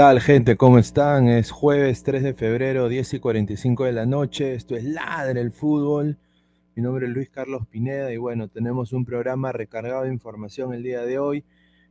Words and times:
Tal, 0.00 0.18
gente? 0.22 0.56
¿Cómo 0.56 0.78
están? 0.78 1.28
Es 1.28 1.50
jueves 1.50 2.02
3 2.04 2.22
de 2.22 2.32
febrero, 2.32 2.88
10 2.88 3.12
y 3.12 3.20
45 3.20 3.84
de 3.84 3.92
la 3.92 4.06
noche. 4.06 4.54
Esto 4.54 4.74
es 4.74 4.82
Ladre 4.82 5.42
el 5.42 5.52
Fútbol. 5.52 6.16
Mi 6.74 6.82
nombre 6.82 7.06
es 7.06 7.12
Luis 7.12 7.28
Carlos 7.28 7.66
Pineda 7.66 8.10
y 8.10 8.16
bueno, 8.16 8.48
tenemos 8.48 8.94
un 8.94 9.04
programa 9.04 9.52
recargado 9.52 10.04
de 10.04 10.08
información 10.10 10.72
el 10.72 10.82
día 10.82 11.02
de 11.02 11.18
hoy. 11.18 11.44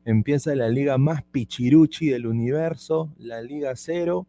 Empieza 0.06 0.56
la 0.56 0.70
liga 0.70 0.98
más 0.98 1.22
pichiruchi 1.22 2.08
del 2.08 2.26
universo, 2.26 3.14
la 3.20 3.44
Liga 3.44 3.74
Cero. 3.76 4.26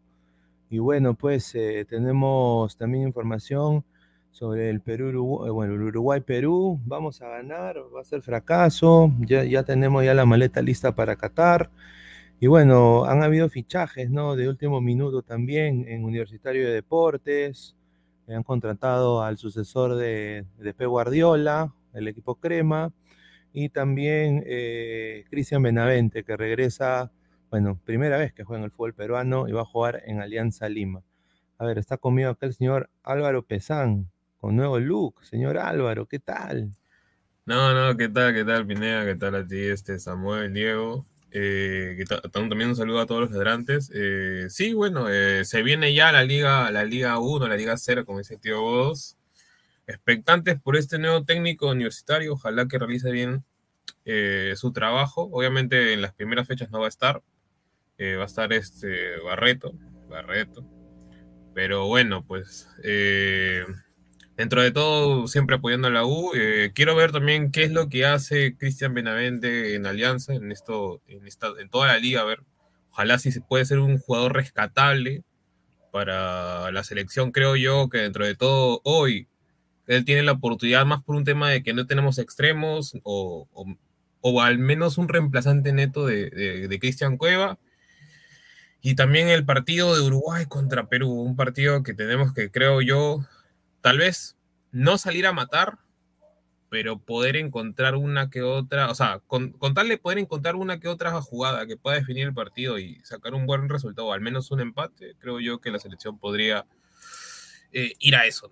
Y 0.69 0.77
bueno, 0.77 1.15
pues 1.15 1.55
eh, 1.55 1.83
tenemos 1.89 2.77
también 2.77 3.07
información 3.07 3.83
sobre 4.29 4.69
el 4.69 4.81
Perú, 4.81 5.07
Uruguay, 5.07 5.49
bueno, 5.49 5.73
el 5.73 5.81
Uruguay-Perú. 5.81 6.79
Vamos 6.85 7.19
a 7.23 7.29
ganar, 7.29 7.77
va 7.95 8.01
a 8.01 8.03
ser 8.03 8.21
fracaso. 8.21 9.11
Ya, 9.21 9.43
ya 9.43 9.63
tenemos 9.63 10.05
ya 10.05 10.13
la 10.13 10.27
maleta 10.27 10.61
lista 10.61 10.93
para 10.93 11.15
Qatar. 11.15 11.71
Y 12.43 12.47
bueno, 12.47 13.05
han 13.05 13.21
habido 13.21 13.49
fichajes, 13.49 14.09
¿no? 14.09 14.35
De 14.35 14.49
último 14.49 14.81
minuto 14.81 15.21
también 15.21 15.87
en 15.87 16.03
Universitario 16.03 16.65
de 16.65 16.73
Deportes. 16.73 17.75
Han 18.27 18.41
contratado 18.41 19.21
al 19.21 19.37
sucesor 19.37 19.93
de, 19.93 20.47
de 20.57 20.73
P. 20.73 20.87
Guardiola, 20.87 21.71
el 21.93 22.07
equipo 22.07 22.39
Crema. 22.39 22.91
Y 23.53 23.69
también 23.69 24.43
eh, 24.47 25.25
Cristian 25.29 25.61
Benavente, 25.61 26.23
que 26.23 26.35
regresa, 26.35 27.11
bueno, 27.51 27.79
primera 27.85 28.17
vez 28.17 28.33
que 28.33 28.43
juega 28.43 28.61
en 28.61 28.65
el 28.65 28.71
fútbol 28.71 28.95
peruano 28.95 29.47
y 29.47 29.51
va 29.51 29.61
a 29.61 29.65
jugar 29.65 30.01
en 30.07 30.19
Alianza 30.19 30.67
Lima. 30.67 31.03
A 31.59 31.65
ver, 31.67 31.77
está 31.77 31.97
conmigo 31.97 32.31
acá 32.31 32.47
el 32.47 32.55
señor 32.55 32.89
Álvaro 33.03 33.45
Pesán, 33.45 34.09
con 34.39 34.55
nuevo 34.55 34.79
look. 34.79 35.23
Señor 35.23 35.59
Álvaro, 35.59 36.07
¿qué 36.07 36.17
tal? 36.17 36.71
No, 37.45 37.71
no, 37.75 37.95
¿qué 37.95 38.09
tal? 38.09 38.33
¿Qué 38.33 38.43
tal, 38.43 38.65
Pineda? 38.65 39.05
¿Qué 39.05 39.13
tal 39.13 39.35
a 39.35 39.45
ti, 39.45 39.59
este 39.59 39.99
Samuel, 39.99 40.51
Diego? 40.51 41.05
Eh, 41.31 42.03
también 42.31 42.69
un 42.69 42.75
saludo 42.75 42.99
a 42.99 43.05
todos 43.05 43.21
los 43.21 43.31
ladrantes. 43.31 43.89
Eh, 43.93 44.47
sí, 44.49 44.73
bueno, 44.73 45.07
eh, 45.09 45.45
se 45.45 45.63
viene 45.63 45.93
ya 45.93 46.11
la 46.11 46.23
Liga, 46.23 46.69
la 46.71 46.83
Liga 46.83 47.17
1, 47.19 47.47
la 47.47 47.55
Liga 47.55 47.77
0, 47.77 48.05
como 48.05 48.19
dice 48.19 48.37
Tío 48.37 48.61
Godos. 48.61 49.17
Expectantes 49.87 50.59
por 50.61 50.77
este 50.77 50.99
nuevo 50.99 51.23
técnico 51.23 51.69
universitario, 51.69 52.33
ojalá 52.33 52.67
que 52.67 52.79
realice 52.79 53.11
bien 53.11 53.43
su 54.55 54.71
trabajo. 54.73 55.29
Obviamente 55.31 55.93
en 55.93 56.01
las 56.01 56.13
primeras 56.13 56.47
fechas 56.47 56.71
no 56.71 56.79
va 56.79 56.85
a 56.87 56.89
estar. 56.89 57.21
eh, 57.97 58.15
va 58.15 58.23
a 58.23 58.25
estar 58.27 58.51
este 58.53 59.17
Barreto, 59.19 59.73
Barreto. 60.09 60.65
Pero 61.53 61.87
bueno, 61.87 62.25
pues 62.25 62.67
eh, 62.83 63.65
dentro 64.41 64.63
de 64.63 64.71
todo, 64.71 65.27
siempre 65.27 65.55
apoyando 65.55 65.87
a 65.87 65.91
la 65.91 66.03
U. 66.03 66.31
Eh, 66.35 66.71
quiero 66.73 66.95
ver 66.95 67.11
también 67.11 67.51
qué 67.51 67.63
es 67.63 67.71
lo 67.71 67.89
que 67.89 68.07
hace 68.07 68.57
Cristian 68.57 68.93
Benavente 68.95 69.75
en 69.75 69.85
Alianza, 69.85 70.33
en 70.33 70.51
esto, 70.51 70.99
en 71.07 71.27
esta, 71.27 71.49
en 71.59 71.69
toda 71.69 71.87
la 71.87 71.99
liga. 71.99 72.21
A 72.21 72.25
ver, 72.25 72.41
ojalá 72.91 73.19
si 73.19 73.31
se 73.31 73.41
puede 73.41 73.65
ser 73.65 73.77
un 73.77 73.99
jugador 73.99 74.33
rescatable 74.33 75.23
para 75.91 76.71
la 76.71 76.83
selección. 76.83 77.31
Creo 77.31 77.55
yo 77.55 77.87
que 77.89 77.99
dentro 77.99 78.25
de 78.25 78.33
todo, 78.33 78.81
hoy 78.83 79.27
él 79.85 80.05
tiene 80.05 80.23
la 80.23 80.31
oportunidad 80.33 80.87
más 80.87 81.03
por 81.03 81.15
un 81.15 81.23
tema 81.23 81.51
de 81.51 81.61
que 81.61 81.75
no 81.75 81.85
tenemos 81.85 82.17
extremos 82.17 82.97
o, 83.03 83.47
o, 84.21 84.41
al 84.41 84.57
menos 84.57 84.97
un 84.97 85.07
reemplazante 85.07 85.71
neto 85.71 86.07
de, 86.07 86.31
de 86.67 86.79
Cristian 86.79 87.17
Cueva 87.17 87.59
y 88.81 88.95
también 88.95 89.29
el 89.29 89.45
partido 89.45 89.95
de 89.95 90.01
Uruguay 90.01 90.45
contra 90.47 90.87
Perú, 90.87 91.11
un 91.11 91.35
partido 91.35 91.83
que 91.83 91.93
tenemos 91.93 92.33
que, 92.33 92.49
creo 92.49 92.81
yo, 92.81 93.23
tal 93.81 93.97
vez 93.97 94.37
no 94.71 94.97
salir 94.97 95.27
a 95.27 95.33
matar, 95.33 95.79
pero 96.69 96.99
poder 96.99 97.35
encontrar 97.35 97.95
una 97.95 98.29
que 98.29 98.43
otra, 98.43 98.89
o 98.89 98.95
sea, 98.95 99.19
con, 99.27 99.53
tal 99.73 99.89
de 99.89 99.97
poder 99.97 100.19
encontrar 100.19 100.55
una 100.55 100.79
que 100.79 100.87
otra 100.87 101.11
jugada 101.21 101.67
que 101.67 101.75
pueda 101.75 101.97
definir 101.97 102.27
el 102.27 102.33
partido 102.33 102.79
y 102.79 103.01
sacar 103.03 103.33
un 103.33 103.45
buen 103.45 103.67
resultado, 103.67 104.13
al 104.13 104.21
menos 104.21 104.51
un 104.51 104.61
empate, 104.61 105.15
creo 105.19 105.39
yo 105.41 105.59
que 105.59 105.71
la 105.71 105.79
selección 105.79 106.17
podría 106.17 106.65
eh, 107.73 107.93
ir 107.99 108.15
a 108.15 108.25
eso. 108.25 108.49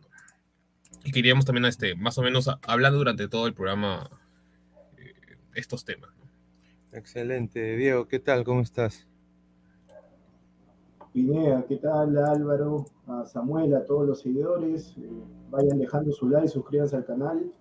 Y 1.05 1.11
queríamos 1.11 1.45
también, 1.45 1.65
este, 1.65 1.95
más 1.95 2.17
o 2.17 2.21
menos, 2.21 2.49
hablando 2.63 2.97
durante 2.97 3.29
todo 3.29 3.47
el 3.47 3.53
programa 3.53 4.09
eh, 4.97 5.13
estos 5.53 5.85
temas. 5.85 6.09
Excelente. 6.91 7.77
Diego, 7.77 8.07
¿qué 8.07 8.19
tal? 8.19 8.43
¿Cómo 8.43 8.61
estás? 8.61 9.07
Pinea, 11.19 11.65
¿qué 11.67 11.75
tal 11.75 12.17
Álvaro? 12.17 12.85
A 13.05 13.25
Samuel, 13.25 13.75
a 13.75 13.85
todos 13.85 14.07
los 14.07 14.21
seguidores. 14.21 14.95
Eh, 14.97 15.09
vayan 15.51 15.77
dejando 15.77 16.13
su 16.13 16.29
like, 16.29 16.47
suscríbanse 16.47 16.95
al 16.95 17.03
canal. 17.03 17.51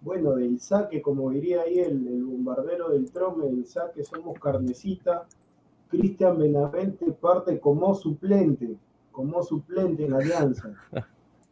Bueno, 0.00 0.34
del 0.36 0.58
saque, 0.58 1.02
como 1.02 1.28
diría 1.28 1.60
ahí 1.60 1.78
el, 1.78 2.24
bombardero 2.24 2.88
del 2.88 3.12
trome, 3.12 3.50
del 3.50 3.66
saque 3.66 4.02
somos 4.02 4.40
carnecita. 4.40 5.26
Cristian 5.88 6.38
Benavente 6.38 7.12
parte 7.12 7.60
como 7.60 7.94
suplente, 7.94 8.78
como 9.10 9.42
suplente 9.42 10.06
en 10.06 10.14
Alianza, 10.14 10.72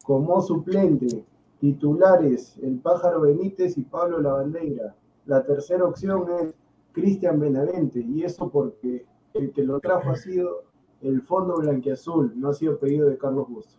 como 0.02 0.40
suplente. 0.40 1.26
Titulares, 1.60 2.56
el 2.62 2.78
Pájaro 2.78 3.20
Benítez 3.20 3.76
y 3.76 3.82
Pablo 3.82 4.18
Lavandeira. 4.18 4.94
La 5.26 5.44
tercera 5.44 5.84
opción 5.84 6.24
es 6.40 6.54
Cristian 6.92 7.38
Benavente, 7.38 8.00
y 8.00 8.22
eso 8.22 8.48
porque 8.48 9.04
el 9.34 9.52
que 9.52 9.62
lo 9.62 9.78
trajo 9.78 10.08
ha 10.08 10.16
sido 10.16 10.69
el 11.02 11.22
fondo 11.22 11.56
blanquiazul, 11.58 12.32
no 12.38 12.50
ha 12.50 12.54
sido 12.54 12.78
pedido 12.78 13.08
de 13.08 13.18
Carlos 13.18 13.48
Bustos. 13.48 13.78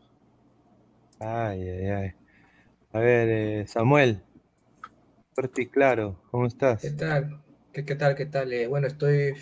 Ay, 1.19 1.61
ay, 1.61 1.87
ay. 1.87 2.11
A 2.93 2.99
ver, 2.99 3.29
eh, 3.29 3.67
Samuel, 3.67 4.21
fuerte 5.33 5.61
y 5.61 5.67
claro, 5.67 6.17
¿cómo 6.31 6.45
estás? 6.45 6.81
¿Qué 6.81 6.91
tal? 6.91 7.41
¿Qué, 7.71 7.83
tal? 7.83 8.15
¿Qué 8.15 8.25
tal? 8.25 8.51
Eh, 8.51 8.67
bueno, 8.67 8.87
estoy 8.87 9.33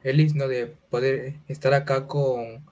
feliz 0.00 0.34
¿no? 0.34 0.48
de 0.48 0.74
poder 0.88 1.36
estar 1.46 1.72
acá 1.72 2.08
con, 2.08 2.64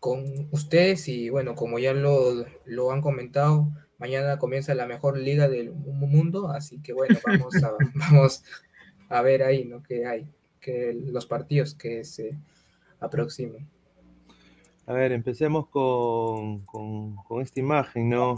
con 0.00 0.48
ustedes 0.50 1.06
y 1.06 1.30
bueno, 1.30 1.54
como 1.54 1.78
ya 1.78 1.94
lo, 1.94 2.44
lo 2.64 2.90
han 2.90 3.00
comentado, 3.00 3.68
mañana 3.98 4.38
comienza 4.38 4.74
la 4.74 4.86
mejor 4.86 5.18
liga 5.18 5.48
del 5.48 5.70
mundo, 5.72 6.48
así 6.48 6.80
que 6.82 6.92
bueno, 6.92 7.16
vamos 7.26 7.62
a, 7.62 7.74
vamos 7.94 8.44
a 9.08 9.22
ver 9.22 9.44
ahí, 9.44 9.66
¿no? 9.66 9.82
Que 9.82 10.06
hay, 10.06 10.26
que 10.60 10.94
los 10.94 11.26
partidos 11.26 11.74
que 11.74 12.02
se 12.04 12.36
aproximen. 12.98 13.68
A 14.86 14.92
ver, 14.92 15.12
empecemos 15.12 15.68
con, 15.68 16.64
esta 17.40 17.60
imagen, 17.60 18.08
¿no? 18.08 18.36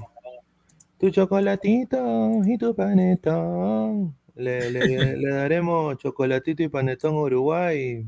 Tu 0.98 1.10
chocolatito 1.10 2.42
y 2.44 2.58
tu 2.58 2.74
panetón. 2.74 4.14
Le, 4.34 5.30
daremos 5.30 5.98
chocolatito 5.98 6.62
y 6.62 6.68
panetón 6.68 7.14
a 7.14 7.22
Uruguay. 7.22 8.06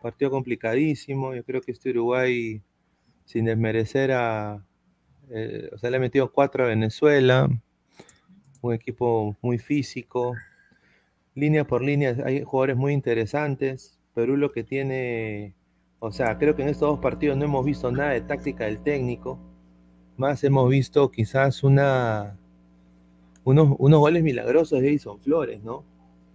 Partido 0.00 0.30
complicadísimo. 0.30 1.34
Yo 1.34 1.44
creo 1.44 1.60
que 1.60 1.72
este 1.72 1.90
Uruguay, 1.90 2.62
sin 3.24 3.46
desmerecer 3.46 4.12
a. 4.12 4.64
Eh, 5.30 5.70
o 5.72 5.78
sea, 5.78 5.90
le 5.90 5.96
ha 5.96 6.00
metido 6.00 6.32
cuatro 6.32 6.64
a 6.64 6.68
Venezuela. 6.68 7.48
Un 8.62 8.74
equipo 8.74 9.36
muy 9.42 9.58
físico. 9.58 10.34
Línea 11.34 11.64
por 11.66 11.82
línea, 11.82 12.16
hay 12.24 12.42
jugadores 12.44 12.76
muy 12.76 12.92
interesantes. 12.92 13.98
Perú 14.14 14.36
lo 14.36 14.50
que 14.50 14.64
tiene 14.64 15.54
o 16.00 16.10
sea, 16.10 16.38
creo 16.38 16.56
que 16.56 16.62
en 16.62 16.68
estos 16.68 16.88
dos 16.88 16.98
partidos 16.98 17.36
no 17.36 17.44
hemos 17.44 17.64
visto 17.64 17.92
nada 17.92 18.10
de 18.10 18.22
táctica 18.22 18.64
del 18.64 18.82
técnico. 18.82 19.38
Más 20.16 20.42
hemos 20.44 20.68
visto 20.70 21.10
quizás 21.10 21.62
unos, 21.62 22.32
unos 23.44 23.98
goles 23.98 24.22
milagrosos 24.22 24.80
de 24.80 24.88
Edison 24.88 25.20
Flores, 25.20 25.62
¿no? 25.62 25.84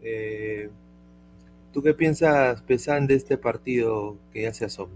Eh, 0.01 0.69
¿Tú 1.73 1.81
qué 1.81 1.95
piensas, 1.95 2.61
Pesan, 2.61 3.07
de 3.07 3.15
este 3.15 3.37
partido 3.37 4.17
que 4.31 4.43
ya 4.43 4.53
se 4.53 4.65
asoma? 4.65 4.93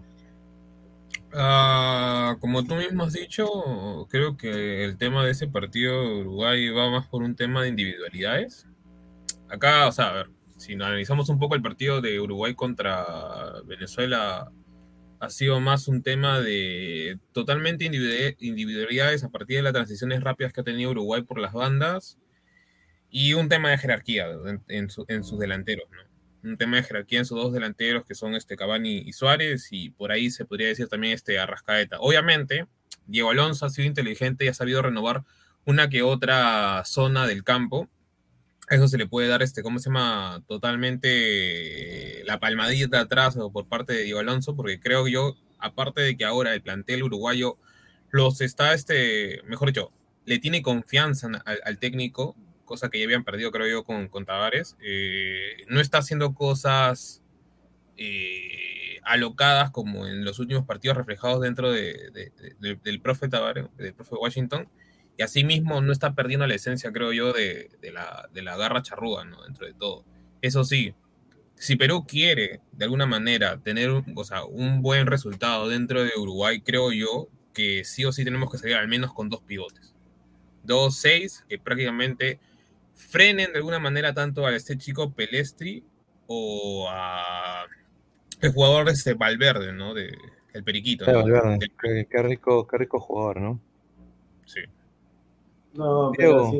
Ah, 1.34 2.38
como 2.40 2.64
tú 2.64 2.76
mismo 2.76 3.04
has 3.04 3.14
dicho, 3.14 3.48
creo 4.10 4.38
que 4.38 4.86
el 4.86 4.98
tema 4.98 5.26
de 5.26 5.32
ese 5.32 5.48
partido 5.48 6.02
de 6.02 6.22
Uruguay 6.22 6.70
va 6.70 6.90
más 6.90 7.08
por 7.08 7.24
un 7.24 7.36
tema 7.36 7.64
de 7.64 7.70
individualidades. 7.70 8.68
Acá, 9.50 9.88
o 9.88 9.92
sea, 9.92 10.10
a 10.10 10.14
ver, 10.14 10.30
si 10.58 10.74
analizamos 10.74 11.30
un 11.30 11.40
poco 11.40 11.56
el 11.56 11.62
partido 11.62 12.02
de 12.02 12.20
Uruguay 12.20 12.54
contra 12.54 13.62
Venezuela, 13.66 14.52
ha 15.20 15.30
sido 15.30 15.60
más 15.60 15.88
un 15.88 16.02
tema 16.02 16.40
de 16.40 17.20
totalmente 17.34 17.86
individualidades 17.86 19.24
a 19.24 19.30
partir 19.30 19.58
de 19.58 19.64
las 19.64 19.74
transiciones 19.74 20.24
rápidas 20.24 20.54
que 20.54 20.62
ha 20.62 20.64
tenido 20.64 20.92
Uruguay 20.92 21.24
por 21.24 21.40
las 21.40 21.54
bandas 21.54 22.18
y 23.10 23.34
un 23.34 23.50
tema 23.50 23.70
de 23.70 23.78
jerarquía 23.78 24.28
en, 24.68 24.90
sus 24.90 25.40
delanteros. 25.40 25.86
Un 26.42 26.56
tema 26.56 26.78
de 26.78 26.84
jerarquía 26.84 27.20
en 27.20 27.26
sus 27.26 27.38
dos 27.38 27.52
delanteros 27.52 28.06
que 28.06 28.16
son 28.16 28.34
este 28.36 28.56
Cavani 28.56 29.00
y 29.00 29.12
Suárez 29.12 29.68
y 29.72 29.90
por 29.90 30.12
ahí 30.12 30.32
se 30.32 30.46
podría 30.46 30.68
decir 30.68 30.88
también 30.88 31.14
este 31.14 31.38
Arrascaeta. 31.38 31.98
Obviamente, 32.00 32.68
Diego 33.06 33.32
Alonso 33.32 33.66
ha 33.66 33.70
sido 33.70 33.88
inteligente 33.88 34.46
y 34.46 34.48
ha 34.48 34.54
sabido 34.54 34.82
renovar 34.82 35.24
una 35.66 35.90
que 35.90 36.02
otra 36.02 36.84
zona 36.86 37.28
del 37.28 37.44
campo 37.44 37.90
eso 38.70 38.88
se 38.88 38.98
le 38.98 39.08
puede 39.08 39.28
dar, 39.28 39.42
este, 39.42 39.64
¿cómo 39.64 39.80
se 39.80 39.90
llama? 39.90 40.44
Totalmente 40.48 42.24
la 42.26 42.40
palmadita 42.40 43.02
atrás 43.02 43.38
por 43.52 43.68
parte 43.68 43.94
de 43.94 44.04
Diego 44.04 44.20
Alonso, 44.20 44.56
porque 44.56 44.80
creo 44.80 45.08
yo, 45.08 45.36
aparte 45.58 46.02
de 46.02 46.16
que 46.16 46.26
ahora 46.26 46.54
el 46.54 46.62
plantel 46.62 47.04
uruguayo 47.04 47.58
los 48.12 48.42
está, 48.42 48.74
este, 48.74 49.42
mejor 49.46 49.70
dicho, 49.70 49.92
le 50.26 50.40
tiene 50.40 50.62
confianza 50.62 51.28
al, 51.64 51.80
técnico, 51.80 52.36
cosa 52.66 52.90
que 52.90 53.00
ya 53.00 53.06
habían 53.06 53.24
perdido, 53.24 53.52
creo 53.52 53.68
yo, 53.68 53.84
con, 53.84 54.08
con 54.08 54.26
Tavares. 54.26 54.78
Eh, 54.82 55.66
no 55.68 55.80
está 55.80 56.00
haciendo 56.00 56.36
cosas 56.36 57.24
eh, 57.98 59.00
alocadas 59.04 59.72
como 59.72 60.08
en 60.08 60.24
los 60.24 60.38
últimos 60.38 60.66
partidos 60.66 60.96
reflejados 60.96 61.42
dentro 61.42 61.72
del 61.72 63.02
profe 63.02 63.28
Tavares, 63.30 63.66
del 63.78 63.94
profe 63.94 64.16
Washington 64.16 64.70
y 65.20 65.22
asimismo 65.22 65.82
no 65.82 65.92
está 65.92 66.16
perdiendo 66.16 66.48
la 66.48 66.56
esencia, 66.56 66.94
creo 66.94 67.12
yo, 67.12 67.34
de, 67.34 67.70
la, 67.92 68.56
garra 68.56 68.82
charrúa, 68.82 69.26
¿no? 69.26 69.44
Dentro 69.44 69.68
de 69.68 69.74
todo. 69.74 70.06
Eso 70.42 70.64
sí, 70.64 70.94
si 71.56 71.76
Perú 71.76 72.06
quiere, 72.08 72.62
de 72.72 72.86
alguna 72.86 73.06
manera, 73.06 73.58
tener 73.58 73.90
o 73.90 74.24
sea, 74.24 74.46
un 74.46 74.82
buen 74.82 75.08
resultado 75.08 75.68
dentro 75.68 76.06
de 76.06 76.12
Uruguay, 76.18 76.62
creo 76.62 76.94
yo 76.94 77.28
que 77.54 77.84
sí 77.84 78.06
o 78.06 78.14
sí 78.14 78.24
tenemos 78.24 78.50
que 78.50 78.60
salir 78.60 78.78
al 78.78 78.88
menos 78.88 79.12
con 79.12 79.28
dos 79.28 79.42
pivotes. 79.42 79.94
Dos, 80.64 80.96
seis, 80.96 81.44
que 81.50 81.60
prácticamente 81.60 82.40
frenen 82.94 83.52
de 83.52 83.58
alguna 83.58 83.80
manera 83.80 84.14
tanto 84.14 84.46
a 84.46 84.56
este 84.56 84.78
chico 84.78 85.12
Pelestri 85.12 85.84
o 86.28 86.88
a 86.90 87.66
el 88.40 88.54
jugador 88.54 88.86
de 88.86 88.94
este 88.94 89.16
Valverde, 89.16 89.74
¿no? 89.74 89.94
De, 89.94 90.18
el 90.54 90.64
Periquito. 90.64 91.04
qué, 91.04 92.24
rico, 92.24 92.66
qué 92.66 92.78
rico 92.78 93.02
jugador, 93.02 93.42
¿no? 93.42 93.60
Sí. 94.46 94.62
No, 95.80 96.12
pero 96.18 96.52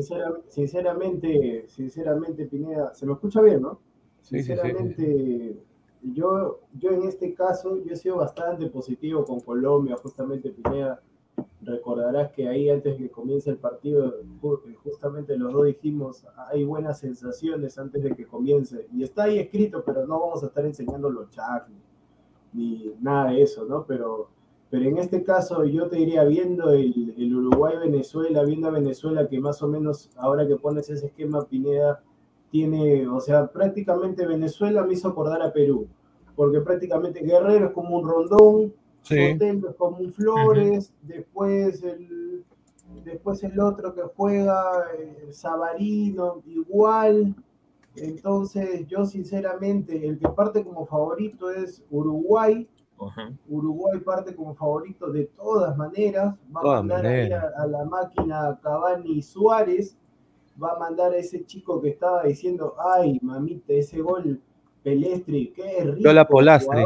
sinceramente, 0.48 1.66
sinceramente, 1.68 2.46
Pineda, 2.46 2.94
se 2.94 3.04
me 3.04 3.12
escucha 3.12 3.42
bien, 3.42 3.60
¿no? 3.60 3.78
Sinceramente, 4.22 5.58
yo, 6.02 6.60
yo 6.78 6.90
en 6.92 7.02
este 7.02 7.34
caso, 7.34 7.76
yo 7.76 7.92
he 7.92 7.96
sido 7.96 8.16
bastante 8.16 8.70
positivo 8.70 9.22
con 9.26 9.40
Colombia, 9.40 9.96
justamente 9.96 10.48
Pineda. 10.48 11.02
Recordarás 11.60 12.32
que 12.32 12.48
ahí 12.48 12.70
antes 12.70 12.96
de 12.96 13.04
que 13.04 13.10
comience 13.10 13.50
el 13.50 13.58
partido, 13.58 14.14
justamente 14.82 15.36
los 15.36 15.52
dos 15.52 15.66
dijimos, 15.66 16.26
hay 16.50 16.64
buenas 16.64 16.98
sensaciones 17.00 17.76
antes 17.76 18.02
de 18.02 18.16
que 18.16 18.24
comience. 18.26 18.86
Y 18.90 19.02
está 19.02 19.24
ahí 19.24 19.38
escrito, 19.38 19.84
pero 19.84 20.06
no 20.06 20.18
vamos 20.18 20.42
a 20.42 20.46
estar 20.46 20.64
enseñando 20.64 21.10
los 21.10 21.28
chats 21.28 21.70
ni 22.54 22.94
nada 23.02 23.32
de 23.32 23.42
eso, 23.42 23.66
¿no? 23.66 23.84
Pero 23.84 24.30
pero 24.70 24.84
en 24.88 24.98
este 24.98 25.22
caso 25.22 25.64
yo 25.64 25.88
te 25.88 25.96
diría, 25.96 26.24
viendo 26.24 26.70
el, 26.70 27.14
el 27.18 27.34
Uruguay-Venezuela, 27.34 28.44
viendo 28.44 28.68
a 28.68 28.72
Venezuela 28.72 29.28
que 29.28 29.40
más 29.40 29.62
o 29.62 29.68
menos 29.68 30.10
ahora 30.16 30.46
que 30.46 30.56
pones 30.56 30.88
ese 30.88 31.06
esquema 31.06 31.44
Pineda, 31.44 32.02
tiene, 32.50 33.06
o 33.08 33.20
sea, 33.20 33.46
prácticamente 33.46 34.26
Venezuela 34.26 34.82
me 34.82 34.94
hizo 34.94 35.08
acordar 35.08 35.42
a 35.42 35.52
Perú. 35.52 35.86
porque 36.34 36.60
prácticamente 36.60 37.20
Guerrero 37.20 37.66
es 37.66 37.72
como 37.72 37.98
un 37.98 38.08
Rondón, 38.08 38.74
sí. 39.02 39.18
es 39.18 39.74
como 39.76 39.98
un 39.98 40.12
Flores, 40.12 40.92
después 41.02 41.82
el 41.82 42.44
después 43.04 43.42
el 43.44 43.58
otro 43.60 43.94
que 43.94 44.02
juega, 44.16 44.84
eh, 44.98 45.28
Sabarino, 45.30 46.42
igual. 46.46 47.34
Entonces, 47.96 48.86
yo 48.86 49.04
sinceramente, 49.04 50.06
el 50.06 50.18
que 50.18 50.28
parte 50.28 50.64
como 50.64 50.86
favorito 50.86 51.50
es 51.50 51.82
Uruguay. 51.90 52.68
Uruguay 53.48 54.00
parte 54.00 54.34
como 54.34 54.54
favorito 54.54 55.10
de 55.10 55.24
todas 55.24 55.76
maneras. 55.76 56.34
Va 56.54 56.78
a 56.78 56.82
mandar 56.82 57.06
a, 57.06 57.66
la 57.66 57.84
máquina 57.84 58.58
Cavani 58.62 59.22
Suárez. 59.22 59.96
Va 60.62 60.72
a 60.72 60.78
mandar 60.78 61.12
a 61.12 61.16
ese 61.16 61.44
chico 61.46 61.80
que 61.80 61.90
estaba 61.90 62.24
diciendo, 62.24 62.74
ay, 62.78 63.18
mamita, 63.22 63.72
ese 63.72 64.00
gol 64.00 64.40
Pelestri, 64.82 65.52
qué 65.54 65.84
rico. 65.84 66.00
Yo 66.00 66.12
la 66.12 66.26
Polastre. 66.26 66.84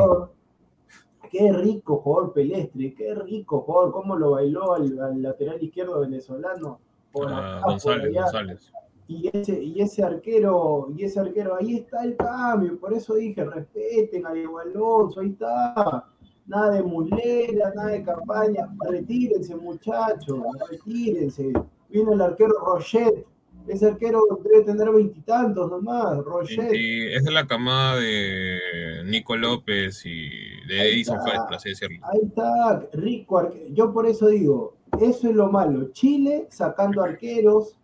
Qué 1.30 1.52
rico 1.52 1.96
jugador 1.96 2.32
Pelestri, 2.32 2.94
qué 2.94 3.14
rico 3.14 3.62
jugador, 3.62 3.92
cómo 3.92 4.16
lo 4.16 4.32
bailó 4.32 4.74
al, 4.74 5.20
lateral 5.20 5.62
izquierdo 5.62 6.00
venezolano. 6.00 6.78
Ah, 7.26 7.60
González, 7.64 8.12
González. 8.12 8.72
Y 9.06 9.30
ese, 9.32 9.62
y 9.62 9.80
ese 9.80 10.02
arquero, 10.02 10.88
y 10.96 11.04
ese 11.04 11.20
arquero, 11.20 11.56
ahí 11.56 11.76
está 11.76 12.04
el 12.04 12.16
cambio, 12.16 12.78
por 12.78 12.94
eso 12.94 13.14
dije, 13.14 13.44
respeten 13.44 14.26
a 14.26 14.32
Diego 14.32 14.58
Alonso, 14.58 15.20
ahí 15.20 15.28
está. 15.28 16.06
Nada 16.46 16.72
de 16.72 16.82
mulera, 16.82 17.72
nada 17.74 17.90
de 17.90 18.02
campaña, 18.02 18.68
retírense 18.88 19.56
muchachos, 19.56 20.40
retírense. 20.70 21.52
Viene 21.90 22.12
el 22.14 22.20
arquero 22.20 22.54
Roget, 22.64 23.26
ese 23.66 23.86
arquero 23.86 24.20
debe 24.42 24.64
tener 24.64 24.90
veintitantos 24.90 25.70
nomás, 25.70 26.18
Roger. 26.18 26.70
Sí, 26.70 27.06
es 27.12 27.24
de 27.24 27.30
la 27.30 27.46
camada 27.46 27.96
de 27.96 29.02
Nico 29.06 29.36
López 29.36 30.04
y 30.04 30.28
de 30.66 30.92
Edison 30.92 31.20
Fred, 31.22 31.38
por 31.46 31.54
así 31.54 31.70
decirlo. 31.70 31.98
Ahí 32.10 32.20
está, 32.24 32.86
rico 32.92 33.50
Yo 33.70 33.92
por 33.92 34.06
eso 34.06 34.28
digo, 34.28 34.76
eso 35.00 35.28
es 35.28 35.34
lo 35.34 35.50
malo. 35.50 35.90
Chile 35.92 36.46
sacando 36.50 37.02
arqueros, 37.02 37.76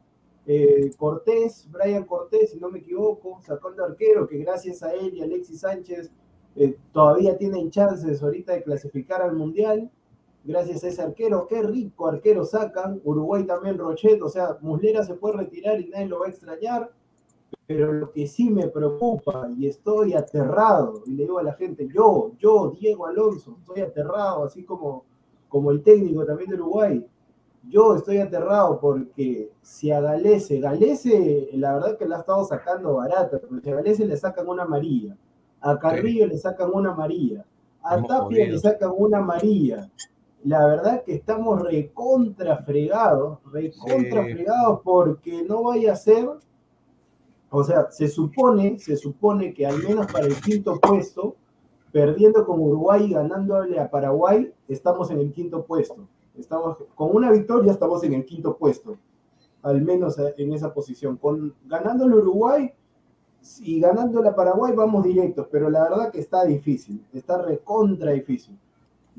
eh, 0.47 0.91
Cortés, 0.97 1.69
Brian 1.71 2.05
Cortés, 2.05 2.51
si 2.51 2.59
no 2.59 2.71
me 2.71 2.81
equivoco, 2.81 3.41
sacando 3.43 3.85
arqueros, 3.85 4.29
que 4.29 4.39
gracias 4.39 4.83
a 4.83 4.93
él 4.95 5.15
y 5.15 5.23
Alexis 5.23 5.61
Sánchez 5.61 6.11
eh, 6.57 6.77
todavía 6.93 7.37
tienen 7.37 7.71
chances 7.71 8.23
ahorita 8.23 8.55
de 8.55 8.63
clasificar 8.63 9.23
al 9.23 9.37
Mundial 9.37 9.91
gracias 10.45 10.85
a 10.85 10.89
ese 10.89 11.03
arquero. 11.03 11.47
Qué 11.47 11.63
rico 11.63 12.09
arquero 12.09 12.45
sacan. 12.45 13.01
Uruguay 13.05 13.45
también 13.45 13.79
Rochet, 13.79 14.21
o 14.23 14.29
sea, 14.29 14.59
Muslera 14.61 15.05
se 15.05 15.15
puede 15.15 15.39
retirar 15.39 15.81
y 15.81 15.89
nadie 15.89 16.07
lo 16.07 16.21
va 16.21 16.27
a 16.27 16.31
extrañar. 16.31 16.91
Pero 17.67 17.93
lo 17.93 18.11
que 18.11 18.27
sí 18.27 18.51
me 18.51 18.69
preocupa 18.69 19.49
y 19.57 19.67
estoy 19.67 20.15
aterrado, 20.15 21.03
y 21.07 21.13
le 21.13 21.23
digo 21.25 21.39
a 21.39 21.43
la 21.43 21.55
gente, 21.55 21.89
yo, 21.93 22.33
yo, 22.39 22.71
Diego 22.79 23.07
Alonso, 23.07 23.57
estoy 23.61 23.83
aterrado, 23.83 24.45
así 24.45 24.65
como, 24.65 25.05
como 25.49 25.71
el 25.71 25.83
técnico 25.83 26.25
también 26.25 26.51
de 26.51 26.57
Uruguay. 26.57 27.07
Yo 27.69 27.95
estoy 27.95 28.19
aterrado 28.19 28.81
porque 28.81 29.51
si 29.63 29.91
a 29.91 30.01
Galese, 30.01 30.61
Galese, 30.61 31.51
la 31.53 31.75
verdad 31.75 31.99
que 31.99 32.07
la 32.07 32.17
ha 32.17 32.21
estado 32.21 32.45
sacando 32.45 32.95
barata, 32.95 33.39
porque 33.39 33.71
a 33.71 33.77
Galese 33.77 34.07
le 34.07 34.17
sacan 34.17 34.49
una 34.49 34.63
amarilla, 34.63 35.17
a 35.61 35.79
Carrillo 35.79 36.27
le 36.27 36.39
sacan 36.39 36.71
una 36.73 36.93
amarilla, 36.93 37.45
a 37.83 38.03
Tapia 38.03 38.47
le 38.47 38.59
sacan 38.59 38.93
una 38.97 39.19
amarilla, 39.19 39.91
la 40.45 40.67
verdad 40.67 41.05
que 41.05 41.15
estamos 41.15 41.63
recontra 41.63 42.63
fregados, 42.63 43.39
recontra 43.53 44.23
fregados 44.23 44.81
porque 44.83 45.43
no 45.43 45.65
vaya 45.65 45.93
a 45.93 45.97
ser, 45.97 46.29
o 47.51 47.65
sea, 47.65 47.91
se 47.91 48.09
supone, 48.09 48.79
se 48.79 48.97
supone 48.97 49.53
que 49.53 49.67
al 49.67 49.83
menos 49.83 50.11
para 50.11 50.27
el 50.27 50.41
quinto 50.41 50.81
puesto, 50.81 51.37
perdiendo 51.93 52.47
con 52.47 52.59
Uruguay 52.61 53.05
y 53.05 53.13
ganándole 53.13 53.79
a 53.79 53.91
Paraguay, 53.91 54.51
estamos 54.69 55.11
en 55.11 55.19
el 55.19 55.33
quinto 55.33 55.65
puesto. 55.65 56.07
Estamos, 56.37 56.79
con 56.95 57.15
una 57.15 57.31
victoria 57.31 57.73
estamos 57.73 58.03
en 58.05 58.15
el 58.15 58.25
quinto 58.25 58.57
puesto, 58.57 58.97
al 59.63 59.83
menos 59.83 60.17
en 60.19 60.53
esa 60.53 60.73
posición. 60.73 61.17
Con, 61.17 61.55
ganándole 61.67 62.15
a 62.15 62.19
Uruguay 62.19 62.73
y 63.61 63.81
ganándole 63.81 64.29
a 64.29 64.35
Paraguay 64.35 64.75
vamos 64.75 65.05
directos, 65.05 65.47
pero 65.51 65.71
la 65.71 65.83
verdad 65.83 66.11
que 66.11 66.21
está 66.21 66.45
difícil, 66.45 67.05
está 67.13 67.41
recontra 67.43 68.13
difícil. 68.13 68.59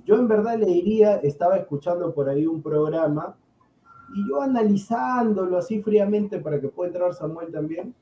Yo 0.05 0.15
en 0.15 0.27
verdad 0.27 0.57
le 0.57 0.65
diría, 0.65 1.17
estaba 1.17 1.57
escuchando 1.57 2.13
por 2.13 2.29
ahí 2.29 2.47
un 2.47 2.61
programa 2.61 3.35
y 4.13 4.27
yo 4.27 4.41
analizándolo 4.41 5.57
así 5.57 5.81
fríamente 5.81 6.39
para 6.39 6.59
que 6.59 6.69
pueda 6.69 6.89
entrar 6.89 7.13
Samuel 7.13 7.51
también. 7.51 7.93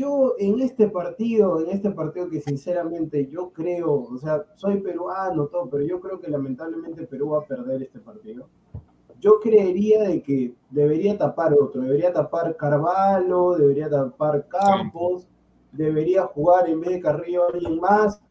Yo 0.00 0.34
en 0.38 0.60
este 0.60 0.88
partido, 0.88 1.60
en 1.60 1.68
este 1.72 1.90
partido 1.90 2.30
que 2.30 2.40
sinceramente 2.40 3.26
yo 3.26 3.50
creo, 3.50 3.92
o 3.92 4.16
sea, 4.16 4.46
soy 4.54 4.80
peruano, 4.80 5.48
todo, 5.48 5.68
pero 5.68 5.84
yo 5.84 6.00
creo 6.00 6.18
que 6.18 6.30
lamentablemente 6.30 7.06
Perú 7.06 7.32
va 7.32 7.40
a 7.40 7.46
perder 7.46 7.82
este 7.82 7.98
partido. 7.98 8.48
Yo 9.20 9.40
creería 9.40 10.04
de 10.04 10.22
que 10.22 10.54
debería 10.70 11.18
tapar 11.18 11.52
otro, 11.52 11.82
debería 11.82 12.14
tapar 12.14 12.56
Carvalho, 12.56 13.58
debería 13.58 13.90
tapar 13.90 14.48
Campos, 14.48 15.28
debería 15.70 16.22
jugar 16.22 16.70
en 16.70 16.80
vez 16.80 16.92
de 16.92 17.00
Carrillo 17.00 17.48
alguien 17.52 17.78
más, 17.78 18.22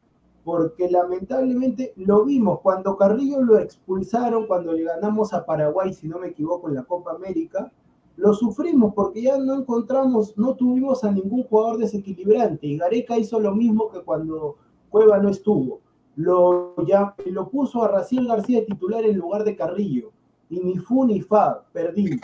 porque 0.43 0.89
lamentablemente 0.89 1.93
lo 1.97 2.25
vimos 2.25 2.61
cuando 2.61 2.97
Carrillo 2.97 3.43
lo 3.43 3.59
expulsaron, 3.59 4.47
cuando 4.47 4.73
le 4.73 4.85
ganamos 4.85 5.35
a 5.35 5.45
Paraguay, 5.45 5.93
si 5.93 6.07
no 6.07 6.17
me 6.17 6.29
equivoco, 6.29 6.67
en 6.67 6.73
la 6.73 6.83
Copa 6.83 7.11
América, 7.11 7.71
lo 8.19 8.33
sufrimos 8.33 8.93
porque 8.93 9.21
ya 9.21 9.37
no 9.37 9.55
encontramos, 9.55 10.37
no 10.37 10.53
tuvimos 10.53 11.05
a 11.05 11.11
ningún 11.11 11.43
jugador 11.43 11.77
desequilibrante. 11.77 12.67
Y 12.67 12.77
Gareca 12.77 13.17
hizo 13.17 13.39
lo 13.39 13.55
mismo 13.55 13.89
que 13.89 14.01
cuando 14.01 14.57
Cueva 14.89 15.19
no 15.19 15.29
estuvo. 15.29 15.79
Lo, 16.17 16.75
ya, 16.85 17.15
lo 17.27 17.49
puso 17.49 17.81
a 17.81 17.87
Raciel 17.87 18.27
García 18.27 18.65
titular 18.65 19.05
en 19.05 19.17
lugar 19.17 19.45
de 19.45 19.55
Carrillo. 19.55 20.11
Y 20.49 20.59
ni 20.59 20.77
fu 20.77 21.05
ni 21.05 21.21
fa, 21.21 21.63
perdimos. 21.71 22.19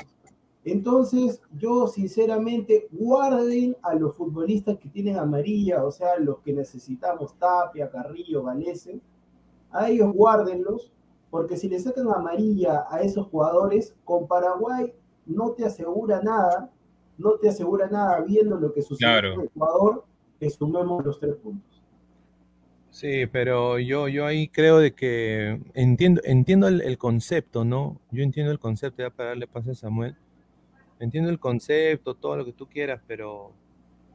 Entonces, 0.65 1.41
yo 1.57 1.87
sinceramente 1.87 2.89
guarden 2.91 3.77
a 3.81 3.93
los 3.93 4.15
futbolistas 4.15 4.77
que 4.77 4.89
tienen 4.89 5.17
amarilla, 5.17 5.85
o 5.85 5.91
sea, 5.91 6.19
los 6.19 6.39
que 6.39 6.51
necesitamos, 6.51 7.35
Tapia, 7.35 7.89
Carrillo, 7.89 8.43
Galese, 8.43 8.99
a 9.71 9.89
ellos 9.89 10.11
guárdenlos, 10.11 10.91
porque 11.29 11.55
si 11.55 11.69
le 11.69 11.79
sacan 11.79 12.09
amarilla 12.09 12.85
a 12.89 13.01
esos 13.01 13.27
jugadores, 13.27 13.95
con 14.03 14.27
Paraguay 14.27 14.91
no 15.25 15.51
te 15.51 15.65
asegura 15.65 16.21
nada, 16.21 16.71
no 17.17 17.33
te 17.33 17.49
asegura 17.49 17.87
nada 17.87 18.21
viendo 18.21 18.59
lo 18.59 18.73
que 18.73 18.81
sucede 18.81 19.19
en 19.19 19.39
el 19.39 19.45
Ecuador, 19.47 20.05
que 20.39 20.49
sumemos 20.49 21.05
los 21.05 21.19
tres 21.19 21.35
puntos. 21.35 21.81
Sí, 22.89 23.25
pero 23.25 23.77
yo, 23.77 24.07
yo 24.07 24.25
ahí 24.25 24.47
creo 24.47 24.79
de 24.79 24.93
que 24.93 25.61
entiendo, 25.73 26.21
entiendo 26.23 26.67
el, 26.67 26.97
concepto, 26.97 27.65
¿no? 27.65 27.99
Yo 28.11 28.23
entiendo 28.23 28.53
el 28.53 28.59
concepto, 28.59 29.03
ya 29.03 29.09
para 29.09 29.29
darle 29.29 29.47
paso 29.47 29.71
a 29.71 29.75
Samuel 29.75 30.15
Entiendo 30.99 31.29
el 31.29 31.39
concepto, 31.39 32.15
todo 32.15 32.37
lo 32.37 32.45
que 32.45 32.53
tú 32.53 32.67
quieras, 32.67 33.01
pero 33.05 33.51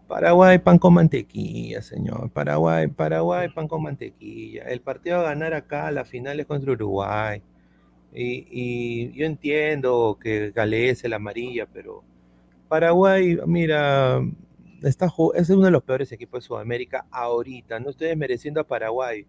Paraguay, 0.09 0.59
pan 0.59 0.79
con 0.79 0.95
mantequilla, 0.95 1.83
señor. 1.83 2.31
Paraguay, 2.31 2.89
Paraguay, 2.89 3.49
pan 3.51 3.69
con 3.69 3.83
mantequilla. 3.83 4.65
El 4.65 4.81
partido 4.81 5.19
a 5.19 5.23
ganar 5.23 5.53
acá, 5.53 5.91
la 5.91 6.05
final 6.05 6.41
es 6.41 6.47
contra 6.47 6.73
Uruguay. 6.73 7.43
Y, 8.13 9.13
yo 9.13 9.27
entiendo 9.27 10.19
que 10.21 10.51
Gales 10.51 11.05
la 11.05 11.17
amarilla, 11.17 11.67
pero 11.67 12.03
Paraguay, 12.69 13.39
mira, 13.47 14.21
está, 14.83 15.09
es 15.35 15.51
uno 15.51 15.65
de 15.67 15.71
los 15.71 15.83
peores 15.83 16.11
equipos 16.13 16.43
de 16.43 16.47
Sudamérica 16.47 17.07
ahorita. 17.11 17.81
No 17.81 17.91
estoy 17.91 18.09
desmereciendo 18.09 18.61
a 18.61 18.65
Paraguay, 18.65 19.27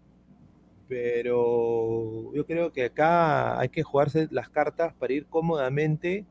pero 0.88 2.32
yo 2.34 2.44
creo 2.46 2.72
que 2.72 2.86
acá 2.86 3.58
hay 3.58 3.68
que 3.68 3.82
jugarse 3.82 4.28
las 4.30 4.48
cartas 4.48 4.94
para 4.94 5.12
ir 5.12 5.26
cómodamente 5.26 6.26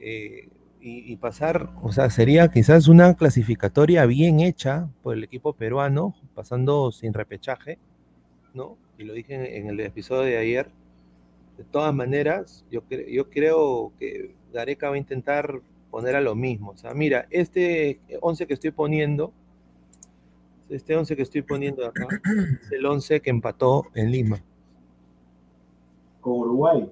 eh, 0.00 0.48
y, 0.80 1.16
pasar, 1.16 1.70
o 1.82 1.90
sea, 1.90 2.08
sería 2.08 2.48
quizás 2.48 2.86
una 2.86 3.14
clasificatoria 3.14 4.06
bien 4.06 4.40
hecha 4.40 4.88
por 5.02 5.16
el 5.16 5.24
equipo 5.24 5.52
peruano, 5.52 6.14
pasando 6.34 6.92
sin 6.92 7.12
repechaje, 7.12 7.78
¿no? 8.54 8.78
Y 8.96 9.04
lo 9.04 9.12
dije 9.12 9.58
en, 9.58 9.68
el 9.68 9.80
episodio 9.80 10.22
de 10.22 10.38
ayer. 10.38 10.70
De 11.58 11.64
todas 11.64 11.92
maneras, 11.92 12.64
yo, 12.70 12.82
yo 12.88 13.28
creo 13.28 13.92
que 13.98 14.34
Gareca 14.52 14.88
va 14.88 14.94
a 14.94 14.98
intentar 14.98 15.60
poner 15.90 16.14
a 16.14 16.20
lo 16.20 16.36
mismo. 16.36 16.70
O 16.70 16.76
sea, 16.76 16.94
mira, 16.94 17.26
este 17.30 18.00
11 18.20 18.46
que 18.46 18.54
estoy 18.54 18.70
poniendo, 18.70 19.32
este 20.68 20.94
11 20.94 21.16
que 21.16 21.22
estoy 21.22 21.42
poniendo 21.42 21.84
acá, 21.84 22.06
es 22.62 22.72
el 22.72 22.86
11 22.86 23.20
que 23.20 23.30
empató 23.30 23.86
en 23.94 24.12
Lima. 24.12 24.40
Con 26.20 26.34
Uruguay. 26.34 26.88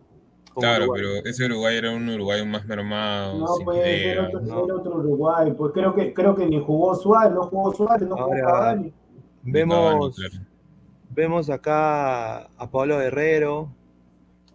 Claro, 0.58 0.86
pero 0.92 1.16
ese 1.26 1.44
Uruguay 1.44 1.76
era 1.76 1.92
un 1.92 2.08
Uruguay 2.08 2.44
más 2.46 2.66
mermado. 2.66 3.38
No, 3.38 3.64
pues 3.64 3.78
era 3.86 4.28
otro, 4.28 4.96
Uruguay. 4.96 5.52
Pues 5.56 5.72
creo 5.72 5.94
que, 5.94 6.14
creo 6.14 6.34
que 6.34 6.46
ni 6.46 6.60
jugó 6.60 6.94
Suárez, 6.94 7.34
no 7.34 7.42
jugó 7.42 7.74
Suárez, 7.74 8.08
no 8.08 8.16
jugó 8.16 8.30
Cavani. 8.30 8.92
Vemos, 9.42 10.18
vemos 11.10 11.50
acá 11.50 12.46
a 12.56 12.70
Pablo 12.70 12.98
Guerrero, 12.98 13.68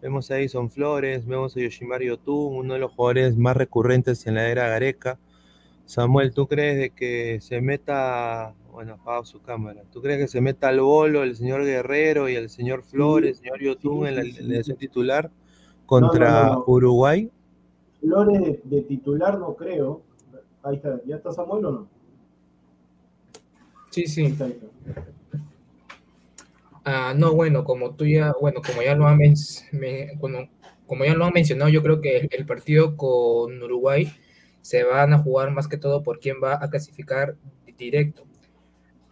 vemos 0.02 0.32
a 0.32 0.40
Edison 0.40 0.70
Flores, 0.70 1.26
vemos 1.26 1.56
a 1.56 1.60
Yoshimari 1.60 2.08
Yotun, 2.08 2.56
uno 2.58 2.74
de 2.74 2.80
los 2.80 2.92
jugadores 2.92 3.38
más 3.38 3.56
recurrentes 3.56 4.26
en 4.28 4.36
la 4.36 4.48
era 4.48 4.68
Gareca. 4.68 5.20
Samuel, 5.86 6.34
¿tú 6.34 6.48
crees 6.48 6.78
de 6.78 6.90
que 6.92 7.40
se 7.42 7.62
meta 7.62 8.56
bueno, 8.72 8.94
apagado 8.94 9.26
su 9.26 9.42
cámara. 9.42 9.84
¿Tú 9.92 10.02
crees 10.02 10.20
que 10.20 10.28
se 10.28 10.42
meta 10.42 10.70
al 10.70 10.80
bolo 10.80 11.24
el 11.24 11.36
señor 11.36 11.64
Guerrero 11.64 12.30
y 12.30 12.36
el 12.36 12.50
señor 12.50 12.84
Flores, 12.84 13.38
el 13.38 13.44
señor 13.44 13.60
Yotun 13.62 14.08
en 14.08 14.16
la 14.16 14.22
elección 14.22 14.78
titular 14.78 15.30
contra 15.86 16.58
Uruguay? 16.66 17.30
Flores 18.00 18.60
de, 18.64 18.82
titular 18.82 19.38
no 19.38 19.56
creo. 19.56 20.02
Ahí 20.64 20.78
está, 20.78 21.02
¿ya 21.06 21.18
está 21.18 21.32
Samuel 21.32 21.66
o 21.66 21.72
no? 21.72 21.88
Sí, 23.90 24.08
sí. 24.08 24.34
Ah, 26.84 27.14
no, 27.16 27.34
bueno, 27.34 27.64
como 27.64 27.96
tú 27.96 28.06
ya, 28.08 28.34
bueno, 28.40 28.62
como 28.66 28.82
ya 28.82 28.96
lo 28.96 29.08
han, 29.08 29.20
como 30.88 31.06
ya 31.06 31.14
lo 31.14 31.26
han 31.26 31.34
mencionado, 31.34 31.70
yo 31.70 31.84
creo 31.84 32.02
que 32.02 32.28
el 32.32 32.46
partido 32.46 32.98
con 32.98 33.62
Uruguay 33.62 34.12
se 34.62 34.84
van 34.84 35.14
a 35.14 35.20
jugar 35.20 35.52
más 35.52 35.68
que 35.68 35.78
todo 35.78 36.04
por 36.04 36.20
quién 36.20 36.38
va 36.44 36.58
a 36.62 36.70
clasificar 36.70 37.36
directo. 37.78 38.26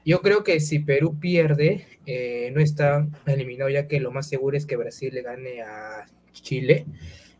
Yo 0.05 0.21
creo 0.21 0.43
que 0.43 0.59
si 0.59 0.79
Perú 0.79 1.19
pierde, 1.19 1.85
eh, 2.05 2.51
no 2.53 2.61
está 2.61 3.07
eliminado, 3.25 3.69
ya 3.69 3.87
que 3.87 3.99
lo 3.99 4.11
más 4.11 4.27
seguro 4.27 4.57
es 4.57 4.65
que 4.65 4.77
Brasil 4.77 5.13
le 5.13 5.21
gane 5.21 5.61
a 5.61 6.05
Chile. 6.31 6.85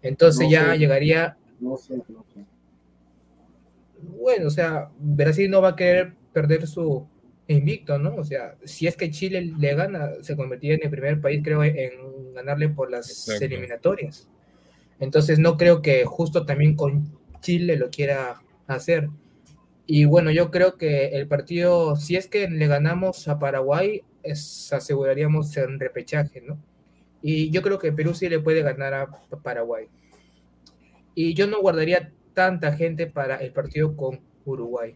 Entonces 0.01 0.49
ya 0.49 0.75
llegaría. 0.75 1.37
No 1.59 1.77
sé, 1.77 1.95
no 2.09 2.25
sé. 2.33 2.45
Bueno, 4.01 4.47
o 4.47 4.49
sea, 4.49 4.89
Brasil 4.99 5.49
no 5.49 5.61
va 5.61 5.69
a 5.69 5.75
querer 5.75 6.13
perder 6.33 6.67
su 6.67 7.07
invicto, 7.53 7.97
¿no? 7.97 8.15
O 8.15 8.23
sea, 8.23 8.55
si 8.63 8.87
es 8.87 8.95
que 8.95 9.09
Chile 9.09 9.53
le 9.57 9.75
gana, 9.75 10.11
se 10.21 10.35
convertiría 10.35 10.75
en 10.75 10.83
el 10.83 10.89
primer 10.89 11.19
país, 11.19 11.41
creo, 11.43 11.63
en 11.63 12.33
ganarle 12.33 12.69
por 12.69 12.91
las 12.91 13.27
eliminatorias. 13.41 14.27
Entonces 14.99 15.39
no 15.39 15.57
creo 15.57 15.81
que 15.81 16.05
justo 16.05 16.45
también 16.45 16.75
con 16.75 17.17
Chile 17.41 17.75
lo 17.77 17.89
quiera 17.89 18.41
hacer. 18.67 19.09
Y 19.85 20.05
bueno, 20.05 20.29
yo 20.29 20.51
creo 20.51 20.77
que 20.77 21.07
el 21.07 21.27
partido, 21.27 21.95
si 21.95 22.15
es 22.15 22.27
que 22.27 22.47
le 22.49 22.67
ganamos 22.67 23.27
a 23.27 23.39
Paraguay, 23.39 24.03
es, 24.21 24.71
aseguraríamos 24.71 25.55
el 25.57 25.79
repechaje, 25.79 26.41
¿no? 26.41 26.61
Y 27.21 27.49
yo 27.49 27.61
creo 27.61 27.79
que 27.79 27.91
Perú 27.91 28.13
sí 28.13 28.29
le 28.29 28.39
puede 28.39 28.61
ganar 28.61 28.93
a 28.93 29.09
Paraguay. 29.41 29.87
Y 31.15 31.33
yo 31.33 31.47
no 31.47 31.59
guardaría 31.61 32.13
tanta 32.33 32.73
gente 32.73 33.07
para 33.07 33.37
el 33.37 33.51
partido 33.51 33.95
con 33.97 34.21
Uruguay. 34.45 34.95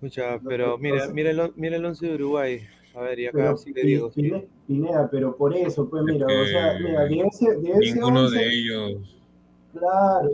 Escucha, 0.00 0.38
pero 0.46 0.78
mira, 0.78 1.08
mira 1.08 1.30
el, 1.30 1.52
mira 1.56 1.76
el 1.76 1.84
11 1.84 2.06
de 2.06 2.14
Uruguay. 2.14 2.60
A 2.94 3.00
ver, 3.00 3.18
y 3.18 3.26
acá 3.26 3.56
sí 3.56 3.72
le 3.72 3.82
digo. 3.82 4.12
Pineda, 4.66 5.08
pero 5.10 5.36
por 5.36 5.56
eso, 5.56 5.88
pues 5.88 6.04
mira, 6.04 6.26
o 6.26 6.44
sea, 6.46 6.78
mira, 6.78 7.04
de 7.04 7.18
ese, 7.20 7.56
de 7.56 7.70
ese 7.72 7.94
Ninguno 7.94 8.30
de 8.30 8.48
ellos 8.48 9.18
Claro, 9.72 10.30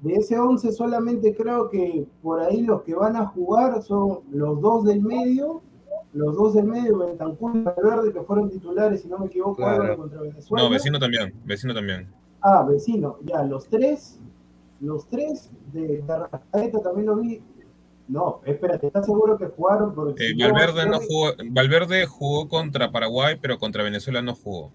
de 0.00 0.14
ese 0.14 0.38
11 0.38 0.72
solamente 0.72 1.34
creo 1.34 1.70
que 1.70 2.06
por 2.22 2.40
ahí 2.40 2.62
los 2.62 2.82
que 2.82 2.94
van 2.94 3.16
a 3.16 3.26
jugar 3.26 3.82
son 3.82 4.20
los 4.30 4.60
dos 4.60 4.84
del 4.84 5.00
medio, 5.00 5.62
los 6.12 6.36
dos 6.36 6.54
del 6.54 6.64
medio, 6.64 6.98
Bentancur 6.98 7.56
y 7.56 7.62
Valverde, 7.62 8.12
que 8.12 8.20
fueron 8.22 8.50
titulares, 8.50 9.02
si 9.02 9.08
no 9.08 9.18
me 9.18 9.26
equivoco, 9.26 9.62
contra 9.96 10.20
Venezuela. 10.20 10.64
No, 10.64 10.70
vecino 10.70 10.98
también, 10.98 11.32
vecino 11.44 11.74
también. 11.74 12.08
Ah, 12.40 12.64
vecino, 12.68 13.18
ya, 13.24 13.44
los 13.44 13.68
tres, 13.68 14.18
los 14.80 15.08
tres 15.08 15.50
de 15.72 16.02
Arrascaeta 16.08 16.80
también 16.80 17.06
lo 17.06 17.16
vi. 17.16 17.40
No, 18.12 18.42
espérate, 18.44 18.88
¿estás 18.88 19.06
seguro 19.06 19.38
que 19.38 19.46
jugaron? 19.46 19.94
Porque 19.94 20.28
eh, 20.28 20.34
Valverde, 20.38 20.86
no 20.86 21.00
jugó, 21.00 21.32
Valverde 21.50 22.04
jugó 22.04 22.46
contra 22.46 22.92
Paraguay, 22.92 23.38
pero 23.40 23.58
contra 23.58 23.82
Venezuela 23.82 24.20
no 24.20 24.34
jugó. 24.34 24.70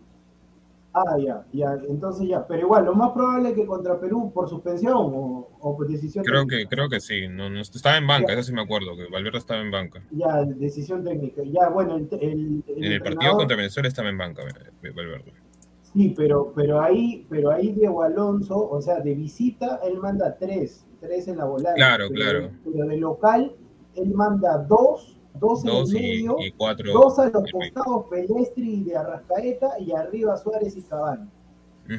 Ah, 0.92 1.16
ya, 1.24 1.46
ya, 1.54 1.78
entonces 1.88 2.28
ya, 2.28 2.48
pero 2.48 2.62
igual, 2.62 2.86
lo 2.86 2.96
más 2.96 3.12
probable 3.12 3.50
es 3.50 3.56
que 3.56 3.68
contra 3.68 4.00
Perú 4.00 4.32
por 4.34 4.50
suspensión 4.50 4.96
o, 4.98 5.48
por 5.60 5.88
decisión 5.88 6.26
creo 6.26 6.48
Que, 6.48 6.66
creo 6.66 6.90
que 6.90 7.00
sí, 7.00 7.28
no, 7.28 7.52
no 7.52 7.62
estaba 7.62 7.98
en 7.98 8.08
banca, 8.08 8.34
eso 8.34 8.42
sí 8.42 8.54
me 8.54 8.62
acuerdo, 8.62 8.98
que 8.98 9.06
Valverde 9.06 9.38
estaba 9.38 9.62
en 9.62 9.70
banca. 9.70 10.02
Ya, 10.10 10.44
decisión 10.44 11.04
técnica, 11.04 11.44
ya, 11.44 11.70
bueno, 11.70 11.98
el, 11.98 12.10
el, 12.20 12.64
En 12.68 12.92
el 12.92 13.02
partido 13.04 13.36
contra 13.36 13.56
Venezuela 13.56 13.88
estaba 13.88 14.10
en 14.10 14.18
banca 14.18 14.42
eh, 14.42 14.90
Valverde. 14.90 15.32
Sí, 15.94 16.16
pero, 16.18 16.52
pero 16.56 16.82
ahí, 16.82 17.28
pero 17.30 17.52
ahí 17.52 17.74
Diego 17.74 18.02
Alonso, 18.02 18.68
o 18.68 18.82
sea, 18.82 19.00
de 19.00 19.14
visita 19.14 19.80
él 19.84 20.00
manda 20.00 20.36
tres, 20.40 20.87
tres 21.00 21.28
en 21.28 21.38
la 21.38 21.46
volante. 21.46 21.80
Claro, 21.80 22.10
claro. 22.10 22.52
Pero 22.64 22.86
de 22.86 22.98
local 22.98 23.56
él 23.96 24.14
manda 24.14 24.58
dos 24.58 25.18
dos, 25.40 25.64
en 25.64 25.72
el 25.72 25.88
medio, 25.94 26.38
dos 26.94 27.20
a 27.20 27.30
los 27.30 27.52
costados 27.52 28.06
Pelestri 28.10 28.84
de 28.84 28.98
Arrascaeta 28.98 29.80
y 29.80 29.92
arriba 29.92 30.38
Suárez 30.38 30.76
y 30.76 30.82
Cabani. 30.82 31.30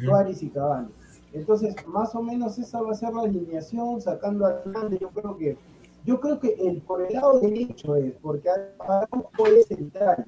Suárez 0.05 0.43
y 0.43 0.51
Cabani. 0.51 0.89
Entonces, 1.33 1.75
más 1.87 2.15
o 2.15 2.23
menos 2.23 2.59
esa 2.59 2.81
va 2.83 2.93
a 2.93 2.95
ser 2.95 3.13
la 3.13 3.23
alineación, 3.23 4.01
sacando 4.01 4.47
a 4.47 4.55
Flandes, 4.55 4.99
yo 5.01 5.09
creo 5.11 5.37
que, 5.37 5.57
yo 6.05 6.21
creo 6.21 6.41
que 6.41 6.55
el, 6.59 6.81
por 6.81 7.03
el 7.03 7.13
lado 7.13 7.39
derecho 7.39 7.97
es, 7.97 8.15
porque 8.21 8.49
Araujo 8.79 9.47
es 9.47 9.67
central, 9.67 10.25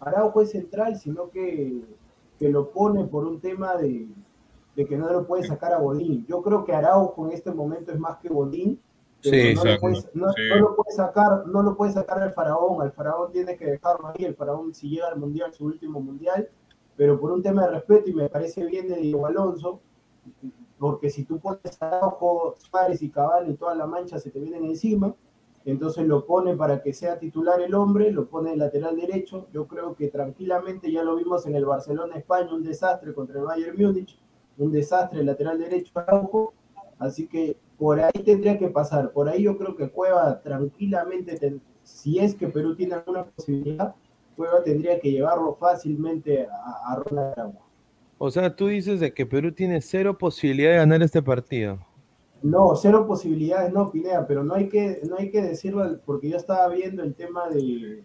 Araujo 0.00 0.42
es 0.42 0.50
central, 0.50 0.96
sino 0.96 1.30
que, 1.30 1.82
que 2.38 2.48
lo 2.48 2.70
pone 2.70 3.04
por 3.04 3.26
un 3.26 3.40
tema 3.40 3.76
de, 3.76 4.08
de 4.76 4.86
que 4.86 4.96
no 4.96 5.10
lo 5.12 5.26
puede 5.26 5.44
sacar 5.44 5.72
a 5.72 5.78
Bolín. 5.78 6.24
Yo 6.26 6.42
creo 6.42 6.64
que 6.64 6.72
Araujo 6.72 7.26
en 7.26 7.32
este 7.32 7.52
momento 7.52 7.92
es 7.92 7.98
más 7.98 8.18
que 8.18 8.28
Bolín, 8.28 8.80
Sí, 9.22 9.54
no, 9.54 9.64
lo 9.64 9.78
puedes, 9.78 10.10
no, 10.14 10.26
lo 10.58 10.76
puede 10.76 10.96
sacar, 10.96 11.46
no 11.46 11.62
lo 11.62 11.76
puede 11.76 11.92
sacar 11.92 12.22
al 12.22 12.32
faraón, 12.32 12.80
al 12.80 12.92
faraón 12.92 13.30
tiene 13.30 13.54
que 13.56 13.66
dejarlo 13.66 14.08
ahí, 14.08 14.24
el 14.24 14.34
faraón 14.34 14.72
si 14.72 14.88
llega 14.88 15.08
al 15.08 15.18
mundial, 15.18 15.52
su 15.52 15.66
último 15.66 16.00
mundial, 16.00 16.48
pero 16.96 17.20
por 17.20 17.30
un 17.32 17.42
tema 17.42 17.66
de 17.66 17.72
respeto 17.72 18.08
y 18.08 18.14
me 18.14 18.30
parece 18.30 18.64
bien 18.64 18.88
de 18.88 18.96
Diego 18.96 19.26
Alonso, 19.26 19.80
porque 20.78 21.10
si 21.10 21.24
tú 21.24 21.38
pones 21.38 21.80
a 21.82 22.00
Ojo, 22.06 22.54
Suárez 22.56 23.02
y 23.02 23.10
Cabal 23.10 23.50
y 23.50 23.54
toda 23.56 23.74
la 23.74 23.86
mancha 23.86 24.18
se 24.18 24.30
te 24.30 24.40
vienen 24.40 24.64
encima, 24.64 25.14
entonces 25.66 26.06
lo 26.06 26.24
pone 26.24 26.56
para 26.56 26.82
que 26.82 26.94
sea 26.94 27.18
titular 27.18 27.60
el 27.60 27.74
hombre, 27.74 28.10
lo 28.10 28.26
pone 28.26 28.54
en 28.54 28.58
lateral 28.58 28.96
derecho, 28.96 29.48
yo 29.52 29.66
creo 29.66 29.94
que 29.94 30.08
tranquilamente 30.08 30.90
ya 30.90 31.02
lo 31.02 31.16
vimos 31.16 31.44
en 31.46 31.54
el 31.54 31.66
Barcelona 31.66 32.16
España, 32.16 32.54
un 32.54 32.62
desastre 32.62 33.12
contra 33.12 33.38
el 33.38 33.44
Bayern 33.44 33.76
Múnich, 33.76 34.18
un 34.60 34.72
desastre 34.72 35.20
el 35.20 35.26
lateral 35.26 35.58
derecho 35.58 35.98
Araujo, 35.98 36.52
así 36.98 37.26
que 37.26 37.56
por 37.78 37.98
ahí 37.98 38.22
tendría 38.24 38.58
que 38.58 38.68
pasar. 38.68 39.10
Por 39.12 39.28
ahí 39.28 39.42
yo 39.42 39.56
creo 39.56 39.74
que 39.74 39.90
Cueva 39.90 40.40
tranquilamente, 40.42 41.60
si 41.82 42.18
es 42.18 42.34
que 42.34 42.48
Perú 42.48 42.76
tiene 42.76 42.94
alguna 42.94 43.24
posibilidad, 43.24 43.94
Cueva 44.36 44.62
tendría 44.62 45.00
que 45.00 45.10
llevarlo 45.10 45.54
fácilmente 45.54 46.46
a, 46.46 46.92
a 46.92 46.96
Ronald 46.96 47.54
O 48.18 48.30
sea, 48.30 48.54
tú 48.54 48.66
dices 48.66 49.00
de 49.00 49.12
que 49.14 49.26
Perú 49.26 49.52
tiene 49.52 49.80
cero 49.80 50.16
posibilidad 50.18 50.72
de 50.72 50.76
ganar 50.76 51.02
este 51.02 51.22
partido. 51.22 51.78
No, 52.42 52.74
cero 52.74 53.06
posibilidades 53.06 53.72
no, 53.72 53.90
Pinea, 53.90 54.26
pero 54.26 54.44
no 54.44 54.54
hay 54.54 54.68
que, 54.68 55.00
no 55.08 55.16
hay 55.16 55.30
que 55.30 55.42
decirlo 55.42 56.00
porque 56.04 56.30
yo 56.30 56.36
estaba 56.36 56.68
viendo 56.68 57.02
el 57.02 57.14
tema 57.14 57.48
de 57.48 58.04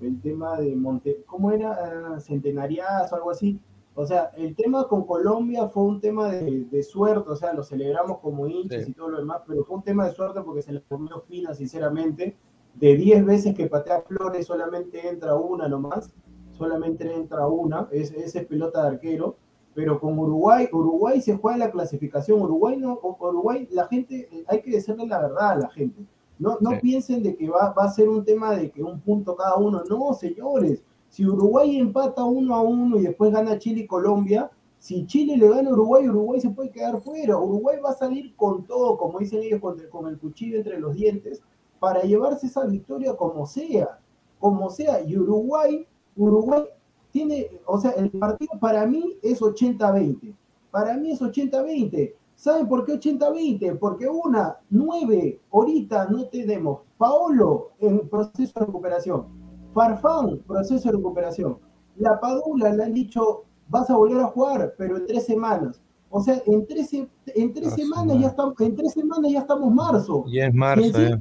el 0.00 0.20
tema 0.20 0.58
de 0.58 0.74
Monte, 0.74 1.22
¿cómo 1.26 1.52
era? 1.52 2.18
Centenarias 2.18 3.12
o 3.12 3.16
algo 3.16 3.30
así. 3.30 3.60
O 3.94 4.06
sea, 4.06 4.30
el 4.36 4.56
tema 4.56 4.88
con 4.88 5.04
Colombia 5.04 5.68
fue 5.68 5.82
un 5.82 6.00
tema 6.00 6.30
de, 6.30 6.82
suerte, 6.82 7.28
o 7.28 7.36
sea, 7.36 7.52
lo 7.52 7.62
celebramos 7.62 8.18
como 8.20 8.46
hinchas 8.46 8.88
y 8.88 8.92
todo 8.92 9.10
lo 9.10 9.18
demás, 9.18 9.42
pero 9.46 9.64
fue 9.64 9.76
un 9.76 9.82
tema 9.82 10.06
de 10.06 10.14
suerte 10.14 10.40
porque 10.40 10.62
se 10.62 10.72
le 10.72 10.82
comió 10.82 11.20
fina, 11.28 11.52
sinceramente. 11.52 12.36
De 12.74 12.96
10 12.96 13.26
veces 13.26 13.54
que 13.54 13.66
patea 13.66 14.00
Flores, 14.00 14.46
solamente 14.46 15.06
entra 15.06 15.34
una 15.34 15.68
nomás, 15.68 16.14
solamente 16.52 17.12
entra 17.12 17.46
una, 17.46 17.86
ese 17.92 18.24
es 18.24 18.46
pelota 18.46 18.82
de 18.82 18.88
arquero. 18.88 19.36
Pero 19.74 19.98
con 19.98 20.18
Uruguay, 20.18 20.68
Uruguay 20.70 21.20
se 21.22 21.36
juega 21.36 21.58
la 21.58 21.70
clasificación. 21.70 22.40
Uruguay 22.42 22.76
no, 22.76 22.98
Uruguay, 23.02 23.66
la 23.70 23.86
gente, 23.86 24.28
hay 24.46 24.60
que 24.60 24.70
decirle 24.70 25.06
la 25.06 25.20
verdad 25.20 25.50
a 25.50 25.56
la 25.56 25.70
gente. 25.70 26.04
No, 26.38 26.58
no 26.60 26.78
piensen 26.78 27.22
de 27.22 27.34
que 27.36 27.48
va, 27.48 27.72
va 27.72 27.84
a 27.84 27.90
ser 27.90 28.08
un 28.08 28.22
tema 28.22 28.54
de 28.54 28.70
que 28.70 28.82
un 28.82 29.00
punto 29.00 29.34
cada 29.34 29.56
uno. 29.56 29.82
No, 29.88 30.12
señores 30.12 30.82
si 31.12 31.26
Uruguay 31.26 31.76
empata 31.76 32.24
uno 32.24 32.54
a 32.54 32.62
uno 32.62 32.96
y 32.96 33.02
después 33.02 33.30
gana 33.30 33.58
Chile 33.58 33.82
y 33.82 33.86
Colombia, 33.86 34.50
si 34.78 35.04
Chile 35.04 35.36
le 35.36 35.46
gana 35.46 35.68
a 35.68 35.72
Uruguay, 35.74 36.08
Uruguay 36.08 36.40
se 36.40 36.48
puede 36.48 36.70
quedar 36.70 37.02
fuera. 37.02 37.36
Uruguay 37.36 37.76
va 37.84 37.90
a 37.90 37.94
salir 37.94 38.34
con 38.34 38.64
todo, 38.64 38.96
como 38.96 39.18
dicen 39.18 39.42
ellos, 39.42 39.60
con 39.60 40.08
el, 40.08 40.18
cuchillo 40.18 40.56
entre 40.56 40.80
los 40.80 40.94
dientes, 40.94 41.42
para 41.78 42.00
llevarse 42.00 42.46
esa 42.46 42.64
victoria 42.64 43.14
como 43.14 43.44
sea, 43.44 43.98
como 44.38 44.70
sea. 44.70 45.02
Y 45.02 45.18
Uruguay, 45.18 45.86
Uruguay 46.16 46.64
tiene, 47.10 47.60
o 47.66 47.78
sea, 47.78 47.90
el 47.90 48.10
partido 48.12 48.58
para 48.58 48.86
mí 48.86 49.18
es 49.20 49.42
80-20. 49.42 50.34
Para 50.70 50.96
mí 50.96 51.10
es 51.10 51.20
80-20. 51.20 52.14
¿Saben 52.36 52.66
por 52.66 52.86
qué 52.86 52.94
80-20? 52.94 53.78
Porque 53.78 54.08
una, 54.08 54.56
nueve, 54.70 55.40
ahorita 55.52 56.06
no 56.06 56.24
tenemos. 56.28 56.80
Paolo 56.96 57.72
en 57.80 58.08
proceso 58.08 58.58
de 58.58 58.64
recuperación. 58.64 59.41
Farfán, 59.72 60.38
proceso 60.46 60.90
de 60.90 60.96
recuperación. 60.96 61.58
La 61.96 62.18
Padula 62.20 62.72
le 62.72 62.84
han 62.84 62.94
dicho, 62.94 63.44
vas 63.68 63.88
a 63.90 63.96
volver 63.96 64.22
a 64.22 64.26
jugar, 64.26 64.74
pero 64.76 64.96
en 64.96 65.06
tres 65.06 65.26
semanas. 65.26 65.80
O 66.10 66.20
sea, 66.20 66.42
en 66.46 66.66
tres, 66.66 66.90
en 66.92 67.54
tres 67.54 67.74
semanas 67.74 68.18
ya 68.20 68.28
estamos, 68.28 68.60
en 68.60 68.76
tres 68.76 68.92
semanas 68.92 69.32
ya 69.32 69.40
estamos 69.40 69.72
marzo. 69.72 70.24
Ya 70.28 70.46
es 70.46 70.54
marzo, 70.54 71.00
eh. 71.00 71.18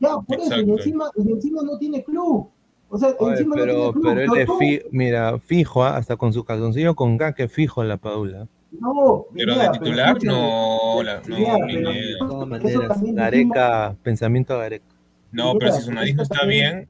Ya, 0.00 0.18
por 0.18 0.38
eso, 0.38 0.60
y 0.60 0.70
encima, 0.70 1.10
y 1.16 1.32
encima 1.32 1.62
no 1.62 1.78
tiene 1.78 2.04
club. 2.04 2.48
O 2.90 2.98
sea, 2.98 3.08
encima 3.18 3.54
pero, 3.56 3.72
no 3.72 3.78
tiene 3.78 3.92
club. 3.92 4.04
Pero 4.04 4.20
él 4.20 4.40
es 4.40 4.92
mira, 4.92 5.38
fijo, 5.38 5.82
¿ah? 5.82 5.96
hasta 5.96 6.16
con 6.16 6.32
su 6.32 6.44
calzoncillo 6.44 6.94
con 6.94 7.18
que 7.34 7.48
fijo 7.48 7.82
en 7.82 7.88
la 7.88 7.96
Padula. 7.96 8.46
No, 8.78 9.26
pero 9.32 9.56
de 9.56 9.68
titular 9.70 10.22
no, 10.24 11.02
la, 11.02 11.22
no, 11.26 11.36
de 11.36 12.16
todas 12.18 12.48
maneras, 12.48 13.02
Gareca, 13.02 13.96
pensamiento 14.02 14.58
Gareca. 14.58 14.84
No, 15.30 15.54
pero 15.58 15.72
si 15.72 15.82
su 15.82 15.92
nariz 15.92 16.14
no 16.14 16.22
está 16.22 16.44
bien, 16.44 16.88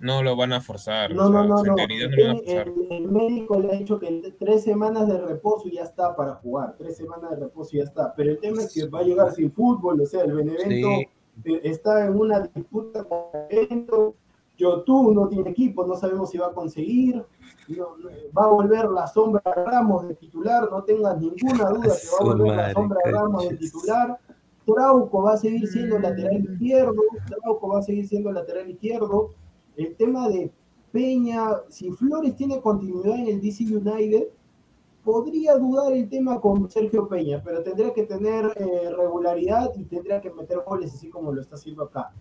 no 0.00 0.22
lo 0.22 0.34
van 0.34 0.54
a 0.54 0.60
forzar. 0.62 1.14
No, 1.14 1.28
no, 1.28 1.44
no, 1.44 1.62
no. 1.62 1.76
El, 1.76 3.08
médico 3.08 3.60
le 3.60 3.70
ha 3.70 3.76
dicho 3.76 3.98
que 3.98 4.34
tres 4.38 4.64
semanas 4.64 5.06
de 5.06 5.18
reposo 5.18 5.68
ya 5.68 5.82
está 5.82 6.16
para 6.16 6.36
jugar. 6.36 6.74
Tres 6.78 6.96
semanas 6.96 7.30
de 7.30 7.36
reposo 7.36 7.72
ya 7.74 7.84
está. 7.84 8.14
Pero 8.14 8.30
el 8.30 8.38
tema 8.38 8.62
es 8.62 8.72
que 8.72 8.88
va 8.88 9.00
a 9.00 9.02
llegar 9.02 9.30
sin 9.32 9.52
fútbol. 9.52 10.00
O 10.00 10.06
sea, 10.06 10.24
el 10.24 10.32
Benevento 10.32 10.88
eh, 11.44 11.60
está 11.64 12.06
en 12.06 12.18
una 12.18 12.40
disputa 12.40 13.04
con 13.04 13.18
el 13.50 13.66
Benevento. 13.68 14.14
Yotun 14.56 15.14
no 15.14 15.28
tiene 15.28 15.50
equipo, 15.50 15.86
no 15.86 15.96
sabemos 15.96 16.30
si 16.30 16.36
va 16.36 16.48
a 16.48 16.52
conseguir. 16.52 17.24
va 18.36 18.44
a 18.44 18.48
volver 18.48 18.90
la 18.90 19.06
sombra 19.06 19.42
Ramos 19.44 20.08
de 20.08 20.14
titular. 20.14 20.70
No 20.70 20.82
tengas 20.82 21.20
ninguna 21.20 21.68
duda 21.68 21.94
que 21.94 22.08
va 22.12 22.18
a 22.20 22.24
volver 22.24 22.56
la 22.56 22.72
sombra 22.72 22.98
Ramos 23.04 23.48
de 23.50 23.56
titular. 23.56 24.18
Trauco 24.64 25.22
va 25.22 25.34
a 25.34 25.36
seguir 25.36 25.66
siendo 25.68 25.98
lateral 25.98 26.42
izquierdo. 26.42 27.02
Trauco 27.26 27.68
va 27.68 27.80
a 27.80 27.82
seguir 27.82 28.08
siendo 28.08 28.32
lateral 28.32 28.70
izquierdo 28.70 29.34
el 29.76 29.94
tema 29.96 30.28
de 30.28 30.50
Peña, 30.92 31.50
si 31.68 31.90
Flores 31.92 32.36
tiene 32.36 32.60
continuidad 32.60 33.18
en 33.18 33.28
el 33.28 33.40
DC 33.40 33.64
United, 33.64 34.28
podría 35.04 35.56
dudar 35.56 35.92
el 35.92 36.08
tema 36.08 36.40
con 36.40 36.68
Sergio 36.70 37.08
Peña, 37.08 37.40
pero 37.44 37.62
tendría 37.62 37.92
que 37.92 38.04
tener 38.04 38.46
eh, 38.56 38.90
regularidad 38.96 39.70
y 39.76 39.84
tendría 39.84 40.20
que 40.20 40.30
meter 40.30 40.58
goles 40.66 40.92
así 40.94 41.08
como 41.08 41.32
lo 41.32 41.40
está 41.40 41.56
haciendo 41.56 41.84
acá. 41.84 42.12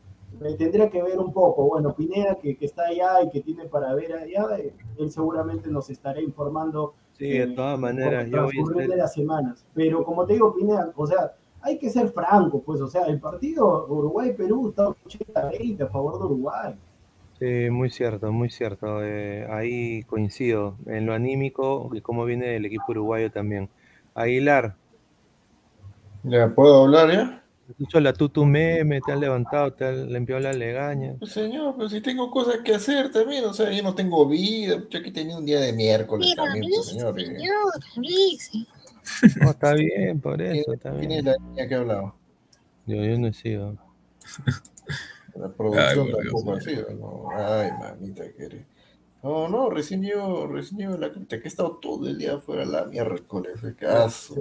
tendría 0.58 0.90
que 0.90 1.02
ver 1.02 1.20
un 1.20 1.34
poco, 1.34 1.68
bueno, 1.68 1.94
Pineda 1.94 2.36
que, 2.36 2.58
está 2.62 2.84
allá 2.84 3.24
y 3.24 3.30
que 3.30 3.42
tiene 3.42 3.66
para 3.66 3.94
ver 3.94 4.14
allá, 4.14 4.58
eh, 4.58 4.74
él 4.98 5.12
seguramente 5.12 5.70
nos 5.70 5.90
estará 5.90 6.22
informando. 6.22 6.94
Sí, 7.14 7.30
de 7.30 7.44
eh, 7.44 7.48
todas 7.48 7.78
maneras, 7.78 8.30
yo 8.30 8.44
voy 8.44 8.88
de 8.88 8.96
las 8.96 9.14
semanas. 9.14 9.66
Pero 9.74 10.06
como 10.06 10.26
te 10.26 10.34
digo, 10.34 10.56
Pineda, 10.56 10.94
o 10.96 11.06
sea, 11.06 11.34
hay 11.62 11.78
que 11.78 11.90
ser 11.90 12.10
franco, 12.10 12.62
pues, 12.62 12.80
o 12.80 12.88
sea, 12.88 13.04
el 13.08 13.20
partido 13.20 13.88
Uruguay-Perú 13.90 14.70
está 14.70 14.88
80-20 14.88 15.82
a 15.82 15.88
favor 15.88 16.18
de 16.18 16.26
Uruguay. 16.26 16.76
Sí, 17.40 17.70
muy 17.70 17.90
cierto, 17.90 18.32
muy 18.32 18.50
cierto. 18.50 19.04
Eh, 19.04 19.48
ahí 19.50 20.04
coincido 20.04 20.78
en 20.88 21.06
lo 21.06 21.14
anímico 21.14 21.90
y 21.94 22.02
cómo 22.02 22.26
viene 22.26 22.58
el 22.58 22.66
equipo 22.66 22.86
uruguayo 22.90 23.32
también. 23.32 23.70
Aguilar. 24.14 24.76
¿Ya 26.24 26.50
puedo 26.50 26.84
hablar 26.84 27.12
ya? 27.12 27.44
Escucho 27.70 28.00
la 28.00 28.14
tutu 28.14 28.46
meme, 28.46 29.00
te 29.00 29.14
has 29.14 29.20
levantado, 29.20 29.72
te 29.72 29.86
has 29.86 29.96
limpiado 29.96 30.42
la 30.42 30.52
legaña. 30.52 31.16
Pues 31.20 31.32
señor, 31.32 31.76
pero 31.78 31.88
si 31.88 32.02
tengo 32.02 32.30
cosas 32.32 32.58
que 32.64 32.74
hacer 32.74 33.12
también, 33.12 33.46
o 33.46 33.54
sea, 33.54 33.72
yo 33.72 33.84
no 33.84 33.94
tengo 33.94 34.28
vida, 34.28 34.84
yo 34.90 35.00
aquí 35.00 35.12
tenía 35.12 35.38
un 35.38 35.46
día 35.46 35.60
de 35.60 35.72
miércoles 35.72 36.34
también, 36.36 36.72
pues, 36.74 36.88
señor. 36.88 37.22
señor 37.22 38.68
no, 39.42 39.50
está 39.52 39.74
bien, 39.74 40.20
por 40.20 40.42
eso. 40.42 40.74
Está 40.74 40.96
¿Quién 40.98 41.12
es 41.12 41.24
la 41.24 41.36
niña 41.38 41.68
que 41.68 41.76
ha 41.76 41.78
hablado? 41.80 42.16
Yo, 42.86 43.04
yo 43.04 43.18
no 43.18 43.28
he 43.28 43.34
sido. 43.34 43.78
La 45.40 45.48
producción 45.48 46.08
Ay, 46.08 46.14
tampoco 46.14 46.54
ha 46.54 46.62
sido, 46.62 46.90
¿no? 46.96 47.30
Ay, 47.34 47.72
mamita 47.80 48.30
querida. 48.34 48.66
No, 49.24 49.48
no, 49.48 49.70
recién 49.70 50.02
llevo, 50.02 50.48
recién 50.48 51.00
la 51.00 51.12
cuenta 51.12 51.38
que 51.40 51.46
he 51.46 51.48
estado 51.48 51.78
todo 51.82 52.08
el 52.08 52.18
día 52.18 52.36
afuera 52.36 52.66
la 52.66 52.86
miércoles, 52.86 53.62
de 53.62 53.76
caso. 53.76 54.36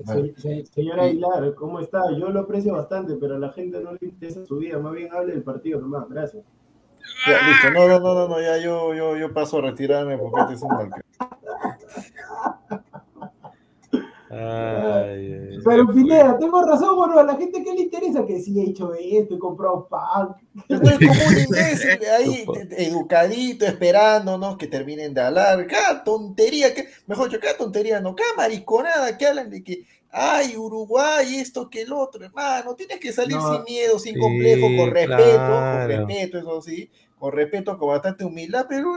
señora 0.73 1.05
Aguilar, 1.05 1.55
¿cómo 1.55 1.81
está? 1.81 2.03
Yo 2.17 2.29
lo 2.31 2.41
aprecio 2.41 2.75
bastante, 2.75 3.15
pero 3.15 3.37
a 3.37 3.39
la 3.39 3.51
gente 3.53 3.81
no 3.81 3.93
le 3.93 3.99
interesa 4.03 4.45
su 4.45 4.59
vida, 4.59 4.79
más 4.79 4.93
bien 4.93 5.13
hable 5.13 5.33
del 5.33 5.43
partido 5.43 5.81
nomás, 5.81 6.09
gracias. 6.09 6.45
Ya, 7.27 7.49
listo, 7.49 7.71
no, 7.71 7.89
no, 7.89 8.15
no, 8.15 8.29
no, 8.29 8.41
ya 8.41 8.59
yo, 8.59 8.95
yo, 8.95 9.17
yo 9.17 9.33
paso 9.33 9.59
a 9.59 9.63
retirarme 9.63 10.19
porque 10.19 10.41
este 10.41 10.55
es 10.55 10.63
un 10.63 10.69
mal 10.69 10.91
pero 14.29 15.87
Pineda, 15.93 16.39
tengo 16.39 16.63
razón, 16.63 16.97
bueno, 16.97 17.19
a 17.19 17.25
la 17.25 17.37
gente 17.37 17.63
que 17.65 17.73
le 17.73 17.83
interesa 17.83 18.27
que 18.27 18.41
sí 18.41 18.61
he 18.61 18.71
hecho 18.71 18.93
esto, 18.95 19.37
he 19.37 19.39
comprado 19.39 19.89
pan. 19.89 20.35
estoy 20.69 21.07
como 21.07 21.27
un 21.27 21.39
imbécil 21.47 21.99
ahí, 22.17 22.47
educadito, 22.71 23.65
esperándonos 23.65 24.57
que 24.59 24.67
terminen 24.67 25.15
de 25.15 25.23
hablar. 25.23 25.67
Cada 25.67 26.05
tontería, 26.05 26.75
que, 26.75 26.89
mejor 27.07 27.29
dicho, 27.29 27.41
cada 27.41 27.57
tontería, 27.57 28.01
no, 28.01 28.15
cada 28.15 28.35
mariconada 28.35 29.17
que 29.17 29.27
hablan 29.27 29.51
de 29.51 29.65
que 29.65 29.85
ay, 30.11 30.57
Uruguay, 30.57 31.37
esto 31.37 31.69
que 31.69 31.83
el 31.83 31.93
otro, 31.93 32.25
hermano, 32.25 32.75
tienes 32.75 32.99
que 32.99 33.13
salir 33.13 33.37
sin 33.41 33.65
miedo, 33.65 33.99
sin 33.99 34.19
complejo, 34.19 34.67
con 34.77 34.91
respeto, 34.91 35.39
con 35.39 35.89
respeto, 35.89 36.39
eso 36.39 36.63
sí, 36.63 36.91
con 37.19 37.33
respeto, 37.33 37.79
con 37.79 37.89
bastante 37.89 38.25
humildad, 38.25 38.67
pero 38.69 38.95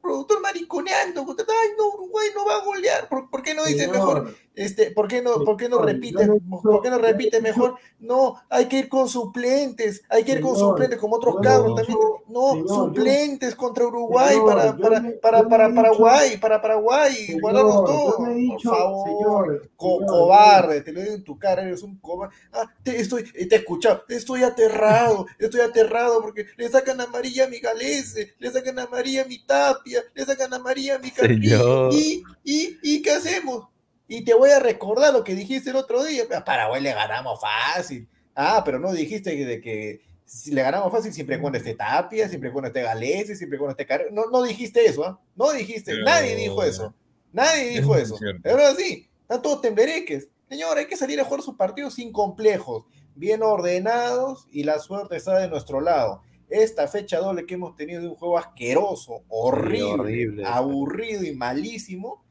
productor 0.00 0.40
mariconeando, 0.42 1.20
ay 1.38 1.68
no, 1.78 1.88
Uruguay 1.94 2.28
no 2.34 2.44
va 2.44 2.56
a 2.56 2.64
golear, 2.64 3.08
¿por, 3.08 3.42
qué 3.42 3.54
no 3.54 3.64
dice 3.64 3.88
mejor? 3.88 4.34
Este, 4.54 4.90
¿por 4.90 5.08
qué 5.08 5.22
no, 5.22 5.44
por 5.44 5.56
qué 5.56 5.68
no 5.68 5.78
repite, 5.78 6.28
por 6.50 6.82
qué 6.82 6.90
no 6.90 6.98
repite 6.98 7.40
mejor? 7.40 7.76
No, 7.98 8.36
hay 8.50 8.66
que 8.66 8.80
ir 8.80 8.88
con 8.88 9.08
suplentes, 9.08 10.02
hay 10.10 10.24
que 10.24 10.32
ir 10.32 10.40
con 10.42 10.56
suplentes 10.56 10.98
como 10.98 11.16
otros 11.16 11.36
cabros 11.42 11.74
también. 11.74 11.98
No, 12.28 12.66
suplentes 12.66 13.54
contra 13.54 13.86
Uruguay 13.86 14.36
para, 14.44 14.76
para, 14.76 15.02
para, 15.20 15.48
para, 15.48 15.74
Paraguay, 15.74 16.36
para 16.38 16.60
Paraguay, 16.60 17.38
guardamos 17.40 17.84
todo. 17.84 18.16
Por 18.18 18.62
favor, 18.62 19.70
cobarde, 19.76 20.82
te 20.82 20.92
lo 20.92 21.00
digo 21.00 21.14
en 21.14 21.24
tu 21.24 21.38
cara, 21.38 21.62
eres 21.62 21.82
un 21.82 21.98
cobarde. 21.98 22.34
Ah, 22.52 22.70
te 22.82 23.00
estoy, 23.00 23.24
te 23.24 23.54
he 23.54 23.58
escuchado, 23.58 24.04
estoy 24.08 24.42
aterrado, 24.42 25.26
estoy 25.38 25.60
aterrado 25.60 26.20
porque 26.20 26.46
le 26.56 26.68
sacan 26.68 27.00
a 27.00 27.06
María 27.06 27.46
mi 27.48 27.58
Galese, 27.58 28.34
le 28.38 28.50
sacan 28.50 28.78
a 28.78 28.86
María 28.86 29.24
mi 29.24 29.42
Tapia, 29.44 30.02
le 30.12 30.24
sacan 30.24 30.52
a 30.52 30.58
María 30.58 30.98
mi 30.98 31.10
Carrillo. 31.10 31.90
¿Y, 31.90 32.22
y, 32.44 32.78
¿Y 32.82 33.02
qué 33.02 33.12
hacemos? 33.12 33.71
Y 34.12 34.24
te 34.24 34.34
voy 34.34 34.50
a 34.50 34.58
recordar 34.58 35.10
lo 35.10 35.24
que 35.24 35.34
dijiste 35.34 35.70
el 35.70 35.76
otro 35.76 36.04
día. 36.04 36.24
A 36.36 36.44
Paraguay 36.44 36.82
le 36.82 36.92
ganamos 36.92 37.40
fácil. 37.40 38.06
Ah, 38.34 38.60
pero 38.62 38.78
no 38.78 38.92
dijiste 38.92 39.34
de 39.34 39.58
que 39.62 40.02
si 40.26 40.50
le 40.50 40.60
ganamos 40.60 40.92
fácil 40.92 41.14
siempre 41.14 41.40
cuando 41.40 41.56
esté 41.56 41.74
Tapia, 41.74 42.28
siempre 42.28 42.52
cuando 42.52 42.66
esté 42.66 42.82
Galese, 42.82 43.34
siempre 43.34 43.58
cuando 43.58 43.70
esté 43.70 43.86
Car 43.86 44.12
no, 44.12 44.26
no 44.26 44.42
dijiste 44.42 44.84
eso, 44.84 45.06
¿ah? 45.06 45.18
No 45.34 45.50
dijiste, 45.52 45.94
nadie 46.02 46.36
dijo 46.36 46.62
eso. 46.62 46.94
Nadie 47.32 47.70
dijo 47.70 47.96
eso. 47.96 48.16
Es 48.16 48.42
verdad, 48.42 48.74
sí, 48.76 49.08
están 49.22 49.40
todos 49.40 49.62
temblereques. 49.62 50.28
Señor, 50.46 50.76
hay 50.76 50.88
que 50.88 50.96
salir 50.98 51.18
a 51.18 51.24
jugar 51.24 51.40
sus 51.40 51.54
partidos 51.54 51.94
sin 51.94 52.12
complejos, 52.12 52.84
bien 53.14 53.42
ordenados 53.42 54.46
y 54.52 54.64
la 54.64 54.78
suerte 54.78 55.16
está 55.16 55.38
de 55.38 55.48
nuestro 55.48 55.80
lado. 55.80 56.20
Esta 56.50 56.86
fecha 56.86 57.18
doble 57.18 57.46
que 57.46 57.54
hemos 57.54 57.76
tenido 57.76 58.02
de 58.02 58.08
un 58.08 58.14
juego 58.14 58.36
asqueroso, 58.36 59.22
horrible. 59.28 60.44
aburrido 60.44 61.24
y 61.24 61.34
malísimo, 61.34 62.22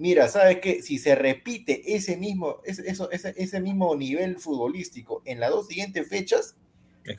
mira, 0.00 0.28
¿sabes 0.28 0.60
qué? 0.60 0.82
Si 0.82 0.98
se 0.98 1.14
repite 1.14 1.94
ese 1.94 2.16
mismo, 2.16 2.56
ese, 2.64 2.84
ese, 3.36 3.60
mismo 3.60 3.94
nivel 3.94 4.38
futbolístico 4.38 5.22
en 5.26 5.38
las 5.40 5.50
dos 5.50 5.68
siguientes 5.68 6.08
fechas, 6.08 6.56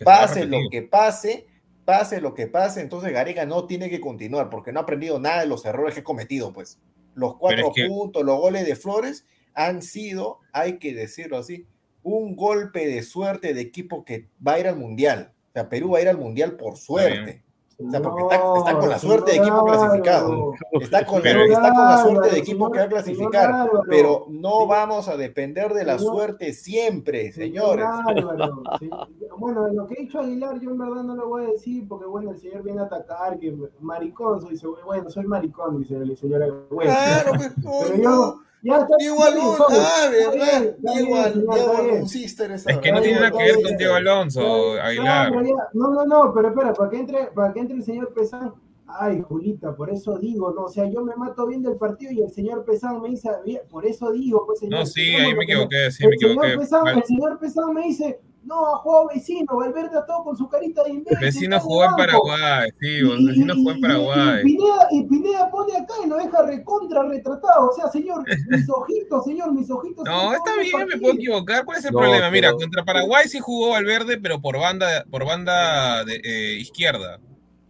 pase 0.04 0.46
lo 0.46 0.58
que 0.70 0.82
pase, 0.82 1.46
pase 1.86 2.20
lo 2.20 2.34
que 2.34 2.48
pase, 2.48 2.82
entonces 2.82 3.14
Garega 3.14 3.46
no 3.46 3.68
tiene 3.68 3.90
que 3.90 4.02
continuar 4.02 4.50
porque 4.50 4.74
no 4.74 4.80
ha 4.80 4.84
aprendido 4.84 5.20
nada 5.20 5.42
de 5.42 5.48
los 5.48 5.64
errores 5.66 5.94
que 5.94 6.02
ha 6.02 6.04
cometido, 6.04 6.52
pues. 6.52 6.80
Los 7.14 7.36
cuatro 7.36 7.72
puntos, 7.88 8.24
los 8.24 8.40
goles 8.40 8.66
de 8.66 8.76
Flores 8.76 9.26
han 9.54 9.82
sido, 9.84 10.40
hay 10.52 10.80
que 10.80 10.94
decirlo 10.94 11.38
así, 11.38 11.68
un 12.04 12.36
golpe 12.36 12.88
de 12.88 13.04
suerte 13.04 13.54
de 13.54 13.62
equipo 13.62 14.04
que 14.04 14.28
va 14.46 14.54
a 14.54 14.60
ir 14.60 14.68
al 14.68 14.78
Mundial. 14.78 15.34
O 15.50 15.54
sea, 15.54 15.70
Perú 15.70 15.92
va 15.92 16.00
a 16.00 16.02
ir 16.02 16.10
al 16.10 16.18
Mundial 16.18 16.56
por 16.56 16.78
suerte. 16.78 17.44
O 17.88 17.92
sea, 17.92 18.02
porque 18.02 18.24
está, 18.24 18.80
con 18.80 18.90
la 18.90 19.00
suerte 19.00 19.32
de 19.32 19.38
equipo 19.38 19.66
clasificado. 19.66 20.54
Está 20.80 21.06
con, 21.06 21.26
está 21.26 21.74
con 21.74 21.86
la 21.86 21.98
suerte 21.98 22.30
de 22.30 22.38
equipo 22.40 22.72
que 22.72 22.80
va 22.80 22.86
a 22.86 22.90
clasificar. 22.90 23.70
Pero 23.88 24.26
no 24.30 24.68
vamos 24.68 25.08
a 25.08 25.18
depender 25.18 25.74
de 25.74 25.86
la 25.86 25.98
suerte 26.00 26.54
siempre, 26.54 27.32
señores. 27.32 27.88
Bueno, 29.38 29.68
lo 29.70 29.88
que 29.88 29.96
ha 29.98 30.02
dicho 30.04 30.20
Aguilar, 30.20 30.60
yo 30.60 30.70
en 30.70 30.78
verdad 30.78 31.04
no 31.04 31.16
lo 31.16 31.30
voy 31.30 31.46
a 31.46 31.48
decir, 31.48 31.88
porque 31.88 32.06
bueno, 32.06 32.32
el 32.32 32.38
señor 32.38 32.62
viene 32.62 32.82
a 32.82 32.84
atacar, 32.84 33.40
que 33.40 33.56
maricón, 33.80 34.40
soy, 34.40 34.74
bueno, 34.86 35.10
soy 35.10 35.26
maricón, 35.26 35.80
dice 35.80 35.96
el 35.96 36.16
señor. 36.16 36.68
claro, 36.70 37.32
pues, 37.36 37.54
pero 37.64 37.96
yo, 37.96 38.40
Diego 38.62 39.24
Alonso, 39.24 39.68
ah, 39.72 40.10
¿verdad? 40.12 40.76
Diego, 40.78 41.18
Alonso, 41.18 42.18
Es 42.20 42.78
que 42.78 42.92
no 42.92 43.02
tiene 43.02 43.20
nada 43.20 43.32
que 43.32 43.44
ver 43.44 43.62
con 43.64 43.78
Diego 43.78 43.96
Alonso, 43.96 44.74
Aguilar. 44.82 45.32
No, 45.74 45.90
no, 45.90 46.06
no, 46.06 46.34
pero 46.34 46.50
espera, 46.50 46.74
para 46.74 46.90
que 46.90 46.98
entre, 46.98 47.26
para 47.28 47.54
que 47.54 47.60
entre 47.60 47.78
el 47.78 47.84
señor 47.84 48.14
Pesán. 48.14 48.54
Ay, 48.94 49.22
Julita, 49.22 49.74
por 49.74 49.90
eso 49.90 50.18
digo, 50.18 50.52
no, 50.52 50.64
o 50.64 50.70
sea, 50.70 50.86
yo 50.90 51.02
me 51.02 51.16
mato 51.16 51.48
bien 51.48 51.64
del 51.64 51.78
partido 51.78 52.12
y 52.12 52.24
el 52.24 52.30
señor 52.30 52.66
Pesán 52.66 53.02
me 53.02 53.08
dice, 53.10 53.30
por 53.70 53.86
eso 53.86 54.12
digo, 54.12 54.46
pues 54.46 54.60
señor. 54.60 54.80
No, 54.80 54.86
sí, 54.86 55.16
ahí 55.16 55.34
me 55.34 55.46
equivoqué, 55.46 55.90
sí, 55.92 56.06
me 56.06 56.16
equivoqué. 56.16 56.54
el 56.54 57.04
señor 57.06 57.40
Pesán 57.40 57.74
me 57.74 57.84
dice, 57.84 58.20
no, 58.44 58.78
jugó 58.80 59.08
vecino, 59.08 59.56
Valverde 59.56 59.98
a 59.98 60.06
todo 60.06 60.24
con 60.24 60.36
su 60.36 60.50
carita 60.50 60.84
de 60.84 60.92
imbécil. 60.92 61.20
Vecino 61.20 61.60
jugó 61.60 61.86
en 61.86 61.96
Paraguay, 61.96 62.72
sí, 62.80 62.98
el 62.98 63.28
vecino 63.28 63.54
jugó 63.56 63.72
en 63.72 63.82
Paraguay. 63.82 64.44
Y, 64.92 65.04
Pineda, 65.04 65.52
pone 65.52 65.78
acá 65.78 65.94
y 66.04 66.10
lo 66.10 66.18
deja 66.18 66.42
recontra 66.44 67.04
retratado. 67.04 67.70
O 67.70 67.74
sea, 67.74 67.88
señor, 67.90 68.24
mis 68.50 68.70
ojitos, 68.70 69.26
señor, 69.26 69.54
mis 69.54 69.70
ojitos. 69.70 70.06
No, 70.06 70.34
está 70.34 70.56
bien, 70.58 70.88
me 70.88 70.98
puedo 70.98 71.14
equivocar. 71.14 71.66
¿Cuál 71.66 71.78
es 71.78 71.86
el 71.86 71.92
problema? 71.92 72.32
Mira, 72.32 72.52
contra 72.54 72.84
Paraguay 72.84 73.28
sí 73.28 73.40
jugó 73.40 73.70
Valverde, 73.70 74.18
pero 74.18 74.42
por 74.42 74.60
banda, 74.60 75.06
por 75.10 75.26
banda 75.26 76.04
de, 76.04 76.22
eh, 76.24 76.58
izquierda. 76.60 77.20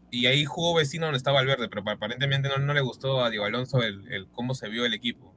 Y 0.10 0.26
ahí 0.26 0.46
jugó 0.46 0.76
vecino 0.76 1.06
donde 1.06 1.18
estaba 1.18 1.40
Valverde, 1.40 1.68
pero 1.68 1.84
aparentemente 1.86 2.50
no, 2.50 2.58
no 2.58 2.74
le 2.74 2.82
gustó 2.82 3.24
a 3.24 3.30
Diego 3.30 3.46
Alonso 3.46 3.82
el, 3.82 4.12
el 4.12 4.28
cómo 4.30 4.56
se 4.56 4.70
vio 4.70 4.86
el 4.86 4.94
equipo. 4.94 5.31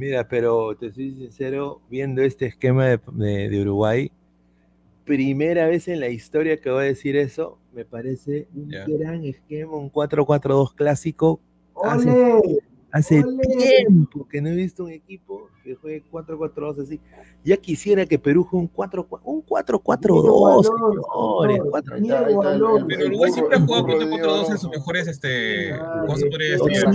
Mira, 0.00 0.26
pero 0.26 0.74
te 0.76 0.90
soy 0.90 1.14
sincero, 1.14 1.82
viendo 1.90 2.22
este 2.22 2.46
esquema 2.46 2.86
de, 2.86 3.60
Uruguay, 3.60 4.10
primera 5.04 5.66
vez 5.66 5.88
en 5.88 6.00
la 6.00 6.08
historia 6.08 6.58
que 6.58 6.70
voy 6.70 6.84
a 6.84 6.86
decir 6.86 7.16
eso. 7.16 7.58
Me 7.74 7.84
parece 7.84 8.48
un 8.54 8.70
gran 8.98 9.22
esquema, 9.26 9.76
un 9.76 9.92
4-4-2 9.92 10.74
clásico. 10.74 11.38
Hace, 12.92 13.22
tiempo 13.58 14.26
que 14.26 14.40
no 14.40 14.48
he 14.48 14.54
visto 14.54 14.84
un 14.84 14.90
equipo 14.92 15.50
que 15.62 15.74
juegue 15.74 16.02
4-4-2 16.10 16.82
así. 16.82 16.98
Ya 17.44 17.58
quisiera 17.58 18.06
que 18.06 18.18
Perú 18.18 18.44
juegue 18.44 18.70
un 19.22 19.44
4-4-2, 19.44 20.64
señores. 20.64 21.60
Pero 22.88 23.06
Uruguay 23.06 23.32
siempre 23.32 23.58
ha 23.58 23.60
jugado 23.60 23.86
4-4-2 23.86 24.50
en 24.50 24.58
sus 24.58 24.70
mejores, 24.70 25.08
este, 25.08 25.78
¿cómo 26.06 26.16
se 26.16 26.24
podría 26.24 26.52
decir? 26.52 26.86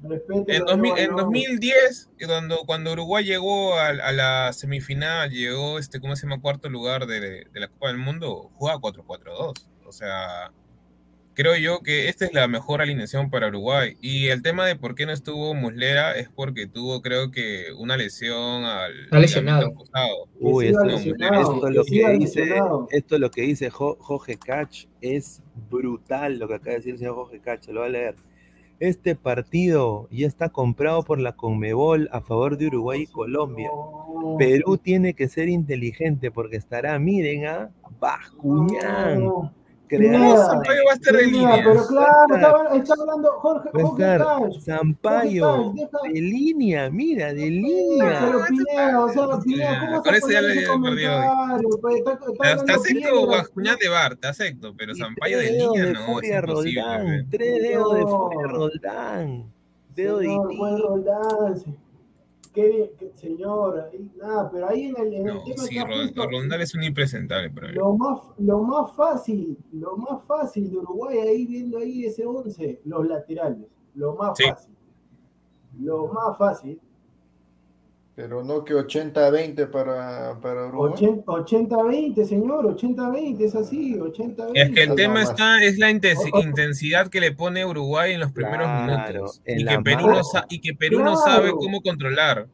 En, 0.00 1.16
2010, 1.16 2.10
cuando, 2.24 2.58
cuando 2.66 2.92
Uruguay 2.92 3.24
llegó 3.24 3.76
a, 3.76 3.92
la 4.12 4.52
semifinal, 4.52 5.30
llegó, 5.30 5.78
este, 5.78 6.00
¿cómo 6.00 6.14
se 6.14 6.26
llama? 6.26 6.40
Cuarto 6.40 6.68
lugar 6.68 7.06
de, 7.06 7.46
la 7.52 7.68
Copa 7.68 7.88
del 7.88 7.98
Mundo, 7.98 8.50
jugaba 8.54 8.80
4-4-2. 8.80 9.54
O 9.86 9.92
sea, 9.92 10.52
creo 11.34 11.56
yo 11.56 11.80
que 11.80 12.08
esta 12.08 12.26
es 12.26 12.32
la 12.32 12.46
mejor 12.46 12.80
alineación 12.80 13.28
para 13.28 13.48
Uruguay. 13.48 13.96
Y 14.00 14.28
el 14.28 14.40
tema 14.42 14.66
de 14.66 14.76
por 14.76 14.94
qué 14.94 15.04
no 15.04 15.12
estuvo 15.12 15.52
Muslera 15.54 16.12
es 16.12 16.28
porque 16.28 16.68
tuvo, 16.68 17.02
creo 17.02 17.32
que, 17.32 17.72
una 17.76 17.96
lesión 17.96 18.64
al. 18.64 19.08
lesionado. 19.10 19.72
Uy, 20.38 20.68
esto, 20.68 20.84
esto, 20.84 21.70
lo 21.70 21.84
que 21.84 22.12
dice, 22.18 22.54
esto 22.90 23.18
lo 23.18 23.30
que 23.32 23.42
dice 23.42 23.68
Jorge 23.70 24.38
Cach 24.38 24.84
es 25.00 25.42
brutal 25.68 26.38
lo 26.38 26.46
que 26.46 26.54
acaba 26.54 26.70
de 26.70 26.76
decir 26.76 26.92
el 26.92 26.98
señor 26.98 27.16
Jorge 27.16 27.40
Cach, 27.40 27.62
se 27.62 27.72
lo 27.72 27.80
va 27.80 27.86
a 27.86 27.90
leer. 27.90 28.14
Este 28.80 29.16
partido 29.16 30.08
ya 30.10 30.28
está 30.28 30.50
comprado 30.50 31.02
por 31.02 31.18
la 31.18 31.32
Conmebol 31.32 32.08
a 32.12 32.20
favor 32.20 32.56
de 32.56 32.68
Uruguay 32.68 33.02
y 33.02 33.06
Colombia. 33.06 33.70
Perú 34.38 34.76
tiene 34.78 35.14
que 35.14 35.28
ser 35.28 35.48
inteligente 35.48 36.30
porque 36.30 36.56
estará, 36.56 36.96
miren, 36.98 37.46
a 37.46 37.70
Bascuñán, 37.98 39.52
no, 39.96 40.36
Sampaio 40.36 40.82
va 40.86 40.92
a 40.92 40.94
estar 40.94 41.16
en 41.16 41.32
línea. 41.32 41.62
Pero 41.64 41.86
claro, 41.86 42.74
está, 42.74 42.94
hablando 42.98 43.32
Jorge, 43.40 43.70
Jorge 43.72 44.60
Sampaio 44.60 45.72
de 46.04 46.20
línea, 46.20 46.90
mira, 46.90 47.32
de 47.32 47.50
línea. 47.50 48.20
Pero 48.20 48.44
Pineda, 48.48 49.04
o 49.04 49.12
sea, 49.12 49.40
Pineda, 49.44 49.80
¿cómo 49.80 50.14
eso 50.14 50.30
ya 50.30 50.40
le 50.42 50.54
perdido. 50.54 51.20
Pues, 51.80 52.64
te 52.64 52.72
acepto 52.72 53.26
Bascuñán 53.26 53.78
de 53.78 53.88
Bar, 53.88 54.16
te 54.16 54.28
acepto, 54.28 54.74
pero 54.76 54.94
Sampaio 54.94 55.38
de 55.38 55.52
línea 55.52 55.86
no. 55.92 56.06
Furia 56.06 56.40
Roldán, 56.40 57.28
tres 57.30 57.62
dedos 57.62 57.94
de 57.94 58.02
Furia 58.02 58.46
Roldán. 58.48 59.52
Dedo 59.94 60.18
de 60.18 60.26
Roldán 60.26 61.87
qué, 62.98 63.10
señor, 63.14 63.90
nada, 64.16 64.50
pero 64.50 64.68
ahí 64.68 64.86
en 64.86 64.96
el, 64.96 65.14
en 65.14 65.24
no, 65.26 65.44
tema 65.44 65.62
sí, 65.62 65.78
Rondal 66.14 66.60
es 66.60 66.74
un 66.74 66.82
impresentable 66.82 67.50
para 67.50 67.72
lo 67.72 67.96
más, 67.96 68.20
lo 68.38 68.62
más 68.62 68.92
fácil, 68.94 69.56
lo 69.72 69.96
más 69.96 70.24
fácil 70.24 70.70
de 70.70 70.78
Uruguay 70.78 71.18
ahí 71.18 71.46
viendo 71.46 71.78
ahí 71.78 72.04
ese 72.04 72.26
11, 72.26 72.82
los 72.84 73.06
laterales, 73.06 73.66
lo 73.94 74.14
más 74.16 74.38
fácil. 74.38 74.74
Lo 75.80 76.08
más 76.08 76.36
fácil. 76.36 76.80
Pero 78.18 78.42
no 78.42 78.64
que 78.64 78.74
80-20 78.74 79.70
para, 79.70 80.40
para 80.40 80.66
Uruguay. 80.66 81.22
80-20, 81.24 82.24
señor, 82.24 82.64
80-20, 82.76 83.40
es 83.42 83.54
así, 83.54 83.94
80-20. 83.94 84.50
Es 84.54 84.70
que 84.70 84.82
el 84.82 84.96
tema 84.96 85.22
está, 85.22 85.62
es 85.62 85.78
la 85.78 85.88
intensidad 85.88 87.06
que 87.10 87.20
le 87.20 87.30
pone 87.30 87.64
Uruguay 87.64 88.14
en 88.14 88.18
los 88.18 88.32
primeros 88.32 88.68
minutos. 88.82 89.40
Y 89.46 89.64
que, 89.64 89.78
Perú 89.78 90.08
no, 90.08 90.22
y 90.48 90.58
que, 90.58 90.74
Perú 90.74 91.04
no, 91.04 91.14
sabe 91.14 91.52
cómo 91.52 91.80
controlar. 91.80 92.48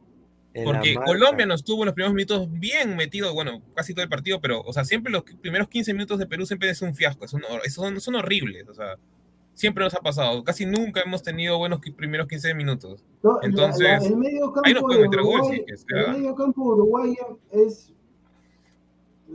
Porque 0.63 0.93
Colombia 1.03 1.47
nos 1.47 1.63
tuvo 1.63 1.81
en 1.81 1.87
los 1.87 1.95
primeros 1.95 2.13
minutos 2.13 2.47
bien 2.51 2.95
metido, 2.95 3.33
bueno, 3.33 3.63
casi 3.73 3.95
todo 3.95 4.03
el 4.03 4.09
partido, 4.09 4.39
pero, 4.39 4.61
o 4.61 4.71
sea, 4.71 4.85
siempre 4.85 5.11
los 5.11 5.23
primeros 5.23 5.67
15 5.67 5.93
minutos 5.93 6.19
de 6.19 6.27
Perú 6.27 6.45
siempre 6.45 6.69
es 6.69 6.83
un 6.83 6.93
fiasco, 6.93 7.27
son, 7.27 7.41
son, 7.69 7.99
son 7.99 8.13
horribles, 8.13 8.69
o 8.69 8.75
sea 8.75 8.97
siempre 9.55 9.83
nos 9.83 9.95
ha 9.95 10.01
pasado. 10.01 10.43
Casi 10.43 10.65
nunca 10.65 11.01
hemos 11.01 11.23
tenido 11.23 11.57
buenos 11.57 11.79
primeros 11.97 12.27
15 12.27 12.53
minutos. 12.53 13.03
Entonces, 13.41 14.05
el 14.05 14.17
medio 14.17 14.51
campo 14.51 14.61
ahí 14.65 14.73
no 14.73 14.81
puede 14.81 15.01
meter 15.01 15.21
gol. 15.21 15.53
el 15.53 16.11
medio 16.11 16.35
campo 16.35 16.61
de 16.61 16.81
Uruguay 16.81 17.17
es 17.51 17.91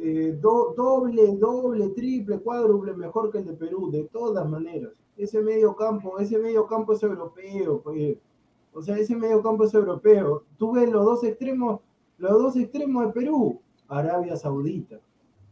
eh, 0.00 0.38
doble, 0.40 1.37
doble, 1.37 1.88
triple, 1.88 2.38
cuádruple 2.38 2.94
mejor 2.94 3.33
que 3.33 3.38
el 3.38 3.46
de 3.46 3.52
Perú, 3.54 3.90
de 3.90 4.04
todas 4.04 4.48
maneras. 4.48 4.92
Ese 5.16 5.40
medio 5.40 5.74
campo, 5.74 6.18
ese 6.18 6.38
medio 6.38 6.66
campo 6.66 6.92
es 6.92 7.02
europeo, 7.02 7.83
pues. 7.83 8.16
O 8.72 8.80
sea, 8.80 8.96
ese 8.96 9.16
medio 9.16 9.42
campo 9.42 9.64
es 9.64 9.74
europeo. 9.74 10.44
Tú 10.56 10.72
ves 10.72 10.88
los 10.88 11.04
dos 11.04 11.24
extremos, 11.24 11.80
los 12.18 12.30
dos 12.30 12.56
extremos 12.56 13.06
de 13.06 13.12
Perú, 13.12 13.61
Arabia 13.88 14.37
Saudita. 14.37 15.00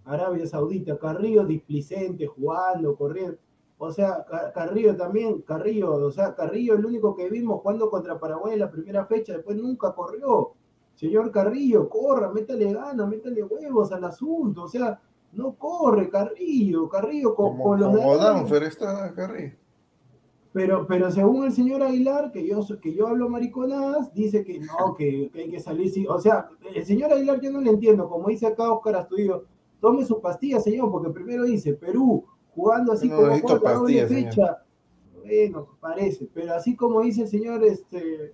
Arabia 0.04 0.46
Saudita, 0.46 0.96
Carrillo 0.96 1.44
displicente, 1.44 2.26
jugando, 2.26 2.96
corriendo 2.96 3.36
o 3.78 3.92
sea, 3.92 4.26
Carrillo 4.52 4.96
también, 4.96 5.42
Carrillo, 5.42 5.94
o 5.94 6.10
sea, 6.10 6.34
Carrillo 6.34 6.74
el 6.74 6.84
único 6.84 7.14
que 7.14 7.30
vimos 7.30 7.60
jugando 7.62 7.88
contra 7.88 8.18
Paraguay 8.18 8.54
en 8.54 8.60
la 8.60 8.70
primera 8.70 9.06
fecha, 9.06 9.34
después 9.34 9.56
nunca 9.56 9.92
corrió. 9.92 10.52
Señor 10.96 11.30
Carrillo, 11.30 11.88
corra, 11.88 12.32
métale 12.32 12.72
ganas, 12.72 13.08
métale 13.08 13.44
huevos 13.44 13.92
al 13.92 14.02
asunto, 14.02 14.64
o 14.64 14.68
sea, 14.68 15.00
no 15.32 15.54
corre 15.54 16.10
Carrillo, 16.10 16.88
Carrillo 16.88 17.36
con, 17.36 17.56
como, 17.56 17.76
los 17.76 17.96
como 17.96 18.16
Danfer 18.16 18.64
está 18.64 19.14
Carrillo. 19.14 19.54
Pero, 20.52 20.86
pero 20.88 21.08
según 21.12 21.44
el 21.44 21.52
señor 21.52 21.84
Aguilar, 21.84 22.32
que 22.32 22.44
yo, 22.44 22.60
que 22.80 22.92
yo 22.92 23.06
hablo 23.06 23.28
mariconadas, 23.28 24.12
dice 24.12 24.44
que 24.44 24.58
no, 24.58 24.94
que, 24.96 25.30
hay 25.32 25.50
que 25.50 25.60
salir. 25.60 26.08
O 26.08 26.18
sea, 26.18 26.48
el 26.74 26.84
señor 26.84 27.12
Aguilar 27.12 27.40
yo 27.40 27.52
no 27.52 27.60
le 27.60 27.70
entiendo, 27.70 28.08
como 28.08 28.28
dice 28.28 28.48
acá 28.48 28.72
Oscar 28.72 28.96
Astudillo, 28.96 29.44
tome 29.80 30.04
su 30.04 30.20
pastilla, 30.20 30.58
señor, 30.58 30.90
porque 30.90 31.10
primero 31.10 31.44
dice 31.44 31.74
Perú, 31.74 32.24
jugando 32.58 32.92
así 32.92 33.08
como 33.08 33.38
juega 33.38 33.74
doble 33.74 34.06
fecha. 34.08 34.64
Bueno, 35.24 35.68
parece, 35.80 36.28
pero 36.32 36.54
así 36.54 36.74
como 36.74 37.02
dice 37.02 37.22
el 37.22 37.28
señor 37.28 37.62
este, 37.62 38.32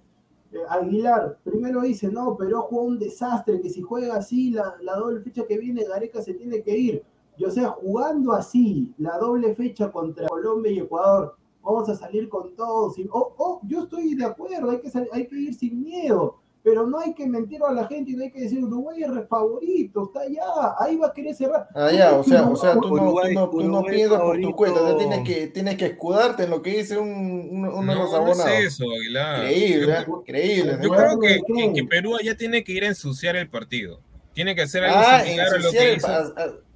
eh, 0.52 0.58
Aguilar, 0.68 1.38
primero 1.44 1.82
dice, 1.82 2.08
no, 2.08 2.36
pero 2.36 2.62
jugó 2.62 2.84
un 2.84 2.98
desastre, 2.98 3.60
que 3.60 3.68
si 3.68 3.82
juega 3.82 4.16
así 4.16 4.50
la, 4.50 4.76
la 4.80 4.96
doble 4.96 5.20
fecha 5.20 5.44
que 5.46 5.58
viene, 5.58 5.84
Gareca 5.84 6.22
se 6.22 6.34
tiene 6.34 6.62
que 6.62 6.76
ir. 6.76 7.04
Y 7.36 7.44
o 7.44 7.50
sea, 7.50 7.68
jugando 7.70 8.32
así 8.32 8.94
la 8.96 9.18
doble 9.18 9.54
fecha 9.54 9.90
contra 9.90 10.28
Colombia 10.28 10.72
y 10.72 10.78
Ecuador, 10.78 11.36
vamos 11.62 11.88
a 11.88 11.96
salir 11.96 12.28
con 12.28 12.54
todos. 12.54 12.94
oh, 13.10 13.34
oh, 13.36 13.60
yo 13.64 13.82
estoy 13.82 14.14
de 14.14 14.24
acuerdo, 14.24 14.70
hay 14.70 14.80
que, 14.80 14.90
hay 15.12 15.26
que 15.26 15.36
ir 15.36 15.54
sin 15.54 15.82
miedo 15.82 16.36
pero 16.64 16.86
no 16.86 16.98
hay 16.98 17.12
que 17.12 17.26
mentir 17.26 17.60
a 17.62 17.70
la 17.70 17.86
gente 17.86 18.12
y 18.12 18.14
no 18.16 18.24
hay 18.24 18.30
que 18.30 18.40
decir 18.40 18.64
Uruguay 18.64 19.02
es 19.02 19.28
favorito, 19.28 20.04
está 20.04 20.22
allá, 20.22 20.74
ahí 20.78 20.96
va 20.96 21.08
a 21.08 21.12
querer 21.12 21.34
cerrar. 21.34 21.68
Ah, 21.74 21.92
ya, 21.92 22.14
o 22.14 22.24
sea, 22.24 22.48
o 22.48 22.56
sea 22.56 22.72
tú, 22.80 22.96
no, 22.96 23.50
tú 23.50 23.62
no, 23.62 23.82
piensas 23.82 24.18
por 24.18 24.40
tu 24.40 24.56
cuenta, 24.56 24.96
tienes 24.96 25.28
que, 25.28 25.48
tienes 25.48 25.76
que 25.76 25.86
escudarte 25.86 26.44
en 26.44 26.50
lo 26.50 26.62
que 26.62 26.78
dice 26.78 26.96
un, 26.96 27.62
los 27.62 28.14
abonados. 28.14 28.38
No 28.38 28.48
es 28.48 28.64
eso, 28.64 28.84
Aguilar. 28.90 29.44
Increíble, 29.44 30.04
yo, 30.06 30.18
increíble. 30.20 30.78
Yo 30.82 30.88
creo 30.88 31.20
que, 31.20 31.72
que, 31.74 31.84
Perú 31.84 32.16
allá 32.16 32.34
tiene 32.34 32.64
que 32.64 32.72
ir 32.72 32.84
a 32.84 32.88
ensuciar 32.88 33.36
el 33.36 33.50
partido. 33.50 34.00
Tiene 34.32 34.54
que 34.54 34.62
hacer 34.62 34.84
algo 34.84 34.98
ah, 34.98 35.20
similar 35.20 35.54
a 35.54 35.58
lo 35.58 35.70
que 35.70 35.94
hizo. 35.94 36.08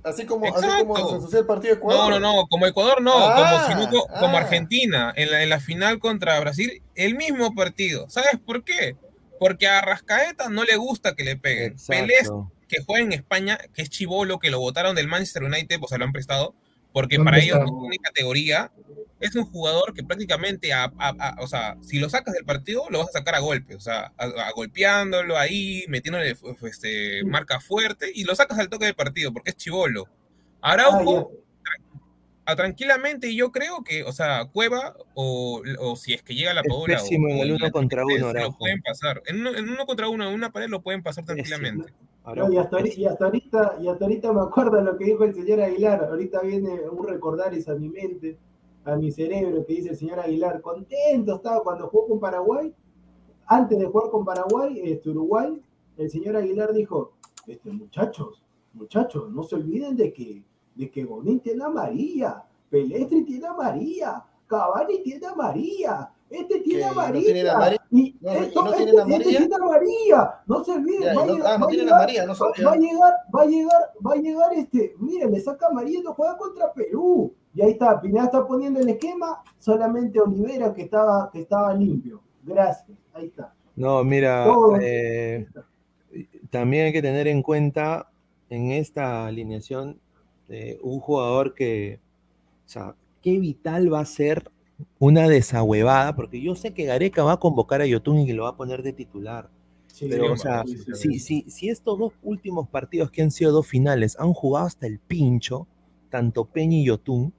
Así 0.02 0.26
como, 0.26 0.46
así 0.54 0.66
como 0.80 1.08
se 1.08 1.14
ensució 1.16 1.40
el 1.40 1.46
partido 1.46 1.74
de 1.74 1.78
Ecuador. 1.78 2.10
No, 2.10 2.20
no, 2.20 2.36
no, 2.36 2.46
como 2.46 2.66
Ecuador 2.66 3.02
no, 3.02 3.12
como, 3.12 3.24
ah, 3.26 4.06
como 4.20 4.36
ah. 4.36 4.40
Argentina 4.40 5.12
en 5.16 5.30
la, 5.30 5.42
en 5.42 5.48
la 5.48 5.60
final 5.60 5.98
contra 5.98 6.38
Brasil, 6.40 6.82
el 6.94 7.14
mismo 7.14 7.54
partido. 7.54 8.08
¿Sabes 8.08 8.38
por 8.44 8.62
qué? 8.64 8.96
Porque 9.38 9.66
a 9.68 9.80
Rascaeta 9.80 10.48
no 10.48 10.64
le 10.64 10.76
gusta 10.76 11.14
que 11.14 11.24
le 11.24 11.36
peguen. 11.36 11.76
Pelés, 11.86 12.30
que 12.68 12.82
juega 12.84 13.04
en 13.04 13.12
España, 13.12 13.58
que 13.74 13.82
es 13.82 13.90
chivolo, 13.90 14.38
que 14.38 14.50
lo 14.50 14.60
votaron 14.60 14.94
del 14.94 15.08
Manchester 15.08 15.44
United, 15.44 15.78
pues 15.78 15.90
se 15.90 15.98
lo 15.98 16.04
han 16.04 16.12
prestado, 16.12 16.54
porque 16.92 17.18
para 17.18 17.38
ellos 17.38 17.58
no 17.60 17.80
tiene 17.80 17.98
categoría. 17.98 18.70
Es 19.20 19.34
un 19.34 19.46
jugador 19.46 19.94
que 19.94 20.04
prácticamente, 20.04 20.70
o 21.40 21.48
sea, 21.48 21.76
si 21.82 21.98
lo 21.98 22.08
sacas 22.08 22.34
del 22.34 22.44
partido, 22.44 22.84
lo 22.90 23.00
vas 23.00 23.08
a 23.08 23.18
sacar 23.18 23.34
a 23.34 23.40
golpe, 23.40 23.74
o 23.74 23.80
sea, 23.80 24.12
a, 24.16 24.52
golpeándolo 24.54 25.36
ahí, 25.36 25.84
metiéndole 25.88 26.36
este, 26.62 27.24
marca 27.24 27.58
fuerte, 27.58 28.12
y 28.14 28.24
lo 28.24 28.36
sacas 28.36 28.58
al 28.58 28.68
toque 28.68 28.84
del 28.84 28.94
partido, 28.94 29.32
porque 29.32 29.50
es 29.50 29.56
chivolo. 29.56 30.08
Araujo, 30.60 31.32
tranquilamente 32.56 33.34
yo 33.34 33.52
creo 33.52 33.82
que, 33.84 34.04
o 34.04 34.12
sea, 34.12 34.46
Cueva 34.46 34.96
o, 35.14 35.62
o 35.80 35.96
si 35.96 36.14
es 36.14 36.22
que 36.22 36.34
llega 36.34 36.54
la 36.54 36.62
Paola. 36.62 37.00
o, 37.02 37.06
en 37.06 37.38
el 37.38 37.52
uno 37.52 37.70
contra 37.70 38.04
uno, 38.04 38.32
Lo 38.32 38.52
pueden 38.56 38.80
pasar. 38.80 39.22
En 39.26 39.40
uno, 39.40 39.54
en 39.54 39.68
uno, 39.68 39.84
contra 39.84 40.08
uno, 40.08 40.28
en 40.28 40.34
una 40.34 40.50
pared 40.50 40.68
lo 40.68 40.82
pueden 40.82 41.02
pasar 41.02 41.24
tranquilamente. 41.24 41.92
y, 42.50 42.56
hasta, 42.56 42.76
ahorita, 42.76 43.76
y 43.80 43.88
hasta 43.88 44.04
ahorita 44.04 44.32
me 44.32 44.40
acuerdo 44.40 44.80
lo 44.80 44.96
que 44.96 45.04
dijo 45.04 45.24
el 45.24 45.34
señor 45.34 45.60
Aguilar. 45.60 46.04
Ahorita 46.04 46.40
viene 46.40 46.80
un 46.88 47.06
recordar 47.06 47.52
a 47.52 47.74
mi 47.74 47.88
mente, 47.88 48.38
a 48.84 48.96
mi 48.96 49.10
cerebro, 49.10 49.66
que 49.66 49.74
dice 49.74 49.90
el 49.90 49.96
señor 49.96 50.20
Aguilar. 50.20 50.60
Contento 50.60 51.36
estaba 51.36 51.62
cuando 51.62 51.88
jugó 51.88 52.08
con 52.08 52.20
Paraguay. 52.20 52.74
Antes 53.46 53.78
de 53.78 53.86
jugar 53.86 54.10
con 54.10 54.24
Paraguay, 54.24 54.80
este 54.84 55.10
Uruguay, 55.10 55.60
el 55.96 56.10
señor 56.10 56.36
Aguilar 56.36 56.72
dijo: 56.72 57.12
este, 57.46 57.70
muchachos, 57.70 58.42
muchachos, 58.74 59.30
no 59.30 59.42
se 59.42 59.56
olviden 59.56 59.96
de 59.96 60.12
que 60.12 60.42
de 60.78 60.90
que 60.90 61.04
Bonín 61.04 61.40
tiene 61.40 61.64
a 61.64 61.68
María, 61.68 62.42
Pelestri 62.70 63.24
tiene 63.24 63.46
a 63.46 63.52
María, 63.52 64.24
Cavani 64.46 65.02
tiene 65.02 65.26
a 65.26 65.34
María, 65.34 66.10
Este 66.30 66.60
tiene 66.60 66.84
amarilla. 66.84 67.18
No 67.18 67.32
tiene 67.32 67.50
amarilla. 67.50 67.82
Y 67.90 68.16
no, 68.20 68.30
esto, 68.30 68.64
no 68.64 68.72
tiene 68.72 68.90
este, 68.90 69.02
amarilla. 69.02 69.38
Tiene 69.38 69.54
amarilla. 69.54 70.42
No 70.46 70.64
se 70.64 70.72
olviden. 70.72 71.16
Va, 71.16 71.22
ah, 71.22 71.26
no 71.26 71.54
amarilla, 71.54 72.26
no 72.26 72.70
a 72.70 72.76
llegar, 72.76 73.14
va 73.34 73.42
a 73.42 73.46
llegar, 73.46 73.92
va 74.06 74.12
a 74.12 74.16
llegar 74.16 74.52
este. 74.54 74.94
Miren, 74.98 75.32
le 75.32 75.40
saca 75.40 75.66
amarilla, 75.66 76.10
juega 76.14 76.36
contra 76.36 76.72
Perú. 76.72 77.34
Y 77.54 77.62
ahí 77.62 77.72
está, 77.72 78.00
Pineda 78.00 78.24
está 78.24 78.46
poniendo 78.46 78.78
el 78.78 78.88
esquema, 78.88 79.42
solamente 79.58 80.20
Olivera 80.20 80.72
que 80.72 80.82
estaba, 80.82 81.30
que 81.32 81.40
estaba 81.40 81.74
limpio. 81.74 82.22
Gracias, 82.44 82.96
ahí 83.14 83.26
está. 83.26 83.52
No, 83.74 84.04
mira, 84.04 84.46
eh, 84.80 85.46
también 86.50 86.86
hay 86.86 86.92
que 86.92 87.02
tener 87.02 87.26
en 87.26 87.42
cuenta 87.42 88.10
en 88.50 88.70
esta 88.70 89.26
alineación 89.26 89.98
eh, 90.48 90.78
un 90.82 91.00
jugador 91.00 91.54
que, 91.54 92.00
o 92.66 92.68
sea, 92.68 92.94
qué 93.22 93.38
vital 93.38 93.92
va 93.92 94.00
a 94.00 94.04
ser 94.06 94.50
una 94.98 95.28
desahuevada, 95.28 96.14
porque 96.14 96.40
yo 96.40 96.54
sé 96.54 96.72
que 96.72 96.84
Gareca 96.84 97.22
va 97.22 97.32
a 97.32 97.40
convocar 97.40 97.80
a 97.80 97.86
Yotun 97.86 98.20
y 98.20 98.26
que 98.26 98.34
lo 98.34 98.44
va 98.44 98.50
a 98.50 98.56
poner 98.56 98.82
de 98.82 98.92
titular. 98.92 99.50
pero, 100.00 100.32
o 100.32 100.36
sea, 100.36 100.64
si, 100.94 101.18
si, 101.18 101.68
estos 101.68 101.98
dos 101.98 102.12
últimos 102.22 102.68
partidos 102.68 103.10
que 103.10 103.22
han 103.22 103.30
sido 103.30 103.52
dos 103.52 103.66
finales 103.66 104.16
han 104.18 104.32
jugado 104.32 104.66
hasta 104.66 104.86
el 104.86 104.98
pincho, 105.00 105.66
tanto 106.10 106.44
Peña 106.44 106.76
y 106.76 106.84
Yotun, 106.84 107.32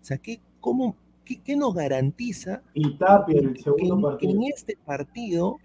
o 0.00 0.04
sea, 0.04 0.18
¿qué, 0.18 0.40
cómo, 0.60 0.96
qué, 1.24 1.56
nos 1.56 1.74
garantiza 1.74 2.62
y 2.74 2.96
Tapia, 2.96 3.40
el 3.40 3.58
segundo 3.58 4.18
que, 4.18 4.28
en 4.28 4.42
este 4.44 4.76
partido, 4.84 5.58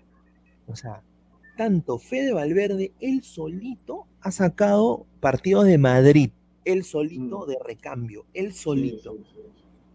o 0.68 0.76
sea, 0.76 1.04
tanto 1.58 1.98
Fede 1.98 2.34
Valverde, 2.34 2.94
él 3.00 3.24
solito 3.24 4.06
ha 4.22 4.32
sacado 4.32 5.06
partidos 5.20 5.66
de 5.66 5.78
Madrid, 5.78 6.32
él 6.72 6.84
solito 6.84 7.46
mm. 7.46 7.50
de 7.50 7.58
recambio, 7.66 8.26
él 8.34 8.54
solito. 8.54 9.18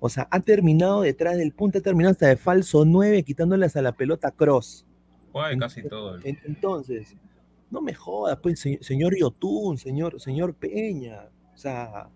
O 0.00 0.08
sea, 0.08 0.26
ha 0.30 0.40
terminado 0.40 1.02
detrás 1.02 1.36
del 1.36 1.52
punto, 1.52 1.78
ha 1.78 1.80
terminado 1.80 2.12
hasta 2.12 2.26
de 2.26 2.36
falso 2.36 2.84
9, 2.84 3.22
quitándoles 3.22 3.76
a 3.76 3.82
la 3.82 3.92
pelota 3.92 4.32
cross. 4.32 4.84
casi 5.60 5.82
todo. 5.84 6.18
Entonces, 6.24 7.16
no 7.70 7.80
me 7.80 7.94
jodas, 7.94 8.38
pues, 8.42 8.60
señor 8.80 9.16
Yotun, 9.16 9.78
señor, 9.78 10.20
señor 10.20 10.54
Peña. 10.54 11.28
O 11.54 11.56
sea, 11.56 12.08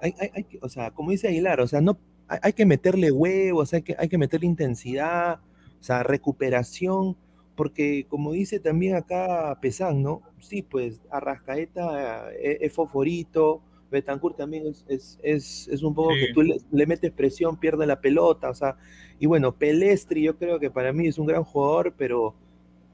hay, 0.00 0.14
hay, 0.18 0.46
o 0.60 0.68
sea, 0.68 0.90
como 0.90 1.12
dice 1.12 1.28
Aguilar, 1.28 1.60
o 1.60 1.68
sea, 1.68 1.80
no, 1.80 1.96
hay, 2.26 2.52
que 2.52 2.66
meterle 2.66 3.10
huevos, 3.10 3.72
hay 3.74 3.82
que, 3.82 3.94
hay 3.98 4.08
que 4.08 4.18
meterle 4.18 4.46
intensidad, 4.46 5.40
o 5.80 5.82
sea, 5.82 6.02
recuperación, 6.02 7.16
porque 7.54 8.06
como 8.08 8.32
dice 8.32 8.60
también 8.60 8.96
acá 8.96 9.58
Pesán, 9.60 10.02
¿no? 10.02 10.22
Sí, 10.40 10.62
pues 10.62 11.02
Arrascaeta 11.10 12.32
eh, 12.32 12.58
es, 12.60 12.72
favorito, 12.72 13.62
Betancourt 13.92 14.36
también 14.36 14.66
es, 14.66 14.84
es, 15.22 15.68
es, 15.68 15.82
un 15.82 15.94
poco 15.94 16.10
que 16.10 16.32
tú 16.34 16.42
le, 16.42 16.86
metes 16.86 17.12
presión, 17.12 17.58
pierde 17.58 17.86
la 17.86 18.00
pelota, 18.00 18.50
o 18.50 18.54
sea, 18.54 18.76
y 19.20 19.26
bueno, 19.26 19.54
Pelestri 19.54 20.22
yo 20.22 20.36
creo 20.36 20.58
que 20.58 20.70
para 20.70 20.92
mí 20.92 21.06
es 21.06 21.18
un 21.18 21.26
gran 21.26 21.44
jugador, 21.44 21.94
pero 21.96 22.34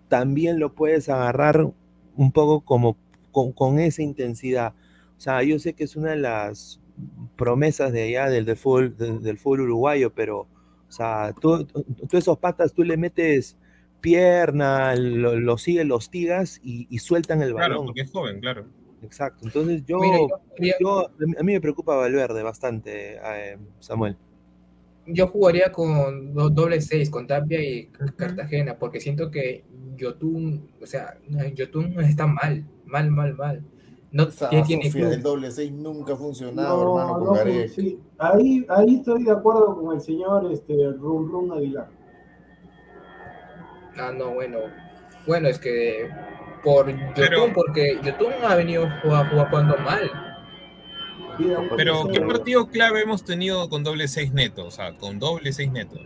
también 0.08 0.58
lo 0.58 0.74
puedes 0.74 1.08
agarrar 1.08 1.66
un 2.16 2.32
poco 2.32 2.60
como 2.60 2.96
con, 3.30 3.52
con 3.52 3.78
esa 3.78 4.02
intensidad. 4.02 4.74
O 5.16 5.20
sea, 5.20 5.42
yo 5.42 5.58
sé 5.58 5.72
que 5.72 5.84
es 5.84 5.96
una 5.96 6.10
de 6.10 6.18
las 6.18 6.80
promesas 7.36 7.92
de 7.92 8.02
allá 8.02 8.28
del, 8.28 8.44
del, 8.44 8.56
fútbol, 8.56 8.96
del, 8.96 9.38
fútbol 9.38 9.62
uruguayo, 9.62 10.12
pero, 10.12 10.40
o 10.40 10.92
sea, 10.92 11.32
tú, 11.40 11.64
tú, 11.64 12.16
esos 12.16 12.38
patas, 12.38 12.72
tú 12.72 12.82
le 12.82 12.96
metes 12.96 13.56
pierna, 14.00 14.94
lo, 14.96 15.38
lo 15.38 15.58
sigues, 15.58 15.86
los 15.86 16.10
tigas 16.10 16.60
y, 16.62 16.86
y, 16.90 16.98
sueltan 16.98 17.42
el 17.42 17.54
balón. 17.54 17.68
Claro, 17.68 17.84
porque 17.84 18.00
es 18.02 18.10
joven, 18.10 18.40
claro. 18.40 18.66
Exacto, 19.02 19.46
entonces 19.46 19.84
yo, 19.86 20.00
yo, 20.80 21.08
a 21.08 21.42
mí 21.42 21.52
me 21.52 21.60
preocupa 21.60 21.94
Valverde 21.94 22.42
bastante, 22.42 23.16
eh, 23.24 23.58
Samuel. 23.78 24.16
Yo 25.06 25.28
jugaría 25.28 25.72
con 25.72 26.34
doble 26.34 26.80
seis, 26.80 27.08
con 27.08 27.26
Tapia 27.26 27.62
y 27.62 27.86
Cartagena, 28.16 28.78
porque 28.78 29.00
siento 29.00 29.30
que 29.30 29.64
Yotun, 29.96 30.70
o 30.82 30.86
sea, 30.86 31.16
Yotun 31.54 31.98
está 32.00 32.26
mal, 32.26 32.64
mal, 32.84 33.10
mal, 33.10 33.34
mal. 33.34 33.64
No 34.10 34.26
tiene 34.66 34.86
El 34.86 35.22
doble 35.22 35.50
6 35.50 35.70
nunca 35.72 36.14
ha 36.14 36.16
funcionado, 36.16 36.82
hermano, 36.82 37.26
con 37.26 37.68
sí. 37.68 37.98
ahí, 38.16 38.64
ahí 38.70 38.96
estoy 38.96 39.24
de 39.24 39.32
acuerdo 39.32 39.76
con 39.76 39.94
el 39.94 40.00
señor 40.00 40.50
este, 40.50 40.92
Rum 40.92 41.30
Rum 41.30 41.52
Aguilar. 41.52 41.90
Ah, 43.98 44.12
no, 44.16 44.32
bueno. 44.32 44.60
Bueno, 45.26 45.48
es 45.48 45.58
que 45.58 46.08
por 46.62 46.88
Yotun, 47.14 47.52
porque 47.54 47.98
Yotun 48.02 48.32
ha 48.42 48.54
venido 48.54 48.88
jugando 49.02 49.76
mal. 49.78 50.10
Pero, 51.76 52.08
¿qué 52.08 52.20
partido 52.20 52.66
clave 52.66 53.02
hemos 53.02 53.24
tenido 53.24 53.68
con 53.68 53.84
doble 53.84 54.08
6 54.08 54.32
neto? 54.32 54.66
O 54.66 54.70
sea, 54.70 54.94
con 54.94 55.18
doble 55.18 55.52
6 55.52 55.70
neto. 55.70 55.96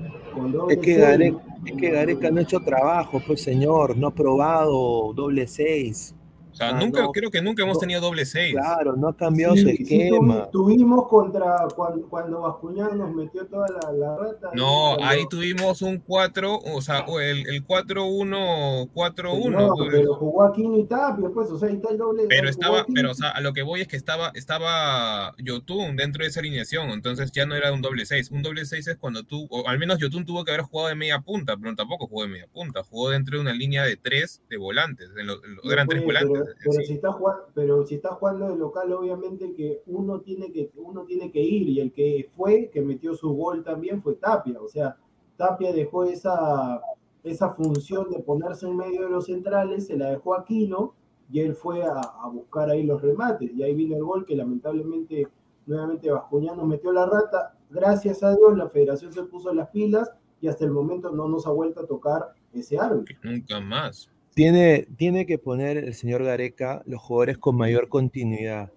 Es 0.69 0.79
que, 0.79 0.97
Gareca, 0.97 1.38
es 1.65 1.73
que 1.73 1.91
Gareca 1.91 2.31
no 2.31 2.41
ha 2.41 2.43
hecho 2.43 2.61
trabajo, 2.61 3.23
pues 3.27 3.43
señor, 3.43 3.97
no 3.97 4.09
ha 4.09 4.15
probado 4.15 5.12
doble 5.15 5.47
6. 5.47 6.15
O 6.53 6.55
sea, 6.55 6.73
nunca, 6.73 7.09
creo 7.12 7.31
que 7.31 7.41
nunca 7.41 7.62
hemos 7.62 7.79
tenido 7.79 8.01
doble 8.03 8.27
6. 8.27 8.55
Claro, 8.55 8.95
no 8.95 9.09
ha 9.09 9.17
cambiado 9.17 9.57
su 9.57 9.69
esquema. 9.69 10.51
tuvimos 10.51 11.09
contra 11.09 11.67
cuando, 11.75 12.07
cuando 12.09 12.43
Bascuñán 12.43 12.99
nos 12.99 13.15
metió 13.15 13.47
toda 13.47 13.67
la, 13.69 13.93
la 13.93 14.17
rata. 14.17 14.51
No, 14.53 14.97
ahí 15.03 15.27
tuvimos 15.31 15.81
un 15.81 15.99
4, 15.99 16.59
o 16.59 16.83
sea, 16.83 17.07
el, 17.23 17.49
el 17.49 17.67
4-1, 17.67 18.91
4-1. 18.93 19.51
No, 19.51 19.75
pero 19.91 20.15
jugó 20.15 20.43
Aquino 20.43 20.77
y 20.79 20.85
Tapia, 20.85 21.31
pues, 21.33 21.51
o 21.51 21.59
sea, 21.59 21.71
ahí 21.71 21.77
está 21.77 21.91
el 21.91 21.97
doble. 21.97 22.25
Pero 22.29 22.51
estaba, 22.51 22.85
pero, 22.95 23.12
o 23.12 23.15
sea, 23.15 23.31
a 23.31 23.41
lo 23.41 23.55
que 23.55 23.62
voy 23.62 23.81
es 23.81 23.88
que 23.88 23.97
estaba, 23.97 24.31
estaba 24.35 25.35
Yotun 25.38 25.97
dentro 25.97 26.23
de 26.23 26.29
esa 26.29 26.41
alineación, 26.41 26.91
entonces 26.91 27.33
ya 27.33 27.47
no 27.47 27.55
era 27.55 27.73
un 27.73 27.81
doble 27.81 28.05
6. 28.05 28.31
Un 28.31 28.43
doble 28.43 28.67
6 28.67 28.88
es 28.88 28.97
cuando 28.99 29.25
tú, 29.25 29.47
o 29.51 29.67
al 29.67 29.79
menos 29.79 29.99
Yotun 29.99 30.27
tuvo 30.27 30.45
que 30.45 30.53
haber 30.53 30.65
jugado 30.65 30.91
de 30.91 30.97
media 30.97 31.21
punta, 31.21 31.57
pero 31.57 31.75
tampoco 31.75 32.07
jugó 32.09 32.25
de 32.25 32.29
media 32.29 32.49
punta, 32.53 32.83
jugó 32.83 33.09
dentro 33.09 33.37
de 33.37 33.43
una 33.43 33.55
línea 33.55 33.85
de 33.85 33.97
3 33.97 34.43
de 34.51 34.57
volantes, 34.59 35.09
en 35.19 35.27
lo, 35.27 35.41
eran 35.73 35.88
tres 35.88 36.05
volantes 36.05 36.41
pero, 36.62 36.72
si 36.85 36.92
está 36.94 37.12
jugando, 37.12 37.42
pero 37.55 37.87
si 37.87 37.94
está 37.96 38.11
jugando 38.11 38.48
de 38.48 38.57
local, 38.57 38.92
obviamente 38.92 39.55
que 39.55 39.83
uno 39.87 40.20
tiene 40.20 40.52
que 40.52 40.70
uno 40.76 41.05
tiene 41.05 41.31
que 41.31 41.40
ir 41.40 41.68
y 41.68 41.81
el 41.81 41.92
que 41.92 42.28
fue, 42.35 42.70
que 42.72 42.81
metió 42.81 43.14
su 43.14 43.31
gol 43.35 43.62
también 43.62 44.02
fue 44.02 44.14
Tapia, 44.14 44.61
o 44.61 44.68
sea, 44.68 44.96
Tapia 45.37 45.72
dejó 45.72 46.05
esa 46.05 46.81
esa 47.22 47.50
función 47.50 48.11
de 48.11 48.18
ponerse 48.18 48.66
en 48.66 48.76
medio 48.76 49.02
de 49.02 49.11
los 49.11 49.26
centrales, 49.26 49.87
se 49.87 49.96
la 49.96 50.11
dejó 50.11 50.35
Aquino 50.35 50.94
y 51.31 51.40
él 51.40 51.55
fue 51.55 51.83
a, 51.85 52.00
buscar 52.33 52.68
ahí 52.70 52.83
los 52.83 53.00
remates 53.00 53.50
y 53.55 53.62
ahí 53.62 53.74
vino 53.74 53.96
el 53.96 54.05
gol 54.05 54.26
que 54.26 54.37
lamentablemente 54.37 55.28
nuevamente 55.66 56.11
Bascuñán 56.11 56.57
nos 56.57 56.66
metió 56.66 56.92
la 56.92 57.07
rata. 57.07 57.55
Gracias 57.70 58.22
a 58.22 58.37
Dios 58.37 58.57
la 58.57 58.68
federación 58.68 59.12
se 59.12 59.22
puso 59.22 59.52
las 59.55 59.68
pilas 59.68 60.11
y 60.40 60.48
hasta 60.48 60.64
el 60.64 60.72
momento 60.72 61.11
no 61.11 61.28
nos 61.28 61.46
ha 61.46 61.50
vuelto 61.50 61.81
a 61.81 61.87
tocar 61.87 62.35
ese 62.52 62.78
árbitro. 62.78 63.16
Nunca 63.22 63.61
más. 63.61 64.11
Tiene, 64.35 64.87
tiene 64.97 65.27
que 65.27 65.38
poner 65.38 65.77
el 65.77 65.95
señor 65.95 66.25
Gareca 66.25 66.83
los 66.87 67.01
jugadores 67.01 67.38
con 67.38 67.57
mayor 67.57 67.88
continuidad. 67.88 68.73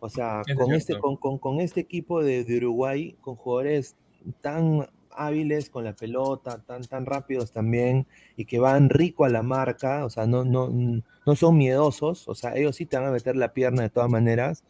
O 0.00 0.08
sea, 0.08 0.42
con 0.56 0.72
este, 0.72 0.98
con, 0.98 1.16
con, 1.16 1.60
este 1.60 1.80
equipo 1.80 2.22
de, 2.22 2.44
de, 2.44 2.56
Uruguay, 2.58 3.16
con 3.20 3.34
jugadores 3.34 3.96
tan 4.40 4.86
hábiles 5.10 5.68
con 5.70 5.84
la 5.84 5.94
pelota, 5.94 6.62
tan, 6.64 6.84
tan 6.84 7.04
rápidos 7.04 7.50
también, 7.50 8.06
y 8.36 8.44
que 8.44 8.60
van 8.60 8.88
rico 8.88 9.24
a 9.24 9.28
la 9.28 9.42
marca, 9.42 10.04
o 10.04 10.10
sea, 10.10 10.26
no, 10.26 10.44
no, 10.44 10.70
no 10.70 11.36
son 11.36 11.58
miedosos, 11.58 12.28
o 12.28 12.34
sea, 12.34 12.54
ellos 12.56 12.76
sí 12.76 12.86
te 12.86 12.96
van 12.96 13.06
a 13.06 13.10
meter 13.10 13.36
la 13.36 13.52
pierna 13.52 13.82
de 13.82 13.90
todas 13.90 14.08
maneras, 14.08 14.62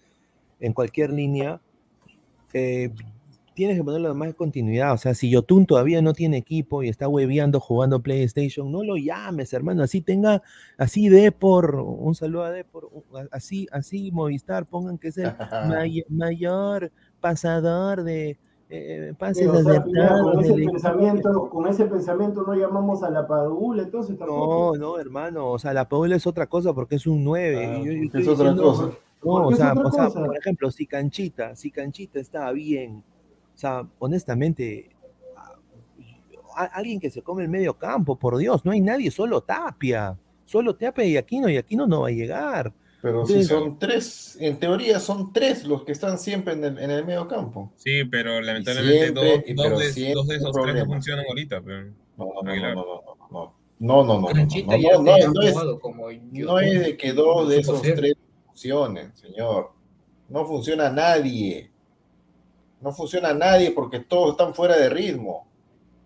en 0.60 0.72
cualquier 0.72 1.12
línea. 1.12 1.60
Eh, 2.54 2.90
tienes 3.58 3.76
que 3.76 3.82
ponerlo 3.82 4.14
más 4.14 4.28
de 4.28 4.34
continuidad. 4.34 4.92
O 4.92 4.98
sea, 4.98 5.14
si 5.14 5.30
Yotun 5.30 5.66
todavía 5.66 6.00
no 6.00 6.12
tiene 6.12 6.36
equipo 6.36 6.84
y 6.84 6.88
está 6.88 7.08
hueveando 7.08 7.58
jugando 7.58 7.98
PlayStation, 7.98 8.70
no 8.70 8.84
lo 8.84 8.96
llames, 8.96 9.52
hermano. 9.52 9.82
Así 9.82 10.00
tenga, 10.00 10.42
así 10.76 11.08
de 11.08 11.32
por, 11.32 11.74
un 11.74 12.14
saludo 12.14 12.44
a 12.44 12.52
por 12.70 12.88
así, 13.32 13.66
así 13.72 14.12
Movistar, 14.12 14.64
pongan 14.64 14.96
que 14.96 15.08
es 15.08 15.18
el 15.18 15.32
mayor 16.08 16.92
pasador 17.20 18.04
de 18.04 18.38
eh, 18.70 19.12
pases 19.18 19.48
con, 19.48 19.58
ese 19.58 20.54
pensamiento, 20.54 21.50
con 21.50 21.66
ese 21.66 21.86
pensamiento 21.86 22.44
no 22.46 22.54
llamamos 22.54 23.02
a 23.02 23.10
la 23.10 23.26
Padula, 23.26 23.82
entonces 23.82 24.16
No, 24.20 24.74
no, 24.74 25.00
hermano, 25.00 25.50
o 25.50 25.58
sea, 25.58 25.72
la 25.72 25.88
Padula 25.88 26.14
es 26.14 26.28
otra 26.28 26.46
cosa 26.46 26.72
porque 26.72 26.94
es 26.94 27.08
un 27.08 27.24
9. 27.24 27.66
Ah, 27.66 28.18
es 28.18 28.28
otra 28.28 28.54
cosa. 28.54 28.92
No, 29.24 29.32
o 29.32 29.52
sea, 29.52 29.72
o 29.72 29.90
sea, 29.90 30.10
por 30.10 30.36
ejemplo, 30.36 30.70
si 30.70 30.86
Canchita, 30.86 31.56
si 31.56 31.72
Canchita 31.72 32.20
está 32.20 32.52
bien, 32.52 33.02
o 33.58 33.60
sea, 33.60 33.84
honestamente, 33.98 34.88
alguien 36.54 37.00
que 37.00 37.10
se 37.10 37.22
come 37.22 37.42
el 37.42 37.48
medio 37.48 37.76
campo, 37.76 38.14
por 38.14 38.36
Dios, 38.36 38.64
no 38.64 38.70
hay 38.70 38.80
nadie, 38.80 39.10
solo 39.10 39.40
Tapia. 39.40 40.16
Solo 40.44 40.76
Tapia 40.76 41.04
y 41.04 41.16
Aquino, 41.16 41.48
y 41.48 41.56
Aquino 41.56 41.84
no 41.88 42.02
va 42.02 42.08
a 42.08 42.12
llegar. 42.12 42.72
Pero 43.02 43.26
si 43.26 43.42
son 43.42 43.76
tres, 43.76 44.38
en 44.38 44.60
teoría 44.60 45.00
son 45.00 45.32
tres 45.32 45.64
los 45.64 45.82
que 45.82 45.90
están 45.90 46.20
siempre 46.20 46.52
en 46.52 46.62
el, 46.62 46.78
en 46.78 46.88
el 46.92 47.04
medio 47.04 47.26
campo. 47.26 47.72
Sí, 47.74 48.04
pero 48.04 48.40
lamentablemente 48.40 49.10
dos, 49.10 49.24
dos, 49.24 49.44
de, 49.44 49.54
dos, 50.12 50.28
de, 50.28 50.36
esos 50.36 50.52
tres 50.52 50.74
no 50.76 50.86
funcionan 50.86 51.24
ahorita. 51.26 51.60
Pero... 51.60 51.90
No, 52.16 52.26
no, 52.40 52.42
no, 52.44 52.54
no, 52.54 52.74
no, 53.26 53.54
no, 53.80 54.04
no, 54.04 54.04
no, 54.04 54.20
no, 54.20 54.20
no, 54.20 55.32
no, 55.32 55.42
es, 55.42 56.22
no 56.32 56.60
es 56.60 56.80
de 56.80 56.96
que 56.96 57.12
dos 57.12 57.48
de 57.48 57.58
esos 57.58 57.82
tres 57.82 58.14
funcionen, 58.46 59.16
señor. 59.16 59.72
No 60.28 60.46
funciona 60.46 60.90
nadie. 60.90 61.72
No 62.80 62.92
funciona 62.92 63.32
nadie 63.34 63.72
porque 63.72 64.00
todos 64.00 64.32
están 64.32 64.54
fuera 64.54 64.76
de 64.76 64.88
ritmo. 64.88 65.46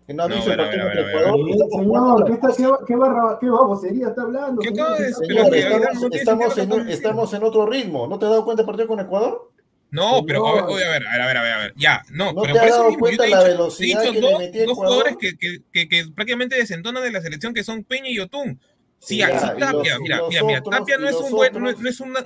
Que 0.07 0.13
no 0.13 0.23
ha 0.23 0.27
visto 0.27 0.45
No, 0.47 0.51
el 0.53 0.57
partido 0.57 0.83
contra 0.83 1.09
Ecuador. 1.09 1.39
Señor, 1.71 2.25
¿qué, 2.25 2.33
está, 2.33 2.47
qué, 2.57 2.85
qué, 2.87 2.95
barra, 2.95 3.37
qué 3.39 3.49
babosería 3.49 4.07
está 4.09 4.21
hablando? 4.23 4.61
¿Qué 4.61 4.67
señor? 4.69 4.97
decir? 4.97 5.15
Señor, 5.15 5.47
Pero 5.49 5.75
estamos, 5.77 6.03
estamos, 6.13 6.57
en, 6.57 6.69
lo 6.69 6.75
un- 6.75 6.89
estamos 6.89 7.33
en 7.33 7.43
otro 7.43 7.65
ritmo. 7.65 8.07
¿No 8.07 8.19
te 8.19 8.25
has 8.25 8.31
dado 8.31 8.43
cuenta 8.43 8.63
del 8.63 8.67
partido 8.67 8.87
con 8.87 8.99
Ecuador? 8.99 9.51
No, 9.91 10.23
pero 10.25 10.45
a 10.47 10.53
ver, 10.55 10.63
Señor. 10.65 10.81
a 10.81 10.91
ver, 10.91 11.07
a 11.07 11.11
ver, 11.11 11.21
a 11.21 11.27
ver, 11.27 11.37
a 11.37 11.41
ver, 11.43 11.53
a 11.53 11.57
ver, 11.59 11.73
ya, 11.77 12.01
no, 12.11 12.33
¿No 12.33 12.41
pero 12.41 12.53
te 12.55 12.59
has 12.61 12.69
dado 12.71 12.97
cuenta 12.97 13.27
la 13.27 13.37
dicho, 13.37 13.47
velocidad 13.51 14.01
he 14.03 14.05
que 14.07 14.11
dicho 14.13 14.25
le 14.25 14.31
dos, 14.31 14.39
metía 14.41 14.65
dos 14.65 14.73
jugadores 14.75 15.17
que, 15.17 15.37
que, 15.37 15.57
que, 15.71 15.87
que 15.87 16.05
prácticamente 16.15 16.55
desentonan 16.55 17.03
de 17.03 17.11
la 17.11 17.21
selección, 17.21 17.53
que 17.53 17.63
son 17.63 17.83
Peña 17.83 18.09
y 18.09 18.15
Yotun. 18.15 18.59
Sí, 18.97 19.17
Ya, 19.17 19.27
así 19.27 19.45
Tapia, 19.59 19.71
los- 19.71 19.83
mira, 19.83 19.99
mira, 19.99 20.17
los 20.17 20.29
mira, 20.47 20.59
otros, 20.59 20.79
Tapia 20.79 20.97
no 20.97 21.07
es 21.07 21.15
un 21.15 21.31
buen, 21.31 21.53
no, 21.53 21.59
no 21.59 21.89
es 21.89 21.99
una... 21.99 22.19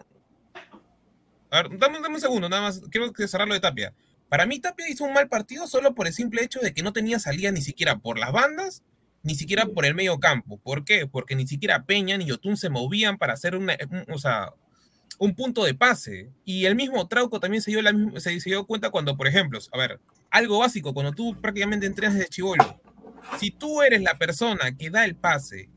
A 1.51 1.61
ver, 1.63 1.77
dame, 1.77 1.99
dame 2.01 2.15
un 2.15 2.21
segundo, 2.21 2.47
nada 2.49 2.61
más, 2.63 2.81
quiero 2.89 3.11
que 3.11 3.27
cerrarlo 3.27 3.53
de 3.53 3.59
Tapia. 3.59 3.93
Para 4.29 4.45
mí 4.45 4.59
Tapia 4.59 4.89
hizo 4.89 5.03
un 5.05 5.13
mal 5.13 5.29
partido 5.29 5.67
solo 5.67 5.95
por 5.95 6.07
el 6.07 6.13
simple 6.13 6.43
hecho 6.43 6.59
de 6.59 6.73
que 6.73 6.83
no 6.83 6.93
tenía 6.93 7.19
salida 7.19 7.51
ni 7.51 7.61
siquiera 7.61 7.99
por 7.99 8.19
las 8.19 8.31
bandas, 8.31 8.83
ni 9.23 9.35
siquiera 9.35 9.65
por 9.65 9.85
el 9.85 9.95
medio 9.95 10.19
campo. 10.19 10.57
¿Por 10.59 10.83
qué? 10.85 11.07
Porque 11.07 11.35
ni 11.35 11.47
siquiera 11.47 11.85
Peña 11.85 12.17
ni 12.17 12.25
Yotun 12.25 12.57
se 12.57 12.69
movían 12.69 13.17
para 13.17 13.33
hacer 13.33 13.55
una, 13.55 13.77
un- 13.89 14.05
o 14.13 14.17
sea, 14.17 14.53
un 15.19 15.33
punto 15.35 15.63
de 15.63 15.73
pase. 15.73 16.29
Y 16.45 16.65
el 16.65 16.75
mismo 16.75 17.07
Trauco 17.07 17.39
también 17.39 17.61
se 17.61 17.71
dio, 17.71 17.81
la, 17.81 17.91
se, 18.19 18.39
se 18.39 18.49
dio 18.49 18.65
cuenta 18.65 18.89
cuando, 18.89 19.15
por 19.17 19.27
ejemplo, 19.27 19.59
a 19.71 19.77
ver, 19.77 19.99
algo 20.29 20.59
básico, 20.59 20.93
cuando 20.93 21.13
tú 21.13 21.39
prácticamente 21.41 21.85
entrenas 21.85 22.15
desde 22.15 22.29
chivolo, 22.29 22.81
si 23.39 23.51
tú 23.51 23.81
eres 23.81 24.01
la 24.01 24.17
persona 24.17 24.75
que 24.77 24.89
da 24.89 25.05
el 25.05 25.15
pase 25.15 25.69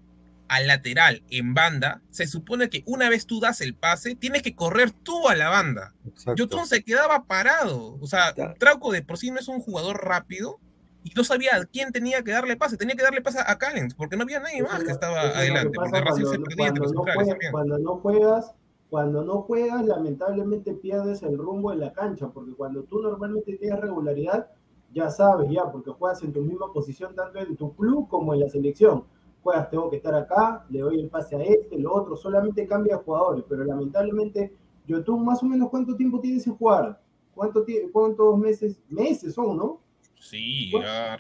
al 0.51 0.66
lateral 0.66 1.22
en 1.30 1.55
banda, 1.55 2.03
se 2.11 2.26
supone 2.26 2.68
que 2.68 2.82
una 2.84 3.09
vez 3.09 3.24
tú 3.24 3.38
das 3.38 3.61
el 3.61 3.76
pase, 3.76 4.16
tienes 4.16 4.42
que 4.42 4.57
correr 4.57 4.90
tú 4.90 5.28
a 5.28 5.36
la 5.36 5.48
banda. 5.48 5.94
Exacto. 6.05 6.34
Yotun 6.34 6.66
se 6.66 6.82
quedaba 6.82 7.22
parado. 7.22 7.96
O 8.01 8.07
sea, 8.09 8.34
Trauco 8.59 8.90
de 8.90 9.03
por 9.03 9.16
sí 9.16 9.30
no 9.30 9.38
es 9.38 9.46
un 9.46 9.61
jugador 9.61 10.05
rápido 10.05 10.59
y 11.05 11.12
no 11.14 11.22
sabía 11.22 11.55
a 11.55 11.64
quién 11.66 11.92
tenía 11.92 12.24
que 12.24 12.32
darle 12.32 12.57
pase. 12.57 12.76
Tenía 12.76 12.96
que 12.96 13.03
darle 13.05 13.22
pase 13.22 13.38
a 13.46 13.59
Callens 13.59 13.94
porque 13.94 14.16
no 14.16 14.24
había 14.24 14.40
nadie 14.40 14.59
Eso 14.59 14.66
más 14.66 14.82
que 14.82 14.90
estaba 14.90 15.32
que 15.32 15.38
adelante. 15.38 15.70
Porque 15.72 16.26
se 16.26 16.38
perdía 16.40 16.72
no 16.72 17.05
juegas-. 17.05 17.36
Cuando 17.53 17.78
no 17.78 17.96
juegas, 17.98 18.55
cuando 18.90 19.22
no 19.22 19.42
juegas, 19.42 19.86
lamentablemente 19.86 20.74
pierdes 20.74 21.22
el 21.22 21.38
rumbo 21.38 21.72
en 21.72 21.78
la 21.78 21.92
cancha, 21.92 22.28
porque 22.28 22.55
cuando 22.55 22.82
tú 22.82 23.01
normalmente 23.01 23.57
tienes 23.57 23.78
regularidad, 23.78 24.51
ya 24.92 25.11
sabes, 25.11 25.48
ya, 25.48 25.70
porque 25.70 25.92
juegas 25.92 26.24
en 26.24 26.32
tu 26.32 26.42
misma 26.42 26.72
posición, 26.72 27.14
tanto 27.14 27.38
en 27.38 27.55
tu 27.55 27.72
club 27.76 28.09
como 28.09 28.34
en 28.34 28.40
la 28.40 28.48
selección. 28.48 29.05
Juegas, 29.43 29.70
tengo 29.70 29.88
que 29.91 29.97
estar 29.97 30.14
acá, 30.14 30.64
le 30.68 30.80
doy 30.80 31.01
el 31.01 31.09
pase 31.09 31.36
a 31.36 31.43
este, 31.43 31.78
lo 31.78 31.95
otro, 31.95 32.16
solamente 32.16 32.66
cambia 32.66 32.99
jugadores, 32.99 33.45
pero 33.49 33.64
lamentablemente, 33.64 34.53
yo 34.86 35.03
tú 35.03 35.16
más 35.18 35.43
o 35.43 35.47
menos 35.47 35.70
cuánto 35.70 35.97
tiempo 35.97 36.20
tienes 36.20 36.43
sin 36.45 36.57
jugar, 36.57 37.01
¿Cuánto 37.34 37.64
cuántos 37.93 38.36
meses, 38.38 38.78
meses 38.91 39.32
son, 39.34 39.57
¿no? 39.57 39.80
Sí, 40.20 40.70
ya. 40.72 41.16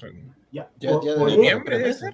Ya, 0.52 0.68
Ya, 0.78 0.90
por- 0.92 1.04
ya 1.04 1.14
por 1.16 1.30
de 1.30 1.88
eso- 1.88 2.06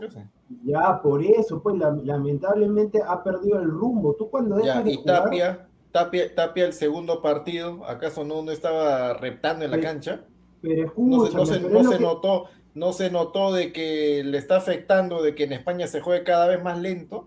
ya, 0.65 1.01
por 1.03 1.23
eso, 1.25 1.61
pues 1.63 1.77
la- 1.77 1.99
lamentablemente 2.05 3.01
ha 3.05 3.23
perdido 3.25 3.59
el 3.59 3.69
rumbo. 3.71 4.15
Tú 4.15 4.29
cuando 4.31 4.57
dejas 4.57 4.77
Ya, 4.77 4.83
de 4.83 4.93
y 4.93 4.97
jugar, 4.97 5.25
Tapia, 5.25 5.69
Tapia, 5.91 6.35
Tapia 6.35 6.67
el 6.67 6.73
segundo 6.75 7.23
partido, 7.23 7.85
¿acaso 7.87 8.23
no, 8.25 8.43
no 8.43 8.53
estaba 8.53 9.15
reptando 9.15 9.65
en 9.65 9.71
la 9.73 9.81
cancha? 9.81 10.25
pero 10.61 10.93
No 10.97 11.21
se, 11.25 11.29
escúchame, 11.29 11.35
no 11.35 11.47
se, 11.47 11.61
pero 11.61 11.83
no 11.83 11.91
se 11.91 11.97
que- 11.97 12.03
notó, 12.05 12.45
no 12.77 12.93
se 12.93 13.11
notó 13.11 13.53
de 13.53 13.73
que 13.73 14.23
le 14.23 14.37
está 14.39 14.57
afectando 14.59 15.23
de 15.23 15.35
que 15.35 15.45
en 15.45 15.55
España 15.55 15.87
se 15.87 16.01
juegue 16.03 16.25
cada 16.25 16.47
vez 16.47 16.63
más 16.63 16.79
lento. 16.79 17.27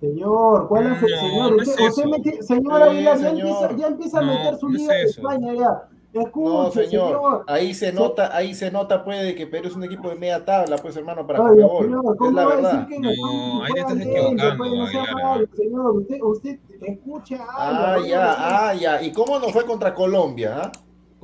Señor, 0.00 0.68
¿cuál 0.68 0.92
es 0.92 1.02
el 1.02 1.10
No, 1.10 1.18
señor? 1.18 1.50
no 1.50 1.56
usted, 1.56 1.72
es 1.72 1.88
usted 1.88 2.02
eso. 2.02 2.08
mete- 2.10 2.42
señor 2.42 2.90
Sí, 2.90 3.02
ya, 3.02 3.16
señor. 3.16 3.38
Empieza, 3.48 3.76
ya 3.76 3.86
empieza 3.86 4.18
a 4.18 4.22
No, 4.22 4.26
meter 4.34 4.56
su 4.56 4.68
no 4.68 4.74
es 4.76 4.80
liga 4.82 4.94
de 4.94 5.02
eso. 5.02 5.20
España 5.20 5.54
ya. 5.54 5.88
Escuche, 6.12 6.48
No, 6.48 6.70
señor, 6.70 7.06
señor. 7.08 7.44
ahí 7.48 7.74
se 7.74 7.92
nota, 7.92 8.36
ahí 8.36 8.54
se 8.54 8.70
nota 8.70 9.04
puede 9.04 9.34
que 9.34 9.48
Perú 9.48 9.66
es 9.66 9.74
un 9.74 9.82
equipo 9.82 10.10
de 10.10 10.14
media 10.14 10.44
tabla, 10.44 10.76
pues 10.76 10.96
hermano, 10.96 11.26
para 11.26 11.40
Conmebol. 11.40 11.86
señor, 11.86 12.04
Es 12.12 12.18
¿cómo 12.18 12.30
la 12.30 12.44
va 12.44 12.54
verdad. 12.54 12.72
decir 12.72 12.86
que 12.86 12.94
en 12.94 13.02
No, 13.02 13.64
ahí 13.64 13.72
te 13.72 13.94
lento? 13.96 14.44
Pues 14.56 14.70
no 14.70 14.86
señor. 14.86 15.90
Usted, 15.96 16.20
usted 16.22 16.58
escuche 16.82 17.34
algo. 17.36 17.48
Ah, 17.58 17.96
ya, 18.06 18.34
ah, 18.38 18.74
ya. 18.74 19.02
¿Y 19.02 19.10
cómo 19.12 19.38
no 19.40 19.48
fue 19.48 19.64
contra 19.64 19.92
Colombia? 19.94 20.60
ah? 20.64 20.72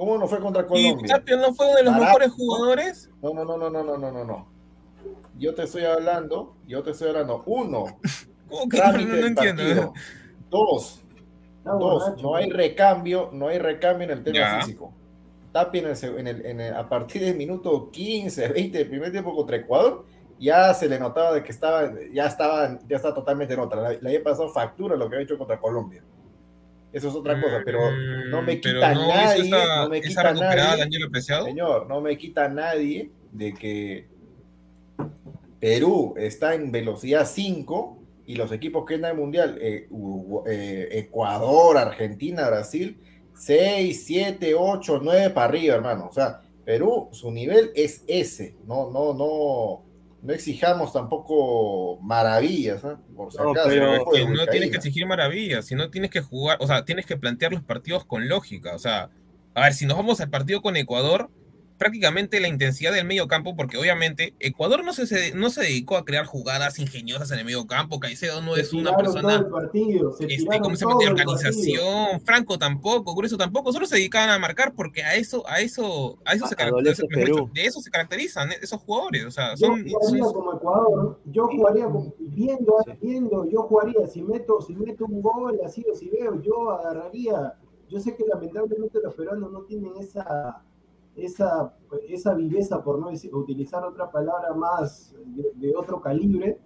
¿Cómo 0.00 0.16
no 0.16 0.26
fue 0.26 0.40
contra 0.40 0.66
Colombia? 0.66 0.96
¿Y 0.98 1.06
Tapia 1.06 1.36
no 1.36 1.52
fue 1.52 1.66
uno 1.66 1.76
de 1.76 1.82
los 1.82 1.94
mejores 1.94 2.32
jugadores? 2.32 3.10
No, 3.20 3.34
no, 3.34 3.44
no, 3.44 3.58
no, 3.58 3.68
no, 3.68 3.84
no, 3.84 3.98
no, 3.98 4.10
no. 4.10 4.24
no. 4.24 4.48
Yo 5.38 5.54
te 5.54 5.64
estoy 5.64 5.84
hablando, 5.84 6.56
yo 6.66 6.82
te 6.82 6.92
estoy 6.92 7.08
hablando. 7.08 7.42
Uno, 7.44 7.84
trámite 8.70 9.10
no, 9.10 9.16
no 9.16 9.26
entiendo. 9.26 9.62
Partido. 9.62 9.92
Dos, 10.48 11.02
dos, 11.64 12.22
no 12.22 12.34
hay 12.34 12.48
recambio, 12.48 13.28
no 13.34 13.48
hay 13.48 13.58
recambio 13.58 14.06
en 14.06 14.12
el 14.12 14.24
tema 14.24 14.62
físico. 14.62 14.94
Tapia 15.52 15.82
en 15.82 16.26
el, 16.26 16.46
en 16.46 16.60
a 16.62 16.88
partir 16.88 17.20
del 17.20 17.36
minuto 17.36 17.90
15, 17.90 18.48
20 18.48 18.78
del 18.78 18.88
primer 18.88 19.12
tiempo 19.12 19.36
contra 19.36 19.56
Ecuador, 19.56 20.06
ya 20.38 20.72
se 20.72 20.88
le 20.88 20.98
notaba 20.98 21.34
de 21.34 21.42
que 21.42 21.52
estaba, 21.52 21.92
ya 22.10 22.24
estaba, 22.24 22.78
ya 22.88 22.96
está 22.96 23.12
totalmente 23.12 23.52
en 23.52 23.60
otra. 23.60 23.90
Le 23.90 24.08
había 24.08 24.22
pasado 24.22 24.48
factura 24.48 24.96
lo 24.96 25.10
que 25.10 25.16
había 25.16 25.24
hecho 25.26 25.36
contra 25.36 25.60
Colombia. 25.60 26.02
Eso 26.92 27.08
es 27.08 27.14
otra 27.14 27.40
cosa, 27.40 27.62
pero 27.64 27.90
no 27.90 28.42
me 28.42 28.56
Mm, 28.56 28.60
pero 28.62 28.80
quita 28.80 28.94
no 28.94 29.08
nadie, 29.08 29.48
esa, 29.48 29.82
no 29.82 29.88
me 29.88 30.00
quita 30.00 30.34
nadie. 30.34 30.88
Señor, 31.44 31.86
no 31.88 32.00
me 32.00 32.18
quita 32.18 32.48
nadie 32.48 33.10
de 33.30 33.54
que 33.54 34.08
Perú 35.60 36.14
está 36.16 36.54
en 36.54 36.72
velocidad 36.72 37.26
5 37.26 37.98
y 38.26 38.36
los 38.36 38.50
equipos 38.52 38.84
que 38.86 38.94
están 38.94 39.10
en 39.10 39.16
el 39.16 39.22
mundial, 39.22 39.58
eh, 39.60 39.88
eh, 40.46 40.88
Ecuador, 40.92 41.76
Argentina, 41.76 42.48
Brasil, 42.48 42.98
6, 43.34 44.04
7, 44.06 44.54
8, 44.54 45.00
9 45.02 45.30
para 45.30 45.46
arriba, 45.46 45.74
hermano. 45.76 46.08
O 46.10 46.12
sea, 46.12 46.40
Perú, 46.64 47.08
su 47.12 47.30
nivel 47.30 47.70
es 47.74 48.04
ese. 48.06 48.56
No, 48.66 48.90
no, 48.90 49.14
no, 49.14 49.82
no 50.22 50.32
exijamos 50.32 50.92
tampoco 50.92 51.98
maravillas, 52.02 52.84
¿ah? 52.84 53.00
Por 53.16 53.32
si 53.32 53.38
No, 53.38 53.50
acaso, 53.50 53.68
pero 53.68 54.04
que 54.12 54.26
no 54.26 54.46
tienes 54.46 54.70
que 54.70 54.76
exigir 54.76 55.06
maravillas, 55.06 55.64
sino 55.66 55.90
tienes 55.90 56.10
que 56.10 56.20
jugar, 56.20 56.58
o 56.60 56.66
sea, 56.66 56.84
tienes 56.84 57.06
que 57.06 57.16
plantear 57.16 57.52
los 57.52 57.62
partidos 57.62 58.04
con 58.04 58.28
lógica. 58.28 58.74
O 58.74 58.78
sea, 58.78 59.10
a 59.54 59.62
ver, 59.62 59.72
si 59.74 59.86
nos 59.86 59.96
vamos 59.96 60.20
al 60.20 60.30
partido 60.30 60.60
con 60.60 60.76
Ecuador, 60.76 61.30
prácticamente 61.80 62.40
la 62.40 62.48
intensidad 62.48 62.92
del 62.92 63.06
medio 63.06 63.26
campo, 63.26 63.56
porque 63.56 63.78
obviamente 63.78 64.34
Ecuador 64.38 64.84
no 64.84 64.92
se, 64.92 65.06
se- 65.06 65.34
no 65.34 65.48
se 65.48 65.62
dedicó 65.62 65.96
a 65.96 66.04
crear 66.04 66.26
jugadas 66.26 66.78
ingeniosas 66.78 67.30
en 67.32 67.38
el 67.38 67.46
medio 67.46 67.66
campo, 67.66 67.98
Caicedo 67.98 68.42
no 68.42 68.54
Se 68.54 68.60
es 68.60 68.72
una 68.74 68.94
persona 68.94 69.48
partido, 69.50 70.12
se 70.12 70.26
este, 70.26 70.46
partido. 70.46 70.98
organización, 71.10 72.20
Franco 72.20 72.58
tampoco, 72.58 73.14
Grueso 73.14 73.38
tampoco, 73.38 73.72
solo 73.72 73.86
se 73.86 73.96
dedicaban 73.96 74.28
a 74.28 74.38
marcar 74.38 74.74
porque 74.74 75.02
a 75.02 75.14
eso, 75.14 75.42
a 75.48 75.60
eso, 75.60 76.18
a 76.26 76.34
eso 76.34 76.46
se 76.46 76.54
caracterizan, 76.54 77.06
de 77.54 77.64
eso 77.64 77.80
se 77.80 77.90
caracterizan 77.90 78.50
esos 78.60 78.78
jugadores, 78.82 79.24
o 79.24 79.30
sea, 79.30 79.54
Yo 79.54 79.68
son, 79.68 79.88
jugaría 79.88 80.24
son- 80.24 80.34
como 80.34 80.52
Ecuador, 80.54 81.20
yo 81.24 81.46
jugaría 81.48 81.84
como, 81.86 82.14
viendo, 82.18 82.74
Sí. 82.84 82.92
viendo, 83.00 83.48
yo 83.48 83.62
jugaría, 83.62 84.06
si 84.06 84.20
meto, 84.22 84.60
si 84.60 84.74
meto 84.74 85.06
un 85.06 85.22
gol 85.22 85.58
así 85.64 85.82
o 85.90 85.96
si 85.96 86.10
veo, 86.10 86.42
yo 86.42 86.72
agarraría, 86.72 87.54
yo 87.88 87.98
sé 87.98 88.14
que 88.14 88.24
lamentablemente 88.26 88.98
los 89.02 89.14
peruanos 89.14 89.50
no 89.50 89.62
tienen 89.62 89.92
esa, 89.98 90.62
esa, 91.24 91.74
esa 92.08 92.34
viveza, 92.34 92.82
por 92.82 92.98
no 92.98 93.10
decir- 93.10 93.34
utilizar 93.34 93.84
otra 93.84 94.10
palabra 94.10 94.54
más 94.54 95.14
de, 95.26 95.52
de 95.56 95.74
otro 95.76 96.00
calibre, 96.00 96.58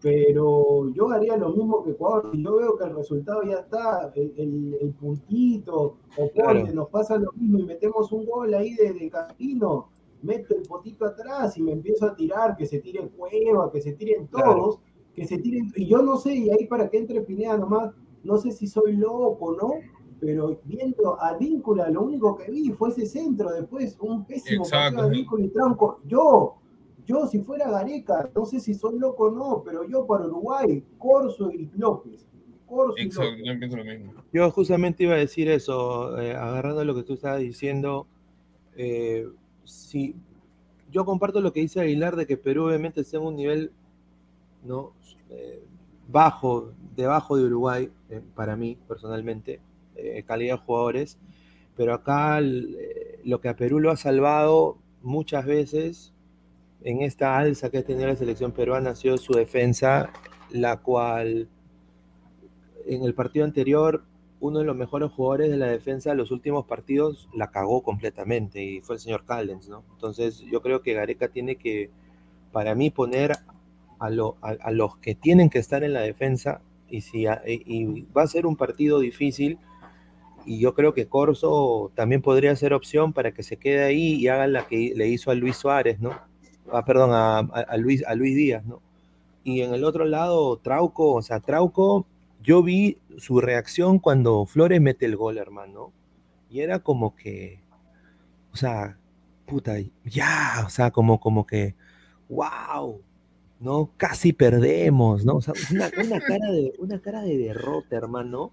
pero 0.00 0.88
yo 0.90 1.10
haría 1.10 1.36
lo 1.36 1.50
mismo 1.50 1.82
que 1.84 1.90
Ecuador, 1.92 2.28
si 2.32 2.42
yo 2.42 2.56
veo 2.56 2.76
que 2.76 2.84
el 2.84 2.94
resultado 2.96 3.42
ya 3.44 3.58
está, 3.60 4.10
el, 4.16 4.32
el- 4.36 4.78
el 4.80 4.90
puntito, 4.94 5.96
o 6.18 6.30
Claro. 6.34 6.66
nos 6.74 6.88
pasa 6.88 7.16
lo 7.16 7.32
mismo 7.32 7.58
y 7.60 7.64
metemos 7.64 8.10
un 8.12 8.26
gol 8.26 8.52
ahí 8.54 8.74
de, 8.74 8.92
de 8.92 9.10
meto 10.22 10.54
el 10.56 10.62
potito 10.62 11.04
atrás 11.04 11.56
y 11.56 11.62
me 11.62 11.72
empiezo 11.72 12.06
a 12.06 12.14
tirar, 12.14 12.56
que 12.56 12.66
se 12.66 12.78
tire 12.80 13.08
Cueva, 13.16 13.70
que 13.72 13.80
se 13.80 13.92
tiren 13.92 14.26
Claro. 14.26 14.54
todos, 14.54 14.80
que 15.14 15.24
se 15.26 15.38
tiren, 15.38 15.72
y 15.76 15.86
yo 15.86 16.00
no 16.02 16.16
sé, 16.16 16.34
y 16.34 16.50
ahí 16.50 16.66
para 16.66 16.88
que 16.88 16.98
entre 16.98 17.20
Pineda 17.22 17.56
nomás, 17.58 17.92
no 18.24 18.36
sé 18.38 18.50
si 18.52 18.66
soy 18.66 18.96
loco 18.96 19.56
no, 19.60 19.70
pero 20.22 20.60
viendo 20.64 21.20
a 21.20 21.36
Víncula, 21.36 21.90
lo 21.90 22.02
único 22.02 22.36
que 22.36 22.48
vi 22.48 22.70
fue 22.70 22.90
ese 22.90 23.06
centro, 23.06 23.50
después 23.52 23.96
un 23.98 24.24
pésimo 24.24 24.64
partido 24.64 25.02
de 25.02 25.10
Víncula 25.10 25.44
y 25.44 25.48
Tronco. 25.48 26.00
Yo, 26.06 26.54
yo 27.04 27.26
si 27.26 27.40
fuera 27.40 27.68
Gareca, 27.68 28.30
no 28.32 28.46
sé 28.46 28.60
si 28.60 28.72
soy 28.72 29.00
loco 29.00 29.24
o 29.24 29.30
no, 29.32 29.62
pero 29.64 29.82
yo 29.88 30.06
para 30.06 30.26
Uruguay, 30.26 30.84
Corso 30.96 31.50
y 31.50 31.68
López. 31.76 32.24
Corso 32.66 32.94
y 32.98 33.02
exacto, 33.02 33.32
López. 33.32 33.46
yo 33.46 33.58
pienso 33.58 33.76
lo 33.76 33.84
mismo. 33.84 34.12
Yo 34.32 34.50
justamente 34.52 35.02
iba 35.02 35.14
a 35.14 35.18
decir 35.18 35.50
eso, 35.50 36.16
eh, 36.20 36.36
agarrando 36.36 36.84
lo 36.84 36.94
que 36.94 37.02
tú 37.02 37.14
estabas 37.14 37.40
diciendo. 37.40 38.06
eh, 38.76 39.28
sí, 39.64 40.14
yo 40.92 41.04
comparto 41.04 41.40
lo 41.40 41.52
que 41.52 41.60
dice 41.60 41.80
Aguilar 41.80 42.14
de 42.14 42.26
que 42.26 42.36
Perú 42.36 42.66
obviamente 42.66 43.00
está 43.00 43.16
en 43.16 43.24
un 43.24 43.34
nivel 43.34 43.72
¿no? 44.62 44.92
Eh, 45.30 45.64
bajo, 46.08 46.72
debajo 46.94 47.36
de 47.36 47.44
Uruguay, 47.44 47.90
eh, 48.10 48.22
para 48.34 48.54
mí 48.56 48.76
personalmente, 48.86 49.60
eh, 50.02 50.22
calidad 50.24 50.56
de 50.56 50.64
jugadores, 50.64 51.18
pero 51.76 51.94
acá 51.94 52.40
eh, 52.40 53.20
lo 53.24 53.40
que 53.40 53.48
a 53.48 53.56
Perú 53.56 53.80
lo 53.80 53.90
ha 53.90 53.96
salvado 53.96 54.78
muchas 55.02 55.46
veces 55.46 56.12
en 56.84 57.02
esta 57.02 57.38
alza 57.38 57.70
que 57.70 57.78
ha 57.78 57.84
tenido 57.84 58.08
la 58.08 58.16
selección 58.16 58.52
peruana 58.52 58.90
ha 58.90 58.96
sido 58.96 59.16
su 59.18 59.32
defensa, 59.34 60.10
la 60.50 60.78
cual 60.78 61.48
en 62.86 63.04
el 63.04 63.14
partido 63.14 63.44
anterior 63.44 64.04
uno 64.40 64.58
de 64.58 64.64
los 64.64 64.76
mejores 64.76 65.12
jugadores 65.12 65.50
de 65.50 65.56
la 65.56 65.66
defensa 65.66 66.10
de 66.10 66.16
los 66.16 66.32
últimos 66.32 66.66
partidos 66.66 67.28
la 67.32 67.52
cagó 67.52 67.82
completamente 67.82 68.62
y 68.62 68.80
fue 68.80 68.96
el 68.96 69.00
señor 69.00 69.24
Callens, 69.24 69.68
¿no? 69.68 69.84
Entonces 69.92 70.40
yo 70.40 70.60
creo 70.62 70.82
que 70.82 70.94
Gareca 70.94 71.28
tiene 71.28 71.56
que 71.56 71.90
para 72.50 72.74
mí 72.74 72.90
poner 72.90 73.32
a, 74.00 74.06
a, 74.08 74.70
los 74.72 74.96
que 74.98 75.14
tienen 75.14 75.48
que 75.48 75.60
estar 75.60 75.84
en 75.84 75.92
la 75.92 76.00
defensa 76.00 76.60
y, 76.88 77.02
si, 77.02 77.26
y 77.46 78.02
va 78.16 78.22
a 78.22 78.26
ser 78.26 78.46
un 78.46 78.56
partido 78.56 78.98
difícil 78.98 79.58
y 80.46 80.58
yo 80.58 80.74
creo 80.74 80.94
que 80.94 81.06
Corso 81.06 81.90
también 81.94 82.22
podría 82.22 82.54
ser 82.56 82.72
opción 82.72 83.12
para 83.12 83.32
que 83.32 83.42
se 83.42 83.56
quede 83.56 83.84
ahí 83.84 84.14
y 84.14 84.28
haga 84.28 84.46
la 84.46 84.66
que 84.66 84.92
le 84.94 85.08
hizo 85.08 85.30
a 85.30 85.34
Luis 85.34 85.56
Suárez, 85.56 86.00
¿no? 86.00 86.12
Ah, 86.70 86.84
perdón, 86.84 87.10
a, 87.12 87.76
Luis, 87.76 88.04
a 88.06 88.14
Luis 88.14 88.36
Díaz, 88.36 88.64
¿no? 88.64 88.80
Y 89.44 89.62
en 89.62 89.74
el 89.74 89.84
otro 89.84 90.04
lado, 90.04 90.56
Trauco, 90.58 91.14
o 91.14 91.22
sea, 91.22 91.40
Trauco, 91.40 92.06
yo 92.42 92.62
vi 92.62 92.98
su 93.18 93.40
reacción 93.40 93.98
cuando 93.98 94.46
Flores 94.46 94.80
mete 94.80 95.06
el 95.06 95.16
gol, 95.16 95.38
hermano. 95.38 95.92
Y 96.48 96.60
era 96.60 96.78
como 96.78 97.16
que, 97.16 97.60
o 98.52 98.56
sea, 98.56 98.98
puta, 99.46 99.74
ya, 100.04 100.64
o 100.66 100.70
sea, 100.70 100.90
como, 100.90 101.18
como 101.18 101.46
que, 101.46 101.74
wow, 102.28 103.00
¿no? 103.60 103.90
Casi 103.96 104.32
perdemos, 104.32 105.24
¿no? 105.24 105.36
O 105.36 105.40
sea, 105.40 105.54
una, 105.70 105.90
cara, 106.20 106.50
de, 106.50 106.72
una 106.78 107.00
cara 107.00 107.22
de 107.22 107.38
derrota, 107.38 107.96
hermano. 107.96 108.52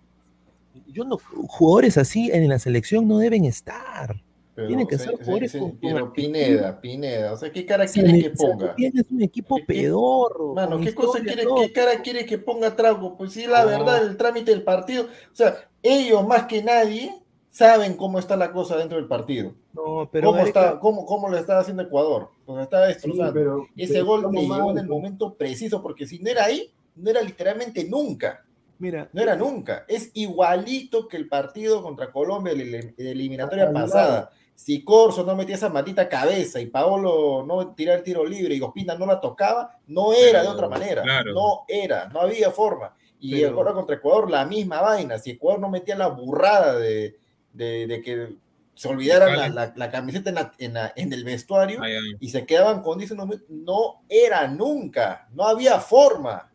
Yo 0.88 1.04
no, 1.04 1.18
jugadores 1.18 1.98
así 1.98 2.30
en 2.32 2.48
la 2.48 2.60
selección 2.60 3.08
no 3.08 3.18
deben 3.18 3.46
estar. 3.46 4.22
Tienen 4.68 4.88
que 4.88 4.98
ser 4.98 5.12
jugadores 5.12 5.56
Pero 5.82 6.12
Pineda, 6.14 6.82
Pineda, 6.82 7.34
o 7.34 7.38
sea, 7.38 7.52
¿qué 7.52 7.66
cara 7.66 7.88
quiere 7.88 8.22
que 8.22 8.30
ponga? 8.32 8.76
Tienes 8.76 9.06
un 9.10 9.22
equipo 9.22 9.58
pedorro. 9.66 10.54
Mano, 10.54 10.80
¿qué 10.80 10.94
cosa 10.94 11.22
quiere, 11.22 11.46
qué 11.58 11.72
cara 11.72 12.02
quiere 12.02 12.26
que 12.26 12.38
ponga 12.38 12.76
Trago? 12.76 13.16
Pues 13.16 13.34
sí, 13.34 13.46
la 13.48 13.66
verdad, 13.66 14.06
el 14.06 14.18
trámite 14.18 14.52
del 14.52 14.64
partido, 14.64 15.04
o 15.04 15.36
sea, 15.36 15.70
ellos 15.82 16.28
más 16.28 16.46
que 16.46 16.62
nadie 16.62 17.14
saben 17.50 17.96
cómo 17.96 18.20
está 18.20 18.36
la 18.36 18.52
cosa 18.52 18.78
dentro 18.78 18.98
del 18.98 19.08
partido. 19.08 19.54
No, 19.74 20.10
pero 20.12 20.32
cómo, 20.32 20.42
está, 20.42 20.80
cómo, 20.80 21.06
cómo 21.06 21.30
lo 21.30 21.38
está 21.38 21.60
haciendo 21.60 21.84
Ecuador. 21.84 22.30
Pues 22.46 22.64
está 22.64 22.86
destrozando. 22.86 23.68
ese 23.76 24.02
gol 24.02 24.28
le 24.32 24.42
llegó 24.42 24.72
en 24.72 24.78
el 24.78 24.88
momento 24.88 25.36
preciso, 25.36 25.82
porque 25.82 26.06
si 26.06 26.20
no 26.20 26.30
era 26.30 26.46
ahí, 26.46 26.72
no 26.96 27.10
era 27.10 27.22
literalmente 27.22 27.86
nunca. 27.86 28.46
Mira, 28.80 29.10
no 29.12 29.22
era 29.22 29.36
nunca. 29.36 29.86
Es 29.88 30.10
igualito 30.14 31.08
que 31.08 31.18
el 31.18 31.28
partido 31.28 31.84
contra 31.84 32.12
Colombia 32.12 32.54
de 32.56 32.94
la 32.98 33.10
eliminatoria 33.10 33.72
pasada. 33.72 34.32
Si 34.56 34.84
Corso 34.84 35.24
no 35.24 35.36
metía 35.36 35.56
esa 35.56 35.70
matita 35.70 36.10
cabeza 36.10 36.60
y 36.60 36.66
Paolo 36.66 37.46
no 37.46 37.74
tiraba 37.76 37.98
el 37.98 38.04
tiro 38.04 38.26
libre 38.26 38.56
y 38.56 38.62
Ospina 38.62 38.96
no 38.96 39.06
la 39.06 39.22
tocaba, 39.22 39.78
no 39.88 40.14
era 40.14 40.42
de 40.42 40.48
otra 40.48 40.68
manera. 40.70 41.04
No 41.26 41.66
era, 41.68 42.08
no 42.10 42.22
había 42.22 42.52
forma. 42.52 42.94
Y 43.20 43.44
ahora 43.44 43.74
contra 43.74 43.98
Ecuador 43.98 44.32
la 44.32 44.46
misma 44.46 44.82
vaina. 44.82 45.20
Si 45.20 45.32
Ecuador 45.32 45.60
no 45.60 45.70
metía 45.70 45.96
la 45.96 46.08
burrada 46.08 46.78
de, 46.78 47.18
de, 47.54 48.02
que 48.04 48.36
se 48.76 48.88
olvidaran 48.88 49.56
la, 49.56 49.92
camiseta 49.92 50.54
en, 50.58 51.14
el 51.14 51.24
vestuario 51.26 51.82
y 52.20 52.30
se 52.30 52.46
quedaban 52.46 52.82
con 52.82 52.98
dice 52.98 53.16
no 53.16 54.04
era 54.08 54.48
nunca, 54.48 55.28
no 55.34 55.46
había 55.46 55.80
forma. 55.82 56.50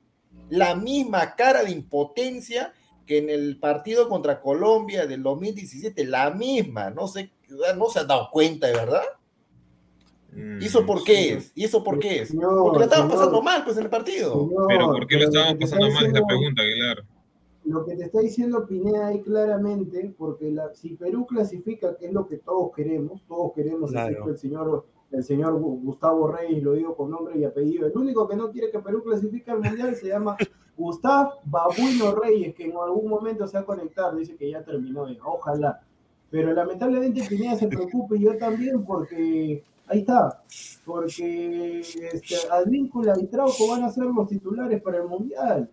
La 0.50 0.74
misma 0.74 1.34
cara 1.34 1.64
de 1.64 1.70
impotencia 1.70 2.72
que 3.06 3.18
en 3.18 3.30
el 3.30 3.58
partido 3.58 4.08
contra 4.08 4.40
Colombia 4.40 5.06
del 5.06 5.22
2017, 5.22 6.06
la 6.06 6.30
misma, 6.30 6.90
no 6.90 7.06
sé, 7.06 7.30
no 7.76 7.88
se 7.88 8.00
han 8.00 8.06
dado 8.06 8.30
cuenta 8.30 8.66
de 8.66 8.72
verdad. 8.72 9.04
¿Y 10.60 10.64
eso 10.64 10.84
por 10.84 11.04
qué 11.04 11.34
es? 11.34 11.52
¿Y 11.54 11.64
eso 11.64 11.84
por 11.84 11.98
qué 11.98 12.22
es? 12.22 12.34
Porque 12.34 12.78
lo 12.78 12.84
estaban 12.84 13.08
pasando 13.08 13.40
mal 13.40 13.62
pues 13.64 13.76
en 13.76 13.84
el 13.84 13.90
partido. 13.90 14.50
pero 14.68 14.86
¿por 14.86 15.06
qué 15.06 15.16
lo 15.16 15.24
estaban 15.24 15.58
pasando 15.58 15.90
mal? 15.90 16.06
Es 16.06 16.12
la 16.12 16.26
pregunta, 16.26 16.62
Aguilar 16.62 17.04
lo 17.64 17.84
que 17.84 17.96
te 17.96 18.04
está 18.04 18.20
diciendo 18.20 18.66
Pineda 18.66 19.08
ahí 19.08 19.22
claramente, 19.22 20.14
porque 20.18 20.50
la, 20.50 20.74
si 20.74 20.96
Perú 20.96 21.26
clasifica, 21.26 21.96
que 21.96 22.06
es 22.06 22.12
lo 22.12 22.28
que 22.28 22.38
todos 22.38 22.72
queremos, 22.74 23.22
todos 23.26 23.52
queremos, 23.54 23.90
el 23.92 24.38
señor 24.38 24.86
el 25.10 25.22
señor 25.22 25.54
Gustavo 25.60 26.28
Reyes, 26.28 26.62
lo 26.62 26.72
digo 26.72 26.96
con 26.96 27.10
nombre 27.10 27.38
y 27.38 27.44
apellido, 27.44 27.86
el 27.86 27.96
único 27.96 28.28
que 28.28 28.36
no 28.36 28.50
quiere 28.50 28.70
que 28.70 28.80
Perú 28.80 29.02
clasifique 29.02 29.50
al 29.50 29.60
Mundial 29.60 29.94
se 29.94 30.08
llama 30.08 30.36
Gustavo 30.76 31.34
Babuino 31.44 32.14
Reyes, 32.14 32.54
que 32.54 32.64
en 32.64 32.76
algún 32.76 33.08
momento 33.08 33.46
se 33.46 33.56
va 33.56 33.62
a 33.62 33.66
conectar, 33.66 34.14
dice 34.14 34.36
que 34.36 34.50
ya 34.50 34.62
terminó, 34.64 35.06
ojalá. 35.24 35.80
Pero 36.30 36.52
lamentablemente 36.52 37.24
Pineda 37.28 37.54
se 37.54 37.68
preocupa 37.68 38.16
y 38.16 38.22
yo 38.22 38.36
también 38.36 38.84
porque 38.84 39.62
ahí 39.86 40.00
está, 40.00 40.42
porque 40.84 41.80
este, 41.80 42.36
Advíncula 42.50 43.14
y 43.20 43.26
Trauco 43.26 43.68
van 43.68 43.84
a 43.84 43.90
ser 43.90 44.04
los 44.06 44.28
titulares 44.28 44.82
para 44.82 44.98
el 44.98 45.08
Mundial 45.08 45.70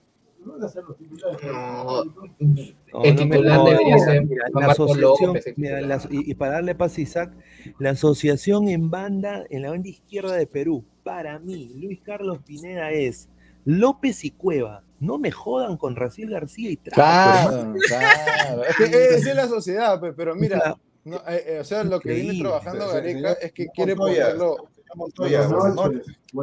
el 3.04 3.16
titular 3.16 3.64
debería 3.64 3.98
ser 4.00 4.24
la 4.54 4.68
asociación, 4.68 5.40
y, 6.10 6.34
para 6.36 6.54
darle 6.54 6.76
paz 6.76 6.98
a 6.98 7.02
Isaac, 7.02 7.34
la 7.80 7.92
asociación 7.92 8.70
en 8.70 8.90
banda, 8.90 9.44
en 9.50 9.62
la 9.62 9.72
banda 9.72 9.90
izquierda 9.90 10.36
de 10.36 10.48
Perú, 10.48 10.84
para 11.04 11.40
mí, 11.40 11.74
Luis 11.76 12.02
Carlos 12.02 12.40
Pineda 12.46 12.92
es 12.92 13.30
López 13.66 14.24
y 14.26 14.32
Cueva. 14.32 14.84
No 15.00 15.18
me 15.18 15.32
jodan 15.32 15.78
con 15.78 15.96
Raciel 15.96 16.30
García 16.30 16.70
y 16.70 16.78
Trapo. 16.78 16.96
Claro, 16.96 17.74
claro. 17.88 18.64
Es 18.66 19.26
es 19.26 19.36
la 19.36 19.48
sociedad, 19.48 20.00
pero 20.16 20.36
mira, 20.36 20.78
eh, 21.06 21.44
eh, 21.48 21.58
o 21.60 21.64
sea, 21.64 21.84
lo 21.84 22.00
que 22.00 22.14
viene 22.14 22.40
trabajando 22.40 22.88
Gareca 22.88 23.34
es 23.34 23.52
que 23.52 23.68
quiere 23.68 23.96
ponerlo 23.96 24.68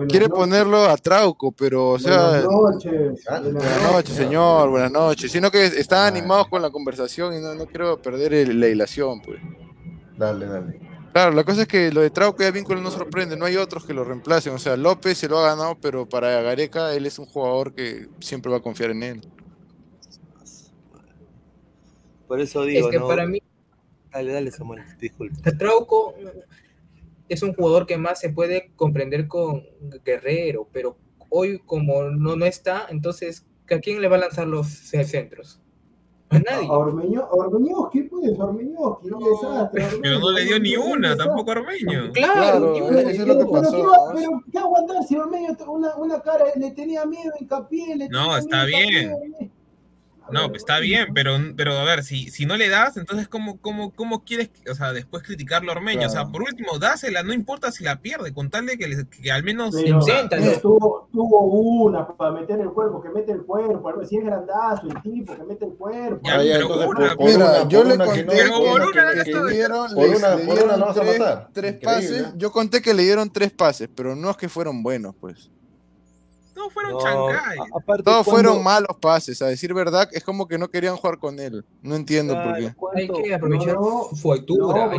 Quiere 0.09 0.28
ponerlo 0.28 0.84
a 0.84 0.96
Trauco, 0.96 1.53
pero, 1.53 1.90
o 1.90 1.99
sea. 1.99 2.42
Buenas 2.42 3.92
noches. 3.92 4.14
señor, 4.14 4.70
buenas 4.70 4.90
noches. 4.90 5.30
Sino 5.30 5.51
que 5.51 5.66
están 5.66 6.07
animados 6.07 6.49
con 6.49 6.62
la 6.62 6.70
conversación 6.70 7.34
y 7.34 7.40
no, 7.40 7.55
no 7.55 7.66
quiero 7.66 8.01
perder 8.01 8.55
la 8.55 8.68
hilación, 8.68 9.20
pues. 9.20 9.40
Dale, 10.16 10.46
dale. 10.46 10.80
Claro, 11.12 11.32
la 11.32 11.44
cosa 11.44 11.62
es 11.62 11.68
que 11.68 11.90
lo 11.90 12.01
de 12.01 12.11
Trauco 12.11 12.44
y 12.44 12.51
vínculo 12.51 12.80
no 12.80 12.90
sorprende, 12.90 13.36
no 13.36 13.44
hay 13.44 13.57
otros 13.57 13.84
que 13.84 13.94
lo 13.94 14.05
reemplacen. 14.05 14.53
O 14.53 14.59
sea, 14.59 14.76
López 14.76 15.18
se 15.18 15.28
lo 15.28 15.38
ha 15.38 15.49
ganado, 15.49 15.76
pero 15.80 16.09
para 16.09 16.42
Gareca 16.42 16.94
él 16.94 17.07
es 17.07 17.18
un 17.18 17.26
jugador 17.26 17.74
que 17.74 18.09
siempre 18.20 18.51
va 18.51 18.59
a 18.59 18.62
confiar 18.62 18.90
en 18.90 19.03
él. 19.03 19.20
Por 22.26 22.40
eso 22.40 22.62
digo. 22.62 22.88
Es 22.88 22.92
que 22.92 23.01
para 23.01 23.26
mí. 23.26 23.42
Dale, 24.12 24.32
dale, 24.32 24.51
Samuel, 24.51 24.82
disculpe. 24.99 25.53
Trauco 25.53 26.14
es 27.28 27.42
un 27.42 27.54
jugador 27.54 27.86
que 27.86 27.98
más 27.98 28.20
se 28.20 28.30
puede 28.30 28.72
comprender 28.76 29.28
con 29.28 29.64
Guerrero, 30.04 30.68
pero 30.72 30.96
hoy 31.28 31.60
como 31.64 32.04
no, 32.04 32.36
no 32.36 32.46
está, 32.46 32.86
entonces, 32.90 33.46
¿a 33.70 33.78
quién 33.78 34.00
le 34.00 34.08
va 34.08 34.16
a 34.16 34.20
lanzar 34.20 34.46
los 34.46 34.68
centros? 34.68 35.60
A 36.30 36.38
nadie. 36.38 36.68
A 36.68 36.72
Ormeño, 36.72 37.88
¿qué 37.90 38.02
puedes? 38.04 38.38
Ormeño, 38.38 38.98
qué 39.00 39.08
desastre. 39.08 40.00
Pero 40.02 40.18
no 40.18 40.30
le 40.32 40.44
dio 40.44 40.60
ni 40.60 40.76
una, 40.76 41.16
tampoco 41.16 41.52
a 41.52 41.54
Claro, 41.54 42.12
claro 42.12 42.74
eso 42.74 43.22
es 43.22 43.26
lo 43.26 43.38
que 43.38 43.46
pasó. 43.46 43.70
Pero, 43.70 43.92
pero, 44.14 44.42
¿qué 44.52 44.58
aguantar 44.58 45.04
si 45.04 45.16
Ormeño 45.16 45.56
una, 45.68 45.96
una 45.96 46.20
cara 46.20 46.44
le 46.54 46.70
tenía 46.72 47.06
miedo, 47.06 47.32
hincapié? 47.40 47.96
Le 47.96 48.08
no, 48.08 48.36
está 48.36 48.66
bien. 48.66 49.50
No, 50.30 50.48
pues 50.48 50.62
está 50.62 50.78
bien, 50.78 51.08
pero, 51.14 51.36
pero 51.56 51.72
a 51.78 51.84
ver, 51.84 52.04
si, 52.04 52.30
si 52.30 52.46
no 52.46 52.56
le 52.56 52.68
das, 52.68 52.96
entonces 52.96 53.28
¿cómo, 53.28 53.58
cómo, 53.60 53.92
cómo 53.92 54.24
quieres, 54.24 54.50
o 54.70 54.74
sea, 54.74 54.92
después 54.92 55.22
criticarlo 55.22 55.72
a 55.72 55.76
Ormeño? 55.76 56.06
O 56.06 56.10
sea, 56.10 56.26
por 56.26 56.42
último, 56.42 56.78
dásela, 56.78 57.22
no 57.22 57.32
importa 57.32 57.72
si 57.72 57.84
la 57.84 58.00
pierde, 58.00 58.32
con 58.32 58.50
tal 58.50 58.66
de 58.66 58.78
que, 58.78 59.06
que 59.22 59.32
al 59.32 59.42
menos 59.42 59.74
intenta. 59.78 60.38
Tuvo, 60.60 61.08
tuvo, 61.12 61.40
una 61.42 62.06
para 62.06 62.32
meter 62.32 62.60
el 62.60 62.70
cuerpo, 62.70 63.02
que 63.02 63.10
mete 63.10 63.32
el 63.32 63.42
cuerpo, 63.42 64.04
si 64.04 64.16
es 64.16 64.24
grandazo 64.24 64.86
el 64.88 65.02
tipo, 65.02 65.34
que 65.34 65.44
mete 65.44 65.64
el 65.64 65.72
cuerpo. 65.72 66.20
Ya, 66.24 66.38
pero 66.38 66.88
una, 66.88 67.16
mira, 67.18 67.68
yo 67.68 67.84
le 67.84 67.96
conté 67.96 68.26
que, 68.26 69.34
le 69.34 69.54
dieron, 69.54 69.88
tres, 69.94 71.18
tres 71.52 71.74
pases, 71.82 72.26
yo 72.36 72.50
conté 72.50 72.82
que 72.82 72.94
le 72.94 73.02
dieron 73.02 73.30
tres 73.30 73.52
pases, 73.52 73.88
pero 73.94 74.14
no 74.14 74.30
es 74.30 74.36
que 74.36 74.48
fueron 74.48 74.82
buenos, 74.82 75.14
pues. 75.20 75.50
Todos 76.59 76.72
fueron 76.72 76.92
no, 76.92 78.02
Todos 78.02 78.26
fueron 78.26 78.64
malos 78.64 78.96
pases, 79.00 79.40
a 79.42 79.46
decir 79.46 79.72
verdad, 79.72 80.09
es 80.11 80.24
como 80.24 80.48
que 80.48 80.59
no 80.59 80.68
querían 80.68 80.96
jugar 80.96 81.20
con 81.20 81.38
él. 81.38 81.64
No 81.82 81.94
entiendo 81.94 82.34
por 82.34 82.56
qué. 82.56 82.74
Hay 82.96 83.09
que 83.09 83.32
aprovechar 83.32 83.76
su 84.16 84.32
altura. 84.32 84.90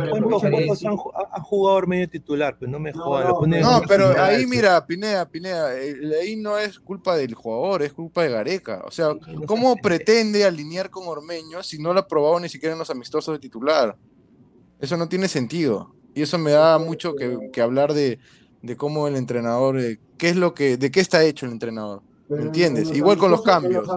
ha 1.32 1.40
jugado 1.42 1.86
medio 1.86 2.08
titular? 2.08 2.56
Pues 2.58 2.70
no 2.70 2.78
me 2.78 2.94
jodan. 2.94 3.50
No, 3.60 3.82
pero 3.86 4.18
ahí 4.18 4.46
mira, 4.46 4.86
Pineda, 4.86 5.28
Pineda, 5.28 5.68
ahí 5.68 6.34
no 6.34 6.56
es 6.56 6.78
culpa 6.78 7.14
del 7.14 7.34
jugador, 7.34 7.82
es 7.82 7.92
culpa 7.92 8.22
de 8.22 8.30
Gareca. 8.30 8.82
O 8.86 8.90
sea, 8.90 9.10
¿cómo 9.46 9.76
pretende 9.76 10.46
alinear 10.46 10.88
con 10.88 11.06
Ormeño 11.06 11.62
si 11.62 11.78
no 11.78 11.92
lo 11.92 12.00
ha 12.00 12.08
probado 12.08 12.40
ni 12.40 12.48
siquiera 12.48 12.72
en 12.72 12.78
los 12.78 12.88
amistosos 12.88 13.34
de 13.34 13.38
titular? 13.38 13.98
Eso 14.80 14.96
no 14.96 15.10
tiene 15.10 15.28
sentido. 15.28 15.94
Y 16.14 16.22
eso 16.22 16.38
me 16.38 16.52
da 16.52 16.78
mucho 16.78 17.14
que 17.14 17.60
hablar 17.60 17.92
de, 17.92 18.18
de 18.62 18.76
cómo 18.76 19.08
el 19.08 19.16
entrenador, 19.16 19.78
eh, 19.78 19.98
qué 20.18 20.30
es 20.30 20.36
lo 20.36 20.54
que, 20.54 20.76
de 20.76 20.90
qué 20.90 21.00
está 21.00 21.24
hecho 21.24 21.46
el 21.46 21.52
entrenador. 21.52 22.02
¿Me 22.28 22.42
entiendes? 22.42 22.94
Igual 22.94 23.18
con 23.18 23.30
los 23.30 23.42
cambios. 23.42 23.88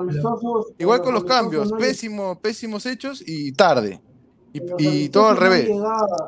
Igual 0.79 1.01
con 1.01 1.13
los 1.13 1.23
cambios, 1.23 1.71
pésimo, 1.73 2.39
pésimos 2.39 2.85
hechos 2.85 3.23
y 3.25 3.51
tarde. 3.51 4.01
Y, 4.53 5.09
todo 5.09 5.29
al 5.29 5.37
revés. 5.37 5.67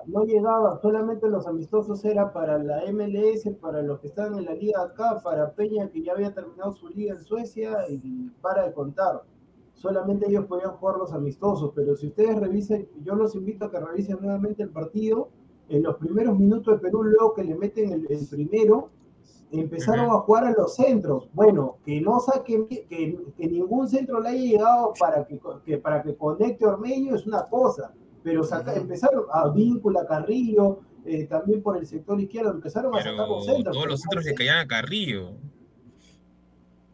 No 0.08 0.26
llegaba, 0.26 0.80
solamente 0.82 1.28
los 1.30 1.46
amistosos 1.46 2.04
era 2.06 2.34
para 2.34 2.58
la 2.58 2.84
MLS, 2.92 3.56
para 3.62 3.84
los 3.84 4.00
que 4.00 4.08
están 4.08 4.36
en 4.36 4.46
la 4.46 4.54
liga 4.54 4.82
acá, 4.82 5.22
para 5.24 5.52
Peña 5.52 5.90
que 5.90 6.02
ya 6.02 6.14
había 6.14 6.34
terminado 6.34 6.74
su 6.74 6.90
liga 6.90 7.14
en 7.14 7.24
Suecia 7.24 7.78
y 7.88 8.30
para 8.42 8.66
de 8.66 8.74
contar. 8.74 9.24
Solamente 9.76 10.28
ellos 10.28 10.46
podían 10.46 10.72
jugar 10.72 10.98
los 10.98 11.14
amistosos, 11.14 11.72
pero 11.76 11.96
si 11.96 12.08
ustedes 12.08 12.40
revisen, 12.40 12.88
yo 13.04 13.14
los 13.14 13.36
invito 13.36 13.66
a 13.66 13.72
que 13.72 13.80
revisen 13.80 14.18
nuevamente 14.20 14.64
el 14.64 14.70
partido 14.70 15.30
en 15.70 15.84
los 15.84 15.96
primeros 15.98 16.38
minutos 16.38 16.76
de 16.76 16.80
Perú, 16.80 17.04
luego 17.04 17.34
que 17.34 17.44
le 17.44 17.56
meten 17.56 17.92
el, 17.92 18.28
primero, 18.30 18.92
empezaron 19.52 20.10
a 20.10 20.20
jugar 20.20 20.46
a 20.46 20.52
los 20.52 20.76
centros. 20.76 21.28
Bueno, 21.34 21.78
que 21.86 22.02
no 22.02 22.20
saquen, 22.20 22.68
que, 22.68 23.18
ningún 23.38 23.88
centro 23.88 24.20
le 24.20 24.30
haya 24.30 24.42
llegado 24.42 24.94
para 25.00 25.26
que, 25.26 25.78
para 25.78 26.04
que 26.04 26.16
conecte 26.16 26.66
Ormeño 26.66 27.16
es 27.16 27.26
una 27.26 27.48
cosa, 27.48 27.94
pero 28.24 28.42
empezaron 28.76 29.26
a 29.32 29.50
Víncula, 29.50 30.06
Carrillo, 30.06 30.80
eh, 31.06 31.26
también 31.26 31.62
por 31.62 31.78
el 31.78 31.86
sector 31.86 32.20
izquierdo, 32.20 32.52
empezaron 32.52 32.96
a 32.96 32.98
sacar 32.98 33.28
los 33.28 33.46
centros. 33.46 33.76
Todos 33.76 33.88
los 33.88 34.02
centros 34.02 34.26
le 34.26 34.34
caían 34.34 34.58
a 34.58 34.68
Carrillo. 34.68 35.34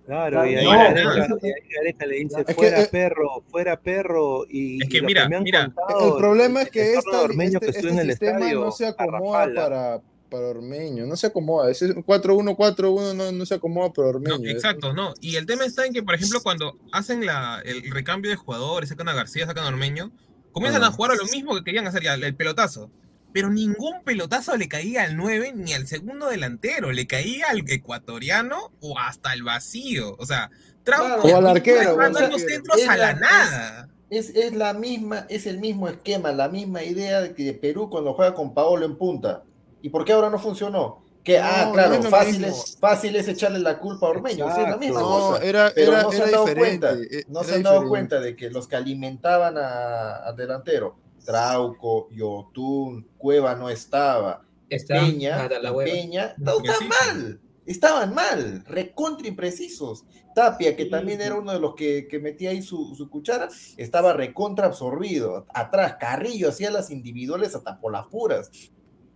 Claro, 0.05 0.45
y 0.45 0.55
ahí 0.55 0.65
Gareca 0.65 2.05
le 2.05 2.15
dice 2.17 2.43
fuera 2.53 2.85
perro, 2.87 3.43
fuera 3.49 3.79
perro. 3.79 4.45
Y, 4.49 4.81
es 4.83 4.89
que 4.89 5.01
mira, 5.01 5.29
mira. 5.29 5.71
el 5.99 6.13
problema 6.17 6.63
es 6.63 6.71
que 6.71 6.95
esta, 6.95 7.25
este, 7.25 7.69
este 7.69 8.05
sistema 8.05 8.51
no 8.51 8.71
se 8.71 8.87
acomoda 8.87 9.53
para, 9.53 10.01
para 10.29 10.47
Ormeño, 10.47 11.05
no 11.05 11.15
se 11.15 11.27
acomoda. 11.27 11.69
Ese 11.69 11.95
4-1-4-1 11.95 13.15
no, 13.15 13.31
no, 13.31 13.45
se 13.45 13.53
acomoda 13.55 13.93
para 13.93 14.07
Ormeño. 14.09 14.39
No, 14.39 14.49
exacto, 14.49 14.93
no. 14.93 15.13
Y 15.21 15.35
el 15.35 15.45
tema 15.45 15.65
está 15.65 15.85
en 15.85 15.93
que, 15.93 16.03
por 16.03 16.15
ejemplo, 16.15 16.41
cuando 16.41 16.77
hacen 16.91 17.25
la, 17.25 17.61
el 17.63 17.89
recambio 17.91 18.31
de 18.31 18.37
jugadores, 18.37 18.89
sacan 18.89 19.07
a 19.07 19.13
García, 19.13 19.45
sacan 19.45 19.65
a 19.65 19.67
Ormeño, 19.67 20.11
comienzan 20.51 20.83
a 20.83 20.91
jugar 20.91 21.11
a 21.11 21.15
lo 21.15 21.25
mismo 21.25 21.55
que 21.55 21.63
querían 21.63 21.87
hacer 21.87 22.03
ya, 22.03 22.15
el 22.15 22.35
pelotazo 22.35 22.89
pero 23.33 23.49
ningún 23.49 24.03
pelotazo 24.03 24.57
le 24.57 24.67
caía 24.67 25.03
al 25.03 25.17
9 25.17 25.53
ni 25.55 25.73
al 25.73 25.87
segundo 25.87 26.27
delantero, 26.27 26.91
le 26.91 27.07
caía 27.07 27.47
al 27.49 27.63
ecuatoriano 27.67 28.71
o 28.81 28.97
hasta 28.99 29.33
el 29.33 29.43
vacío. 29.43 30.15
O 30.19 30.25
sea, 30.25 30.49
Trauco 30.83 31.27
o 31.27 31.37
al 31.37 31.47
arquero, 31.47 31.95
los 31.95 32.41
centros 32.41 32.87
a 32.87 32.97
la, 32.97 33.13
nada. 33.13 33.89
Es, 34.09 34.29
es, 34.29 34.53
la 34.53 34.73
misma, 34.73 35.25
es 35.29 35.45
el 35.45 35.59
mismo 35.59 35.87
esquema, 35.87 36.31
la 36.31 36.49
misma 36.49 36.83
idea 36.83 37.21
de 37.21 37.33
que 37.33 37.53
Perú 37.53 37.89
cuando 37.89 38.13
juega 38.13 38.33
con 38.33 38.53
Paolo 38.53 38.85
en 38.85 38.97
punta. 38.97 39.43
¿Y 39.81 39.89
por 39.89 40.05
qué 40.05 40.13
ahora 40.13 40.29
no 40.29 40.39
funcionó? 40.39 41.03
Que, 41.23 41.37
ah, 41.37 41.69
claro, 41.71 42.01
fácil, 42.03 42.43
es, 42.43 42.77
fácil 42.79 43.15
es 43.15 43.27
echarle 43.27 43.59
la 43.59 43.77
culpa 43.77 44.07
a 44.07 44.09
Ormeño, 44.09 44.49
es 44.49 44.57
la 44.57 44.77
misma 44.77 45.01
cosa. 45.01 45.43
Era, 45.43 45.71
pero 45.73 45.91
no 46.01 46.11
se 46.11 46.23
han 46.23 46.31
dado 46.31 46.55
cuenta, 46.55 46.95
no 47.27 47.43
se 47.43 47.55
han 47.55 47.63
dado 47.63 47.87
cuenta 47.87 48.19
de 48.19 48.35
que 48.35 48.49
los 48.49 48.67
que 48.67 48.75
alimentaban 48.75 49.55
al 49.57 50.35
delantero 50.35 50.97
Trauco, 51.23 52.09
Yotun, 52.11 53.07
Cueva 53.17 53.55
no 53.55 53.69
estaba. 53.69 54.45
Peña, 54.87 55.49
Peña, 55.83 56.35
estaban 56.37 56.87
mal, 56.87 57.41
estaban 57.65 58.13
mal, 58.13 58.63
recontra 58.65 59.27
imprecisos. 59.27 60.05
Tapia, 60.33 60.77
que 60.77 60.85
también 60.85 61.19
era 61.19 61.35
uno 61.35 61.51
de 61.51 61.59
los 61.59 61.75
que, 61.75 62.07
metía 62.21 62.51
ahí 62.51 62.61
su, 62.61 62.95
cuchara, 63.09 63.49
estaba 63.75 64.13
recontra 64.13 64.67
absorbido. 64.67 65.45
Atrás, 65.53 65.97
Carrillo 65.99 66.49
hacía 66.49 66.71
las 66.71 66.89
individuales 66.89 67.53
hasta 67.53 67.79
por 67.79 67.91
las 67.91 68.07
puras 68.07 68.49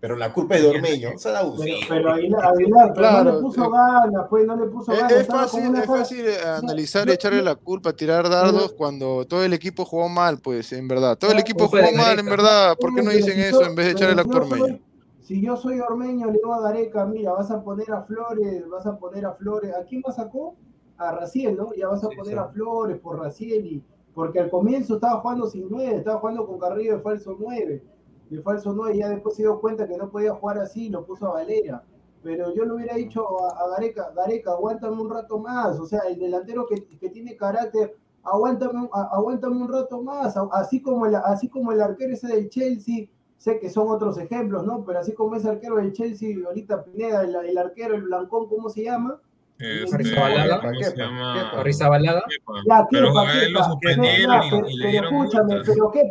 pero 0.06 0.18
la 0.18 0.32
culpa 0.32 0.56
es 0.56 0.62
de 0.62 0.68
Ormeño. 0.68 1.10
O 1.16 1.18
sea, 1.18 1.42
pero, 1.90 2.14
Aguilar, 2.14 2.94
claro, 2.94 3.24
no 3.24 3.32
le 3.38 3.42
puso 3.42 3.66
eh, 3.66 3.70
ganas, 3.72 4.28
pues 4.30 4.46
no 4.46 4.56
le 4.56 4.68
puso 4.68 4.92
ganas. 4.92 5.12
Es 5.14 5.26
fácil, 5.26 5.76
es 5.76 5.86
fácil 5.88 6.26
eh, 6.28 6.38
analizar 6.46 7.10
y 7.10 7.14
echarle 7.14 7.42
la 7.42 7.56
culpa, 7.56 7.92
tirar 7.92 8.30
dardos 8.30 8.74
cuando 8.74 9.26
todo 9.26 9.44
el 9.44 9.54
equipo 9.54 9.84
jugó 9.84 10.08
mal, 10.08 10.38
pues, 10.38 10.72
en 10.74 10.88
verdad. 10.88 11.18
Todo 11.18 11.32
el 11.32 11.40
equipo 11.40 11.68
jugó 11.68 11.92
mal, 11.98 12.20
en 12.20 12.28
verdad. 12.28 12.78
¿Por 12.80 12.94
qué 12.94 13.02
no 13.02 13.10
dicen 13.10 13.40
eso 13.40 13.66
en 13.66 13.74
vez 13.74 13.88
de 13.88 13.92
echarle 13.94 14.14
la 14.14 14.24
culpa 14.26 14.42
a 14.42 14.44
Ormeño? 14.44 14.80
Si 15.22 15.42
yo 15.42 15.58
soy 15.58 15.80
Ormeño, 15.80 16.28
le 16.28 16.34
digo 16.34 16.54
a 16.54 16.62
Gareca, 16.62 17.04
mira, 17.08 17.32
vas 17.32 17.50
a 17.50 17.64
poner 17.64 17.92
a 17.92 18.04
Flores, 18.04 18.70
vas 18.70 18.86
a 18.86 19.00
poner 19.00 19.26
a 19.26 19.34
Flores. 19.34 19.74
¿A 19.74 19.86
quién 19.86 20.04
más 20.06 20.18
sacó? 20.18 20.56
A 21.00 21.14
Raciel, 21.14 21.58
¿no? 21.58 21.74
Ya 21.74 21.88
vas 21.88 22.04
a 22.04 22.10
poner 22.10 22.38
a 22.38 22.50
Flores 22.50 23.00
por 23.00 23.18
Raciel 23.20 23.66
y 23.66 23.84
porque 24.14 24.40
al 24.40 24.52
comienzo 24.52 24.94
estaba 24.96 25.20
jugando 25.22 25.48
sin 25.48 25.66
nueve, 25.68 25.96
estaba 25.96 26.20
jugando 26.20 26.46
con 26.46 26.60
Carrillo 26.60 26.98
de 26.98 27.02
falso 27.02 27.36
nueve 27.40 27.82
de 28.30 28.42
falso 28.42 28.74
no, 28.74 28.90
y 28.90 29.00
ya 29.00 29.10
después 29.10 29.36
se 29.36 29.44
dio 29.44 29.60
cuenta 29.60 29.88
que 29.88 29.98
no 29.98 30.10
podía 30.10 30.34
jugar 30.34 30.58
así, 30.60 30.90
lo 30.90 31.06
puso 31.06 31.28
a 31.28 31.34
Valera. 31.34 31.84
Pero 32.24 32.54
yo 32.56 32.66
le 32.66 32.74
hubiera 32.74 32.96
dicho 32.96 33.24
a, 33.46 33.70
Gareca, 33.70 34.12
Gareca, 34.16 34.52
aguántame 34.52 35.00
un 35.00 35.10
rato 35.10 35.38
más, 35.38 35.80
o 35.80 35.86
sea, 35.86 36.02
el 36.10 36.18
delantero 36.18 36.66
que, 36.66 37.10
tiene 37.10 37.38
carácter, 37.38 37.96
aguántame, 38.24 38.90
aguántame 38.92 39.58
un 39.58 39.72
rato 39.72 40.02
más, 40.02 40.36
así 40.54 40.82
como, 40.82 41.06
el, 41.06 41.16
así 41.16 41.48
como 41.50 41.72
el 41.72 41.82
arquero 41.82 42.14
ese 42.14 42.28
del 42.28 42.50
Chelsea, 42.50 43.08
sé 43.38 43.60
que 43.60 43.70
son 43.70 43.90
otros 43.90 44.18
ejemplos, 44.18 44.66
¿no? 44.66 44.84
Pero 44.86 45.00
así 45.00 45.14
como 45.14 45.36
ese 45.36 45.50
arquero 45.50 45.76
del 45.76 45.94
Chelsea, 45.94 46.36
ahorita 46.44 46.84
Pineda, 46.84 47.22
el, 47.22 47.58
arquero, 47.60 47.94
el 47.94 48.02
blancón, 48.02 48.48
¿cómo 48.48 48.70
se 48.70 48.84
llama? 48.84 49.20
Este, 49.60 49.98
Rizabalaga. 49.98 50.62
Rizabalaga. 51.64 52.24
Pero 52.90 53.18
a 53.18 53.34
él 53.34 53.54
lo 53.54 53.64
suspendieron 53.64 54.68
y, 54.68 54.78
le 54.78 54.88
dieron 54.90 55.14
escúchame, 55.14 55.62
pero 55.64 55.92
qué 55.92 56.10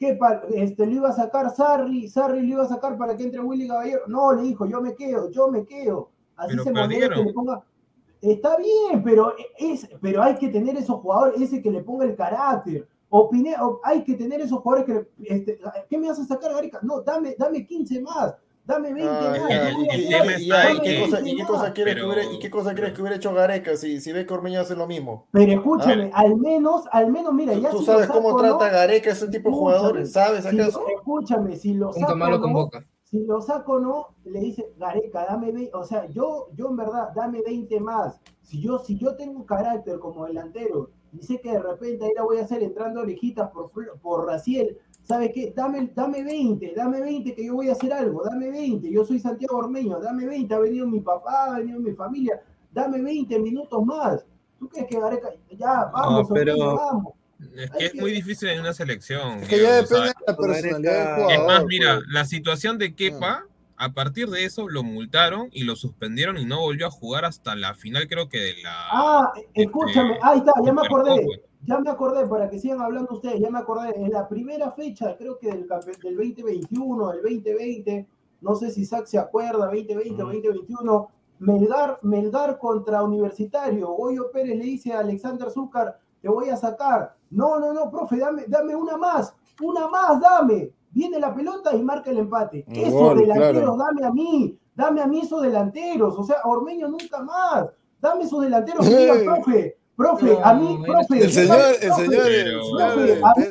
¿Qué 0.00 0.18
este, 0.54 0.86
lo 0.86 0.92
iba 0.92 1.10
a 1.10 1.12
sacar 1.12 1.54
Sarri, 1.54 2.08
Sarri 2.08 2.40
lo 2.40 2.54
iba 2.54 2.62
a 2.62 2.68
sacar 2.68 2.96
para 2.96 3.14
que 3.14 3.24
entre 3.24 3.38
Willy 3.38 3.68
Caballero. 3.68 4.04
No, 4.06 4.32
le 4.32 4.44
dijo, 4.44 4.64
yo 4.64 4.80
me 4.80 4.94
quedo, 4.94 5.30
yo 5.30 5.48
me 5.48 5.66
quedo. 5.66 6.08
Así 6.36 6.58
se 6.58 6.72
molesta 6.72 7.10
que 7.10 7.22
le 7.22 7.32
ponga. 7.34 7.62
Está 8.22 8.56
bien, 8.56 9.02
pero, 9.04 9.34
es, 9.58 9.86
pero 10.00 10.22
hay 10.22 10.36
que 10.36 10.48
tener 10.48 10.74
esos 10.78 11.00
jugadores, 11.00 11.38
ese 11.42 11.60
que 11.60 11.70
le 11.70 11.82
ponga 11.82 12.06
el 12.06 12.16
carácter. 12.16 12.88
Opiné, 13.10 13.54
hay 13.84 14.02
que 14.02 14.14
tener 14.14 14.40
esos 14.40 14.60
jugadores 14.60 14.86
que. 14.86 15.34
Este, 15.34 15.60
¿Qué 15.90 15.98
me 15.98 16.08
vas 16.08 16.18
a 16.18 16.24
sacar, 16.24 16.54
Garica? 16.54 16.80
No, 16.82 17.02
dame, 17.02 17.36
dame 17.38 17.66
15 17.66 18.00
más. 18.00 18.34
Dame 18.70 18.94
20 18.94 19.10
ah, 19.10 20.70
¿Y 22.30 22.38
qué 22.38 22.50
cosa 22.50 22.72
crees 22.72 22.92
que 22.92 23.00
hubiera 23.00 23.16
hecho 23.16 23.34
Gareca 23.34 23.76
si, 23.76 24.00
si 24.00 24.12
ve 24.12 24.24
que 24.24 24.32
Ormeño 24.32 24.60
hace 24.60 24.76
lo 24.76 24.86
mismo? 24.86 25.26
Pero 25.32 25.52
escúchame, 25.52 26.12
ah. 26.14 26.20
al 26.20 26.36
menos, 26.36 26.84
al 26.92 27.10
menos, 27.10 27.34
mira, 27.34 27.54
ya 27.54 27.70
¿Tú, 27.70 27.82
sabes 27.82 28.06
cómo 28.06 28.36
trata 28.36 28.68
Gareca 28.68 29.10
ese 29.10 29.26
tipo 29.26 29.50
de 29.50 29.56
jugadores? 29.56 30.12
¿Sabes 30.12 30.46
acaso? 30.46 30.84
escúchame, 30.96 31.56
si 31.56 31.74
lo 31.74 31.92
saco. 31.92 32.14
no, 32.14 32.70
Si 33.04 33.18
lo 33.26 33.42
saco 33.42 33.80
no, 33.80 34.14
le 34.24 34.38
dice 34.38 34.72
Gareca, 34.78 35.26
dame 35.26 35.50
20, 35.50 35.76
o 35.76 35.82
sea, 35.82 36.06
yo, 36.06 36.50
yo 36.54 36.68
en 36.68 36.76
verdad, 36.76 37.08
dame 37.12 37.42
20 37.42 37.80
más. 37.80 38.20
Si 38.42 38.60
yo, 38.60 38.78
si 38.78 38.96
yo 38.96 39.16
tengo 39.16 39.44
carácter 39.46 39.98
como 39.98 40.26
delantero 40.26 40.90
y 41.12 41.24
sé 41.24 41.40
que 41.40 41.50
de 41.50 41.60
repente 41.60 42.04
ahí 42.04 42.12
la 42.14 42.22
voy 42.22 42.38
a 42.38 42.44
hacer 42.44 42.62
entrando 42.62 43.00
orejitas 43.00 43.50
por, 43.50 43.72
por 44.00 44.26
Raciel, 44.26 44.78
¿Sabe 45.10 45.32
qué? 45.32 45.52
Dame, 45.56 45.90
dame 45.92 46.22
20, 46.22 46.72
dame 46.76 47.00
20 47.00 47.34
que 47.34 47.44
yo 47.44 47.54
voy 47.54 47.68
a 47.68 47.72
hacer 47.72 47.92
algo, 47.92 48.22
dame 48.22 48.48
20, 48.48 48.88
yo 48.92 49.04
soy 49.04 49.18
Santiago 49.18 49.56
Ormeño, 49.56 49.98
dame 49.98 50.24
20, 50.24 50.54
ha 50.54 50.60
venido 50.60 50.86
mi 50.86 51.00
papá, 51.00 51.46
ha 51.46 51.58
venido 51.58 51.80
mi 51.80 51.90
familia, 51.94 52.40
dame 52.70 53.02
20 53.02 53.36
minutos 53.40 53.84
más. 53.84 54.24
¿Tú 54.60 54.68
crees 54.68 54.86
que 54.86 55.00
Gareca, 55.00 55.30
ya, 55.50 55.90
vamos, 55.92 56.28
pero... 56.32 56.76
vamos? 56.76 57.14
Es 57.56 57.70
que 57.72 57.86
es 57.86 57.94
muy 57.96 58.12
difícil 58.12 58.50
en 58.50 58.60
una 58.60 58.72
selección. 58.72 59.40
Es 59.40 59.48
que 59.48 59.60
ya 59.60 59.82
depende 59.82 60.06
de 60.06 60.14
la 60.24 60.36
personalidad 60.36 61.16
del 61.16 61.30
Es 61.30 61.44
más, 61.44 61.64
mira, 61.64 61.94
pues. 61.96 62.06
la 62.10 62.24
situación 62.24 62.78
de 62.78 62.94
Kepa, 62.94 63.46
a 63.76 63.92
partir 63.92 64.28
de 64.28 64.44
eso 64.44 64.68
lo 64.68 64.84
multaron 64.84 65.48
y 65.50 65.64
lo 65.64 65.74
suspendieron 65.74 66.38
y 66.38 66.44
no 66.44 66.60
volvió 66.60 66.86
a 66.86 66.90
jugar 66.90 67.24
hasta 67.24 67.56
la 67.56 67.74
final, 67.74 68.06
creo 68.06 68.28
que 68.28 68.38
de 68.38 68.62
la. 68.62 68.88
Ah, 68.92 69.32
escúchame, 69.54 70.12
este, 70.12 70.24
ahí 70.24 70.38
está, 70.38 70.52
ya 70.64 70.72
me 70.72 70.82
acordé. 70.86 71.49
Ya 71.62 71.78
me 71.78 71.90
acordé, 71.90 72.26
para 72.26 72.48
que 72.48 72.58
sigan 72.58 72.80
hablando 72.80 73.14
ustedes, 73.14 73.40
ya 73.40 73.50
me 73.50 73.58
acordé, 73.58 73.94
en 73.94 74.10
la 74.10 74.26
primera 74.26 74.70
fecha, 74.72 75.16
creo 75.16 75.38
que 75.38 75.48
del, 75.48 75.68
del 76.02 76.16
2021, 76.16 77.12
del 77.12 77.22
2020, 77.22 78.08
no 78.40 78.54
sé 78.54 78.70
si 78.70 78.84
Sac 78.84 79.06
se 79.06 79.18
acuerda, 79.18 79.66
2020 79.66 80.22
o 80.22 80.26
2021, 80.26 81.08
Melgar, 81.40 81.98
Melgar 82.02 82.58
contra 82.58 83.02
Universitario, 83.02 83.88
Goyo 83.88 84.30
Pérez 84.30 84.56
le 84.56 84.64
dice 84.64 84.92
a 84.92 85.00
Alexander 85.00 85.50
Zúcar, 85.50 85.98
te 86.20 86.28
voy 86.28 86.50
a 86.50 86.56
sacar. 86.56 87.14
No, 87.30 87.58
no, 87.58 87.72
no, 87.72 87.90
profe, 87.90 88.18
dame, 88.18 88.44
dame 88.46 88.74
una 88.74 88.96
más, 88.96 89.34
una 89.62 89.88
más, 89.88 90.20
dame. 90.20 90.70
Viene 90.90 91.18
la 91.18 91.34
pelota 91.34 91.74
y 91.74 91.82
marca 91.82 92.10
el 92.10 92.18
empate. 92.18 92.64
esos 92.68 93.16
delanteros, 93.16 93.78
dame 93.78 94.04
a 94.04 94.10
mí, 94.10 94.58
dame 94.74 95.00
a 95.00 95.06
mí 95.06 95.20
esos 95.20 95.40
delanteros, 95.42 96.18
o 96.18 96.24
sea, 96.24 96.36
Ormeño 96.44 96.88
nunca 96.88 97.22
más. 97.22 97.66
Dame 98.00 98.24
esos 98.24 98.42
delanteros 98.42 98.88
que 98.88 98.96
digan, 98.96 99.24
profe, 99.24 99.78
Profe, 100.00 100.38
a 100.42 100.54
mí, 100.54 100.78
profe. 100.82 101.24
El 101.24 101.30
señor, 101.30 101.60
el 101.78 101.92
señor, 101.92 102.22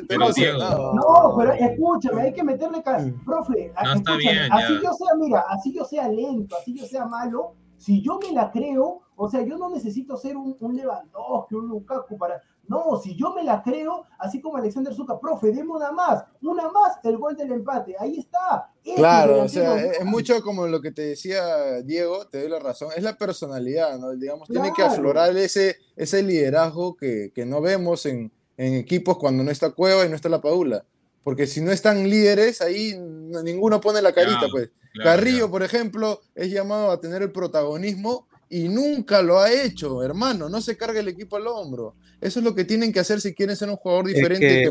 profe, 0.08 0.50
No, 0.50 1.34
pero 1.38 1.52
escúchame, 1.52 2.22
hay 2.22 2.32
que 2.32 2.42
meterle. 2.42 2.82
Profe, 3.24 3.72
escúchame, 3.80 4.48
así 4.50 4.72
yo 4.82 4.92
sea, 4.92 5.14
mira, 5.16 5.44
así 5.48 5.72
yo 5.72 5.84
sea 5.84 6.08
lento, 6.08 6.56
así 6.56 6.74
yo 6.76 6.86
sea 6.86 7.06
malo, 7.06 7.54
si 7.76 8.02
yo 8.02 8.18
me 8.18 8.32
la 8.32 8.50
creo, 8.50 9.00
o 9.14 9.28
sea, 9.30 9.42
yo 9.42 9.56
no 9.58 9.70
necesito 9.70 10.16
ser 10.16 10.36
un, 10.36 10.56
un 10.58 10.76
Lewandowski, 10.76 11.54
un 11.54 11.68
Lukaku 11.68 12.18
para. 12.18 12.42
No, 12.70 13.00
si 13.02 13.16
yo 13.16 13.34
me 13.34 13.42
la 13.42 13.64
creo, 13.64 14.06
así 14.16 14.40
como 14.40 14.56
Alexander 14.56 14.94
Zucca, 14.94 15.18
profe, 15.18 15.50
demos 15.50 15.76
una 15.76 15.90
más, 15.90 16.22
una 16.40 16.70
más, 16.70 16.98
el 17.02 17.18
gol 17.18 17.36
del 17.36 17.50
empate, 17.50 17.96
ahí 17.98 18.20
está. 18.20 18.70
claro, 18.94 19.42
o 19.42 19.48
sea, 19.48 19.76
es 19.76 20.04
mucho 20.04 20.40
como 20.40 20.68
lo 20.68 20.80
que 20.80 20.92
te 20.92 21.02
decía 21.02 21.82
Diego, 21.82 22.28
te 22.28 22.40
doy 22.40 22.48
la 22.48 22.60
razón, 22.60 22.90
es 22.96 23.02
la 23.02 23.18
personalidad, 23.18 23.98
¿no? 23.98 24.12
Digamos, 24.12 24.48
tiene 24.48 24.72
que 24.72 24.84
aflorar 24.84 25.36
ese, 25.36 25.78
ese 25.96 26.22
liderazgo 26.22 26.94
que, 26.94 27.32
que 27.34 27.44
no 27.44 27.60
vemos 27.60 28.06
en, 28.06 28.30
en, 28.56 28.74
equipos 28.74 29.18
cuando 29.18 29.42
no 29.42 29.50
está 29.50 29.70
Cueva 29.70 30.06
y 30.06 30.08
no 30.08 30.14
está 30.14 30.28
la 30.28 30.40
Paula. 30.40 30.84
Porque 31.24 31.48
si 31.48 31.60
no 31.60 31.72
están 31.72 32.08
líderes, 32.08 32.60
ahí 32.60 32.96
ninguno 32.96 33.80
pone 33.80 34.00
la 34.00 34.12
carita, 34.12 34.46
pues. 34.48 34.70
Carrillo, 35.02 35.50
por 35.50 35.64
ejemplo, 35.64 36.20
es 36.36 36.52
llamado 36.52 36.92
a 36.92 37.00
tener 37.00 37.20
el 37.22 37.32
protagonismo 37.32 38.28
y 38.50 38.68
nunca 38.68 39.22
lo 39.22 39.38
ha 39.38 39.50
hecho, 39.50 40.02
hermano. 40.02 40.48
No 40.48 40.60
se 40.60 40.76
carga 40.76 40.98
el 41.00 41.08
equipo 41.08 41.36
al 41.36 41.46
hombro. 41.46 41.94
Eso 42.20 42.40
es 42.40 42.44
lo 42.44 42.54
que 42.54 42.64
tienen 42.64 42.92
que 42.92 42.98
hacer 42.98 43.20
si 43.20 43.32
quieren 43.32 43.56
ser 43.56 43.70
un 43.70 43.76
jugador 43.76 44.08
diferente, 44.08 44.70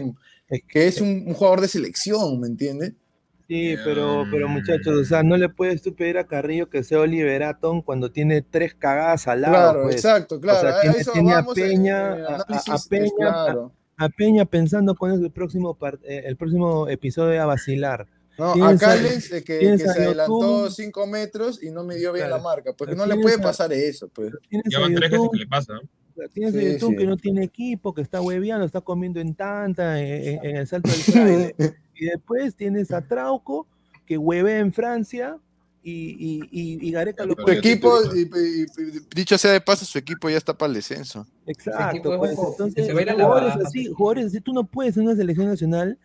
que, 0.67 0.87
es, 0.87 0.99
un, 1.01 1.33
jugador 1.33 1.61
de 1.61 1.69
selección, 1.69 2.39
¿me 2.39 2.47
entiendes? 2.47 2.93
Sí, 3.47 3.75
pero, 3.83 4.25
pero 4.29 4.47
muchachos, 4.47 4.95
o 4.95 5.03
sea, 5.05 5.23
no 5.23 5.35
le 5.37 5.49
puedes 5.49 5.81
tú 5.81 5.95
pedir 5.95 6.19
a 6.19 6.27
Carrillo 6.27 6.69
que 6.69 6.83
sea 6.83 6.99
Oliver 6.99 7.41
Atom 7.41 7.81
cuando 7.81 8.11
tiene 8.11 8.43
tres 8.43 8.75
cagadas 8.75 9.27
al 9.27 9.41
lado. 9.41 9.53
Claro, 9.55 9.83
pues. 9.83 9.95
exacto, 9.95 10.39
claro. 10.39 10.59
O 10.59 10.61
sea, 10.61 10.77
a 10.77 10.81
tiene, 10.81 10.97
eso 10.97 11.11
tiene 11.13 11.33
a 11.33 11.39
en- 11.39 11.45
Peña, 11.55 12.13
en 12.13 12.19
el 12.19 12.25
a- 12.25 12.45
Peña, 12.87 13.05
es 13.05 13.13
claro. 13.17 13.71
a, 13.97 14.05
a 14.05 14.09
Peña 14.09 14.45
pensando 14.45 14.93
cuál 14.95 15.13
es 15.13 15.21
el 15.21 15.31
próximo, 15.31 15.75
eh, 16.03 16.23
el 16.25 16.35
próximo 16.35 16.87
episodio 16.89 17.41
a 17.41 17.45
vacilar. 17.45 18.05
No, 18.39 18.53
Tienes 18.53 18.81
a 18.83 18.85
a- 18.91 18.95
Cales 18.95 19.31
eh, 19.33 19.43
que, 19.43 19.59
que 19.59 19.77
se 19.77 19.89
adelantó 19.89 20.39
Yotun. 20.63 20.71
5 20.71 21.07
metros 21.07 21.61
y 21.61 21.69
no 21.71 21.83
midió 21.83 22.13
bien 22.13 22.27
Claro. 22.27 22.37
la 22.37 22.43
marca, 22.49 22.73
porque 22.73 22.95
no 22.95 23.05
le 23.05 23.13
tienes 23.15 23.23
puede 23.23 23.35
a- 23.35 23.41
pasar 23.47 23.71
eso, 23.73 24.07
pues. 24.07 24.31
Ya 24.69 24.79
van 24.79 24.95
tres 24.95 25.11
veces 25.11 25.27
que 25.31 25.37
le 25.37 25.47
pasa. 25.47 25.73
¿no? 25.73 25.81
tienes 26.33 26.53
a 26.55 26.59
Sí, 26.59 26.73
Yotun 26.73 26.89
sí. 26.91 26.95
que 26.97 27.05
no 27.05 27.17
tiene 27.17 27.43
equipo, 27.43 27.93
que 27.93 28.01
está 28.01 28.21
hueviando, 28.21 28.65
está 28.65 28.81
comiendo 28.81 29.19
en 29.21 29.35
tanta, 29.35 30.01
en, 30.01 30.07
en- 30.39 30.45
en 30.45 30.55
el 30.57 30.67
salto 30.67 30.89
del 30.89 30.99
fraile. 31.53 31.55
y 31.95 32.05
después 32.05 32.55
tienes 32.55 32.91
a 32.91 33.01
Trauco, 33.01 33.67
que 34.05 34.17
huevea 34.17 34.59
en 34.59 34.73
Francia, 34.73 35.37
y, 35.81 35.91
y, 35.91 36.39
y, 36.51 36.87
y 36.87 36.91
Gareca 36.91 37.25
lo 37.25 37.35
Su 37.35 37.49
equipo, 37.51 37.99
y- 38.13 38.19
y- 38.19 38.63
y- 38.63 38.99
dicho 39.15 39.37
sea 39.37 39.53
de 39.53 39.61
paso, 39.61 39.85
su 39.85 39.97
equipo 39.97 40.29
ya 40.29 40.35
está 40.37 40.57
para 40.57 40.67
el 40.69 40.75
descenso. 40.75 41.25
Exacto, 41.45 42.17
pues, 42.17 42.31
entonces 42.37 42.91
jugadores 42.91 43.53
así, 43.65 43.85
jugadores 43.87 44.25
así, 44.27 44.41
tú 44.41 44.51
no 44.53 44.65
puedes 44.65 44.97
en 44.97 45.03
una 45.03 45.15
selección 45.15 45.47
nacional 45.47 45.97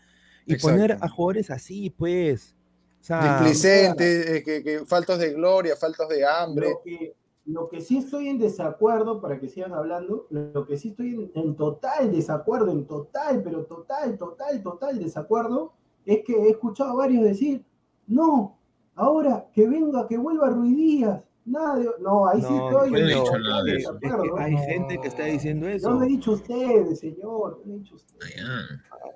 y 0.46 0.54
Exacto. 0.54 0.74
poner 0.74 0.98
a 1.00 1.08
jugadores 1.08 1.50
así, 1.50 1.90
pues. 1.90 2.54
O 3.00 3.04
sea, 3.04 3.38
Displicentes, 3.38 4.26
eh, 4.28 4.42
que, 4.42 4.62
que 4.62 4.86
faltos 4.86 5.18
de 5.18 5.32
gloria, 5.32 5.76
faltos 5.76 6.08
de 6.08 6.26
hambre. 6.26 6.70
Lo 6.70 6.82
que, 6.82 7.14
lo 7.46 7.68
que 7.68 7.80
sí 7.80 7.98
estoy 7.98 8.28
en 8.28 8.38
desacuerdo, 8.38 9.20
para 9.20 9.38
que 9.38 9.48
sigan 9.48 9.74
hablando, 9.74 10.26
lo 10.30 10.66
que 10.66 10.78
sí 10.78 10.88
estoy 10.88 11.10
en, 11.10 11.30
en 11.34 11.54
total 11.54 12.10
desacuerdo, 12.10 12.70
en 12.70 12.86
total, 12.86 13.42
pero 13.42 13.64
total, 13.66 14.16
total, 14.16 14.62
total 14.62 14.98
desacuerdo, 14.98 15.74
es 16.06 16.24
que 16.24 16.32
he 16.32 16.50
escuchado 16.50 16.92
a 16.92 16.94
varios 16.94 17.24
decir, 17.24 17.64
no, 18.06 18.58
ahora 18.94 19.46
que 19.52 19.68
venga, 19.68 20.06
que 20.06 20.16
vuelva 20.16 20.50
Ruiz 20.50 20.76
Díaz. 20.76 21.24
Nada 21.46 21.76
de- 21.78 21.90
no, 22.00 22.26
ahí 22.28 22.40
sí 22.40 22.46
No, 22.50 22.70
estoy 22.70 22.90
no 22.90 22.96
he 22.98 23.04
dicho 23.04 23.38
nada 23.38 23.62
de 23.64 23.76
eso. 23.76 23.92
es 23.94 24.00
que 24.00 24.06
desacuerdo. 24.06 24.38
hay 24.38 24.56
gente 24.56 24.98
que 25.02 25.08
está 25.08 25.24
diciendo 25.24 25.66
No 25.66 25.72
eso. 25.74 25.90
lo 25.90 26.02
he 26.02 26.06
dicho 26.08 26.32
ustedes, 26.32 26.98
señor, 27.00 27.60
no 27.66 27.72
lo 27.72 27.74
he 27.74 27.78
dicho 27.80 27.94
ustedes. 27.96 28.34
Ah, 28.42 28.66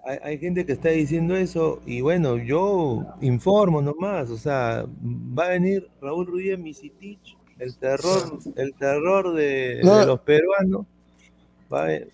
Hay, 0.05 0.19
hay 0.23 0.39
gente 0.39 0.67
que 0.67 0.73
está 0.73 0.91
diciendo 0.91 1.35
eso 1.37 1.81
y 1.87 2.01
bueno, 2.03 2.37
yo 2.37 3.05
informo 3.23 3.81
nomás, 3.81 4.29
o 4.31 4.37
sea, 4.37 4.85
va 5.39 5.47
a 5.47 5.49
venir 5.51 5.89
Raúl 6.03 6.27
Ruiz 6.27 6.59
Misitich, 6.59 7.37
el 7.59 7.77
terror, 7.79 8.39
el 8.57 8.75
terror 8.75 9.35
de, 9.35 9.81
No. 9.83 9.99
de 9.99 10.07
los 10.07 10.21
peruanos. 10.21 10.87
Va 11.73 11.81
a 11.83 11.85
ver- 11.87 12.11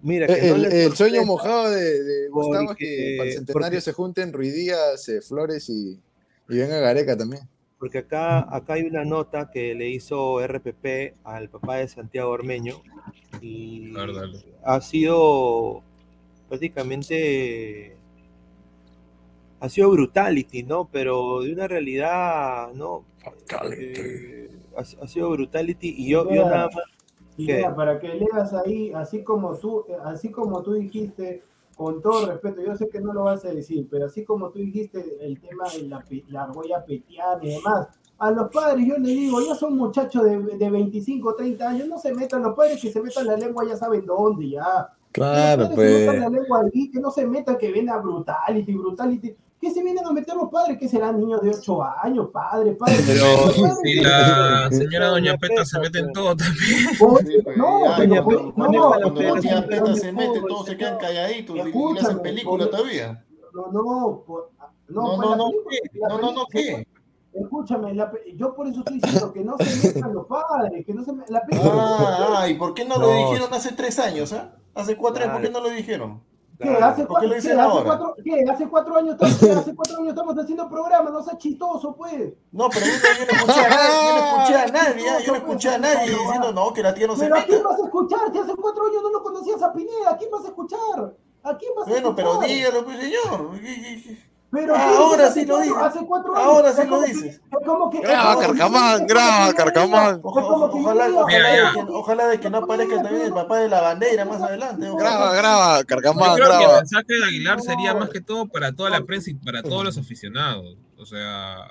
Mira, 0.00 0.28
que 0.28 0.40
no 0.50 0.54
El, 0.54 0.62
les 0.62 0.72
el 0.74 0.92
sueño 0.94 1.24
mojado 1.24 1.70
de, 1.70 2.02
de 2.04 2.28
Gustavo 2.28 2.70
es 2.70 2.76
que 2.76 3.14
para 3.18 3.28
el 3.28 3.34
centenario 3.36 3.66
porque- 3.70 3.80
se 3.80 3.92
junten 3.92 4.32
Ruidías, 4.32 5.08
eh, 5.08 5.20
Flores 5.20 5.68
y, 5.68 6.00
y 6.48 6.56
venga 6.56 6.78
Gareca 6.78 7.16
también. 7.16 7.42
Porque 7.78 7.98
acá, 7.98 8.54
acá 8.54 8.74
hay 8.74 8.82
una 8.82 9.04
nota 9.04 9.50
que 9.50 9.74
le 9.74 9.88
hizo 9.88 10.44
RPP 10.44 11.14
al 11.24 11.48
papá 11.48 11.76
de 11.76 11.88
Santiago 11.88 12.30
Ormeño 12.30 12.82
y 13.40 13.92
ver, 13.92 14.10
ha 14.64 14.80
sido 14.80 15.82
prácticamente 16.48 17.96
ha 19.60 19.68
sido 19.68 19.90
brutality, 19.90 20.62
¿no? 20.62 20.88
Pero 20.90 21.42
de 21.42 21.52
una 21.52 21.68
realidad, 21.68 22.72
¿no? 22.74 23.04
Eh, 23.76 24.48
ha, 24.76 24.80
ha 24.80 25.08
sido 25.08 25.30
brutality 25.30 25.94
y 25.98 26.10
yo, 26.10 26.24
nada 26.24 26.66
más 26.66 26.84
Y 27.36 27.46
mira, 27.46 27.74
para 27.74 28.00
que 28.00 28.08
leas 28.08 28.52
ahí, 28.54 28.92
así 28.92 29.22
como 29.22 29.56
tú, 29.56 29.84
eh, 29.88 29.96
así 30.04 30.30
como 30.30 30.62
tú 30.62 30.74
dijiste, 30.74 31.42
con 31.78 32.02
todo 32.02 32.26
respeto, 32.26 32.60
yo 32.60 32.76
sé 32.76 32.88
que 32.88 33.00
no 33.00 33.12
lo 33.12 33.22
vas 33.22 33.44
a 33.44 33.50
decir, 33.50 33.86
pero 33.88 34.06
así 34.06 34.24
como 34.24 34.50
tú 34.50 34.58
dijiste 34.58 35.24
el 35.24 35.40
tema 35.40 35.62
de 35.72 35.82
la, 35.82 36.04
la 36.26 36.42
argolla 36.42 36.84
petiana 36.84 37.38
y 37.40 37.50
demás, 37.54 37.86
a 38.18 38.32
los 38.32 38.50
padres 38.50 38.84
yo 38.84 38.96
les 38.96 39.14
digo, 39.14 39.40
ya 39.40 39.54
son 39.54 39.76
muchachos 39.76 40.24
de, 40.24 40.38
de 40.58 40.70
25, 40.70 41.36
30 41.36 41.68
años, 41.68 41.86
no 41.86 41.96
se 41.96 42.12
metan, 42.12 42.42
los 42.42 42.56
padres 42.56 42.82
que 42.82 42.90
se 42.90 43.00
metan 43.00 43.26
la 43.26 43.36
lengua 43.36 43.64
ya 43.64 43.76
saben 43.76 44.04
dónde, 44.04 44.50
ya. 44.50 44.92
Claro, 45.12 45.62
los 45.62 45.70
padres 45.70 45.92
se 45.92 46.00
metan 46.00 46.14
pues. 46.16 46.32
la 46.32 46.40
lengua 46.40 46.62
ahí, 46.64 46.90
que 46.90 46.98
no 46.98 47.10
se 47.12 47.26
metan, 47.28 47.56
que 47.56 47.70
ven 47.70 47.88
a 47.90 47.98
brutality, 47.98 48.74
brutality. 48.74 49.36
¿Qué 49.60 49.70
se 49.72 49.82
vienen 49.82 50.04
a 50.06 50.12
meter 50.12 50.36
los 50.36 50.48
padres? 50.50 50.78
¿Qué 50.78 50.88
serán 50.88 51.18
niños 51.18 51.40
de 51.42 51.50
8 51.50 51.82
años, 52.02 52.28
padres, 52.32 52.76
padres? 52.76 53.02
Pero- 53.06 53.50
Si 53.82 53.94
que- 53.94 54.02
la 54.02 54.68
señora 54.70 55.08
Doña 55.08 55.32
Doña 55.32 55.38
Peta 55.38 55.64
se 55.64 55.80
mete 55.80 55.98
en 55.98 56.04
pues. 56.06 56.14
todo 56.14 56.36
también. 56.36 56.86
Oye, 57.00 57.42
pues, 57.42 57.56
no, 57.56 57.84
ya, 57.84 57.96
pero- 57.96 58.08
Doña 58.08 58.24
pero- 58.24 58.38
Peta- 58.54 58.54
no, 59.80 59.86
no, 59.88 59.96
se 59.96 60.12
mete, 60.12 60.40
todos 60.48 60.66
se 60.66 60.76
quedan 60.76 60.98
calladitos 60.98 61.56
y- 61.56 61.60
y 61.60 61.92
le 61.94 62.00
hacen 62.00 62.20
película 62.22 62.64
por- 62.66 62.70
todavía. 62.76 63.24
No, 63.52 63.72
no, 63.72 64.22
por- 64.26 64.50
No, 64.88 65.02
pues 65.16 65.18
no, 65.18 65.36
no, 65.36 65.36
No, 65.36 66.18
no, 66.18 66.32
no, 66.32 66.46
película- 66.46 66.46
¿qué? 66.50 66.86
Escúchame, 67.34 67.94
la 67.94 68.10
yo 68.36 68.54
por 68.54 68.66
eso 68.66 68.78
estoy 68.80 69.00
diciendo 69.00 69.32
que 69.32 69.44
no 69.44 69.56
se 69.58 69.92
metan 69.94 70.14
los 70.14 70.26
padres, 70.26 70.84
que 70.86 70.94
no 70.94 71.04
se 71.04 71.12
la 71.28 71.44
película. 71.44 71.72
Ah, 71.76 72.36
ah, 72.40 72.48
¿y 72.48 72.54
por 72.54 72.74
qué 72.74 72.84
no 72.84 72.96
lo 72.98 73.12
No, 73.12 73.30
dijeron 73.30 73.52
hace 73.52 73.72
tres 73.72 73.98
años, 73.98 74.32
ah? 74.32 74.56
Hace 74.74 74.96
cuatro 74.96 75.22
años, 75.22 75.34
¿por 75.34 75.42
qué 75.42 75.50
no 75.50 75.60
lo 75.60 75.68
dijeron? 75.70 76.22
¿Qué? 76.58 76.68
Claro. 76.68 76.86
¿Hace, 76.86 77.04
¿Por 77.04 77.20
qué 77.20 77.26
cuatro, 77.26 77.34
dicen 77.36 77.60
¿Hace 77.60 77.84
cuatro. 77.84 78.14
¿Hace 78.50 78.68
cuatro 78.68 78.96
años 78.96 79.16
hace 79.22 79.74
cuatro 79.76 79.98
años 79.98 80.08
estamos 80.08 80.36
haciendo 80.36 80.68
programa? 80.68 81.10
No 81.10 81.22
seas 81.22 81.38
chistoso, 81.38 81.94
pues. 81.94 82.32
No, 82.50 82.68
pero 82.68 82.84
yo, 82.86 82.92
yo 82.92 83.26
no 83.26 83.38
escuché 83.38 83.64
a 83.64 83.68
nadie, 83.76 84.04
yo 84.04 84.12
no 84.12 84.26
escuché 84.26 84.58
a 84.58 84.68
nadie, 84.68 85.08
ah, 85.08 85.18
yo 85.20 85.32
no 85.32 85.38
escuché 85.38 85.68
a 85.68 85.78
nadie 85.78 86.10
diciendo 86.10 86.52
no, 86.52 86.72
que 86.72 86.82
la 86.82 86.94
tía 86.94 87.06
no 87.06 87.14
se 87.14 87.22
Pero 87.24 87.36
¿a 87.36 87.44
quién 87.44 87.62
vas 87.62 87.80
a 87.80 87.84
escuchar? 87.84 88.32
Si 88.32 88.38
hace 88.38 88.56
cuatro 88.56 88.86
años 88.86 89.02
no 89.02 89.10
lo 89.10 89.22
conocías 89.22 89.62
a 89.62 89.72
Pineda, 89.72 90.10
¿a 90.10 90.16
quién 90.16 90.30
vas 90.30 90.44
a 90.44 90.48
escuchar? 90.48 91.16
¿A 91.44 91.56
quién 91.56 91.72
vas 91.76 91.86
a 91.86 91.90
Bueno, 91.90 92.14
pero 92.16 92.30
escuchar? 92.32 92.50
dígalo, 92.50 92.84
pues, 92.84 92.98
señor. 92.98 93.50
Pero 94.50 94.74
Ah, 94.74 94.78
¿qué 94.78 94.84
dices 94.88 94.98
ahora 94.98 95.30
sí 95.30 95.44
lo 95.46 95.58
dices. 95.60 95.76
Hace 95.78 95.98
cuatro 96.06 96.34
años. 96.34 96.46
Ahora 96.48 96.72
sí 96.72 96.86
lo 96.86 97.02
dices. 97.02 97.40
Graba, 98.02 98.38
Carcamán, 98.40 99.06
graba, 99.06 99.52
Carcamán. 99.52 100.20
Ojalá, 100.22 101.08
de 102.28 102.40
que, 102.40 102.50
no 102.50 102.58
aparezca 102.58 103.02
también 103.02 103.26
el 103.26 103.32
papá 103.34 103.58
de 103.58 103.68
la 103.68 103.80
bandera 103.82 104.24
más 104.24 104.40
adelante. 104.40 104.86
Graba, 104.98 105.34
graba, 105.34 105.80
Yo 105.80 105.86
Carcamán, 105.86 106.34
creo 106.36 106.48
que 106.48 106.54
el 106.54 106.60
graba. 106.60 106.76
mensaje 106.78 107.06
de 107.14 107.24
Aguilar 107.26 107.60
sería 107.60 107.94
más 107.94 108.08
que 108.10 108.20
todo 108.20 108.46
para 108.46 108.72
toda 108.72 108.90
la 108.90 109.02
prensa 109.04 109.30
y 109.30 109.34
para 109.34 109.62
todos 109.62 109.84
los 109.84 109.98
aficionados. 109.98 110.76
O 110.96 111.04
sea, 111.04 111.70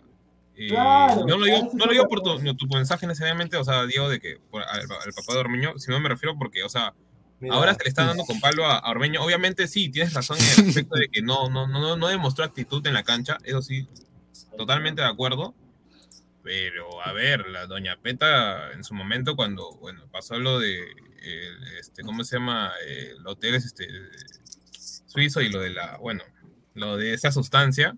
eh, 0.56 0.68
Claro, 0.70 1.26
no 1.26 1.38
lo 1.38 1.46
digo, 1.46 1.70
no 1.74 1.86
lo 1.86 1.92
digo 1.92 2.08
por 2.08 2.20
tu, 2.22 2.32
cosa. 2.32 2.44
no, 2.44 2.56
tu 2.56 2.68
mensaje 2.68 3.08
necesariamente, 3.08 3.58
o 3.58 3.64
sea, 3.64 3.86
digo 3.86 4.08
de 4.10 4.20
que 4.20 4.40
por, 4.52 4.62
al, 4.62 4.82
al 4.82 5.14
papá 5.14 5.34
de 5.34 5.40
Ormeño, 5.40 5.74
sino 5.78 6.00
me 6.00 6.10
refiero 6.10 6.36
porque, 6.38 6.64
o 6.64 6.70
sea, 6.70 6.94
Mira, 7.40 7.56
ahora 7.56 7.74
se 7.76 7.84
le 7.84 7.90
está 7.90 8.06
dando 8.06 8.24
con 8.26 8.40
palo 8.40 8.66
a, 8.66 8.78
a 8.78 8.90
Ormeño. 8.90 9.22
Obviamente 9.24 9.68
sí, 9.68 9.90
tienes 9.90 10.14
razón 10.14 10.38
en 10.40 10.64
el 10.64 10.70
aspecto 10.70 10.96
de 10.96 11.10
que 11.10 11.22
no, 11.22 11.50
no, 11.50 11.68
no, 11.68 11.96
no 11.96 12.08
demostró 12.08 12.44
actitud 12.44 12.86
en 12.88 12.94
la 12.96 13.04
cancha, 13.04 13.38
eso 13.44 13.62
sí, 13.62 13.88
totalmente 14.58 15.02
de 15.02 15.08
acuerdo. 15.08 15.54
Pero, 16.44 17.02
a 17.06 17.12
ver, 17.12 17.46
la 17.50 17.66
Doña 17.68 17.98
Peta 18.02 18.72
en 18.72 18.84
su 18.84 18.94
momento, 18.94 19.36
cuando, 19.36 19.70
bueno, 19.82 20.04
pasó 20.12 20.40
lo 20.40 20.60
de, 20.60 20.80
el, 20.82 21.78
este, 21.78 22.04
¿cómo 22.04 22.24
se 22.24 22.38
llama? 22.38 22.72
Eh, 22.88 23.16
el 23.18 23.28
hotel 23.28 23.56
es 23.56 23.66
este, 23.66 23.88
suizo 25.08 25.42
y 25.42 25.50
lo 25.50 25.60
de 25.60 25.72
la, 25.72 25.98
bueno, 25.98 26.24
lo 26.74 26.96
de 26.96 27.14
esa 27.14 27.32
sustancia, 27.32 27.98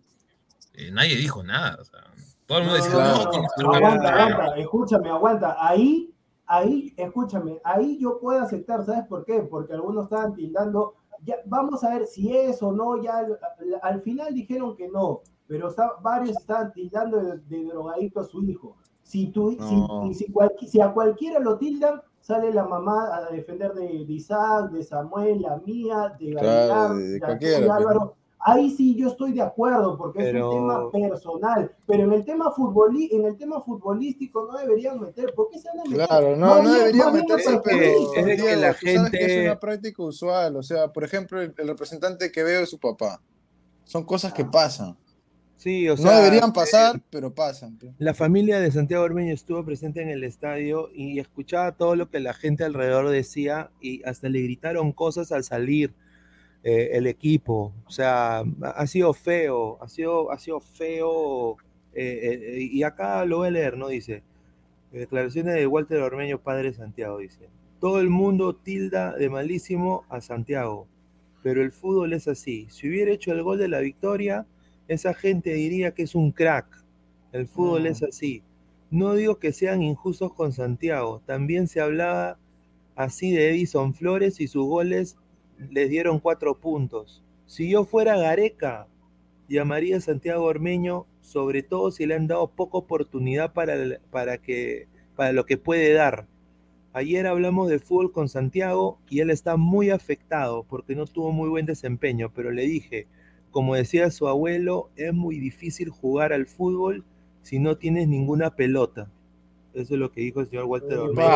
eh, 0.73 0.89
nadie 0.91 1.15
dijo 1.15 1.43
nada. 1.43 1.77
O 1.79 1.85
sea, 1.85 2.01
todo 2.47 2.57
el 2.57 2.63
mundo 2.65 2.79
No, 2.79 2.83
decía, 2.83 2.99
no, 2.99 3.05
aguanta, 3.11 3.49
cambiando". 3.55 4.07
aguanta, 4.07 4.59
escúchame, 4.59 5.09
aguanta. 5.09 5.55
Ahí, 5.59 6.09
ahí, 6.49 6.93
escúchame, 6.97 7.61
ahí 7.63 7.97
yo 7.99 8.19
puedo 8.19 8.41
aceptar, 8.41 8.83
¿sabes 8.83 9.05
por 9.07 9.23
qué? 9.23 9.41
Porque 9.43 9.73
algunos 9.73 10.05
estaban 10.05 10.33
tildando, 10.33 10.95
ya, 11.23 11.35
vamos 11.45 11.83
a 11.83 11.91
ver 11.91 12.05
si 12.07 12.35
es 12.35 12.61
o 12.63 12.71
no, 12.71 13.01
ya 13.01 13.19
al, 13.19 13.39
al- 13.59 13.79
al 13.81 14.01
final 14.01 14.33
dijeron 14.33 14.75
que 14.75 14.87
no, 14.89 15.21
pero 15.47 15.67
está- 15.69 15.93
varios 16.01 16.37
estaban 16.37 16.73
tildando 16.73 17.21
de, 17.21 17.37
de 17.37 17.63
drogadicto 17.65 18.19
a 18.21 18.23
su 18.25 18.41
hijo. 18.43 18.75
Si, 19.03 19.27
tú, 19.27 19.51
No. 19.59 20.09
si, 20.13 20.79
a 20.81 20.91
cualquiera 20.93 21.39
lo 21.39 21.57
tildan, 21.57 22.01
sale 22.19 22.53
la 22.53 22.63
mamá 22.65 23.15
a 23.15 23.31
defender 23.31 23.73
de, 23.73 24.05
de 24.05 24.13
Isaac, 24.13 24.71
de 24.71 24.83
Samuel, 24.83 25.41
la 25.41 25.57
mía, 25.57 26.15
de 26.19 26.31
Claro, 26.31 26.47
Gavilán, 26.47 27.11
de- 27.13 27.19
cualquiera, 27.19 27.57
pues. 27.59 27.69
Álvaro. 27.71 28.15
Ahí 28.41 28.71
sí 28.71 28.95
yo 28.95 29.09
estoy 29.09 29.33
de 29.33 29.41
acuerdo, 29.41 29.97
porque 29.97 30.19
Pero- 30.19 30.49
es 30.49 30.55
un 30.85 30.91
tema 30.91 31.09
personal, 31.09 31.71
pero 31.85 32.03
en 32.03 32.13
el 32.13 32.23
tema 32.23 32.51
futbolí 32.51 33.09
en 33.11 33.25
el 33.25 33.37
tema 33.37 33.59
futbolístico 33.61 34.47
no 34.49 34.57
deberían 34.57 34.99
meter, 34.99 35.33
¿por 35.33 35.49
qué 35.49 35.59
se 35.59 35.67
van 35.67 35.79
a 35.79 35.83
meter? 35.83 36.07
Claro, 36.07 36.35
no, 36.37 36.55
no 36.55 36.61
bien- 36.61 36.73
debería 36.73 37.03
más 37.05 37.13
bien 37.13 37.25
meterse, 37.27 37.61
pero 37.63 37.81
es 38.15 38.25
de 38.25 38.37
que 38.37 38.55
la 38.55 38.73
que 38.73 38.87
gente- 38.91 39.25
es 39.41 39.45
una 39.45 39.59
práctica 39.59 40.03
usual. 40.03 40.55
O 40.55 40.63
sea, 40.63 40.87
por 40.93 41.03
ejemplo, 41.03 41.41
el, 41.41 41.53
el 41.57 41.67
representante 41.67 42.31
que 42.31 42.43
veo 42.43 42.61
es 42.61 42.69
su 42.69 42.79
papá. 42.79 43.21
Son 43.83 44.05
cosas 44.05 44.31
que 44.33 44.45
pasan. 44.45 44.97
Sí, 45.57 45.89
o 45.89 45.97
No 45.97 46.03
sea, 46.03 46.19
deberían 46.21 46.53
pasar, 46.53 47.01
pero 47.09 47.33
pasan. 47.35 47.77
La 47.97 48.13
familia 48.13 48.61
de 48.61 48.71
Santiago 48.71 49.03
Ormeño 49.03 49.33
estuvo 49.33 49.65
presente 49.65 50.01
en 50.01 50.07
el 50.07 50.23
estadio 50.23 50.87
y 50.93 51.19
escuchaba 51.19 51.73
todo 51.73 51.97
lo 51.97 52.09
que 52.09 52.21
la 52.21 52.33
gente 52.33 52.63
alrededor 52.63 53.09
decía 53.09 53.69
y 53.81 54.01
hasta 54.03 54.29
le 54.29 54.39
gritaron 54.41 54.93
cosas 54.93 55.33
al 55.33 55.43
salir 55.43 55.93
eh, 56.63 56.89
el 56.93 57.07
equipo. 57.07 57.73
O 57.85 57.91
sea, 57.91 58.43
ha 58.61 58.87
sido 58.87 59.13
feo, 59.13 59.77
ha 59.81 59.87
sido, 59.87 60.31
ha 60.31 60.37
sido 60.39 60.59
feo. 60.59 61.57
eh, 61.93 62.19
eh, 62.57 62.69
y 62.71 62.83
acá 62.83 63.25
lo 63.25 63.37
voy 63.37 63.47
a 63.47 63.51
leer, 63.51 63.77
¿no? 63.77 63.87
Dice, 63.89 64.23
declaraciones 64.91 65.55
de 65.55 65.67
Walter 65.67 66.01
Ormeño, 66.01 66.39
padre 66.39 66.69
de 66.71 66.77
Santiago, 66.77 67.17
dice. 67.19 67.49
Todo 67.79 67.99
el 68.01 68.09
mundo 68.09 68.55
tilda 68.55 69.15
de 69.15 69.29
malísimo 69.29 70.03
a 70.09 70.21
Santiago, 70.21 70.87
pero 71.43 71.61
el 71.63 71.71
fútbol 71.71 72.13
es 72.13 72.27
así. 72.27 72.67
Si 72.69 72.89
hubiera 72.89 73.11
hecho 73.11 73.31
el 73.31 73.43
gol 73.43 73.57
de 73.57 73.69
la 73.69 73.79
victoria, 73.79 74.45
esa 74.87 75.13
gente 75.13 75.53
diría 75.53 75.93
que 75.93 76.03
es 76.03 76.15
un 76.15 76.31
crack. 76.31 76.67
El 77.31 77.47
fútbol 77.47 77.85
es 77.85 78.03
así. 78.03 78.43
No 78.91 79.13
digo 79.13 79.37
que 79.39 79.53
sean 79.53 79.83
injustos 79.83 80.33
con 80.33 80.51
Santiago, 80.51 81.21
también 81.25 81.67
se 81.67 81.79
hablaba 81.79 82.37
así 82.95 83.31
de 83.31 83.51
Edison 83.51 83.93
Flores 83.93 84.41
y 84.41 84.47
sus 84.47 84.65
goles 84.65 85.15
les 85.71 85.89
dieron 85.89 86.19
cuatro 86.19 86.57
puntos. 86.57 87.23
Si 87.45 87.69
yo 87.69 87.85
fuera 87.85 88.17
Gareca, 88.17 88.87
llamaría 89.47 89.97
a 89.97 90.01
Santiago 90.01 90.45
Ormeño, 90.45 91.05
sobre 91.21 91.63
todo 91.63 91.91
si 91.91 92.05
le 92.05 92.15
han 92.15 92.27
dado 92.27 92.47
poca 92.47 92.77
oportunidad 92.77 93.53
para, 93.53 93.75
para, 94.11 94.37
que, 94.37 94.87
para 95.15 95.33
lo 95.33 95.45
que 95.45 95.57
puede 95.57 95.93
dar. 95.93 96.27
Ayer 96.93 97.27
hablamos 97.27 97.69
de 97.69 97.79
fútbol 97.79 98.11
con 98.11 98.29
Santiago 98.29 98.97
y 99.09 99.19
él 99.19 99.29
está 99.29 99.57
muy 99.57 99.89
afectado 99.89 100.63
porque 100.63 100.95
no 100.95 101.05
tuvo 101.05 101.31
muy 101.31 101.49
buen 101.49 101.65
desempeño, 101.65 102.31
pero 102.33 102.51
le 102.51 102.63
dije, 102.63 103.07
como 103.51 103.75
decía 103.75 104.09
su 104.11 104.27
abuelo, 104.27 104.89
es 104.95 105.13
muy 105.13 105.39
difícil 105.39 105.89
jugar 105.89 106.33
al 106.33 106.47
fútbol 106.47 107.03
si 107.41 107.59
no 107.59 107.77
tienes 107.77 108.07
ninguna 108.07 108.55
pelota. 108.55 109.09
Eso 109.73 109.93
es 109.93 109.99
lo 109.99 110.11
que 110.11 110.21
dijo 110.21 110.41
el 110.41 110.49
señor 110.49 110.65
Walter 110.65 110.97
Ormeño. 110.97 111.29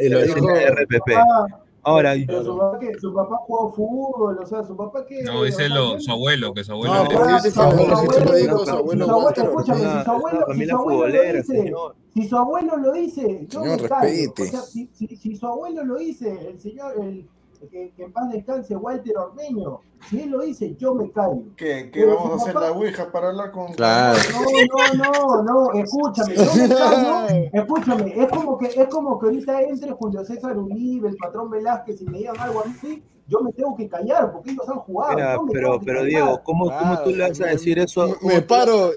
y 0.00 0.08
lo 0.08 0.22
dijo 0.22 0.48
RPP. 0.48 1.65
Ahora, 1.86 2.14
pero 2.26 2.42
su 2.42 2.58
papá, 2.58 2.78
que, 2.80 2.98
su 2.98 3.14
papá 3.14 3.36
jugó 3.46 3.72
fútbol, 3.72 4.38
o 4.42 4.44
sea, 4.44 4.64
su 4.64 4.76
papá 4.76 5.06
que. 5.06 5.22
No, 5.22 5.44
dice 5.44 5.68
lo, 5.68 6.00
su 6.00 6.10
abuelo, 6.10 6.52
que 6.52 6.64
su 6.64 6.72
abuelo. 6.72 7.04
No, 7.04 7.40
su 7.40 7.60
abuelo, 7.62 7.96
si 7.96 8.42
dijo 8.42 8.66
su 8.66 8.70
abuelo. 8.72 9.30
Escúchame, 9.30 9.78
si 9.78 10.04
su 10.04 10.10
abuelo, 10.10 10.46
si 10.52 10.66
su 10.66 10.76
abuelo 10.76 11.16
lo 11.16 11.32
dice, 11.32 11.74
si 12.12 12.28
su 12.28 12.36
abuelo 12.36 12.76
lo 12.76 12.92
dice, 12.92 13.46
yo 13.48 13.60
señor, 13.62 13.82
me 13.82 13.88
callo. 13.88 14.32
O 14.36 14.44
sea, 14.46 14.60
si, 14.62 14.90
si, 14.92 15.16
si 15.16 15.36
su 15.36 15.46
abuelo 15.46 15.84
lo 15.84 15.98
dice, 15.98 16.48
el 16.48 16.60
señor, 16.60 16.94
el, 17.00 17.28
que, 17.58 17.92
que, 17.96 18.04
en 18.04 18.12
paz 18.12 18.30
descanse 18.30 18.76
Walter 18.76 19.16
Ormeño. 19.16 19.80
Si 20.08 20.20
él 20.20 20.30
lo 20.30 20.40
dice, 20.40 20.74
yo 20.76 20.94
me 20.94 21.10
callo. 21.10 21.42
¿Qué, 21.56 21.90
qué 21.90 22.04
vamos 22.04 22.32
a 22.32 22.36
hacer 22.36 22.54
la 22.54 22.72
Ouija 22.72 23.10
para 23.10 23.28
hablar 23.28 23.50
con.? 23.50 23.72
Claro. 23.74 24.18
No, 24.32 24.94
no, 24.94 25.42
no, 25.42 25.42
no, 25.42 25.72
escúchame, 25.72 26.34
yo 26.34 26.54
me 26.54 26.68
callo, 26.68 27.48
escúchame, 27.52 28.22
es 28.22 28.28
como 28.28 28.58
que, 28.58 28.66
es 28.66 28.88
como 28.88 29.18
que 29.18 29.26
ahorita 29.26 29.62
entre 29.62 29.92
Julio 29.92 30.24
César 30.24 30.56
Uribe, 30.58 31.08
el 31.08 31.16
patrón 31.16 31.50
Velázquez, 31.50 32.02
y 32.02 32.04
me 32.04 32.18
digan 32.18 32.38
algo 32.38 32.60
así, 32.60 33.02
yo 33.28 33.40
me 33.40 33.52
tengo 33.52 33.74
que 33.76 33.88
callar, 33.88 34.32
porque 34.32 34.50
ellos 34.52 34.68
han 34.68 34.78
jugado. 34.78 35.14
Mira, 35.14 35.38
pero, 35.52 35.80
pero 35.84 36.04
Diego, 36.04 36.40
¿cómo, 36.44 36.66
¿cómo 36.66 37.02
tú 37.02 37.10
le 37.10 37.28
vas 37.28 37.40
a 37.40 37.46
decir 37.46 37.78
eso? 37.78 38.16
Me 38.22 38.42
paro 38.42 38.90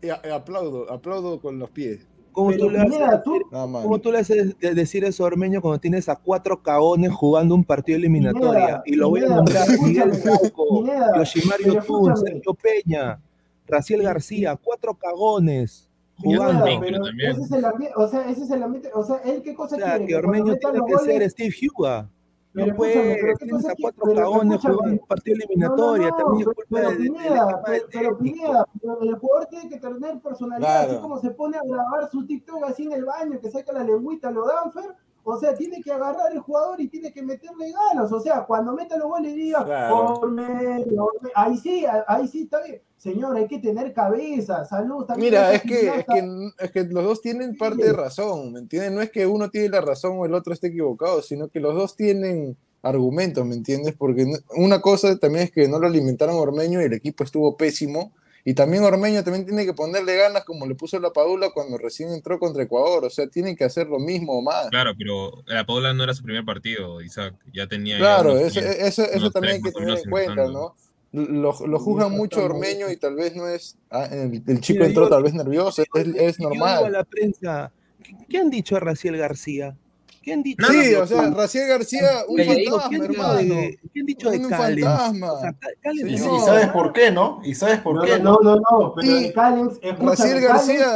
y 0.00 0.10
aplaudo, 0.10 0.90
aplaudo 0.92 1.40
con 1.40 1.58
los 1.58 1.70
pies. 1.70 2.06
¿Cómo 2.34 2.52
tú, 2.52 2.68
le 2.68 2.80
haces, 2.80 3.22
tú, 3.24 3.40
¿Cómo 3.48 3.98
tú, 4.00 4.10
le 4.10 4.18
haces, 4.18 4.58
decir 4.58 5.04
eso 5.04 5.22
a 5.22 5.28
Ormeño 5.28 5.62
cuando 5.62 5.78
tienes 5.78 6.08
a 6.08 6.16
cuatro 6.16 6.60
cagones 6.60 7.12
jugando 7.12 7.54
un 7.54 7.62
partido 7.64 7.96
eliminatoria? 7.96 8.82
y 8.84 8.96
lo 8.96 9.08
voy 9.08 9.22
a 9.22 9.28
nombrar 9.28 9.68
Miguel 9.80 10.12
Foucault, 10.14 10.90
Yoshimario 11.16 11.82
Tun, 11.84 12.16
Sergio 12.16 12.54
Peña, 12.54 13.20
Raciel 13.68 14.02
García, 14.02 14.58
cuatro 14.60 14.94
cagones 14.94 15.88
jugando. 16.16 16.64
pero 16.80 17.06
ese 17.06 17.42
es 17.42 17.52
el 17.52 17.64
ambiente, 17.64 17.94
o 17.96 18.08
sea, 18.08 18.28
ese 18.28 18.42
es 18.42 18.50
el 18.50 18.62
ambiente, 18.62 18.90
o 18.92 19.04
sea, 19.04 19.16
él 19.24 19.42
qué 19.42 19.54
cosa 19.54 19.76
o 19.76 19.78
sea, 19.78 19.90
quiere. 19.90 20.06
Que 20.06 20.16
Ormeño 20.16 20.56
tiene 20.56 20.80
que 20.86 20.92
goles, 20.92 21.04
ser 21.04 21.30
Steve 21.30 21.54
Huga. 21.72 22.10
Pero 22.54 22.68
no 22.68 22.76
puede, 22.76 23.34
tienes 23.38 23.66
a 23.66 23.74
cuatro 23.80 24.14
cagones 24.14 24.60
jugando 24.60 24.84
un 24.84 25.06
partido 25.08 25.36
eliminatoria, 25.38 26.08
no, 26.08 26.18
no, 26.18 26.24
también 26.24 26.48
es 26.48 26.54
culpa 26.54 26.66
pero, 26.70 26.90
de, 26.90 26.96
Pineda, 26.96 27.62
de, 27.66 27.72
de, 27.72 27.80
pero, 27.80 27.86
pero 27.92 28.18
Pineda, 28.18 28.68
el 29.02 29.14
jugador 29.16 29.46
tiene 29.46 29.68
que 29.68 29.80
tener 29.80 30.20
personalidad, 30.20 30.68
claro. 30.68 30.92
así 30.92 31.00
como 31.00 31.18
se 31.18 31.30
pone 31.32 31.56
a 31.56 31.62
grabar 31.64 32.08
su 32.12 32.24
TikTok 32.24 32.62
así 32.62 32.84
en 32.84 32.92
el 32.92 33.04
baño, 33.04 33.40
que 33.40 33.50
saca 33.50 33.72
la 33.72 33.82
lengüita 33.82 34.28
a 34.28 34.30
lo 34.30 34.46
Danfer, 34.46 34.94
o 35.24 35.38
sea, 35.38 35.54
tiene 35.54 35.82
que 35.82 35.90
agarrar 35.90 36.32
el 36.32 36.40
jugador 36.40 36.80
y 36.80 36.88
tiene 36.88 37.12
que 37.12 37.22
meterle 37.22 37.72
ganas, 37.72 38.12
o 38.12 38.20
sea, 38.20 38.44
cuando 38.44 38.74
meta 38.74 38.96
los 38.96 39.08
goles 39.08 39.34
diga, 39.34 39.64
claro. 39.64 40.20
Orme, 40.20 40.84
Orme, 40.96 41.30
ahí 41.34 41.56
sí, 41.56 41.84
ahí 42.06 42.28
sí 42.28 42.42
está 42.42 42.62
bien. 42.62 42.80
Señor, 42.96 43.36
hay 43.36 43.46
que 43.46 43.58
tener 43.58 43.92
cabeza, 43.92 44.64
salud. 44.64 45.04
También 45.04 45.32
Mira, 45.32 45.52
es 45.52 45.62
que, 45.62 45.88
es, 45.88 46.06
que, 46.06 46.50
es 46.58 46.70
que 46.70 46.84
los 46.84 47.04
dos 47.04 47.20
tienen 47.20 47.54
parte 47.56 47.84
de 47.84 47.92
razón, 47.92 48.52
¿me 48.52 48.60
entiendes? 48.60 48.92
No 48.92 49.02
es 49.02 49.10
que 49.10 49.26
uno 49.26 49.50
tiene 49.50 49.68
la 49.68 49.82
razón 49.82 50.12
o 50.16 50.24
el 50.24 50.32
otro 50.32 50.54
esté 50.54 50.68
equivocado, 50.68 51.20
sino 51.20 51.48
que 51.48 51.60
los 51.60 51.74
dos 51.74 51.96
tienen 51.96 52.56
argumentos, 52.84 53.44
¿me 53.44 53.54
entiendes? 53.54 53.94
Porque 53.96 54.26
una 54.56 54.80
cosa 54.80 55.18
también 55.18 55.44
es 55.44 55.50
que 55.50 55.68
no 55.68 55.78
lo 55.78 55.86
alimentaron 55.86 56.36
Ormeño 56.36 56.80
y 56.80 56.84
el 56.84 56.92
equipo 56.92 57.24
estuvo 57.24 57.56
pésimo. 57.56 58.12
Y 58.46 58.52
también 58.52 58.84
Ormeño 58.84 59.24
también 59.24 59.46
tiene 59.46 59.64
que 59.64 59.72
ponerle 59.72 60.16
ganas 60.16 60.44
como 60.44 60.66
le 60.66 60.74
puso 60.74 60.98
la 61.00 61.10
Padula 61.10 61.50
cuando 61.50 61.78
recién 61.78 62.12
entró 62.12 62.38
contra 62.38 62.62
Ecuador. 62.62 63.06
O 63.06 63.10
sea, 63.10 63.26
tiene 63.26 63.56
que 63.56 63.64
hacer 63.64 63.86
lo 63.86 63.98
mismo 63.98 64.34
o 64.34 64.42
más. 64.42 64.68
Claro, 64.68 64.92
pero 64.98 65.42
la 65.46 65.64
Padula 65.64 65.94
no 65.94 66.04
era 66.04 66.12
su 66.12 66.22
primer 66.22 66.44
partido, 66.44 67.00
Isaac. 67.00 67.34
Ya 67.54 67.66
tenía. 67.66 67.96
Claro, 67.96 68.32
unos, 68.32 68.54
eso, 68.54 68.60
eso, 68.60 69.04
eso 69.04 69.30
también 69.30 69.54
hay 69.54 69.62
que 69.62 69.72
tener 69.72 69.98
en 69.98 70.10
cuenta, 70.10 70.46
¿no? 70.48 70.74
Lo, 71.12 71.54
lo 71.66 71.78
juzgan 71.78 72.12
mucho 72.12 72.44
Ormeño 72.44 72.90
y 72.90 72.96
tal 72.96 73.14
vez 73.14 73.34
no 73.34 73.48
es. 73.48 73.78
Ah, 73.88 74.08
el, 74.10 74.42
el, 74.46 74.60
chico 74.60 74.84
entró 74.84 75.08
tal 75.08 75.22
vez 75.22 75.32
nervioso, 75.32 75.82
es, 75.82 75.88
es 75.94 76.40
normal. 76.40 76.84
a 76.84 76.90
la 76.90 77.04
prensa, 77.04 77.72
¿qué 78.28 78.38
han 78.38 78.50
dicho 78.50 78.76
a 78.76 78.80
Raciel 78.80 79.16
García? 79.16 79.76
¿Qué 80.24 80.32
han 80.32 80.42
dicho? 80.42 80.66
Sí, 80.66 80.92
no, 80.94 81.00
o 81.02 81.06
sea, 81.06 81.30
Raciel 81.30 81.68
García, 81.68 82.08
un 82.28 82.38
fantasma, 82.38 82.88
¿quién 82.88 83.02
hermano. 83.04 83.54
De, 83.54 83.78
¿Qué 83.92 84.00
han 84.00 84.06
dicho 84.06 84.30
de 84.30 84.38
un 84.38 84.48
Callens? 84.48 84.86
fantasma. 84.88 85.32
O 85.32 85.40
sea, 85.40 85.54
Callens 85.82 86.20
Sí, 86.20 86.26
no. 86.26 86.36
y 86.36 86.40
sabes 86.40 86.68
por 86.68 86.92
qué, 86.92 87.10
¿no? 87.10 87.40
Y 87.44 87.54
sabes 87.54 87.78
por 87.80 87.96
No, 87.96 88.02
qué, 88.02 88.18
no, 88.18 88.38
no, 88.42 88.56
no, 88.56 88.94
pero 88.96 89.06
Sí. 89.18 89.32
Callens, 89.34 89.78
Raciel 89.98 90.40
García, 90.40 90.86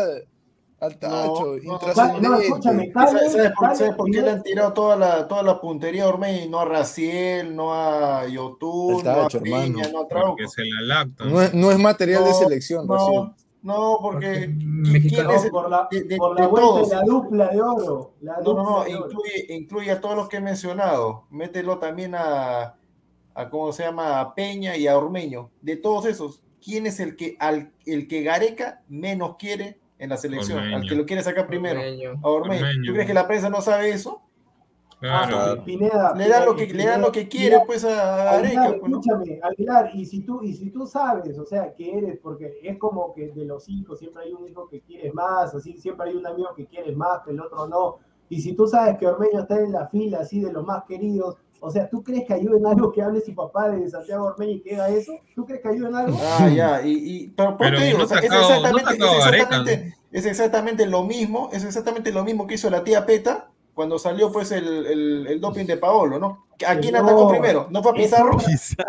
al 0.80 0.96
tacho, 0.96 1.10
No, 1.10 1.34
no, 1.44 1.56
no, 1.56 1.72
intrascendente. 1.74 2.46
escúchame, 2.46 2.86
¿Y 2.86 2.92
¿Sabes, 2.92 3.32
sabes 3.32 3.52
por, 3.58 3.76
sabes 3.76 3.94
por 3.96 4.10
qué 4.12 4.22
le 4.22 4.30
han 4.30 4.42
tirado 4.44 4.72
toda 4.72 4.96
la, 4.96 5.26
toda 5.28 5.42
la 5.42 5.60
puntería 5.60 6.04
a 6.04 6.08
Ormeño 6.08 6.44
y 6.44 6.48
no 6.48 6.60
a 6.60 6.64
Raciel, 6.64 7.54
no 7.56 7.74
a 7.74 8.26
Yotun, 8.28 9.02
no 9.04 9.10
a 9.10 9.22
Tacho, 9.24 9.40
Peña, 9.42 9.56
hermano. 9.58 9.88
no 9.92 10.00
a 10.02 10.08
Trauco? 10.08 10.28
Porque 10.36 10.46
se 10.48 10.62
la 10.64 10.80
lactan. 11.00 11.30
No 11.32 11.42
es, 11.42 11.52
no 11.52 11.70
es 11.72 11.78
material 11.78 12.22
de 12.24 12.30
No, 12.30 12.38
selección, 12.38 12.88
Raciel. 12.88 13.22
No, 13.62 13.98
porque 14.00 14.48
Mexicano. 14.48 15.28
¿quién 15.28 15.38
es 15.38 15.44
el- 15.44 15.50
por 15.50 15.68
la, 15.70 15.88
de- 15.90 16.02
de- 16.04 16.16
por 16.16 16.36
de 16.36 16.42
la 16.42 16.48
vuelta 16.48 16.68
todos? 16.68 16.88
de 16.90 16.96
la 16.96 17.02
dupla 17.02 17.48
de 17.48 17.60
oro. 17.62 18.12
La 18.20 18.32
No, 18.38 18.38
no, 18.38 18.44
dupla 18.44 18.62
no, 18.64 18.86
incluye, 19.06 19.46
incluye 19.54 19.90
a 19.90 20.00
todos 20.00 20.16
los 20.16 20.28
que 20.28 20.36
he 20.36 20.40
mencionado. 20.40 21.24
Mételo 21.30 21.78
también 21.78 22.14
a, 22.14 22.76
a 23.34 23.50
¿cómo 23.50 23.72
se 23.72 23.82
llama? 23.82 24.20
A 24.20 24.34
Peña 24.34 24.76
y 24.76 24.86
a 24.86 24.96
Ormeño. 24.96 25.50
De 25.60 25.76
todos 25.76 26.06
esos, 26.06 26.42
¿quién 26.64 26.86
es 26.86 27.00
el 27.00 27.16
que 27.16 27.36
al 27.40 27.72
el 27.84 28.06
que 28.08 28.22
Gareca 28.22 28.82
menos 28.88 29.36
quiere 29.38 29.80
en 29.98 30.10
la 30.10 30.16
selección? 30.16 30.58
Ormeño. 30.58 30.76
Al 30.76 30.88
que 30.88 30.94
lo 30.94 31.04
quiere 31.06 31.22
sacar 31.22 31.46
primero. 31.48 31.80
Ormeño. 31.80 32.10
A 32.22 32.28
Ormeño. 32.28 32.60
Ormeño. 32.66 32.82
¿Tú 32.86 32.92
crees 32.92 33.06
que 33.06 33.14
la 33.14 33.26
prensa 33.26 33.50
no 33.50 33.60
sabe 33.60 33.90
eso? 33.90 34.22
Claro. 35.00 35.36
Ah, 35.38 35.64
Pineda, 35.64 36.12
Le 36.16 36.28
dan 36.28 36.44
lo 36.44 36.56
que, 36.56 36.66
Pineda, 36.66 36.84
le 36.84 36.90
dan 36.90 37.00
lo 37.02 37.12
que 37.12 37.28
quiere 37.28 37.46
Pineda, 37.50 37.64
pues 37.66 37.84
a 37.84 38.30
Aguilar, 38.38 38.42
Gareca. 38.64 38.78
pues, 38.80 38.90
¿no? 38.90 39.00
escúchame, 39.00 39.40
Aguilar, 39.42 39.90
y 39.94 40.04
si 40.06 40.20
tú, 40.22 40.42
y 40.42 40.54
si 40.54 40.70
tú 40.70 40.86
sabes, 40.86 41.38
o 41.38 41.44
sea, 41.46 41.72
que 41.72 41.96
eres, 41.98 42.18
porque 42.20 42.58
es 42.62 42.78
como 42.78 43.14
que 43.14 43.28
de 43.28 43.44
los 43.44 43.68
hijos 43.68 43.98
siempre 44.00 44.24
hay 44.24 44.32
un 44.32 44.48
hijo 44.48 44.68
que 44.68 44.80
quieres 44.80 45.14
más, 45.14 45.54
así 45.54 45.76
siempre 45.78 46.08
hay 46.10 46.16
un 46.16 46.26
amigo 46.26 46.48
que 46.56 46.66
quieres 46.66 46.96
más, 46.96 47.20
que 47.24 47.30
el 47.30 47.40
otro 47.40 47.68
no. 47.68 47.98
Y 48.28 48.40
si 48.40 48.54
tú 48.54 48.66
sabes 48.66 48.98
que 48.98 49.06
Ormeño 49.06 49.40
está 49.40 49.58
en 49.60 49.72
la 49.72 49.86
fila 49.88 50.18
así 50.20 50.40
de 50.40 50.52
los 50.52 50.64
más 50.64 50.82
queridos, 50.84 51.36
o 51.60 51.70
sea, 51.70 51.88
¿tú 51.88 52.02
crees 52.04 52.24
que 52.26 52.34
ayuda 52.34 52.56
en 52.58 52.66
algo 52.66 52.92
que 52.92 53.00
hable 53.02 53.20
su 53.20 53.34
papá 53.34 53.68
de 53.70 53.88
Santiago 53.88 54.26
Ormeño 54.26 54.52
y 54.52 54.60
que 54.62 54.74
haga 54.74 54.88
eso? 54.90 55.12
¿Tú 55.34 55.44
crees 55.46 55.60
que 55.62 55.68
ayuda 55.68 55.88
en 55.88 55.94
algo? 55.94 56.18
Ah, 56.20 56.48
ya, 56.48 56.82
y, 56.82 56.92
y 56.92 57.28
pero, 57.28 57.50
¿por 57.56 57.66
Pero 57.66 57.78
qué 57.78 57.84
digo? 57.84 57.98
no 57.98 58.04
O 58.04 58.06
sea, 58.06 58.18
es, 58.18 58.24
sacado- 58.28 58.48
no 58.48 58.56
exactamente, 58.78 58.90
sacado 58.90 59.18
es, 59.18 59.26
exactamente, 59.26 59.94
es 60.12 60.26
exactamente 60.26 60.86
lo 60.86 61.02
mismo, 61.04 61.50
es 61.52 61.64
exactamente 61.64 62.12
lo 62.12 62.24
mismo 62.24 62.46
que 62.46 62.54
hizo 62.54 62.68
la 62.70 62.82
tía 62.84 63.06
Peta 63.06 63.50
cuando 63.78 63.96
salió 63.96 64.32
pues 64.32 64.50
el, 64.50 64.66
el, 64.86 65.26
el 65.28 65.40
doping 65.40 65.64
de 65.64 65.76
Paolo, 65.76 66.18
¿no? 66.18 66.48
¿A 66.66 66.76
quién 66.78 66.94
No, 66.94 66.98
atacó 67.04 67.28
primero? 67.28 67.68
¿No 67.70 67.80
fue 67.80 67.92
a 67.92 67.94
Pizarro? 67.94 68.36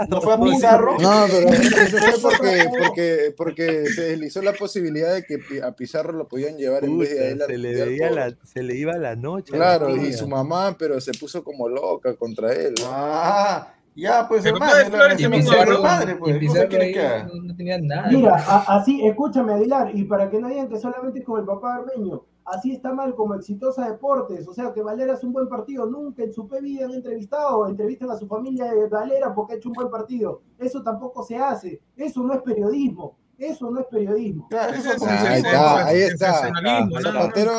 ¿No 0.08 0.20
fue 0.20 0.34
a 0.34 0.40
Pizarro? 0.40 0.98
No, 1.00 1.26
pero 1.30 1.48
eso 1.52 2.32
fue 2.32 2.68
porque, 2.72 2.72
porque, 2.80 3.34
porque 3.38 3.86
se 3.86 4.02
deslizó 4.02 4.42
la 4.42 4.54
posibilidad 4.54 5.14
de 5.14 5.24
que 5.24 5.62
a 5.62 5.74
Pizarro 5.74 6.12
lo 6.14 6.28
podían 6.28 6.58
llevar 6.58 6.86
en 6.86 6.98
vez 6.98 7.12
de 7.16 7.24
a 7.24 7.28
él 7.28 7.44
se, 7.46 7.58
le 7.60 8.10
la, 8.10 8.36
se 8.44 8.64
le 8.64 8.76
iba 8.78 8.98
la 8.98 9.16
noche. 9.16 9.52
la 9.52 9.78
Claro, 9.78 9.96
y 9.96 10.12
su 10.12 10.28
mamá, 10.28 10.76
pero 10.76 11.00
se 11.00 11.12
puso 11.12 11.44
como 11.44 11.70
loca 11.70 12.16
contra 12.16 12.52
él. 12.52 12.74
¿no? 12.80 12.88
Ah, 12.88 13.76
ya, 13.96 14.28
pues 14.28 14.42
Pero 14.42 14.56
hermano, 14.56 14.72
su 14.74 15.82
madre, 15.84 16.14
y 16.14 16.16
pues, 16.16 16.42
no 16.42 16.52
se 16.54 16.68
que 16.68 17.24
no, 17.44 17.56
tenía 17.56 17.78
nada. 17.80 18.08
Mira, 18.10 18.36
a- 18.36 18.78
así, 18.80 19.06
escúchame, 19.06 19.54
Aguilar, 19.54 19.92
y 19.94 20.06
para 20.06 20.32
que 20.32 20.40
no 20.40 20.48
digan 20.48 20.68
que 20.68 20.80
solamente 20.80 21.20
es 21.20 21.26
con 21.26 21.40
el 21.40 21.46
papá 21.46 21.76
Armeño, 21.76 22.24
así 22.52 22.72
está 22.72 22.94
mal 22.94 23.16
como 23.16 23.36
Exitosa 23.36 23.90
Deportes, 23.90 24.48
o 24.48 24.54
sea, 24.54 24.74
que 24.74 24.82
Valera 24.82 25.14
es 25.14 25.24
un 25.24 25.34
buen 25.34 25.48
partido, 25.48 25.86
nunca 25.86 26.24
en 26.24 26.34
su 26.34 26.48
vida 26.48 26.86
han 26.86 26.94
entrevistado, 26.94 27.68
entrevistan 27.68 28.10
a 28.12 28.18
su 28.18 28.28
familia 28.28 28.74
de 28.74 28.88
Valera 28.88 29.34
porque 29.34 29.54
ha 29.54 29.58
hecho 29.58 29.70
un 29.70 29.76
buen 29.76 29.90
partido, 29.90 30.42
eso 30.58 30.84
tampoco 30.84 31.24
se 31.24 31.38
hace, 31.38 31.82
eso 31.96 32.24
no 32.24 32.34
es 32.34 32.42
periodismo, 32.42 33.18
eso 33.38 33.72
no 33.72 33.80
es 33.80 33.86
periodismo. 33.88 34.48
Claro, 34.50 34.74
Eso 34.74 34.92
eso 34.92 35.06
es 35.06 35.40
es 35.40 35.46
Ah, 35.54 35.86
ahí 35.86 36.02
está, 36.02 36.46
ahí. 36.46 37.02
Zapatero, 37.02 37.54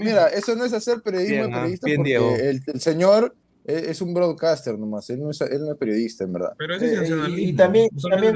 mira, 0.00 0.28
eso 0.28 0.56
no 0.56 0.64
es 0.64 0.72
hacer 0.72 1.00
periodismo 1.02 1.46
Bien, 1.46 1.50
de 1.50 1.56
ah, 1.56 1.60
periodista 1.60 1.86
bien, 1.86 1.96
porque 1.98 2.48
el, 2.50 2.62
el 2.66 2.80
señor 2.80 3.34
es, 3.66 3.82
es 3.82 4.00
un 4.00 4.14
broadcaster 4.14 4.78
nomás, 4.78 5.10
él 5.10 5.20
no 5.20 5.30
es, 5.30 5.40
él 5.40 5.60
no 5.60 5.72
es 5.72 5.78
periodista, 5.78 6.24
en 6.24 6.32
verdad. 6.32 6.52
Pero 6.56 6.76
ese 6.76 6.94
es 6.94 7.10
Eh, 7.10 7.14
y, 7.36 7.52
también, 7.54 7.88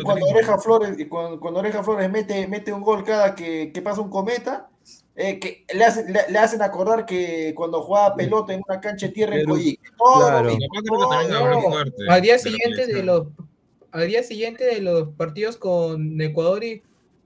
cuando. 0.05 0.27
Oreja 0.27 0.59
Flores, 0.59 0.99
y 0.99 1.07
cuando, 1.07 1.39
cuando 1.39 1.61
Oreja 1.61 1.83
Flores 1.85 2.11
mete, 2.11 2.49
mete 2.49 2.73
un 2.73 2.83
gol 2.83 3.05
cada 3.05 3.35
que, 3.35 3.71
que 3.73 3.83
pasa 3.83 4.01
un 4.01 4.11
cometa, 4.11 4.69
eh, 5.17 5.39
que 5.39 5.65
le, 5.75 5.85
hacen- 5.85 6.07
le, 6.13 6.21
le 6.31 6.39
hacen 6.39 6.63
acordar 6.63 7.05
que 7.05 7.53
cuando 7.57 7.83
jugaba 7.83 8.15
pelota 8.17 8.55
en 8.55 8.63
una 8.67 8.81
cancha 8.81 9.07
de 9.09 9.13
tierra 9.13 9.37
en. 9.37 9.45
Todo 9.99 10.27
claro. 10.29 10.51
Al 12.09 12.23
día 12.23 12.39
siguiente 12.39 12.87
de 12.87 13.03
los 13.03 13.27
al 13.93 14.07
día 14.07 14.23
siguiente 14.23 14.65
de 14.65 14.81
los 14.81 15.09
partidos 15.17 15.57
con 15.57 16.21
Ecuador 16.21 16.63
y 16.63 16.81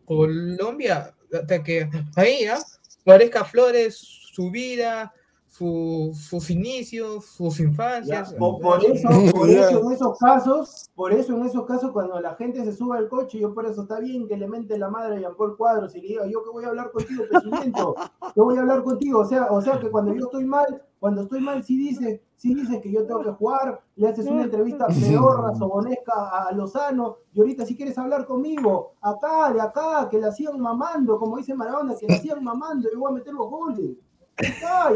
Colombia, 0.07 1.15
hasta 1.33 1.63
que 1.63 1.89
ahí, 2.17 2.45
¿ah? 2.47 2.59
Parezca 3.05 3.45
Flores, 3.45 3.97
su 3.99 4.51
vida, 4.51 5.13
sus 5.57 6.51
inicios, 6.51 7.27
sus 7.27 7.61
infancias. 7.61 8.35
por, 8.35 8.85
eso, 8.85 9.09
por 9.33 9.49
eso 9.49 9.87
en 9.87 9.93
esos 9.93 10.19
casos, 10.19 10.91
por 10.97 11.13
eso 11.13 11.37
en 11.37 11.47
esos 11.47 11.65
casos 11.65 11.93
cuando 11.93 12.21
la 12.21 12.35
gente 12.35 12.65
se 12.65 12.73
sube 12.73 12.99
al 12.99 13.09
coche, 13.09 13.39
yo 13.39 13.55
por 13.55 13.65
eso 13.65 13.83
está 13.83 14.01
bien 14.01 14.27
que 14.27 14.37
le 14.37 14.49
mente 14.49 14.77
la 14.77 14.91
madre 14.91 15.17
a 15.17 15.21
Jean 15.21 15.37
Paul 15.37 15.57
Cuadros 15.57 15.95
y 15.95 16.01
le 16.01 16.09
diga, 16.09 16.27
yo 16.27 16.43
que 16.43 16.51
voy 16.51 16.65
a 16.65 16.69
hablar 16.69 16.91
contigo, 16.91 17.23
presidente, 17.31 17.81
yo 17.81 18.45
voy 18.45 18.57
a 18.57 18.61
hablar 18.63 18.83
contigo, 18.83 19.21
o 19.21 19.25
sea, 19.25 19.47
o 19.51 19.61
sea 19.61 19.79
que 19.79 19.91
cuando 19.91 20.13
yo 20.13 20.25
estoy 20.25 20.45
mal, 20.45 20.83
cuando 20.99 21.23
estoy 21.23 21.41
mal, 21.41 21.63
sí 21.63 21.77
dice, 21.77 22.25
sí 22.35 22.53
dice 22.53 22.81
que 22.81 22.91
yo 22.91 23.07
tengo 23.07 23.23
que 23.23 23.31
jugar, 23.31 23.81
le 23.95 24.09
haces 24.09 24.27
una 24.27 24.43
entrevista 24.43 24.87
pedorra, 24.89 25.55
sobonesca 25.55 26.49
a 26.49 26.51
Lozano, 26.53 27.19
y 27.33 27.39
ahorita 27.39 27.65
si 27.65 27.77
quieres 27.77 27.97
hablar 27.97 28.27
conmigo, 28.27 28.95
acá, 29.01 29.53
de 29.53 29.61
acá, 29.61 30.09
que 30.11 30.19
la 30.19 30.33
sigan 30.33 30.59
mamando, 30.59 31.17
como 31.17 31.37
dice 31.37 31.55
Maradona, 31.55 31.95
que 31.95 32.09
la 32.09 32.17
sigan 32.17 32.43
mamando, 32.43 32.89
yo 32.93 32.99
voy 32.99 33.13
a 33.13 33.15
meter 33.15 33.33
los 33.33 33.49
goles. 33.49 33.97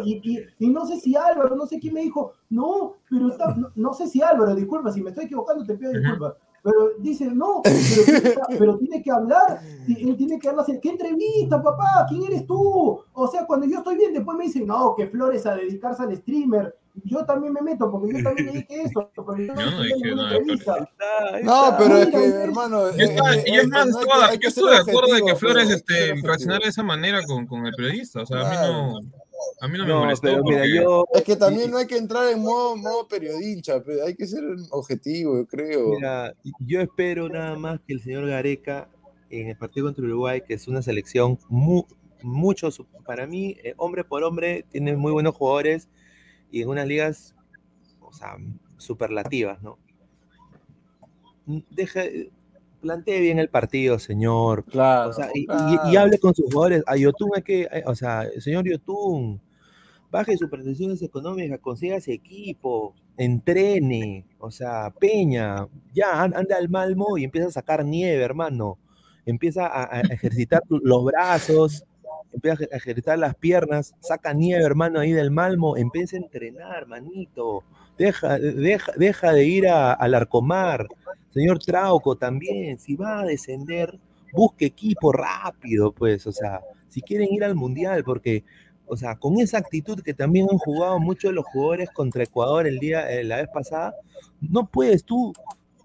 Y, 0.05 0.47
y, 0.59 0.69
no 0.69 0.87
sé 0.87 0.99
si 1.01 1.15
Álvaro, 1.17 1.55
no 1.55 1.67
sé 1.67 1.79
quién 1.79 1.95
me 1.95 2.03
dijo, 2.03 2.33
no, 2.51 2.95
pero 3.09 3.29
está, 3.29 3.55
no, 3.75 3.95
sé 3.95 4.09
si 4.09 4.21
Álvaro, 4.21 4.55
disculpa, 4.55 4.91
si 4.93 5.03
me 5.03 5.11
estoy 5.11 5.27
equivocando 5.27 5.65
te 5.65 5.77
pido 5.77 5.93
disculpas. 5.93 6.35
Pero 6.63 6.91
dice, 6.99 7.27
no, 7.27 7.63
pero, 8.59 8.77
tiene 8.79 9.03
que 9.03 9.11
hablar, 9.11 9.61
él 9.89 10.17
tiene 10.17 10.39
que 10.39 10.49
hablar, 10.49 10.67
¿qué 10.67 10.89
entrevista, 10.89 11.63
papá? 11.63 12.07
¿Quién 12.09 12.25
eres 12.25 12.47
tú? 12.47 13.01
O 13.13 13.29
sea, 13.29 13.47
cuando 13.47 13.67
yo 13.67 13.79
estoy 13.79 13.97
bien, 13.97 14.13
después 14.13 14.37
me 14.37 14.45
dicen, 14.45 14.67
no, 14.67 14.95
que 14.97 15.07
Flores 15.07 15.47
a 15.47 15.55
dedicarse 15.55 16.03
al 16.03 16.17
streamer. 16.17 16.77
Yo 17.05 17.25
también 17.25 17.53
me 17.53 17.63
meto, 17.63 17.89
porque 17.93 18.13
yo 18.13 18.25
también 18.25 18.47
le 18.47 18.53
dije 18.55 18.83
eso. 18.83 19.09
no, 19.17 19.25
no, 21.45 21.77
pero 21.79 21.97
es 21.99 22.09
que, 22.09 22.27
hermano. 22.27 22.91
y 22.97 23.03
es 23.55 23.69
más, 23.69 23.87
yo 24.41 24.49
estoy 24.49 24.71
de 24.73 24.79
acuerdo 24.79 25.15
de 25.15 25.23
que 25.23 25.37
Flores 25.37 25.71
este, 25.71 26.15
reaccionara 26.21 26.65
de 26.65 26.71
esa 26.71 26.83
manera 26.83 27.21
con, 27.25 27.47
con 27.47 27.65
el 27.67 27.75
periodista. 27.75 28.23
O 28.23 28.27
sea, 28.27 28.41
a 28.41 28.51
mí 28.51 28.57
no. 28.57 28.99
A 29.61 29.69
mí 29.69 29.77
no 29.77 29.87
me 29.87 29.95
molestó. 29.95 30.43
Es 31.15 31.23
que 31.25 31.37
también 31.37 31.71
no 31.71 31.79
hay 31.79 31.87
que 31.87 31.97
entrar 31.97 32.29
en 32.29 32.41
modo, 32.41 32.77
modo 32.77 33.09
periodista, 33.09 33.83
hay 34.05 34.15
que 34.15 34.27
ser 34.27 34.45
objetivo, 34.71 35.37
yo 35.37 35.47
creo. 35.47 35.91
Mira, 35.91 36.35
yo 36.61 36.81
espero 36.81 37.29
nada 37.29 37.57
más 37.57 37.81
que 37.81 37.95
el 37.95 38.01
señor 38.01 38.27
Gareca 38.27 38.89
en 39.31 39.49
el 39.49 39.57
partido 39.57 39.87
contra 39.87 40.05
Uruguay, 40.05 40.43
que 40.47 40.55
es 40.55 40.69
una 40.69 40.81
selección 40.81 41.39
muy, 41.49 41.85
mucho, 42.23 42.71
para 43.05 43.27
mí, 43.27 43.57
eh, 43.63 43.75
hombre 43.77 44.05
por 44.05 44.23
hombre, 44.23 44.65
tiene 44.71 44.97
muy 44.97 45.13
buenos 45.13 45.35
jugadores 45.35 45.89
y 46.51 46.63
en 46.63 46.69
unas 46.69 46.87
ligas, 46.87 47.35
o 48.01 48.13
sea, 48.13 48.37
superlativas, 48.77 49.63
¿no? 49.63 49.79
Deja, 51.71 52.03
plantee 52.81 53.21
bien 53.21 53.39
el 53.39 53.49
partido, 53.49 53.99
señor. 53.99 54.65
Claro. 54.65 55.13
y, 55.35 55.97
hable 55.97 56.19
con 56.19 56.35
sus 56.35 56.47
jugadores. 56.53 56.83
A 56.87 56.97
Yotun 56.97 57.31
hay 57.35 57.43
que, 57.43 57.69
o 57.87 57.95
sea, 57.95 58.27
señor 58.39 58.69
Yotun, 58.69 59.41
baje 60.11 60.37
sus 60.37 60.49
pretensiones 60.49 61.03
económicas, 61.03 61.59
consiga 61.61 61.97
ese 61.97 62.13
equipo, 62.13 62.95
entrene, 63.17 64.25
o 64.39 64.51
sea, 64.51 64.93
Peña, 64.99 65.67
ya 65.93 66.23
anda 66.23 66.57
al 66.57 66.69
Malmo 66.69 67.19
y 67.19 67.25
empieza 67.25 67.49
a 67.49 67.53
sacar 67.53 67.85
nieve, 67.85 68.23
hermano. 68.23 68.79
Empieza 69.27 69.67
a, 69.67 70.01
ejercitar 70.01 70.63
los 70.69 71.05
brazos, 71.05 71.85
empieza 72.33 72.65
a 72.73 72.77
ejercitar 72.77 73.19
las 73.19 73.35
piernas, 73.35 73.95
saca 74.01 74.33
nieve, 74.33 74.65
hermano, 74.65 75.01
ahí 75.01 75.13
del 75.13 75.31
Malmo, 75.31 75.77
empieza 75.77 76.17
a 76.17 76.21
entrenar, 76.21 76.87
manito. 76.87 77.63
Deja, 77.99 78.39
deja, 78.39 78.93
deja 78.97 79.33
de 79.33 79.45
ir 79.45 79.69
al 79.69 80.15
Arcomar. 80.15 80.87
Señor 81.31 81.59
Trauco 81.59 82.17
también, 82.17 82.79
si 82.79 82.97
va 82.97 83.21
a 83.21 83.25
descender, 83.25 83.99
busque 84.33 84.67
equipo 84.67 85.13
rápido, 85.13 85.93
pues, 85.93 86.27
o 86.27 86.33
sea, 86.33 86.61
si 86.89 87.03
quieren 87.03 87.29
ir 87.31 87.45
al 87.45 87.55
Mundial, 87.55 88.05
porque 88.05 88.45
o 88.89 88.97
sea, 88.97 89.17
con 89.17 89.41
esa 89.41 89.59
actitud 89.59 90.01
que 90.03 90.15
también 90.15 90.47
han 90.51 90.59
jugado 90.59 90.99
muchos 90.99 91.31
de 91.31 91.35
los 91.35 91.45
jugadores 91.47 91.91
contra 91.91 92.23
Ecuador 92.23 92.67
el 92.67 92.79
día, 92.79 93.11
eh, 93.11 93.25
la 93.25 93.37
vez 93.37 93.49
pasada, 93.53 93.95
no 94.41 94.67
puedes 94.67 95.05
tú 95.05 95.33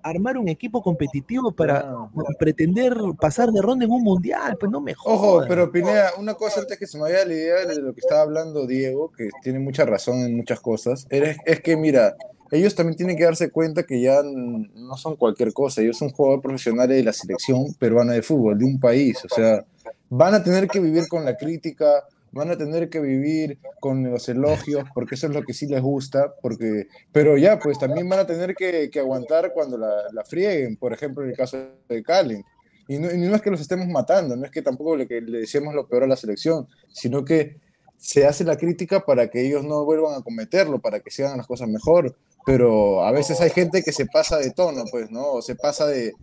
armar 0.04 0.38
un 0.38 0.50
equipo 0.50 0.82
competitivo 0.82 1.52
para 1.52 1.96
pretender 2.38 2.96
pasar 3.20 3.52
de 3.52 3.62
ronda 3.62 3.86
en 3.86 3.92
un 3.92 4.04
mundial, 4.04 4.58
pues 4.60 4.72
no 4.72 4.82
me 4.82 4.94
Ojo, 5.06 5.44
pero 5.48 5.72
Pineda, 5.72 6.12
una 6.18 6.34
cosa 6.34 6.62
antes 6.62 6.78
que 6.78 6.86
se 6.86 6.98
me 6.98 7.04
vaya 7.04 7.26
la 7.26 7.34
idea 7.34 7.66
de 7.66 7.82
lo 7.82 7.94
que 7.94 8.02
estaba 8.02 8.22
hablando 8.22 8.68
Diego, 8.68 9.12
que 9.12 9.30
tiene 9.42 9.60
mucha 9.60 9.86
razón 9.86 10.20
en 10.20 10.36
muchas 10.36 10.60
cosas, 10.60 11.08
es, 11.10 11.38
es 11.46 11.62
que 11.62 11.78
mira, 11.78 12.16
ellos 12.52 12.76
también 12.76 12.96
tienen 12.98 13.18
que 13.18 13.24
darse 13.24 13.50
cuenta 13.50 13.84
que 13.84 14.02
ya 14.02 14.22
no 14.24 14.98
son 14.98 15.16
cualquier 15.16 15.54
cosa, 15.54 15.82
ellos 15.82 15.98
son 15.98 16.10
jugadores 16.10 16.44
profesionales 16.44 16.98
de 16.98 17.04
la 17.04 17.14
selección 17.14 17.74
peruana 17.80 18.14
de 18.14 18.22
fútbol, 18.22 18.58
de 18.58 18.66
un 18.66 18.80
país, 18.80 19.24
o 19.26 19.34
sea, 19.34 19.66
van 20.10 20.34
a 20.36 20.44
tener 20.44 20.68
que 20.68 20.80
vivir 20.80 21.08
con 21.08 21.26
la 21.26 21.36
crítica, 21.36 22.04
van 22.34 22.50
a 22.50 22.58
tener 22.58 22.90
que 22.90 23.00
vivir 23.00 23.60
con 23.80 24.04
los 24.04 24.28
elogios, 24.28 24.84
porque 24.94 25.16
eso 25.16 25.28
es 25.28 25.34
lo 25.34 25.44
que 25.44 25.54
sí 25.54 25.68
les 25.68 25.82
gusta, 25.82 26.34
porque, 26.42 26.88
pero 27.12 27.38
ya, 27.38 27.60
pues 27.60 27.78
también 27.80 28.10
van 28.10 28.20
a 28.20 28.28
tener 28.28 28.56
que, 28.56 28.90
aguantar 29.00 29.54
cuando 29.54 29.78
la, 29.78 30.12
la, 30.12 30.26
frieguen, 30.26 30.76
por 30.76 30.94
ejemplo, 30.94 31.24
en 31.24 31.30
el 31.30 31.38
caso 31.38 31.58
de 31.88 32.04
Calen. 32.04 32.44
Y 32.88 32.98
no, 32.98 33.36
es 33.36 33.42
que 33.42 33.52
los 33.52 33.62
estemos 33.62 33.88
matando, 33.88 34.36
no 34.36 34.46
es 34.46 34.52
que 34.52 34.62
tampoco 34.62 34.98
le, 34.98 35.08
que 35.08 35.22
le 35.22 35.46
lo 35.74 35.88
peor 35.88 36.04
a 36.04 36.08
la 36.08 36.18
selección, 36.18 36.68
sino 36.92 37.24
que 37.24 37.58
se 37.98 38.26
hace 38.26 38.44
la 38.44 38.58
crítica 38.58 39.06
para 39.06 39.30
que 39.30 39.46
ellos 39.46 39.64
no 39.64 39.86
vuelvan 39.86 40.20
a 40.20 40.24
cometerlo, 40.24 40.80
para 40.80 41.00
que 41.00 41.10
se 41.10 41.24
hagan 41.24 41.38
las 41.38 41.48
cosas 41.48 41.70
mejor, 41.70 42.16
pero 42.46 43.06
a 43.06 43.12
veces 43.12 43.40
hay 43.40 43.52
gente 43.52 43.84
que 43.84 43.94
se 43.94 44.06
pasa 44.08 44.38
de 44.38 44.52
tono, 44.52 44.84
pues, 44.92 45.10
¿no? 45.10 45.34
O 45.34 45.42
se 45.42 45.56
pasa 45.56 45.88
de 45.88 46.14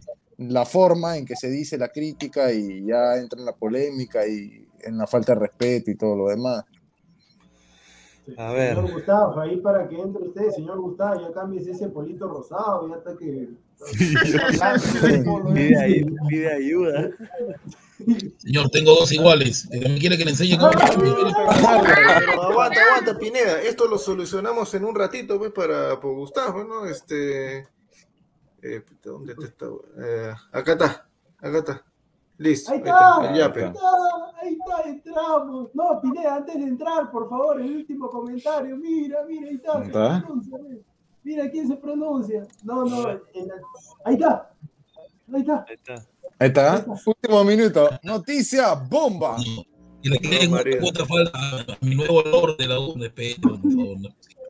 la 0.40 0.64
forma 0.64 1.18
en 1.18 1.26
que 1.26 1.36
se 1.36 1.50
dice 1.50 1.76
la 1.76 1.88
crítica 1.88 2.50
y 2.52 2.86
ya 2.86 3.16
entra 3.16 3.38
en 3.38 3.44
la 3.44 3.54
polémica 3.54 4.26
y 4.26 4.66
en 4.80 4.96
la 4.96 5.06
falta 5.06 5.34
de 5.34 5.40
respeto 5.40 5.90
y 5.90 5.96
todo 5.96 6.16
lo 6.16 6.28
demás. 6.28 6.64
A 8.38 8.52
ver. 8.52 8.74
Señor 8.76 8.92
Gustavo, 8.92 9.40
ahí 9.40 9.56
para 9.58 9.88
que 9.88 9.96
entre 10.00 10.22
usted, 10.22 10.50
señor 10.50 10.80
Gustavo, 10.80 11.20
ya 11.20 11.32
cambies 11.32 11.66
ese 11.66 11.88
polito 11.88 12.28
rosado, 12.28 12.88
ya 12.88 12.96
está 12.96 13.16
que. 13.16 13.48
pide, 15.54 16.54
ayuda. 16.54 17.10
Señor, 18.38 18.70
tengo 18.70 18.94
dos 18.94 19.12
iguales. 19.12 19.68
¿Me 19.70 19.98
quiere 19.98 20.16
que 20.16 20.24
le 20.24 20.30
enseñe 20.30 20.56
cómo? 20.56 20.70
aguanta, 22.42 22.80
aguanta, 22.82 23.18
Pineda. 23.18 23.60
Esto 23.62 23.86
lo 23.88 23.98
solucionamos 23.98 24.72
en 24.74 24.84
un 24.84 24.94
ratito, 24.94 25.38
pues, 25.38 25.50
para 25.50 25.98
por 26.00 26.14
Gustavo, 26.14 26.64
¿no? 26.64 26.86
Este. 26.86 27.66
Eh, 28.62 28.82
¿Dónde 29.02 29.34
está? 29.42 29.66
Eh, 29.98 30.34
acá 30.52 30.72
está, 30.72 31.08
acá 31.38 31.58
está. 31.58 31.84
Listo. 32.38 32.72
Ahí 32.72 32.78
está, 32.78 33.16
ahí 33.18 33.40
está, 33.40 33.72
ahí 34.40 34.58
está, 34.58 34.88
entramos. 34.88 35.68
No, 35.74 36.00
Pineda, 36.00 36.36
antes 36.36 36.54
de 36.54 36.62
entrar, 36.62 37.10
por 37.10 37.28
favor, 37.28 37.60
el 37.60 37.76
último 37.76 38.08
comentario. 38.08 38.76
Mira, 38.76 39.24
mira, 39.26 39.48
ahí 39.48 39.54
está. 39.56 39.82
¿Está? 39.84 40.24
mira 41.22 41.50
quién 41.50 41.68
se 41.68 41.76
pronuncia. 41.76 42.46
No, 42.64 42.84
no, 42.84 43.08
ahí 43.08 43.18
está. 43.34 43.54
Ahí 44.04 44.14
está. 44.14 45.64
Ahí 45.66 45.74
está. 45.74 46.06
Ahí 46.38 46.48
está. 46.48 46.86
Último 47.04 47.44
minuto. 47.44 47.90
Noticia 48.02 48.74
bomba. 48.74 49.36
Y 50.02 50.08
le 50.08 50.18
queden 50.18 50.54
otra 50.82 51.04
falta 51.04 51.38
a 51.38 51.78
mi 51.82 51.94
nuevo 51.94 52.20
olor 52.20 52.56
de 52.56 52.66
la 52.66 52.80
U 52.80 52.94
de 52.98 53.10
Pedro. 53.10 53.58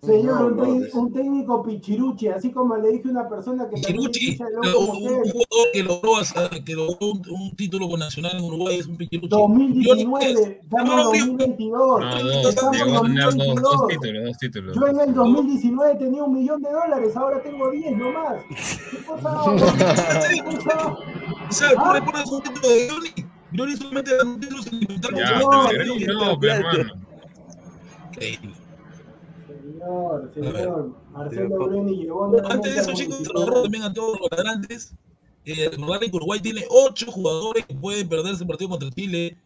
Señor, 0.03 0.53
un, 0.95 1.13
técnico 1.13 1.63
pichiruchi, 1.63 2.29
así 2.29 2.51
como 2.51 2.75
le 2.77 2.93
dije 2.93 3.09
a 3.09 3.11
una 3.11 3.29
persona 3.29 3.69
que... 3.69 3.77
Pichiruchi, 3.77 4.39
un, 4.41 4.87
jugador 4.87 5.71
que 5.75 5.83
logró, 5.83 6.13
que 6.65 6.73
logró 6.73 7.11
un, 7.11 7.55
título 7.55 7.87
con 7.87 8.01
Nacional 8.01 8.39
en 8.39 8.45
Uruguay 8.45 8.79
es 8.79 8.87
un 8.87 8.97
pichiruchi. 8.97 9.29
2019, 9.29 10.61
estamos 10.63 11.15
en 11.15 11.37
2022. 11.37 12.05
estamos 12.49 12.81
en 12.81 12.93
2022. 12.95 13.63
Dos, 13.63 13.89
títulos, 13.89 14.25
dos 14.25 14.39
títulos. 14.39 14.77
Yo 14.77 14.87
en 14.87 15.01
el 15.01 15.15
2019 15.15 15.95
tenía 15.97 16.25
un 16.25 16.35
millón 16.35 16.63
de 16.63 16.71
dólares, 16.71 17.17
ahora 17.17 17.43
tengo 17.43 17.71
10 17.71 17.99
nomás. 17.99 18.37
¿Qué 18.91 18.97
pasa? 19.23 19.59
¿Sabes? 21.51 21.77
¿Ah? 21.79 22.01
¿Por 22.03 22.15
qué 22.15 22.31
un 22.31 22.43
título 22.43 22.69
de 22.69 22.89
Johnny? 22.89 23.11
Johnny 23.55 23.77
solamente 23.77 24.17
da 24.17 24.25
un 24.25 24.41
título 24.41 24.63
sin 24.63 24.81
inventar. 24.81 25.13
No, 25.13 25.21
no, 25.21 25.71
hermano. 25.71 26.87
Increíble 28.09 28.60
señor, 29.81 30.31
señor. 30.35 30.95
Marcelo 31.13 31.57
Bruni 31.57 31.97
llegó. 31.97 32.33
Antes 32.49 32.75
de 32.75 32.81
eso, 32.81 32.93
chicos, 32.93 33.23
también 33.63 33.85
a 33.85 33.93
todos 33.93 34.19
los 34.21 34.31
grandes. 34.31 34.95
Eh, 35.47 35.69
recordarle 35.71 36.11
que 36.11 36.17
Uruguay 36.17 36.41
tiene 36.41 36.65
ocho 36.69 37.11
jugadores 37.11 37.65
que 37.65 37.75
pueden 37.75 38.09
perderse 38.09 38.43
el 38.43 38.49
partido 38.49 38.71
contra 38.71 38.91
Chile. 38.91 39.37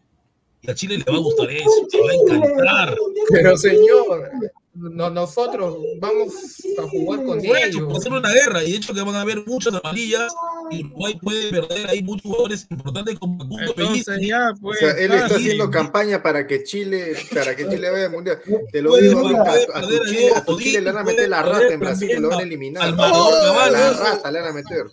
Y 0.61 0.71
a 0.71 0.75
Chile 0.75 0.97
le 0.97 1.11
va 1.11 1.17
a 1.17 1.21
gustar 1.21 1.49
eso, 1.51 1.69
le 1.93 2.01
va 2.01 2.11
a 2.11 2.15
encantar. 2.15 2.97
Pero 3.29 3.57
señor, 3.57 4.29
no, 4.75 5.09
nosotros 5.09 5.77
vamos 5.99 6.33
a 6.77 6.81
jugar 6.83 7.23
con 7.23 7.39
ellos. 7.39 7.83
Por 7.83 7.97
hacer 7.97 8.11
una 8.11 8.31
guerra, 8.31 8.63
y 8.63 8.71
de 8.71 8.77
hecho 8.77 8.93
que 8.93 9.01
van 9.01 9.15
a 9.15 9.21
haber 9.21 9.45
muchas 9.47 9.73
amarillas, 9.73 10.33
y 10.69 10.85
Uruguay 10.85 11.17
puede 11.21 11.49
perder 11.49 11.89
ahí 11.89 12.03
muchos 12.03 12.23
jugadores 12.23 12.67
importantes 12.69 13.17
como 13.19 13.37
Facundo 13.39 13.95
ya, 14.21 14.53
pues, 14.61 14.77
O 14.77 14.79
sea, 14.79 14.91
él 14.91 15.13
está 15.13 15.35
haciendo 15.35 15.71
campaña 15.71 16.21
para 16.21 16.45
que 16.45 16.63
Chile, 16.63 17.15
para 17.33 17.55
que 17.55 17.67
Chile 17.69 17.89
vaya 17.89 18.05
al 18.05 18.11
mundial. 18.11 18.41
Te 18.71 18.81
lo 18.81 18.95
digo, 18.97 19.27
a, 19.27 19.79
a, 19.79 19.81
tu 19.81 20.05
Chile, 20.05 20.31
a 20.35 20.45
tu 20.45 20.59
Chile 20.59 20.81
le 20.81 20.91
van 20.91 21.01
a 21.01 21.03
meter 21.03 21.29
la 21.29 21.41
rata 21.41 21.73
en 21.73 21.79
Brasil 21.79 22.11
y 22.11 22.19
lo 22.19 22.29
van 22.29 22.39
a 22.39 22.43
eliminar. 22.43 22.83
Al 22.83 22.95
la 22.97 23.93
rata 23.93 24.31
le 24.31 24.41
van 24.41 24.49
a 24.49 24.53
meter. 24.53 24.85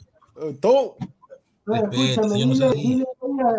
Todo. 0.61 0.97
Escúchame, 1.66 2.34
dile, 2.34 2.72
dile, 2.74 3.04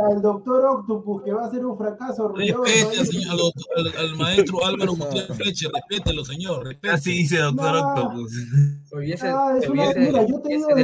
al 0.10 0.22
doctor 0.22 0.66
Octopus 0.66 1.24
que 1.24 1.34
va 1.34 1.46
a 1.46 1.52
ser 1.52 1.66
un 1.66 1.78
fracaso. 1.78 2.30
Respete 2.30 3.06
señor, 3.06 3.40
al, 3.76 3.88
al, 3.98 4.16
maestro 4.18 4.66
Álvaro 4.66 4.94
Gutiérrez 4.94 5.38
Fleche, 5.38 5.68
respételo, 5.74 6.26
señor. 6.26 6.66
Respete. 6.66 6.94
Así 6.94 7.12
dice 7.12 7.38
doctor 7.38 7.76
Octopus. 7.76 8.32
Ah, 9.24 9.58
es 9.60 9.70
una, 9.70 9.94
mira, 9.94 10.26
yo 10.26 10.40
te 10.42 10.50
digo, 10.50 10.68
de 10.76 10.84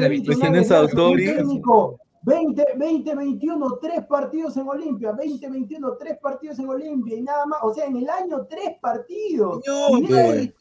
técnico 1.25 1.99
20, 2.21 2.65
20, 2.75 3.15
21, 3.15 3.79
tres 3.81 4.05
partidos 4.05 4.57
en 4.57 4.67
Olimpia, 4.67 5.13
20, 5.13 5.49
21, 5.49 5.97
tres 5.97 6.17
partidos 6.21 6.59
en 6.59 6.67
Olimpia 6.67 7.17
y 7.17 7.21
nada 7.21 7.45
más, 7.45 7.59
o 7.63 7.73
sea, 7.73 7.85
en 7.85 7.95
el 7.95 8.09
año 8.09 8.45
tres 8.49 8.71
partidos. 8.81 9.63
No, 9.65 9.97
es, 9.97 10.53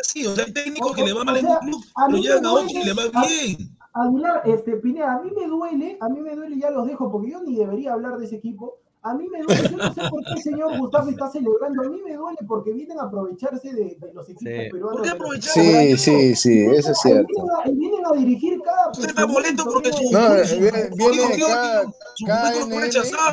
así, 0.00 0.26
o 0.26 0.34
sea, 0.34 0.44
el 0.44 0.52
técnico 0.52 0.92
que 0.92 1.04
le 1.04 1.12
va 1.12 1.24
mal 1.24 1.36
en 1.36 1.46
un 1.46 1.58
club, 1.58 1.84
lo 2.08 2.16
llevan 2.16 2.46
a 2.46 2.52
otro 2.52 2.68
y 2.68 2.84
le 2.84 2.92
va 2.94 3.26
bien. 3.26 3.73
Aguilar, 3.94 4.42
este, 4.44 4.76
Pineda, 4.76 5.14
a 5.14 5.22
mí 5.22 5.30
me 5.30 5.46
duele, 5.46 5.96
a 6.00 6.08
mí 6.08 6.20
me 6.20 6.34
duele, 6.34 6.58
ya 6.58 6.70
los 6.70 6.86
dejo, 6.86 7.10
porque 7.10 7.30
yo 7.30 7.42
ni 7.42 7.56
debería 7.56 7.92
hablar 7.92 8.18
de 8.18 8.26
ese 8.26 8.36
equipo, 8.36 8.78
a 9.04 9.12
mí 9.12 9.28
me 9.28 9.42
duele, 9.42 9.68
yo 9.68 9.76
no 9.76 9.92
sé 9.92 10.00
por 10.08 10.24
qué 10.24 10.32
el 10.32 10.42
señor 10.42 10.78
Gustavo 10.78 11.10
está 11.10 11.30
celebrando, 11.30 11.82
a 11.82 11.90
mí 11.90 12.00
me 12.02 12.16
duele 12.16 12.38
porque 12.48 12.72
vienen 12.72 12.98
a 12.98 13.02
aprovecharse 13.02 13.70
de, 13.70 13.96
de 14.00 14.14
los 14.14 14.26
equipos 14.30 14.54
peruanos. 14.72 14.96
¿Por 14.96 15.02
qué 15.02 15.10
aprovechar? 15.10 15.52
Sí, 15.52 15.96
sí, 15.98 16.34
sí, 16.34 16.64
eso 16.72 16.92
es 16.92 16.98
cierto. 17.02 17.28
Vienen, 17.64 17.78
vienen 17.78 18.06
a, 18.06 18.12
dirigir 18.12 18.58
cada... 18.64 18.90
Usted 18.90 19.08
está 19.10 19.26
molesto 19.26 19.64
porque 19.66 19.92
su... 19.92 20.10
No, 20.10 20.30
viene, 20.58 20.88
viene 20.96 21.38
cada, 21.38 21.84
cada 22.26 22.50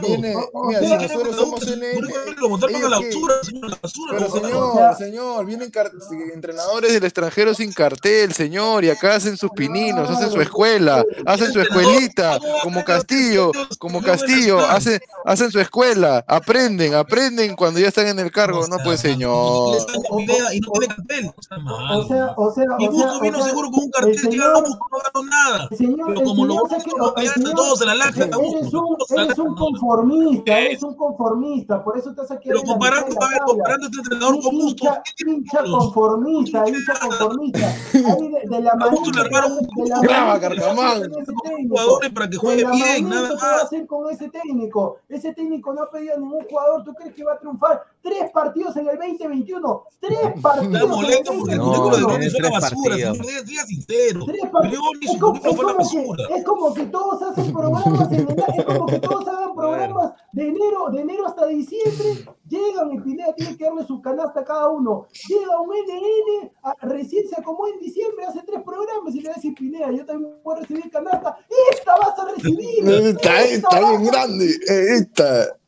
viene, 0.01 0.36
mira, 0.67 0.80
si 0.82 1.07
nosotros 1.07 1.36
somos 1.38 1.65
NN... 1.65 2.01
Lo 2.41 2.55
a 2.55 2.89
la 2.89 2.99
basura, 2.99 3.36
señor, 3.43 3.69
la 3.69 3.78
basura. 3.82 4.17
Pero 4.17 4.30
señor, 4.30 4.95
señor, 4.97 5.45
vienen 5.45 5.72
entrenadores 6.34 6.91
del 6.91 7.03
extranjero 7.05 7.53
sin 7.53 7.72
cartel, 7.72 8.34
señor, 8.34 8.84
y 8.84 8.89
acá 8.89 9.15
hacen 9.15 9.38
sus 9.38 9.51
pininos, 9.51 10.09
hacen 10.09 10.32
su 10.32 10.41
escuela, 10.41 11.05
hacen 11.26 11.53
su 11.53 11.61
escuelita, 11.61 12.39
como 12.61 12.84
Castillo, 12.84 13.51
como 13.80 14.01
Castillo, 14.01 14.59
hacen, 14.59 14.99
hacen 15.24 15.49
su 15.49 15.61
escuela, 15.62 16.24
aprenden, 16.28 16.95
aprenden 16.95 17.55
cuando 17.55 17.80
ya 17.80 17.88
están 17.88 18.07
en 18.07 18.20
el 18.20 18.32
cargo, 18.32 18.68
no, 18.68 18.78
pues 18.84 18.99
señor. 18.99 19.78
Y 20.51 20.59
no 20.59 20.72
tiene 20.72 20.88
cartel, 20.88 21.32
O 21.36 22.07
sea, 22.07 22.34
o 22.38 22.51
sea, 22.51 22.66
y 22.80 22.88
Busco 22.88 23.20
vino 23.22 23.43
seguro 23.43 23.70
con 23.72 23.84
un 23.84 23.91
cartel 23.91 24.30
que 24.30 24.38
no 24.38 24.53
ganó 24.53 25.30
nada. 25.30 25.70
Pero 25.70 26.24
como 26.24 26.45
lo 26.45 26.64
todos 27.55 27.82
en 27.82 27.88
la 27.88 27.95
laja. 27.95 28.24
Eres 28.24 28.74
un, 28.74 28.97
eres 29.18 29.38
un 29.38 29.55
conformista, 29.55 30.59
eres 30.59 30.84
un 30.84 30.95
conformista, 30.95 31.84
por 31.84 31.97
eso 31.97 32.14
te 32.14 32.22
has 32.22 32.32
aquí. 32.32 32.49
Pero 32.49 32.64
comparando, 32.64 33.16
a 33.22 33.30
ver, 33.30 33.39
comparando 33.45 33.88
este 33.88 33.97
entrenador 33.99 34.41
con 34.41 34.57
Bustos. 34.57 34.89
Hincha 35.26 35.64
conformista, 35.64 36.64
hincha 36.68 36.93
conformista. 36.99 37.76
De 37.93 38.62
la 38.62 38.76
manera. 38.76 39.49
graba, 40.01 40.39
Carcamán. 40.39 41.12
Jugadores 41.70 42.12
para 42.12 42.30
que 42.30 42.38
juegue 42.38 42.66
bien, 42.72 43.09
nada 43.09 43.30
más. 43.30 43.41
¿Qué 43.41 43.45
va 43.45 43.53
a 43.53 43.64
hacer 43.64 43.88
con 43.88 44.09
ese 44.12 44.30
técnico? 44.30 44.99
Ese 45.09 45.34
técnico 45.34 45.51
no 45.60 45.84
ha 45.84 45.89
pedido 45.89 46.18
ningún 46.18 46.45
jugador, 46.47 46.84
¿tú 46.84 46.93
crees 46.93 47.14
que 47.14 47.24
va 47.24 47.34
a 47.34 47.39
triunfar? 47.39 47.84
Tres 48.02 48.32
partidos 48.32 48.76
en 48.78 48.88
el 48.88 48.97
2021. 48.97 49.84
Tres 49.99 50.41
partidos. 50.41 50.74
Está 50.74 50.88
molesto 50.88 51.34
porque 51.38 51.54
el 51.54 51.60
técnico 51.60 51.89
de 51.91 51.97
León 51.97 52.24
es 52.24 52.34
una 52.36 52.49
basura, 52.49 52.95
señor. 52.95 53.45
Diga 53.45 53.66
sincero. 53.66 54.26
Es 54.28 54.49
como, 54.49 54.91
que, 54.91 55.06
es 56.36 56.43
como 56.43 56.74
que 56.74 56.86
todos 56.86 57.22
hacen 57.22 57.54
programas 57.54 58.12
en 58.12 58.28
el, 58.28 58.43
es 58.58 58.66
como 58.66 58.86
que 58.88 58.99
todos 58.99 59.28
hagan 59.28 59.56
programas 59.56 60.14
de 60.32 60.47
enero, 60.47 60.89
de 60.91 61.02
enero 61.02 61.28
hasta 61.28 61.45
diciembre. 61.45 62.26
Llegan 62.47 62.91
y 62.91 62.99
Pineda 62.99 63.34
tiene 63.36 63.56
que 63.56 63.64
darle 63.64 63.86
su 63.86 64.02
canasta 64.02 64.41
a 64.41 64.43
cada 64.43 64.70
uno. 64.70 65.08
Llega 65.30 65.62
un 65.62 65.70
NN, 65.70 66.52
recién 66.89 67.28
se 67.30 67.39
acomodó 67.39 67.72
en 67.74 67.80
diciembre, 67.80 68.26
hace 68.26 68.41
tres 68.45 68.62
programas 68.64 69.14
y 69.14 69.22
le 69.22 69.32
dice 69.36 69.54
Pineda, 69.58 69.91
yo 69.91 70.06
también 70.06 70.34
voy 70.43 70.58
a 70.58 70.60
recibir 70.62 70.89
canasta. 70.89 71.38
Esta 71.72 71.97
vas 71.97 72.18
a 72.18 72.26
recibir. 72.34 72.88
Está 73.22 73.89
bien 73.89 74.06
grande. 74.06 74.60
Esta. 74.68 75.61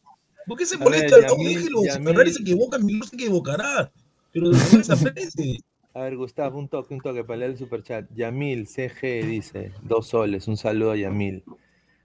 ¿Por 0.48 0.58
qué 0.58 0.66
se 0.66 0.78
molesta? 0.78 1.18
no, 1.20 1.44
déjelo. 1.44 1.82
Si 1.82 2.02
Ferrari 2.02 2.34
se 2.34 2.42
equivoca, 2.42 2.78
no 2.78 3.06
se 3.06 3.16
equivocará. 3.16 3.92
Pero 4.32 4.50
después 4.50 4.90
aparece. 4.90 5.60
A 5.96 6.02
ver, 6.02 6.18
Gustavo, 6.18 6.58
un 6.58 6.68
toque, 6.68 6.96
un 6.96 7.02
toque 7.02 7.24
para 7.24 7.38
leer 7.38 7.52
el 7.52 7.58
superchat. 7.58 8.10
Yamil 8.16 8.68
CG 8.68 9.28
dice, 9.28 9.72
dos 9.84 10.08
soles, 10.08 10.48
un 10.48 10.58
saludo 10.58 10.92
a 10.92 10.98
Yamil. 10.98 11.44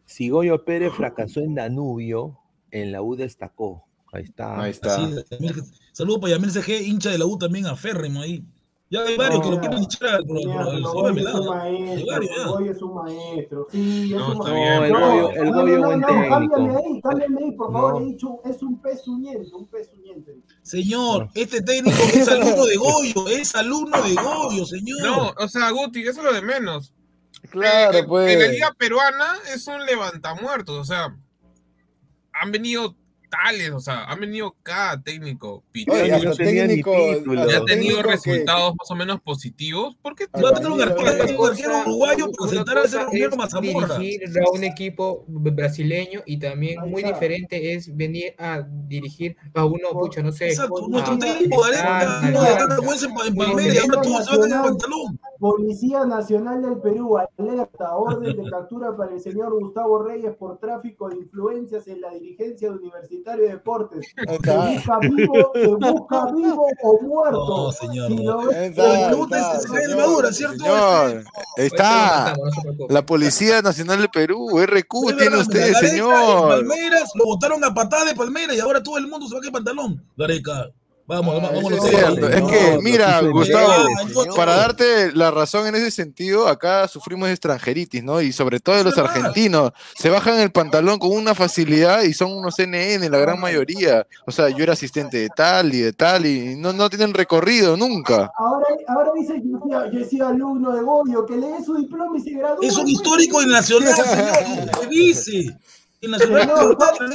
Si 0.05 0.29
Goyo 0.29 0.63
Pérez 0.67 0.93
fracasó 0.93 1.41
en 1.41 1.55
Danubio, 1.55 2.39
en 2.71 2.93
la 2.93 3.01
U 3.01 3.17
destacó. 3.17 3.87
Ahí 4.13 4.25
está. 4.25 4.63
Ahí 4.63 4.73
está. 4.73 4.99
saludo 5.93 6.21
para 6.21 6.35
Yamil 6.35 6.51
CG, 6.51 6.83
hincha 6.87 7.11
de 7.11 7.17
la 7.17 7.25
U 7.25 7.39
también, 7.39 7.65
aférrimo 7.65 8.21
ahí. 8.21 8.45
Ya 8.91 9.03
hay 9.03 9.19
varios 9.19 9.43
que 9.43 9.51
lo 9.51 9.61
quieren 9.61 9.83
echar 9.83 10.21
el 10.21 10.87
Hoy 10.87 11.21
es 11.21 11.35
un 11.35 11.47
maestro, 11.47 12.55
hoy 12.55 12.69
es 12.69 12.83
un 12.83 12.95
maestro. 12.95 13.67
Sí, 13.71 14.15
es 14.15 14.23
un 14.23 14.39
maestro. 14.39 14.85
el 14.85 14.93
Goyo, 14.93 15.31
el 15.33 15.53
Goyo 15.53 15.79
buen 15.85 16.01
técnico. 16.01 16.29
Cámbiame 16.31 16.77
ahí, 16.77 17.01
cámbiame 17.03 17.45
ahí, 17.45 17.53
por 17.53 17.73
favor. 17.73 18.03
He 18.03 18.07
dicho, 18.07 18.41
es 18.47 18.63
un 18.63 18.81
pezuñente, 18.81 19.55
un 19.55 19.67
pezuñente. 19.67 20.39
Señor, 20.63 21.29
este 21.35 21.61
técnico 21.61 21.99
es 22.15 22.29
alumno 22.29 22.65
de 22.65 22.77
Goyo, 22.77 23.29
es 23.29 23.55
alumno 23.55 24.03
de 24.03 24.15
Goyo, 24.15 24.65
señor. 24.65 25.03
No, 25.03 25.35
o 25.37 25.49
sea, 25.49 25.71
Guti, 25.71 26.01
eso 26.01 26.21
es 26.21 26.25
lo 26.25 26.33
de 26.33 26.43
menos. 26.43 26.95
Claro, 27.51 28.07
pues. 28.07 28.33
En 28.33 28.41
la 28.41 28.49
liga 28.49 28.75
peruana 28.79 29.35
es 29.55 29.67
un 29.67 29.85
levantamuertos, 29.85 30.79
o 30.79 30.85
sea, 30.85 31.15
han 32.33 32.53
venido 32.53 32.97
tales, 33.29 33.71
o 33.71 33.81
sea, 33.81 34.05
han 34.05 34.21
venido 34.21 34.57
cada 34.63 35.01
técnico. 35.01 35.65
Oye, 35.89 36.35
técnico, 36.37 36.95
ha 36.95 37.65
tenido 37.65 38.03
resultados 38.03 38.75
más 38.79 38.91
o 38.91 38.95
menos 38.95 39.21
positivos. 39.21 39.97
¿Por 40.01 40.15
qué? 40.15 40.27
Va 40.27 40.51
a 40.51 40.55
tener 40.55 40.71
un 40.71 40.81
arquero 40.81 41.81
uruguayo 41.87 42.31
para 42.33 42.51
sentar 42.51 42.79
a 42.79 42.83
ese 42.85 42.99
Romero 42.99 43.37
Mazamorra. 43.37 43.99
Dirigir 43.99 44.39
a 44.39 44.51
un 44.51 44.65
equipo 44.65 45.25
brasileño 45.29 46.23
y 46.27 46.39
también 46.39 46.81
muy 46.89 47.03
diferente 47.03 47.75
es 47.75 47.95
venir 47.95 48.35
a 48.39 48.63
dirigir 48.63 49.37
a 49.55 49.65
uno, 49.65 49.91
pucha, 49.93 50.23
no 50.23 50.33
sé. 50.33 50.49
Exacto, 50.49 50.89
nuestro 50.89 51.19
técnico, 51.19 51.67
en 51.67 53.35
Palmeiras, 53.35 53.85
ahora 53.85 54.03
tú 54.03 54.13
vas 54.13 54.29
a 54.29 54.35
el 54.35 54.51
pantalón. 54.51 55.21
Policía 55.39 56.05
Nacional 56.05 56.63
del 56.63 56.79
Perú 56.79 57.17
alerta 57.17 57.95
orden 57.95 58.37
de 58.37 58.51
captura 58.51 58.97
para 58.97 59.13
el 59.13 59.21
señor 59.21 59.53
Gustavo 59.53 60.03
Reyes 60.03 60.35
por 60.37 60.59
tráfico 60.59 61.09
de 61.09 61.17
influencias 61.17 61.87
en 61.87 62.01
la 62.01 62.11
dirigencia 62.11 62.71
de 62.71 62.77
Universitario 62.77 63.45
de 63.45 63.51
Deportes. 63.51 64.07
Se 64.17 64.37
busca 64.37 64.99
vivo, 64.99 65.53
se 65.55 65.67
busca 65.69 66.33
vivo 66.33 66.67
o 66.83 67.03
muerto. 67.03 67.47
No, 67.49 67.73
señor. 67.73 68.09
Si 68.09 68.25
lo 68.25 68.51
está, 68.51 69.11
está, 69.11 69.61
señor, 69.61 70.35
señor, 70.35 71.25
está 71.57 72.35
la 72.89 73.07
Policía 73.07 73.63
Nacional 73.63 73.99
del 73.99 74.11
Perú, 74.11 74.49
RQ, 74.59 75.17
tiene 75.17 75.37
usted, 75.37 75.73
señor. 75.75 76.49
Palmeiras, 76.49 77.11
lo 77.15 77.27
botaron 77.27 77.63
a 77.65 77.73
patada 77.73 78.07
de 78.07 78.15
Palmeiras 78.17 78.57
y 78.57 78.61
ahora 78.61 78.83
todo 78.83 78.99
el 78.99 79.07
mundo 79.07 79.29
se 79.29 79.35
va 79.35 79.39
a 79.39 79.43
quedar 79.43 79.53
pantalón. 79.53 80.05
Gareca. 80.17 80.73
Vamos, 81.09 81.37
vamos, 81.37 81.51
vamos. 81.55 81.73
Es, 81.73 81.85
cierto. 81.85 82.29
es 82.29 82.43
que, 82.43 82.79
mira, 82.83 83.23
Gustavo, 83.23 83.73
para 84.37 84.57
darte 84.57 85.11
la 85.15 85.31
razón 85.31 85.67
en 85.67 85.75
ese 85.75 85.91
sentido, 85.91 86.47
acá 86.47 86.87
sufrimos 86.87 87.31
extranjeritis, 87.31 88.05
¿no? 88.05 88.21
Y 88.21 88.31
sobre 88.31 88.61
todo 88.61 88.77
de 88.77 88.85
los 88.85 88.99
argentinos, 88.99 89.73
se 89.97 90.11
bajan 90.11 90.39
el 90.39 90.53
pantalón 90.53 90.99
con 90.99 91.13
una 91.13 91.35
facilidad 91.35 92.03
y 92.03 92.13
son 92.13 92.33
unos 92.33 92.57
NN, 92.59 93.11
la 93.11 93.17
gran 93.17 93.41
mayoría. 93.41 94.07
O 94.27 94.31
sea, 94.31 94.51
yo 94.51 94.63
era 94.63 94.75
asistente 94.75 95.17
de 95.17 95.31
tal 95.31 95.75
y 95.75 95.79
de 95.79 95.95
tal 95.95 96.27
y 96.27 96.57
no, 96.57 96.75
no 96.75 96.91
tienen 96.91 97.15
recorrido 97.15 97.75
nunca. 97.79 98.31
Ahora, 98.37 98.67
ahora 98.89 99.11
dice 99.19 99.33
que 99.33 99.49
yo, 99.49 100.01
he 100.01 100.05
sido 100.05 100.29
alumno 100.29 100.73
de 100.77 100.83
Goyo, 100.83 101.25
que 101.25 101.39
lee 101.39 101.65
su 101.65 101.75
diploma 101.75 102.19
y 102.19 102.21
se 102.21 102.33
gradúa. 102.33 102.67
Es 102.67 102.77
un 102.77 102.87
histórico 102.87 103.41
y 103.41 103.47
nacional, 103.47 103.95
señor, 103.95 104.71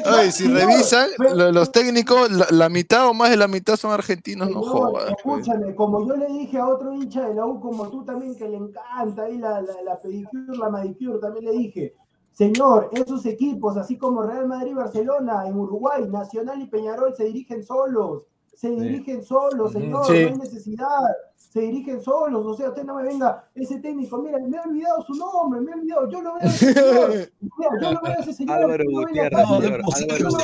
Ay, 0.06 0.32
si 0.32 0.48
revisan, 0.48 1.10
los 1.54 1.72
técnicos, 1.72 2.30
la, 2.52 2.70
mitad 2.70 3.08
o 3.08 3.14
más 3.14 3.30
de 3.30 3.38
la 3.38 3.48
mitad 3.48 3.78
son 3.78 3.92
argentinos, 3.92 4.50
no, 4.50 4.62
jodas. 4.62 5.14
Pues. 5.24 5.48
Escúchame, 5.48 5.74
como 5.76 6.06
yo 6.06 6.18
le 6.18 6.28
dije 6.28 6.58
a 6.58 6.68
otro 6.68 6.94
hincha 6.94 7.28
de 7.28 7.36
la 7.36 7.46
U, 7.46 7.62
como 7.62 7.90
tú 7.90 8.04
también, 8.04 8.36
que 8.36 8.48
le 8.50 8.58
encanta 8.58 9.24
ahí 9.24 9.38
la, 9.38 9.62
la, 9.62 9.82
la 9.84 9.98
pedicure, 10.02 10.58
la 10.58 10.70
manicure, 10.70 11.20
también 11.20 11.46
le 11.46 11.52
dije, 11.54 11.96
señor, 12.34 12.90
esos 12.92 13.26
equipos, 13.26 13.78
así 13.78 13.98
como 13.98 14.24
Real 14.24 14.48
Madrid 14.48 14.72
y 14.72 14.76
Barcelona, 14.76 15.48
en 15.48 15.58
Uruguay, 15.58 16.06
Nacional 16.10 16.62
y 16.62 16.68
Peñarol, 16.68 17.16
se 17.16 17.24
dirigen 17.24 17.64
solos, 17.64 18.24
se 18.54 18.70
dirigen 18.70 19.24
solos, 19.24 19.72
señor, 19.72 20.10
no 20.10 20.14
hay 20.14 20.36
necesidad 20.36 21.08
se 21.54 21.62
dirigen 21.62 22.02
solos, 22.02 22.44
o 22.44 22.56
sea, 22.56 22.70
usted 22.70 22.84
no 22.84 22.96
me 22.96 23.04
venga, 23.04 23.48
ese 23.54 23.78
técnico, 23.78 24.18
mira, 24.18 24.40
me 24.40 24.58
he 24.58 24.60
olvidado 24.60 25.04
su 25.04 25.14
nombre, 25.14 25.62
me 25.62 25.72
he 25.72 25.76
olvidado, 25.76 26.10
yo 26.10 26.24
lo 26.24 26.34
veo 26.34 26.42
a 26.42 26.46
ese 26.48 26.74
señor, 26.74 27.12
mira, 27.52 27.70
yo 27.80 27.92
lo 27.92 28.02
veo 28.06 28.12
a 28.12 28.16
ese 28.16 28.34
señor. 28.34 28.56
Álvaro 28.56 28.84
Gutiérrez, 28.92 29.46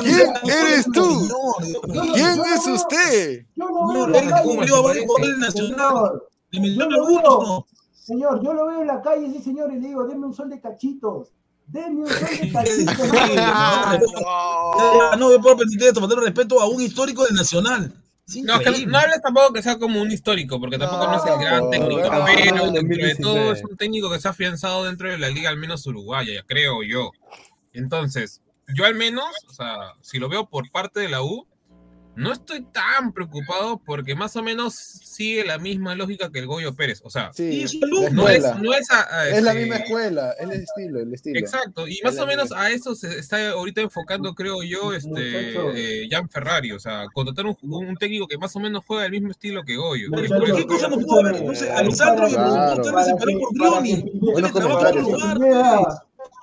¿Quién 0.02 0.30
eres 0.44 0.86
tú? 0.92 1.28
¿Quién 2.14 2.40
es 2.54 2.64
usted? 2.64 3.44
Yo 3.56 3.68
lo 3.70 3.88
veo 3.88 4.06
en 4.20 4.30
la 4.30 4.30
calle, 4.30 4.52
señor, 5.50 6.30
señor, 7.92 8.40
yo 8.44 8.54
lo 8.54 8.68
veo 8.68 8.82
en 8.82 8.86
la 8.86 9.02
calle, 9.02 9.26
ese 9.26 9.42
señor, 9.42 9.72
y 9.72 9.80
le 9.80 9.88
digo, 9.88 10.06
denme 10.06 10.26
un 10.26 10.34
sol 10.34 10.48
de 10.48 10.60
cachitos. 10.60 11.32
Denme 11.66 12.02
un 12.02 12.06
sol 12.06 12.28
de 12.40 12.52
cachitos. 12.52 12.98
no 15.18 15.28
me 15.28 15.40
puedo 15.40 15.56
permitir 15.56 15.88
esto, 15.88 15.98
faltar 15.98 16.20
respeto 16.20 16.60
a 16.60 16.68
un 16.68 16.80
histórico 16.80 17.24
del 17.24 17.34
Nacional. 17.34 17.92
No, 17.92 17.99
que 18.32 18.86
no 18.86 18.98
hables 18.98 19.22
tampoco 19.22 19.52
que 19.52 19.62
sea 19.62 19.78
como 19.78 20.00
un 20.00 20.10
histórico, 20.10 20.60
porque 20.60 20.78
tampoco 20.78 21.06
no, 21.06 21.16
es 21.16 21.30
el 21.30 21.38
gran 21.38 21.70
técnico, 21.70 22.02
pero 22.02 22.72
dentro 22.72 23.06
de 23.06 23.14
todo 23.16 23.52
es 23.52 23.62
un 23.64 23.76
técnico 23.76 24.10
que 24.10 24.20
se 24.20 24.28
ha 24.28 24.30
afianzado 24.30 24.84
dentro 24.84 25.10
de 25.10 25.18
la 25.18 25.28
liga, 25.28 25.50
al 25.50 25.56
menos 25.56 25.86
uruguaya, 25.86 26.44
creo 26.46 26.82
yo. 26.82 27.12
Entonces, 27.72 28.40
yo 28.74 28.84
al 28.84 28.94
menos, 28.94 29.28
o 29.48 29.52
sea, 29.52 29.94
si 30.00 30.18
lo 30.18 30.28
veo 30.28 30.48
por 30.48 30.70
parte 30.70 31.00
de 31.00 31.08
la 31.08 31.22
U, 31.22 31.46
no 32.16 32.32
estoy 32.32 32.62
tan 32.62 33.12
preocupado 33.12 33.80
porque 33.84 34.14
más 34.14 34.36
o 34.36 34.42
menos 34.42 34.74
sigue 34.74 35.44
la 35.44 35.58
misma 35.58 35.94
lógica 35.94 36.30
que 36.30 36.40
el 36.40 36.46
Goyo 36.46 36.74
Pérez. 36.74 37.00
O 37.04 37.10
sea, 37.10 37.30
no, 38.12 38.28
es, 38.28 38.44
no 38.60 38.74
es, 38.74 38.88
es 39.32 39.42
la 39.42 39.52
este 39.52 39.54
misma 39.54 39.76
escuela, 39.76 40.32
es 40.32 40.50
el 40.50 40.62
estilo, 40.62 41.00
el 41.00 41.14
estilo. 41.14 41.38
Exacto, 41.38 41.88
y 41.88 42.00
más 42.02 42.18
o 42.18 42.26
menos 42.26 42.52
a 42.52 42.70
eso 42.70 42.94
se 42.94 43.18
está 43.18 43.50
ahorita 43.50 43.80
enfocando, 43.80 44.34
creo 44.34 44.62
yo, 44.62 44.92
este 44.92 45.54
eh, 45.74 46.08
Jan 46.10 46.28
Ferrari. 46.28 46.72
O 46.72 46.78
sea, 46.78 47.06
contratar 47.12 47.46
un, 47.46 47.56
un, 47.62 47.96
técnico 47.96 48.26
que 48.26 48.38
más 48.38 48.54
o 48.56 48.60
menos 48.60 48.84
juega 48.86 49.06
el 49.06 49.12
mismo 49.12 49.30
estilo 49.30 49.62
que 49.64 49.76
Goyo. 49.76 50.10
¿Qué 50.56 50.66
cosa 50.66 50.88
no 50.88 50.98
pudo 50.98 51.22
ver? 51.22 51.36
Entonces, 51.36 51.70
Alessandro 51.70 52.28
y 52.28 52.34
por. 52.34 52.82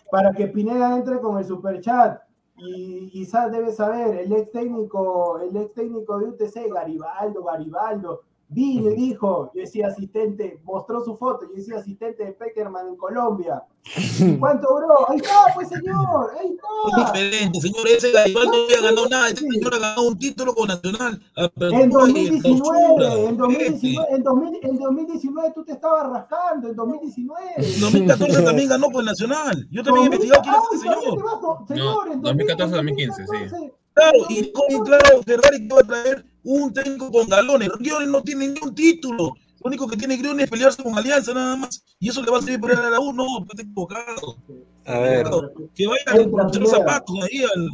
Para 0.09 0.31
que 0.31 0.47
Pineda 0.47 0.95
entre 0.95 1.19
con 1.19 1.37
el 1.37 1.45
superchat 1.45 2.26
y 2.57 3.09
quizás 3.09 3.51
debe 3.51 3.71
saber, 3.71 4.17
el 4.17 4.33
ex 4.33 4.51
técnico, 4.51 5.39
el 5.39 5.55
ex 5.55 5.73
técnico 5.73 6.19
de 6.19 6.27
UTC, 6.27 6.71
Garibaldo, 6.73 7.43
Garibaldo, 7.43 8.23
Vine, 8.49 8.91
dijo, 8.91 9.51
yo 9.53 9.61
decía 9.61 9.87
asistente, 9.87 10.61
mostró 10.63 11.03
su 11.03 11.17
foto, 11.17 11.45
yo 11.49 11.53
decía 11.53 11.79
asistente 11.79 12.23
de 12.23 12.31
Peckerman 12.31 12.87
en 12.87 12.95
Colombia. 12.95 13.61
¿Cuánto 14.39 14.67
duró? 14.69 15.09
Ahí 15.09 15.17
está, 15.17 15.51
pues 15.53 15.67
señor, 15.67 16.31
ahí 16.39 16.55
está. 16.55 17.11
diferente, 17.11 17.59
señor, 17.59 17.87
ese 17.89 18.11
Garibaldo 18.13 18.51
no 18.53 18.63
había 18.63 18.81
ganado 18.81 19.09
nada, 19.09 19.27
ese 19.27 19.45
señor 19.49 19.75
ha 19.75 19.79
ganado 19.79 20.07
un 20.07 20.17
título 20.17 20.55
con 20.55 20.69
Nacional. 20.69 21.21
En 21.35 21.89
2019, 21.89 23.25
en 23.27 23.37
2019, 23.37 24.07
en, 24.15 24.23
2000, 24.23 24.59
en 24.61 24.77
2019 24.77 25.51
tú 25.53 25.65
te 25.65 25.73
estabas 25.73 26.09
rascando, 26.09 26.69
en 26.69 26.75
2019. 26.77 27.41
En 27.57 27.81
2014 27.81 28.43
también 28.43 28.69
ganó 28.69 28.89
con 28.91 29.03
Nacional. 29.03 29.67
Yo 29.71 29.83
también 29.83 30.03
he 30.03 30.15
investigado 30.15 30.41
quién 30.43 30.55
es 30.55 30.61
ese 30.71 30.83
señor. 30.83 31.67
Señor, 31.67 32.11
en 32.13 32.21
2014-2015, 32.23 33.49
sí. 33.49 33.71
Claro, 33.93 34.19
y 34.29 34.51
con 34.51 34.85
claro, 34.85 35.23
Ferrari 35.25 35.67
que 35.67 35.73
va 35.73 35.81
a 35.81 35.83
traer 35.83 36.25
un 36.47 36.73
técnico 36.73 37.11
con 37.11 37.27
galones. 37.27 37.69
Griones 37.79 38.07
no 38.07 38.21
tiene 38.21 38.47
ni 38.47 38.59
un 38.61 38.73
título. 38.73 39.35
Lo 39.59 39.69
único 39.69 39.87
que 39.87 39.97
tiene 39.97 40.17
Griones 40.17 40.45
es 40.45 40.49
pelearse 40.49 40.81
con 40.81 40.97
Alianza 40.97 41.33
nada 41.33 41.57
más. 41.57 41.83
Y 41.99 42.09
eso 42.09 42.21
le 42.21 42.31
va 42.31 42.37
a 42.37 42.41
servir 42.41 42.61
para 42.61 42.89
la 42.89 42.99
U. 42.99 43.11
No, 43.11 43.25
está 43.49 43.61
equivocado. 43.61 44.37
A 44.85 44.99
ver. 44.99 45.27
Que 45.75 45.85
vayan 45.87 46.31
con 46.31 46.61
los 46.61 46.71
zapatos 46.71 47.15
ahí 47.23 47.43
al, 47.43 47.69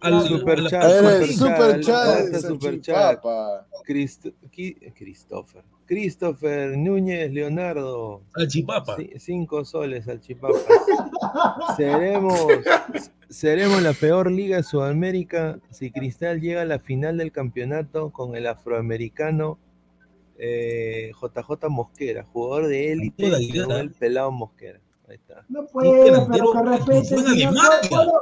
al 0.00 0.28
super 0.28 0.68
chat. 0.68 1.26
Super 1.32 1.80
chat. 1.80 2.36
Super 2.36 2.80
chat. 2.80 3.20
Christopher. 4.94 5.64
Christopher 5.86 6.76
Núñez 6.76 7.32
Leonardo. 7.32 8.22
Al 8.34 8.48
Chipapa. 8.48 8.96
cinco 9.18 9.64
soles 9.64 10.08
al 10.08 10.20
Chipapa. 10.20 10.58
seremos, 11.76 12.46
seremos 13.28 13.82
la 13.82 13.92
peor 13.92 14.30
liga 14.30 14.58
de 14.58 14.62
Sudamérica 14.62 15.58
si 15.70 15.90
Cristal 15.90 16.40
llega 16.40 16.62
a 16.62 16.66
la 16.66 16.78
final 16.78 17.18
del 17.18 17.32
campeonato 17.32 18.10
con 18.10 18.36
el 18.36 18.46
afroamericano 18.46 19.58
JJ 20.38 21.64
eh, 21.64 21.68
Mosquera, 21.68 22.24
jugador 22.32 22.68
de 22.68 22.92
élite, 22.92 23.26
el 23.26 23.92
pelado 23.92 24.32
Mosquera. 24.32 24.80
Ahí 25.08 25.16
está. 25.16 25.44
No 25.48 25.66
puede, 25.66 26.12
pero 26.30 26.52
que 26.52 26.62
respete. 26.62 27.50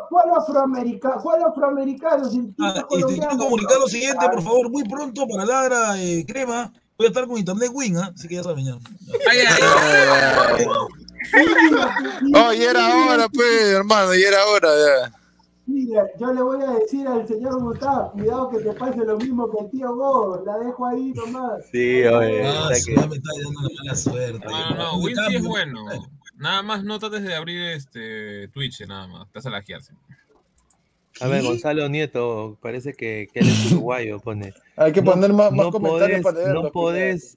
¿Cuál 0.08 0.30
afroamericano? 0.36 1.22
¿Cuál 1.22 1.42
afroamericano? 1.44 2.28
Ah, 2.58 2.74
este, 2.76 3.14
quiero 3.14 3.38
comunicar 3.38 3.78
lo 3.78 3.86
siguiente, 3.86 4.26
por 4.28 4.42
favor, 4.42 4.70
muy 4.70 4.84
pronto 4.84 5.26
para 5.28 5.44
Ladra 5.44 6.02
eh, 6.02 6.24
Crema. 6.26 6.72
Voy 7.00 7.06
a 7.06 7.08
estar 7.08 7.26
con 7.26 7.38
Internet 7.38 7.70
Win, 7.72 7.96
¿ah? 7.96 8.12
así 8.14 8.28
que 8.28 8.34
ya 8.34 8.42
saben 8.42 8.62
ya. 8.62 8.74
Ay, 9.30 9.38
ay, 9.48 10.66
oh, 12.34 12.52
y 12.52 12.62
era 12.62 12.94
hora, 12.94 13.26
pues, 13.30 13.62
hermano, 13.68 14.14
y 14.14 14.22
era 14.22 14.44
hora 14.44 14.68
ya. 14.68 15.12
Mira, 15.64 16.04
yo 16.18 16.30
le 16.34 16.42
voy 16.42 16.62
a 16.62 16.72
decir 16.72 17.08
al 17.08 17.26
señor 17.26 17.58
Gustavo, 17.58 18.12
cuidado 18.12 18.50
que 18.50 18.58
te 18.58 18.74
pase 18.74 18.98
lo 18.98 19.16
mismo 19.16 19.50
que 19.50 19.64
el 19.64 19.70
tío 19.70 19.96
Go, 19.96 20.42
la 20.44 20.58
dejo 20.58 20.86
ahí 20.86 21.14
nomás. 21.14 21.64
Sí, 21.72 22.04
oye. 22.04 22.46
Ah, 22.46 22.68
sí, 22.74 22.90
me 22.90 23.16
está 23.16 23.30
dando 23.32 23.48
una 23.48 23.68
mala 23.78 23.96
suerte. 23.96 24.46
No, 24.46 24.74
no, 24.74 24.98
Win 24.98 25.16
sí 25.26 25.36
es 25.36 25.42
bueno. 25.42 25.86
Nada 26.36 26.62
más 26.62 26.84
no 26.84 26.98
trates 26.98 27.22
de 27.22 27.34
abrir 27.34 27.62
este 27.62 28.48
Twitch, 28.48 28.86
nada 28.86 29.06
más. 29.06 29.26
Vas 29.32 29.46
a 29.46 29.48
lajearse. 29.48 29.94
A 31.20 31.28
ver, 31.28 31.42
Gonzalo 31.42 31.88
Nieto, 31.88 32.58
parece 32.60 32.94
que, 32.94 33.28
que 33.32 33.40
él 33.40 33.48
es 33.48 33.72
uruguayo, 33.72 34.20
pone. 34.20 34.52
Hay 34.76 34.92
que 34.92 35.02
poner 35.02 35.32
más, 35.32 35.52
más 35.52 35.68
comentarios 35.68 36.22
para 36.22 36.38
leerlo. 36.38 36.62
No 36.64 36.70
podés, 36.72 37.36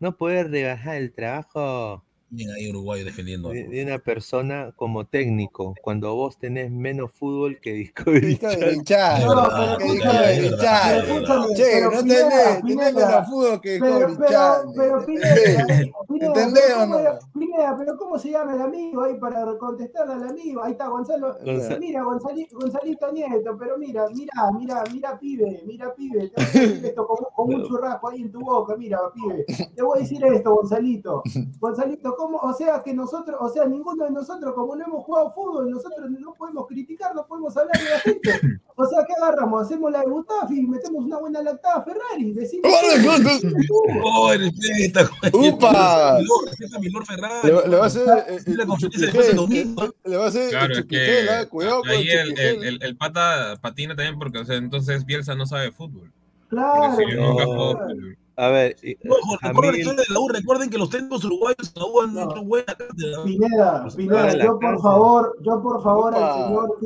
no 0.00 0.16
podés 0.16 0.50
rebajar 0.50 0.96
el 0.96 1.12
trabajo 1.12 2.04
ahí 2.40 2.70
Uruguay 2.70 3.04
defendiendo. 3.04 3.50
De, 3.50 3.82
una 3.82 3.98
persona 3.98 4.72
como 4.76 5.06
técnico, 5.06 5.74
cuando 5.82 6.14
vos 6.14 6.38
tenés 6.38 6.70
menos 6.70 7.12
fútbol 7.12 7.60
que 7.60 7.72
Discovery 7.72 8.38
Channel. 8.84 9.26
No, 9.26 9.78
que 9.78 9.84
Discovery 9.84 10.50
Channel. 10.58 11.24
Che, 11.54 11.80
no 11.82 11.90
tenés, 11.90 12.62
tenés 12.62 12.94
menos 12.94 13.28
fútbol 13.28 13.60
que 13.60 13.72
Discovery 13.72 14.16
Channel. 14.28 14.72
Pero, 16.12 16.26
¿Entendés 16.26 16.74
o 16.76 16.86
no? 16.86 16.98
Pineda, 17.32 17.76
pero 17.76 17.96
¿cómo 17.96 18.18
se 18.18 18.30
llama 18.30 18.54
el 18.54 18.62
amigo 18.62 19.02
ahí 19.02 19.14
para 19.18 19.56
contestarle 19.58 20.14
al 20.14 20.28
amigo? 20.28 20.62
Ahí 20.62 20.72
está 20.72 20.88
Gonzalo. 20.88 21.36
Mira, 21.80 22.02
Gonzalito, 22.02 22.58
Gonzalito 22.58 23.12
Nieto, 23.12 23.56
pero 23.58 23.78
mira, 23.78 24.06
mira, 24.14 24.50
mira, 24.58 24.84
mira, 24.92 25.18
pibe, 25.18 25.62
mira, 25.66 25.94
pibe. 25.94 26.28
Te 26.28 26.36
voy 26.36 26.44
a 26.44 26.68
decir 26.68 26.84
esto 26.86 27.06
con, 27.06 27.18
con 27.34 27.54
un 27.54 27.64
churrasco 27.66 28.08
ahí 28.08 28.22
en 28.22 28.32
tu 28.32 28.40
boca, 28.40 28.76
mira, 28.76 28.98
pibe. 29.14 29.44
Te 29.74 29.82
voy 29.82 29.98
a 29.98 30.02
decir 30.02 30.24
esto, 30.24 30.54
Gonzalito. 30.54 31.22
Gonzalito, 31.58 32.14
o 32.30 32.52
sea 32.54 32.82
que 32.82 32.94
nosotros, 32.94 33.36
o 33.40 33.48
sea, 33.48 33.64
ninguno 33.64 34.04
de 34.04 34.10
nosotros, 34.10 34.54
como 34.54 34.76
no 34.76 34.84
hemos 34.84 35.04
jugado 35.04 35.32
fútbol, 35.32 35.70
nosotros 35.70 36.10
no 36.10 36.34
podemos 36.34 36.66
criticar, 36.66 37.14
no 37.14 37.26
podemos 37.26 37.56
hablar 37.56 37.76
de 37.78 37.90
la 37.90 37.98
gente. 37.98 38.60
O 38.76 38.86
sea, 38.86 39.04
¿qué 39.06 39.12
agarramos? 39.14 39.62
Hacemos 39.62 39.92
la 39.92 40.00
de 40.00 40.54
y 40.54 40.66
metemos 40.66 41.04
una 41.04 41.18
buena 41.18 41.42
lactada 41.42 41.76
a 41.76 41.82
Ferrari. 41.82 42.32
Decimos. 42.32 42.72
¡Oh, 44.02 44.32
respeta! 44.32 45.10
¡Upa! 45.32 46.18
mi 46.80 46.88
Lord 46.90 47.06
Ferrari. 47.06 47.48
Le, 47.48 47.76
va 47.76 47.84
a 47.84 47.86
hacer. 47.86 48.02
Le 48.46 48.64
va 48.64 50.24
a 50.24 50.28
hacer. 50.28 50.50
Claro, 50.50 50.74
es 50.74 50.84
que. 50.86 51.46
Cuidado 51.50 51.82
ahí 51.86 52.08
el, 52.08 52.38
el, 52.38 52.82
el, 52.82 52.96
pata 52.96 53.58
patina 53.60 53.94
también 53.94 54.18
porque, 54.18 54.38
o 54.38 54.44
sea, 54.44 54.56
entonces 54.56 55.04
Bielsa 55.04 55.34
no 55.34 55.46
sabe 55.46 55.72
fútbol. 55.72 56.12
Claro. 56.48 56.96
A 58.36 58.48
ver, 58.48 58.76
recuerden 60.28 60.70
que 60.70 60.78
los 60.78 60.90
técnicos 60.90 61.24
uruguayos 61.24 61.74
no 61.76 62.00
han 62.00 62.30
hecho 62.30 62.44
buena 62.44 62.76
Pineda, 63.24 63.86
Pineda, 63.94 64.42
yo 64.42 64.58
por 64.58 64.80
favor, 64.80 65.36
yo 65.42 65.62
por 65.62 65.82
favor 65.82 66.14
al 66.14 66.44
señor 66.44 66.78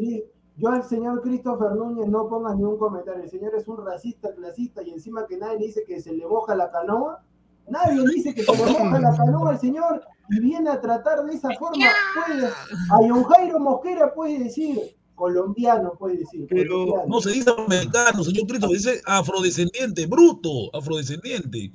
yo 0.59 0.71
al 0.71 0.83
señor 0.85 1.21
Christopher 1.21 1.73
Núñez 1.73 2.09
no 2.09 2.29
ponga 2.29 2.55
ni 2.55 2.65
un 2.65 2.79
comentario. 2.79 3.23
El 3.23 3.31
señor 3.31 3.55
es 3.55 3.69
un 3.69 3.85
racista, 3.85 4.35
clasista 4.35 4.83
y 4.83 4.91
encima 4.91 5.27
que 5.27 5.37
nadie 5.37 5.59
le 5.59 5.67
dice 5.67 5.85
que 5.85 6.01
se 6.01 6.15
le 6.15 6.27
moja 6.27 6.55
la 6.55 6.71
canoa. 6.71 7.23
Nadie 7.69 8.03
dice 8.15 8.35
que 8.35 8.43
se 8.43 8.57
le 8.57 8.73
moja 8.73 8.99
la 8.99 9.15
canoa 9.15 9.51
al 9.51 9.61
señor 9.61 10.03
y 10.31 10.41
viene 10.41 10.71
a 10.71 10.81
tratar 10.81 11.25
de 11.25 11.35
esa 11.35 11.51
forma. 11.59 11.85
Puede, 12.27 12.47
a 12.47 13.09
Don 13.09 13.25
Jairo 13.25 13.61
Mosquera 13.61 14.15
puede 14.15 14.39
decir, 14.39 14.96
colombiano, 15.17 15.95
puede 15.99 16.19
decir. 16.19 16.47
Pero 16.49 17.05
no 17.09 17.21
se 17.21 17.33
dice 17.33 17.51
americano, 17.51 18.23
señor 18.23 18.47
Cristo, 18.47 18.69
dice 18.69 19.01
afrodescendiente, 19.05 20.07
bruto, 20.07 20.75
afrodescendiente. 20.75 21.73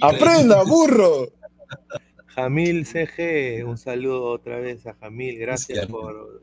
aprenda, 0.00 0.64
burro. 0.64 1.28
Jamil 2.34 2.86
CG, 2.86 3.64
un 3.66 3.76
saludo 3.76 4.24
otra 4.24 4.58
vez 4.60 4.86
a 4.86 4.94
Jamil, 4.94 5.38
gracias 5.38 5.86
por, 5.86 6.40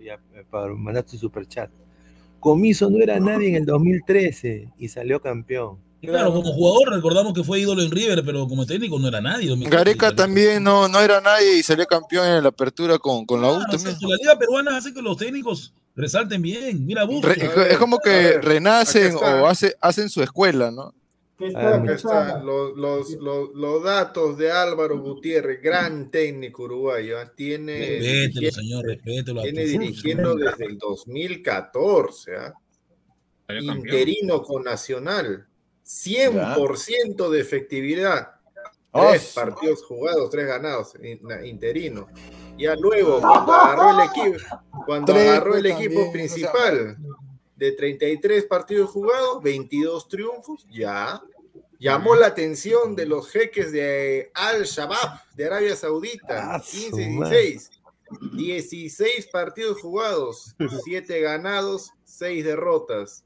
por 0.50 0.76
mandar 0.78 1.04
tu 1.04 1.18
superchat. 1.18 1.72
Comiso 2.40 2.90
no 2.90 3.02
era 3.02 3.20
nadie 3.20 3.50
en 3.50 3.56
el 3.56 3.66
2013 3.66 4.74
y 4.78 4.88
salió 4.90 5.22
campeón. 5.22 5.80
Claro, 6.02 6.32
como 6.32 6.54
jugador 6.54 6.94
recordamos 6.94 7.34
que 7.34 7.44
fue 7.44 7.60
ídolo 7.60 7.82
en 7.82 7.90
River, 7.90 8.24
pero 8.24 8.48
como 8.48 8.66
técnico 8.66 9.00
no 9.00 9.08
era 9.08 9.20
nadie. 9.20 9.54
Gareca 9.68 10.16
también 10.16 10.64
no, 10.64 10.88
no 10.88 11.00
era 11.00 11.20
nadie 11.22 11.58
y 11.58 11.64
salió 11.64 11.88
campeón 11.88 12.28
en 12.28 12.44
la 12.44 12.50
apertura 12.50 13.00
con, 13.00 13.26
con 13.26 13.42
la 13.42 13.52
U 13.52 13.60
la 13.60 14.16
liga 14.22 14.38
peruana 14.38 14.78
hace 14.78 14.94
que 14.94 15.02
los 15.02 15.18
técnicos 15.18 15.74
resalten 15.98 16.42
bien. 16.42 16.86
Mira, 16.86 17.06
es 17.70 17.78
como 17.78 18.00
que 18.00 18.40
renacen 18.40 19.16
o 19.16 19.48
hace, 19.48 19.76
hacen 19.82 20.10
su 20.10 20.24
escuela, 20.24 20.72
¿no? 20.72 20.94
Aquí 21.40 21.92
están 21.92 22.44
los, 22.46 22.76
los, 22.76 23.12
los, 23.12 23.54
los, 23.54 23.84
datos 23.84 24.40
de 24.40 24.52
Álvaro 24.52 25.00
Gutiérrez, 25.00 25.62
gran 25.62 26.10
técnico 26.10 26.64
uruguayo. 26.64 27.20
¿ah? 27.20 27.32
Tiene, 27.36 28.00
respételo, 28.00 28.52
señor, 28.52 28.86
respételo. 28.86 29.42
Tiene 29.44 29.66
dirigiendo 29.66 30.36
desde 30.36 30.66
el 30.66 30.80
2014. 30.80 32.32
¿eh? 32.32 33.60
Interino 33.62 34.42
con 34.42 34.64
Nacional. 34.64 35.46
100% 35.86 37.30
de 37.30 37.40
efectividad. 37.40 38.30
Tres 38.92 39.34
partidos 39.36 39.84
jugados, 39.84 40.32
tres 40.32 40.48
ganados, 40.48 40.94
interino. 41.46 42.08
Ya 42.58 42.76
luego, 42.76 43.22
cuando 43.22 43.54
agarró 43.54 43.92
el 43.92 44.10
equipo, 44.10 44.62
cuando 44.86 45.14
agarró 45.14 45.56
el 45.56 45.66
equipo 45.66 46.12
principal 46.12 46.98
de 47.56 47.72
33 47.72 48.46
partidos 48.46 48.90
jugados, 48.92 49.42
22 49.44 50.08
triunfos, 50.08 50.66
ya 50.70 51.22
llamó 51.80 52.16
la 52.16 52.28
atención 52.28 52.96
de 52.96 53.06
los 53.06 53.30
jeques 53.30 53.72
de 53.72 54.32
Al-Shabaab 54.34 55.22
de 55.36 55.46
Arabia 55.46 55.76
Saudita, 55.76 56.60
15-16. 56.60 57.70
Ah, 57.72 57.78
16 58.34 59.28
partidos 59.28 59.82
jugados, 59.82 60.56
7 60.86 61.22
ganados, 61.22 61.92
6 62.06 62.46
derrotas. 62.46 63.24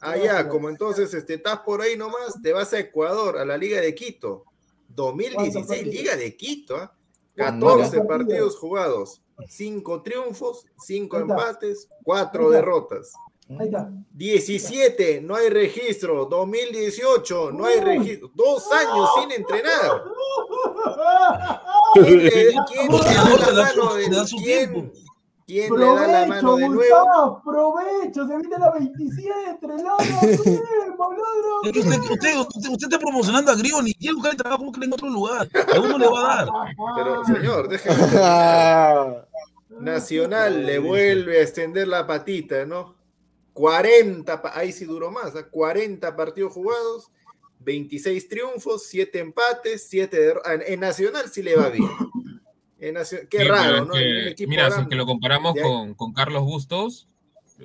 Allá, 0.00 0.48
como 0.48 0.68
entonces 0.68 1.14
este, 1.14 1.34
estás 1.34 1.60
por 1.60 1.80
ahí 1.80 1.96
nomás, 1.96 2.40
te 2.42 2.52
vas 2.52 2.72
a 2.72 2.78
Ecuador, 2.78 3.38
a 3.38 3.44
la 3.44 3.56
Liga 3.56 3.80
de 3.80 3.94
Quito. 3.94 4.44
2016, 4.88 5.86
Liga 5.86 6.16
de 6.16 6.36
Quito, 6.36 6.90
14 7.36 8.00
¿ah? 8.00 8.06
partidos 8.06 8.58
jugados, 8.58 9.22
5 9.48 10.02
triunfos, 10.02 10.66
5 10.78 11.18
empates, 11.18 11.88
4 12.02 12.50
derrotas. 12.50 13.12
17, 14.12 15.20
no 15.20 15.36
hay 15.36 15.50
registro. 15.50 16.26
2018, 16.26 17.52
no 17.52 17.64
hay 17.66 17.80
registro. 17.80 18.30
Dos 18.34 18.70
años 18.72 19.08
sin 19.20 19.30
entrenar. 19.32 20.02
¿Quién 21.94 22.24
le, 22.24 22.30
quién 22.66 22.90
le 22.90 22.98
da 22.98 23.52
la 23.52 23.62
mano 23.62 23.94
de 23.94 24.08
quién, 25.46 25.74
le 25.74 25.86
da 25.86 26.06
la 26.06 26.26
mano 26.26 26.56
de 26.56 26.68
nuevo? 26.68 27.42
Provecho, 27.44 28.26
se 28.26 28.36
viene 28.36 28.58
la 28.58 28.72
27, 28.72 29.66
usted, 31.62 32.00
usted, 32.10 32.36
usted, 32.36 32.70
usted 32.70 32.86
está 32.86 32.98
promocionando 32.98 33.52
a 33.52 33.56
Grioni. 33.56 33.94
Quiere 33.94 34.14
buscar 34.14 34.32
el 34.32 34.38
trabajo 34.38 34.72
en 34.82 34.92
otro 34.92 35.08
lugar. 35.08 35.48
A 35.74 35.80
uno 35.80 35.98
le 35.98 36.06
va 36.08 36.20
a 36.20 36.36
dar. 36.36 36.48
Pero, 36.96 37.24
señor, 37.24 37.68
déjeme. 37.68 37.96
Nacional 39.80 40.64
le 40.64 40.78
vuelve 40.78 41.38
a 41.38 41.42
extender 41.42 41.86
la 41.88 42.06
patita, 42.06 42.64
¿no? 42.64 42.96
40, 43.52 44.42
ahí 44.54 44.72
sí 44.72 44.84
duró 44.84 45.10
más, 45.10 45.32
40 45.50 46.06
¿ah? 46.06 46.16
partidos 46.16 46.52
jugados, 46.52 47.10
26 47.60 48.28
triunfos, 48.28 48.86
7 48.86 49.18
empates, 49.18 49.86
7 49.88 50.20
derrotas. 50.20 50.60
En 50.66 50.80
Nacional 50.80 51.28
sí 51.30 51.42
le 51.42 51.56
va 51.56 51.68
bien. 51.70 51.88
Qué 53.30 53.44
raro, 53.44 53.84
¿no? 53.84 53.94
mira, 54.46 54.70
si 54.70 54.86
que 54.86 54.94
lo 54.94 55.06
comparamos 55.06 55.54
con, 55.60 55.94
con, 55.94 56.12
Carlos 56.12 56.42
Bustos, 56.42 57.08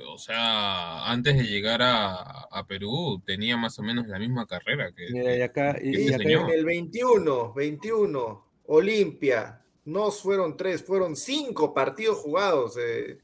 o 0.07 0.17
sea, 0.17 1.11
antes 1.11 1.37
de 1.37 1.43
llegar 1.43 1.81
a, 1.81 2.15
a, 2.49 2.65
Perú 2.65 3.21
tenía 3.25 3.57
más 3.57 3.77
o 3.79 3.83
menos 3.83 4.07
la 4.07 4.19
misma 4.19 4.45
carrera 4.45 4.91
que. 4.95 5.07
Mira, 5.11 5.35
y 5.35 5.41
acá, 5.41 5.77
y, 5.81 6.09
este 6.09 6.31
en 6.33 6.49
el 6.49 6.65
21, 6.65 7.53
21, 7.53 8.45
Olimpia, 8.67 9.61
no 9.85 10.11
fueron 10.11 10.55
tres, 10.55 10.83
fueron 10.83 11.15
cinco 11.15 11.73
partidos 11.73 12.19
jugados, 12.19 12.77
eh, 12.77 13.17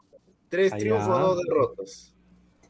tres 0.50 0.74
triunfos, 0.76 1.08
dos 1.08 1.40
derrotas. 1.48 2.17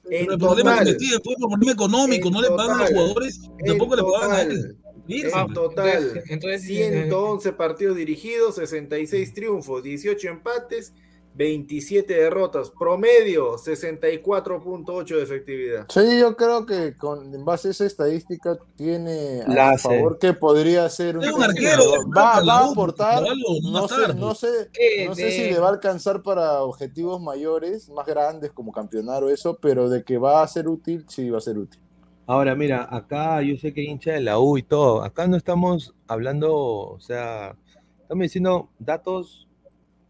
El 0.10 0.38
problema 0.38 0.82
es 0.82 0.98
que 0.98 1.20
fue 1.24 1.36
por 1.40 1.50
problema 1.50 1.72
económico, 1.72 2.30
no 2.30 2.42
le 2.42 2.50
pagan 2.50 2.80
a 2.80 2.84
los 2.84 2.90
jugadores, 2.92 3.42
tampoco 3.66 3.96
le 3.96 4.04
pagan 4.04 4.32
a 4.32 4.42
él. 4.42 4.78
En 5.10 5.54
total, 5.54 6.24
entonces, 6.28 6.64
111 6.64 7.54
partidos 7.54 7.96
dirigidos, 7.96 8.56
66 8.56 9.34
triunfos, 9.34 9.82
18 9.84 10.28
empates, 10.28 10.94
27 11.38 12.12
derrotas, 12.14 12.72
promedio 12.72 13.58
64.8 13.58 15.16
de 15.16 15.22
efectividad. 15.22 15.86
Sí, 15.88 16.20
yo 16.20 16.36
creo 16.36 16.66
que 16.66 16.98
con, 16.98 17.34
en 17.34 17.46
base 17.46 17.68
a 17.68 17.72
esa 17.72 17.86
estadística 17.86 18.58
tiene 18.76 19.42
a 19.42 19.78
favor 19.78 20.18
que 20.18 20.34
podría 20.34 20.90
ser 20.90 21.18
un, 21.18 21.24
arquero. 21.44 22.10
Va, 22.10 22.42
va, 22.42 22.60
a 22.60 22.72
aportar, 22.72 23.22
no 23.22 23.88
sé, 23.88 24.14
no 24.16 24.34
sé, 24.34 24.70
no 25.06 25.16
sé 25.16 25.32
si 25.32 25.52
le 25.52 25.60
va 25.60 25.68
a 25.68 25.72
alcanzar 25.72 26.24
para 26.24 26.64
objetivos 26.64 27.22
mayores, 27.22 27.88
más 27.90 28.08
grandes 28.08 28.52
como 28.52 28.72
campeonar 28.72 29.24
o 29.24 29.30
eso, 29.30 29.60
pero 29.62 29.90
de 29.90 30.04
que 30.04 30.18
va 30.18 30.42
a 30.42 30.48
ser 30.48 30.68
útil, 30.68 31.06
sí 31.08 31.30
va 31.30 31.38
a 31.38 31.42
ser 31.42 31.60
útil. 31.60 31.80
Ahora, 32.26 32.56
mira, 32.56 32.88
acá 32.90 33.42
yo 33.44 33.56
sé 33.58 33.74
que 33.74 33.84
hincha 33.84 34.14
de 34.14 34.22
la 34.22 34.40
U 34.40 34.58
y 34.58 34.64
todo, 34.64 35.04
acá 35.04 35.28
no 35.28 35.38
estamos 35.38 35.94
hablando, 36.08 36.56
o 36.56 37.00
sea, 37.00 37.56
estamos 38.02 38.24
diciendo 38.24 38.70
datos 38.80 39.47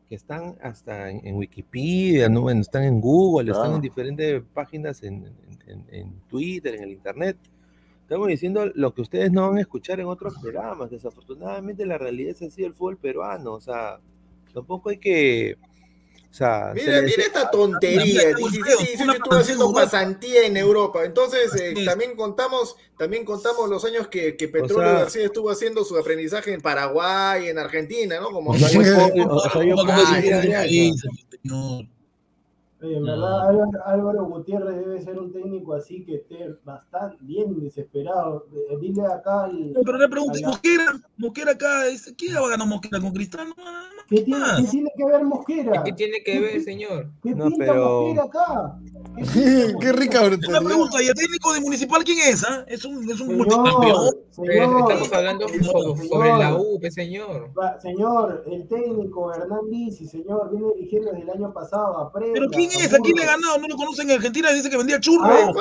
que 0.08 0.16
están 0.16 0.56
hasta 0.62 1.10
en, 1.10 1.36
Wikipedia, 1.36 2.30
¿no? 2.30 2.50
están 2.50 2.84
en 2.84 3.02
Google, 3.02 3.52
están 3.52 3.76
en 3.76 3.82
diferentes 3.82 4.42
páginas 4.54 5.04
en, 5.04 5.34
Twitter, 6.30 6.76
en 6.76 6.84
el 6.84 6.92
Internet. 6.92 7.38
Estamos 8.04 8.30
diciendo 8.30 8.72
lo 8.74 8.94
que 8.94 9.02
ustedes 9.02 9.32
no 9.32 9.50
van 9.50 9.58
a 9.58 9.62
escuchar 9.62 10.00
en 10.00 10.06
otros 10.06 10.36
programas. 10.42 10.90
Desafortunadamente 10.90 11.86
la 11.86 11.98
realidad 11.98 12.32
es 12.32 12.42
así 12.42 12.62
del 12.62 12.74
fútbol 12.74 12.98
peruano. 12.98 13.54
O 13.54 13.60
sea, 13.60 14.00
tampoco 14.54 14.90
hay 14.90 14.98
que 14.98 15.58
mira, 16.74 17.02
mira 17.02 17.24
esta 17.24 17.50
tontería. 17.50 18.34
Dice, 18.36 18.60
yo 19.06 19.12
estuve 19.12 19.40
haciendo 19.40 19.74
pasantía 19.74 20.46
en 20.46 20.58
Europa. 20.58 21.04
Entonces, 21.04 21.54
eh, 21.56 21.86
también 21.86 22.16
contamos, 22.16 22.76
también 22.98 23.26
contamos 23.26 23.70
los 23.70 23.84
años 23.86 24.08
que, 24.08 24.36
que 24.38 24.48
Petróleo 24.48 24.94
García 24.94 25.26
estuvo 25.26 25.50
haciendo 25.50 25.84
su 25.84 25.98
aprendizaje 25.98 26.54
en 26.54 26.62
Paraguay, 26.62 27.48
en 27.48 27.58
Argentina, 27.58 28.20
¿no? 28.20 28.32
Como 28.32 28.54
en 32.96 33.04
verdad, 33.04 33.50
Álvaro, 33.86 34.26
Gutiérrez 34.26 34.78
debe 34.78 35.02
ser 35.02 35.20
un 35.20 35.32
técnico 35.32 35.74
así 35.74 36.04
que 36.06 36.16
esté 36.16 36.56
bastante 36.64 37.18
bien 37.22 37.60
desesperado. 37.60 38.48
Dile 38.80 39.06
acá 39.06 39.46
al. 39.46 39.74
pero 39.86 39.98
le 39.98 40.10
pregunto, 40.10 40.40
Mosquera, 40.46 41.00
Mosquera 41.18 41.52
acá, 41.52 41.84
¿quién 42.18 42.36
va 42.36 42.46
a 42.48 42.50
ganar 42.50 42.68
Mosquera 42.68 43.00
con 43.00 43.12
Cristiano? 43.14 43.54
¿Qué 44.10 44.22
tiene, 44.22 44.46
¿Qué 44.62 44.68
tiene, 44.68 44.90
que 44.96 45.06
ver 45.06 45.24
Mosquera? 45.24 45.84
¿Qué 45.84 45.92
tiene 45.92 46.24
que 46.24 46.40
ver, 46.40 46.62
señor? 46.62 47.12
¿Qué 47.22 47.36
no, 47.36 47.48
pinta 47.48 47.66
pero... 47.66 48.02
Mosquera 48.02 48.24
acá? 48.24 48.80
¿Qué, 49.34 49.74
qué 49.82 49.92
rica 49.92 50.22
Una 50.22 50.62
pregunta, 50.62 51.04
¿y 51.04 51.08
el 51.08 51.14
técnico 51.14 51.54
de 51.54 51.60
Municipal 51.60 52.04
quién 52.04 52.20
es? 52.20 52.44
Ah? 52.44 52.64
Es 52.68 52.86
un, 52.86 53.10
es 53.10 53.20
un 53.20 53.36
multicampeón. 53.36 54.16
Estamos 54.44 55.14
hablando 55.14 55.48
sobre, 55.48 56.30
la 56.30 56.56
U, 56.56 56.80
señor. 56.92 57.52
señor, 57.82 58.44
el 58.46 58.68
técnico 58.68 59.34
Hernán 59.34 59.68
Lisi, 59.68 60.08
señor, 60.08 60.52
viene 60.52 60.74
dirigiendo 60.76 61.10
desde 61.12 61.24
el 61.24 61.30
año 61.32 61.52
pasado. 61.52 61.98
Aprenda, 61.98 62.34
¿Pero 62.34 62.48
quién 62.50 62.70
es? 62.70 62.94
¿A 62.94 63.00
quién 63.00 63.16
le 63.16 63.24
ha 63.24 63.28
ganado? 63.28 63.58
No 63.58 63.68
lo 63.68 63.76
conocen 63.76 64.10
en 64.12 64.18
Argentina, 64.18 64.52
dice 64.52 64.70
que 64.70 64.78
vendía 64.78 65.00
churros. 65.00 65.56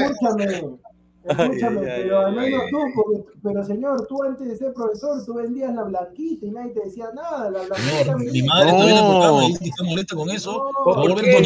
Escúchame. 0.00 0.78
Escúchame, 1.24 1.80
pero 1.80 2.26
al 2.26 2.34
menos 2.34 2.62
tú, 2.70 3.26
pero 3.42 3.64
señor, 3.64 4.06
tú 4.06 4.22
antes 4.22 4.48
de 4.48 4.56
ser 4.56 4.72
profesor, 4.72 5.24
tú 5.24 5.34
vendías 5.34 5.72
la 5.74 5.84
blanquita 5.84 6.46
y 6.46 6.50
nadie 6.50 6.72
te 6.72 6.80
decía 6.84 7.06
nada. 7.14 7.50
La 7.50 7.62
blanquita 7.62 8.16
mi 8.16 8.42
madre 8.42 8.70
está 9.60 9.84
molesta 9.84 10.16
con 10.16 10.30
eso. 10.30 10.70
No, 10.84 10.94
Doña 10.94 11.14
Peta. 11.14 11.38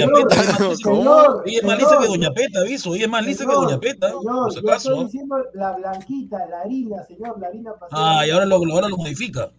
Ella 1.44 1.58
es 1.58 1.64
más 1.64 1.78
lista 1.78 1.98
que 2.00 2.06
Doña 2.06 2.30
Peta, 2.30 2.60
aviso. 2.60 2.94
Ella 2.94 3.04
es 3.04 3.10
más 3.10 3.26
lista 3.26 3.44
que 3.44 3.52
Doña 3.52 3.78
Peta. 3.78 4.08
Señor, 4.08 4.54
yo 4.54 4.72
estoy 4.72 5.04
diciendo 5.04 5.36
la 5.54 5.72
blanquita, 5.72 6.46
la 6.46 6.60
harina, 6.60 7.04
señor, 7.04 7.38
la 7.38 7.48
harina 7.48 7.72
pasada. 7.74 8.20
Ah, 8.20 8.26
y 8.26 8.30
ahora 8.30 8.46
lo, 8.46 8.56
ahora 8.56 8.88
lo 8.88 8.96
modifica. 8.96 9.50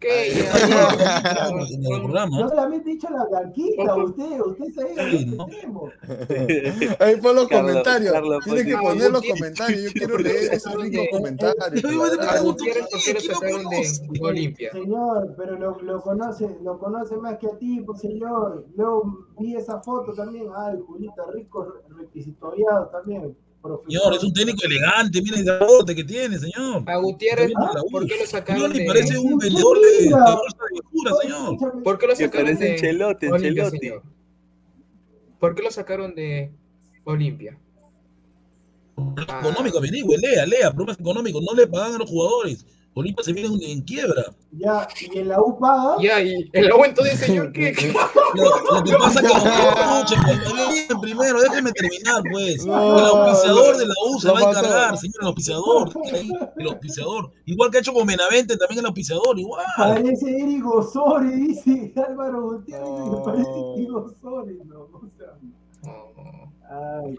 ¿Qué? 0.00 0.32
Yo 2.30 2.48
solamente 2.48 2.90
he 2.90 2.94
dicho 2.94 3.08
la 3.10 3.24
blanquita, 3.26 3.96
usted, 3.96 4.40
usted 4.40 4.64
se 4.72 5.00
ahí, 5.00 5.26
¿no? 5.26 5.46
Ahí 6.98 7.16
pon 7.16 7.36
los 7.36 7.48
comentarios. 7.48 8.14
Tiene 8.44 8.64
que 8.64 8.76
poner 8.78 9.10
los 9.10 9.22
comentarios. 9.22 9.82
Yo 9.82 9.92
quiero 9.92 10.16
leer 10.16 10.54
esos 10.54 10.74
ricos 10.80 11.06
comentarios. 11.10 11.82
Señor, 14.72 15.34
pero 15.36 15.58
lo, 15.58 15.80
lo, 15.82 16.00
conoce, 16.00 16.48
lo 16.62 16.78
conoce 16.78 17.16
más 17.18 17.36
que 17.38 17.48
a 17.48 17.58
ti, 17.58 17.82
pues 17.84 18.00
señor. 18.00 18.66
Luego 18.76 19.26
vi 19.38 19.56
esa 19.56 19.80
foto 19.80 20.14
también. 20.14 20.48
Ay, 20.56 20.78
Julita, 20.86 21.24
rico, 21.32 21.74
requisitoriado 21.90 22.86
también. 22.88 23.36
Señor, 23.62 24.14
es 24.14 24.24
un 24.24 24.32
técnico 24.32 24.64
elegante, 24.64 25.20
mira 25.20 25.38
el 25.38 25.44
deporte 25.44 25.94
que 25.94 26.04
tiene, 26.04 26.38
señor. 26.38 26.82
A 26.86 26.96
Gutiérrez, 26.96 27.52
¿por 27.90 28.06
qué 28.06 28.18
lo 28.18 28.26
sacaron? 28.26 28.72
de... 28.72 28.84
parece 28.86 29.18
un 29.18 29.38
vendedor 29.38 29.78
de, 29.80 30.04
de 30.04 30.10
bolsa 30.10 30.56
de 30.70 30.78
locura, 30.78 31.12
señor. 31.20 31.82
¿Por 31.82 31.98
qué 31.98 32.06
lo 32.06 32.16
sacaron 32.16 32.56
de 32.56 32.76
Chelote, 32.76 33.30
Olimpia, 33.30 33.70
Chelote. 33.70 34.02
¿Por 35.38 35.54
qué 35.54 35.62
lo 35.62 35.70
sacaron 35.70 36.14
de 36.14 36.50
Olimpia? 37.04 37.58
Económico, 38.96 39.78
averigüe, 39.78 40.16
lea, 40.18 40.46
lea, 40.46 40.72
problemas 40.72 40.98
económicos, 40.98 41.42
no 41.42 41.54
le 41.54 41.66
pagan 41.66 41.94
a 41.94 41.98
los 41.98 42.08
jugadores. 42.08 42.64
Olimpia 42.94 43.24
se 43.24 43.32
viene 43.32 43.72
en 43.72 43.82
quiebra. 43.82 44.24
Ya, 44.52 44.88
y 45.00 45.18
en 45.18 45.28
la 45.28 45.40
U 45.40 45.56
paga. 45.58 45.96
Ya, 46.00 46.20
y 46.20 46.50
en 46.52 46.68
la 46.68 46.74
U 46.74 46.84
entonces, 46.84 47.20
señor, 47.20 47.52
¿qué? 47.52 47.72
Lo, 48.34 48.82
que 48.82 48.92
pasa 48.92 49.20
es 49.20 49.26
que 49.26 50.86
los 50.88 51.00
primero, 51.00 51.40
déjeme 51.40 51.72
terminar, 51.72 52.22
pues. 52.30 52.64
el 52.64 52.70
auspiciador 52.70 53.76
de 53.76 53.86
la 53.86 53.94
U 54.08 54.20
se 54.20 54.30
va 54.30 54.38
a 54.38 54.50
encargar, 54.50 54.98
señor, 54.98 55.16
el 55.20 55.26
auspiciador. 55.28 55.90
El 56.56 56.68
auspiciador. 56.68 57.30
Igual 57.46 57.70
que 57.70 57.76
ha 57.78 57.80
hecho 57.80 57.92
con 57.92 58.06
Benavente, 58.06 58.56
también 58.56 58.80
el 58.80 58.86
auspiciador, 58.86 59.38
igual. 59.38 59.64
Parece 59.76 60.30
Eric 60.30 60.66
Osori, 60.66 61.30
dice 61.30 61.92
Álvaro 62.08 62.42
Gutiérrez, 62.42 62.88
oh. 62.88 63.22
parece 63.24 63.50
Eric 63.76 63.94
Osori, 63.94 64.58
no, 64.64 64.80
o 64.80 65.08
sea. 65.16 65.36
Ay. 66.70 67.18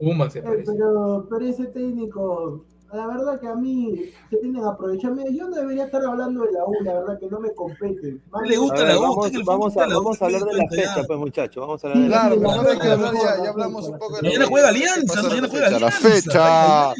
Uma 0.00 0.28
se 0.30 0.42
parece. 0.42 0.72
pero, 0.72 1.26
pero 1.30 1.46
ese 1.46 1.66
técnico 1.66 2.64
la 2.94 3.06
verdad 3.06 3.40
que 3.40 3.48
a 3.48 3.54
mí 3.54 3.94
se 4.30 4.36
tienen 4.38 4.64
a 4.64 4.70
aprovecharme. 4.70 5.24
Yo 5.34 5.48
no 5.48 5.56
debería 5.56 5.84
estar 5.84 6.04
hablando 6.04 6.44
de 6.44 6.52
la 6.52 6.64
U, 6.64 6.72
la 6.82 6.94
verdad 6.94 7.18
que 7.18 7.26
no 7.28 7.40
me 7.40 7.52
compete. 7.54 8.18
le 8.44 8.56
gusta 8.56 8.84
la 8.84 8.98
U? 8.98 9.02
Vamos, 9.02 9.32
vamos, 9.44 9.76
a, 9.76 9.86
vamos 9.86 10.22
a 10.22 10.24
hablar 10.26 10.42
de 10.42 10.52
la 10.54 10.68
fecha, 10.68 11.02
pues 11.06 11.18
muchachos. 11.18 11.60
Vamos 11.60 11.84
a 11.84 11.88
hablar 11.88 12.02
de 12.02 12.08
la 12.08 12.20
Claro, 12.38 12.80
que 12.80 12.88
hablar 12.88 13.14
ya, 13.14 13.50
hablamos 13.50 13.88
un 13.88 13.98
poco 13.98 14.16
de 14.16 14.22
Mañana 14.22 14.46
juega 14.46 14.68
Alianza, 14.68 15.22
mañana 15.22 15.48
juega 15.48 15.70
La 15.70 15.76
Alianza. 15.76 16.08
fecha. 16.08 16.94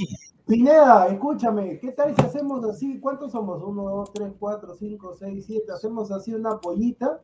Pineda, 0.46 1.06
escúchame, 1.06 1.78
¿qué 1.78 1.92
tal 1.92 2.14
si 2.14 2.20
hacemos 2.20 2.62
así? 2.64 3.00
¿Cuántos 3.00 3.32
somos? 3.32 3.62
Uno, 3.62 3.84
dos, 3.84 4.12
tres, 4.12 4.30
cuatro, 4.38 4.74
cinco, 4.74 5.14
seis, 5.18 5.46
siete. 5.46 5.72
Hacemos 5.72 6.10
así 6.10 6.34
una 6.34 6.60
pollita 6.60 7.22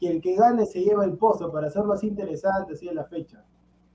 y 0.00 0.08
el 0.08 0.20
que 0.20 0.34
gane 0.34 0.66
se 0.66 0.80
lleva 0.82 1.04
el 1.04 1.12
pozo 1.16 1.52
para 1.52 1.68
hacerlo 1.68 1.92
así 1.92 2.08
interesante, 2.08 2.72
así 2.72 2.88
en 2.88 2.96
la 2.96 3.04
fecha. 3.04 3.44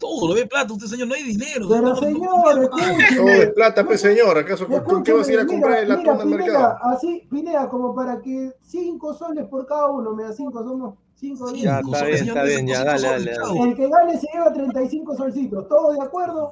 Todo 0.01 0.29
lo 0.29 0.33
ve 0.33 0.47
plata, 0.47 0.73
usted 0.73 0.87
señor, 0.87 1.09
no 1.09 1.13
hay 1.13 1.21
dinero. 1.21 1.69
Pero 1.69 1.81
No, 1.81 1.89
no, 1.89 1.95
señor, 1.95 2.59
no, 2.59 2.69
Todo 2.69 3.29
es 3.29 3.53
plata, 3.53 3.85
pues 3.85 4.01
señor. 4.01 4.35
¿Acaso 4.35 4.67
con, 4.67 5.03
qué 5.03 5.13
vas 5.13 5.27
a 5.27 5.31
ir 5.33 5.39
a 5.39 5.45
comprar 5.45 5.77
el 5.77 5.91
al 5.91 5.99
mira, 5.99 6.25
mercado? 6.25 6.75
Así, 6.81 7.27
Pineda, 7.29 7.69
como 7.69 7.93
para 7.93 8.19
que 8.19 8.51
cinco 8.63 9.13
soles 9.13 9.45
por 9.47 9.67
cada 9.67 9.91
uno, 9.91 10.15
me 10.15 10.23
da 10.23 10.33
cinco, 10.33 10.63
somos 10.63 10.95
cinco 11.13 11.53
Ya, 11.53 11.81
diez. 11.83 11.93
está 11.93 12.05
bien, 12.05 12.27
está 12.27 12.43
bien, 12.43 12.59
cinco 12.61 12.71
ya, 12.71 12.83
dale, 12.83 12.99
soles, 12.99 13.37
dale. 13.37 13.59
El 13.61 13.75
que 13.75 13.89
gane 13.89 14.19
se 14.19 14.27
lleva 14.33 14.51
35 14.51 15.15
solcitos, 15.15 15.67
¿todos 15.67 15.95
de 15.95 16.01
acuerdo? 16.03 16.51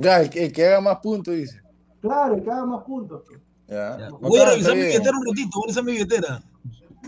Ya, 0.00 0.20
el 0.20 0.30
que, 0.30 0.46
el 0.46 0.52
que 0.52 0.66
haga 0.66 0.80
más 0.80 0.98
puntos, 0.98 1.32
dice. 1.32 1.60
Claro, 2.00 2.34
el 2.34 2.42
que 2.42 2.50
haga 2.50 2.66
más 2.66 2.82
puntos. 2.82 3.22
Ya. 3.68 3.96
Ya. 3.98 4.10
Bacán, 4.10 4.20
Voy 4.20 4.40
a 4.40 4.46
revisar 4.50 4.74
mi 4.74 4.82
billetera 4.82 5.16
un 5.16 5.26
ratito, 5.26 5.50
voy 5.54 5.62
a 5.62 5.66
revisar 5.66 5.84
mi 5.84 5.92
billetera. 5.92 6.42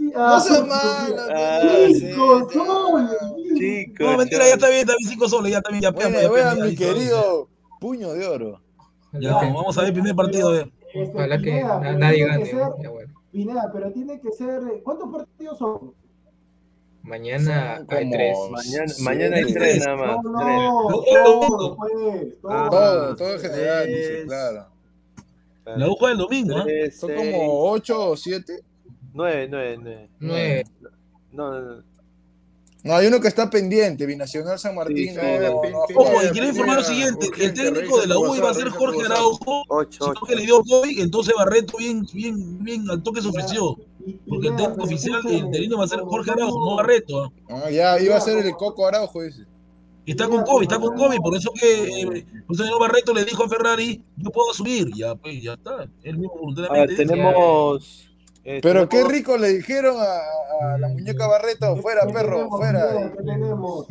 No 0.01 0.13
ah, 0.17 0.41
seas 0.41 0.67
malo. 0.67 1.23
Ah, 1.31 1.61
cinco 1.95 2.49
no, 4.01 4.17
mentira, 4.17 4.47
ya 4.47 4.55
está 4.55 4.69
bien, 4.69 4.81
está 4.81 4.95
bien, 4.99 5.11
cinco 5.11 5.29
soles, 5.29 5.53
ya 5.53 5.59
está 5.59 5.71
bien, 5.71 5.83
ya. 5.83 5.91
Bueno, 5.91 6.65
mi 6.65 6.75
querido 6.75 7.49
puño 7.81 8.13
de 8.13 8.27
oro. 8.27 8.61
Vamos 9.13 9.77
a 9.77 9.83
ver 9.83 9.89
el 9.89 9.95
primer 9.95 10.15
partido. 10.15 10.49
A 10.49 10.53
ver. 10.53 10.73
Ojalá 10.95 11.39
que 11.41 11.59
este, 11.59 11.93
nadie 11.99 12.27
gane. 12.27 12.47
Ser, 12.47 12.59
pero 13.73 13.93
tiene 13.93 14.21
que 14.21 14.33
ser. 14.33 14.63
Eh, 14.63 14.81
¿Cuántos 14.83 15.11
partidos 15.11 15.59
son? 15.59 15.95
Mañana 17.03 17.85
hay 17.89 18.11
tres. 18.11 18.39
Mañana, 19.01 19.37
hay 19.37 19.53
tres 19.53 19.85
nada 19.85 19.97
más. 19.97 20.25
No, 20.25 20.31
no, 20.31 21.03
tres. 21.03 21.25
Todo, 22.41 22.69
todo. 22.71 23.17
Todo, 23.17 23.35
en 23.35 23.41
general, 23.41 23.87
dice, 23.87 24.25
claro. 24.27 24.67
La 25.65 25.87
juega 25.89 26.13
el 26.13 26.19
domingo, 26.19 26.59
¿eh? 26.67 26.91
Son 26.91 27.15
como 27.15 27.71
ocho 27.71 28.11
o 28.11 28.17
siete. 28.17 28.63
9, 29.15 29.49
9, 29.51 29.79
9. 29.81 30.11
9. 30.21 30.65
No, 31.33 31.51
no, 31.51 31.61
no. 31.61 31.93
No, 32.85 32.97
hay 32.97 33.07
uno 33.07 33.21
que 33.21 33.29
está 33.29 33.49
pendiente, 33.49 34.07
Binacional 34.07 34.59
San 34.59 34.75
Martín. 34.75 35.17
Ojo, 35.95 36.23
y 36.25 36.31
quiero 36.31 36.49
informar 36.49 36.79
lo 36.79 36.85
siguiente, 36.85 37.29
el 37.39 37.55
técnico 37.55 38.01
de 38.01 38.09
la 38.09 38.19
U 38.19 38.35
iba 38.35 38.51
a 38.51 38.55
ser 38.55 38.71
Jorge 38.71 39.07
Araujo, 39.07 39.65
sino 39.89 40.15
que 40.27 40.35
le 40.35 40.43
dio 40.43 40.61
hoy, 40.69 41.01
entonces 41.01 41.33
Barreto 41.37 41.79
bien, 41.79 42.05
bien, 42.13 42.63
bien 42.65 42.91
al 42.91 43.03
toque 43.03 43.23
se 43.23 43.29
ofreció. 43.29 43.77
Porque 44.29 44.49
el 44.49 44.57
técnico 44.57 44.83
oficial 44.83 45.23
del 45.23 45.35
interino 45.35 45.79
va 45.79 45.85
a 45.85 45.89
ser 45.89 46.01
Jorge 46.01 46.33
Araujo, 46.33 46.59
no 46.59 46.77
Barreto. 46.77 47.33
Ah, 47.49 47.63
ah 47.67 47.71
ya, 47.71 48.01
iba 48.01 48.17
a 48.17 48.21
ser 48.21 48.45
el 48.45 48.53
Coco 48.57 48.85
Araujo 48.85 49.23
ese. 49.23 49.45
Está 50.05 50.29
con 50.29 50.43
COVID, 50.43 50.63
está 50.63 50.81
con 50.81 50.97
COVID, 50.97 51.19
por 51.19 51.37
eso 51.37 51.53
que 51.53 52.03
eh, 52.03 52.27
señor 52.53 52.81
Barreto 52.81 53.15
le 53.15 53.25
dijo 53.25 53.45
a 53.45 53.49
Ferrari, 53.49 54.03
yo 54.17 54.31
puedo 54.31 54.53
subir, 54.53 54.89
ya, 54.93 55.15
pues, 55.15 55.41
ya 55.41 55.53
está, 55.53 55.87
él 56.03 56.19
mismo. 56.19 56.53
A 56.69 56.73
ver, 56.73 56.97
tenemos 56.97 58.12
eh, 58.45 58.61
Pero 58.63 58.89
qué 58.89 59.05
rico 59.05 59.37
le 59.39 59.49
dijeron 59.49 59.97
a, 59.99 60.75
a 60.75 60.79
la 60.79 60.89
muñeca 60.89 61.27
Barreto, 61.27 61.77
fuera 61.77 62.07
¿Qué 62.07 62.13
perro, 62.13 62.37
tenemos, 62.37 62.59
fuera. 62.61 63.13
Tenemos? 63.17 63.87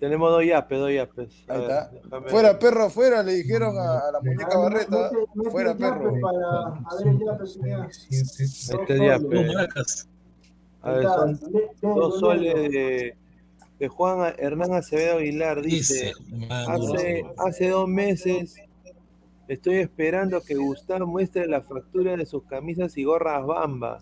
Tenemos 0.00 0.30
dos 0.30 0.44
yapes, 0.44 0.78
dos 0.78 0.92
yapes. 0.92 1.28
Ahí 1.48 1.60
ver, 1.60 1.70
está. 1.70 1.90
Fuera 2.28 2.58
perro, 2.58 2.90
fuera, 2.90 3.22
le 3.22 3.32
dijeron 3.34 3.76
a, 3.78 3.98
a 3.98 4.12
la 4.12 4.20
muñeca 4.20 4.48
Ah, 4.52 4.70
mete 4.70 5.50
fuera 5.50 5.74
perro. 5.76 6.14
Para, 6.20 6.66
a 6.66 6.96
ver 6.98 7.08
el 7.08 7.18
yape, 7.20 7.44
Pineda. 9.28 9.64
Este. 9.64 10.08
A 10.82 10.90
ver, 10.92 11.04
son 11.04 11.40
dos 11.82 12.20
soles 12.20 12.54
de, 12.70 13.16
de 13.78 13.88
Juan 13.88 14.34
Hernán 14.38 14.74
Acevedo 14.74 15.18
Aguilar. 15.18 15.62
Dice: 15.62 16.12
Dice, 16.26 16.48
hace, 16.50 17.24
hace 17.38 17.68
dos 17.70 17.88
meses 17.88 18.56
estoy 19.48 19.76
esperando 19.76 20.40
que 20.42 20.54
Gustavo 20.54 21.06
muestre 21.06 21.46
la 21.46 21.60
factura 21.62 22.16
de 22.16 22.26
sus 22.26 22.44
camisas 22.44 22.96
y 22.96 23.04
gorras 23.04 23.44
Bamba. 23.46 23.98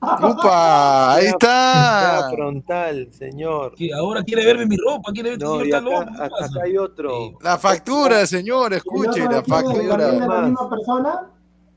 ¡Upa! 0.00 1.14
Ahí 1.14 1.26
está. 1.26 2.28
frontal, 2.32 3.08
señor. 3.12 3.74
que 3.74 3.92
ahora 3.92 4.22
quiere 4.22 4.44
verme 4.46 4.66
mi 4.66 4.76
ropa, 4.76 5.12
quiere 5.12 5.30
ver 5.30 5.40
No, 5.40 5.58
señor 5.58 5.74
acá, 5.76 5.80
loco, 5.80 6.04
¿qué 6.16 6.22
acá- 6.22 6.44
acá 6.44 6.60
hay 6.64 6.76
otro. 6.78 7.10
Sí. 7.10 7.34
La 7.42 7.58
factura, 7.58 8.26
señor, 8.26 8.70
¿Y 8.70 8.74
el 8.74 8.78
escuche, 8.78 9.20
la? 9.24 9.42
¿También 9.42 9.42
de 9.42 9.88
factura. 9.88 10.12
la 10.12 10.40
misma 10.42 10.70
persona? 10.70 11.30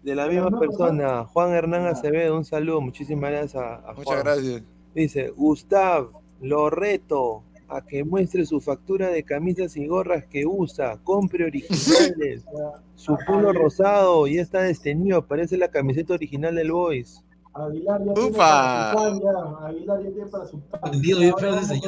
De 0.03 0.15
la 0.15 0.27
misma 0.27 0.49
¿No, 0.52 0.60
persona, 0.60 1.26
Juan 1.26 1.52
Hernán 1.53 1.85
Acevedo, 1.88 2.35
un 2.38 2.45
saludo, 2.45 2.81
muchísimas 2.81 3.31
gracias 3.31 3.56
a, 3.56 3.76
a 3.76 3.81
Juan. 3.81 3.95
Muchas 3.98 4.23
gracias. 4.23 4.64
Dice, 4.93 5.30
Gustav, 5.30 6.10
lo 6.41 6.69
reto 6.69 7.43
a 7.72 7.81
que 7.81 8.03
muestre 8.03 8.45
su 8.45 8.60
factura 8.60 9.10
de 9.10 9.23
camisas 9.23 9.77
y 9.77 9.88
gorras 9.88 10.26
que 10.26 10.45
usa, 10.45 10.99
compre 11.03 11.45
originales. 11.45 12.43
su 12.95 13.18
polo 13.26 13.53
rosado 13.53 14.27
ya 14.27 14.41
está 14.41 14.61
destenido, 14.61 15.26
parece 15.26 15.57
la 15.57 15.69
camiseta 15.69 16.14
original 16.14 16.56
del 16.56 16.72
Boys. 16.72 17.23
Aguilar 17.53 18.03
ya 18.06 18.14
tiene 18.14 18.30
Upa. 18.30 18.38
para 18.38 18.93
su. 18.93 19.27
Aguilar 19.65 20.03
ya 20.03 20.10
tiene 20.11 20.26
para 20.27 20.45
su 20.45 20.61
bien 20.99 21.34
feo 21.38 21.56
ese 21.60 21.81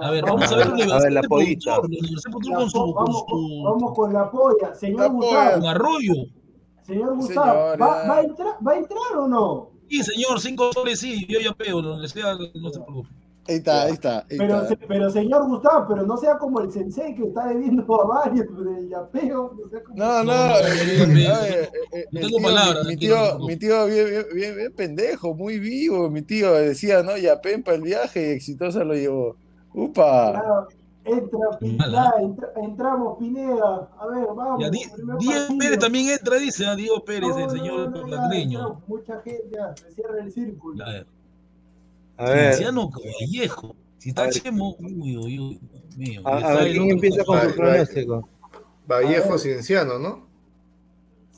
A 0.00 0.10
ver, 0.10 0.24
vamos 0.24 0.52
a 0.52 0.56
ver 0.56 0.66
A 0.68 0.98
ver, 1.00 1.12
la 1.12 1.20
de 1.20 1.28
pollita. 1.28 1.78
Vamos, 1.78 2.72
con- 3.94 4.12
la 4.12 4.30
polla. 4.30 4.74
Señor 4.74 5.00
La 5.00 5.06
Gustavo, 5.08 5.60
con 5.60 5.66
arroyo. 5.66 6.14
señor 6.82 7.16
Gustavo, 7.16 7.78
¿va, 7.78 8.16
a 8.18 8.22
entrar, 8.22 8.54
¿va 8.66 8.72
a 8.72 8.76
entrar 8.76 9.16
o 9.18 9.28
no? 9.28 9.70
Sí, 9.88 10.02
señor, 10.02 10.40
cinco 10.40 10.72
soles, 10.72 10.98
sí, 11.00 11.26
yo 11.28 11.38
ya 11.40 11.52
pego, 11.52 11.82
no, 11.82 11.96
no 11.96 12.08
se 12.08 12.20
preocupe. 12.20 13.08
Ahí 13.46 13.56
está, 13.56 13.82
ahí 13.82 13.92
está. 13.92 14.18
Ahí 14.20 14.38
Pero, 14.38 14.62
está. 14.62 14.76
pero 14.88 15.10
señor 15.10 15.46
Gustavo, 15.46 15.86
pero 15.88 16.06
no 16.06 16.16
sea 16.16 16.38
como 16.38 16.60
el 16.60 16.70
sensei 16.72 17.14
que 17.14 17.24
está 17.24 17.46
debiendo 17.48 17.82
a 18.02 18.06
varios 18.06 18.46
del 18.64 18.88
yapeo. 18.88 19.54
No, 19.56 19.68
sea 19.68 19.82
como- 19.84 19.96
No, 19.98 20.24
no, 20.24 20.24
No, 20.24 20.48
no, 20.48 20.56
eh, 20.56 20.62
eh, 20.72 21.70
eh, 21.92 22.04
no 22.10 22.20
el 22.20 22.26
tengo 22.26 22.42
palabras, 22.42 22.84
mi, 22.84 22.90
mi 22.90 22.96
tío, 22.96 23.16
mi 23.46 23.56
tío 23.56 23.86
bien, 23.86 24.06
bien, 24.08 24.24
bien, 24.34 24.56
bien 24.56 24.72
pendejo, 24.74 25.34
muy 25.34 25.58
vivo, 25.58 26.08
mi 26.10 26.22
tío 26.22 26.52
decía, 26.54 27.02
no, 27.02 27.16
ya 27.18 27.40
para 27.42 27.76
el 27.76 27.82
viaje 27.82 28.28
y 28.28 28.30
exitosa 28.32 28.82
lo 28.82 28.94
llevó. 28.94 29.36
Upa. 29.74 30.30
Claro, 30.32 30.68
entra, 31.04 31.38
Pi- 31.60 31.72
Mala. 31.76 32.14
ya, 32.16 32.22
entra- 32.22 32.52
entramos, 32.62 33.18
Pineda. 33.18 33.90
A 33.98 34.06
ver, 34.06 34.26
vamos. 34.34 34.60
Ya, 34.62 34.70
Diego. 34.70 34.94
Pérez 35.58 35.78
también 35.78 36.08
entra, 36.08 36.36
dice, 36.38 36.64
ah, 36.66 36.76
Diego 36.76 37.04
Pérez, 37.04 37.28
No, 37.30 37.38
el 37.44 37.50
señor 37.50 37.90
no, 37.90 38.82
Mucha 38.86 39.20
gente, 39.20 39.50
ya, 39.52 39.74
se 39.76 39.90
cierra 39.92 40.22
el 40.22 40.32
círculo. 40.32 40.76
Ya, 40.82 41.04
A 42.16 42.30
ver, 42.30 42.46
Anciano 42.48 42.90
Vallejo. 42.90 43.76
Si 43.98 44.10
está. 44.10 44.28
Chemo, 44.30 44.76
uy, 44.78 45.16
uy, 45.16 45.38
uy, 45.38 45.60
mío. 45.96 46.22
a, 46.24 46.40
ya 46.40 46.46
a 46.48 46.54
ver, 46.56 46.72
¿quién 46.72 46.90
empieza 46.90 47.24
con 47.24 47.40
su 47.40 47.54
pronóstico? 47.54 48.28
Vallejo. 48.86 49.38
Cienciano, 49.38 49.98
¿no? 49.98 50.26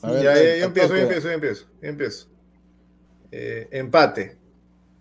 A 0.01 0.11
ver, 0.11 0.23
ya, 0.23 0.35
ya, 0.35 0.57
yo 0.57 0.65
empiezo, 0.65 0.87
yo 0.89 0.93
toca. 0.93 1.01
empiezo, 1.01 1.27
yo 1.27 1.33
empiezo, 1.33 1.65
yo 1.81 1.89
empiezo. 1.89 2.27
Eh, 3.31 3.67
empate. 3.71 4.37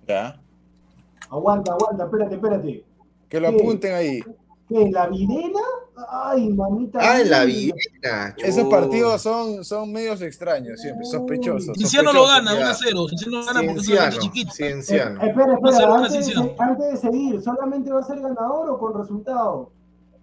Ya. 0.06 0.40
Aguanta, 1.28 1.72
aguanta, 1.72 2.04
espérate, 2.04 2.34
espérate. 2.36 2.84
Que 3.28 3.40
lo 3.40 3.48
apunten 3.48 3.94
ahí. 3.94 4.20
¿Qué? 4.68 4.90
¿La 4.90 5.06
Videna? 5.06 5.60
Ay, 6.08 6.48
mamita. 6.50 6.98
Ah, 7.00 7.20
en 7.20 7.30
la 7.30 7.44
mía. 7.44 7.74
Videna. 7.74 8.34
Esos 8.38 8.68
partidos 8.68 9.22
son, 9.22 9.64
son 9.64 9.92
medios 9.92 10.20
extraños 10.22 10.80
siempre, 10.80 11.06
sospechosos. 11.06 11.76
Cienciano 11.76 12.12
lo 12.12 12.26
gana, 12.26 12.52
ya. 12.52 12.60
1 12.60 12.68
a 12.68 12.74
0. 12.74 13.08
Cienciano 13.08 13.44
gana 13.44 13.60
porque 13.62 13.80
es 13.80 13.88
una 13.88 14.52
Cienciano. 14.52 15.22
Eh, 15.22 15.28
espera, 15.28 15.54
espera, 15.54 15.86
lo 15.86 15.94
antes 15.94 16.26
de, 16.26 16.54
antes 16.58 16.92
de 16.92 16.96
seguir, 16.96 17.42
¿solamente 17.42 17.92
va 17.92 18.00
a 18.00 18.02
ser 18.02 18.20
ganador 18.20 18.70
o 18.70 18.78
con 18.78 19.00
resultado? 19.00 19.70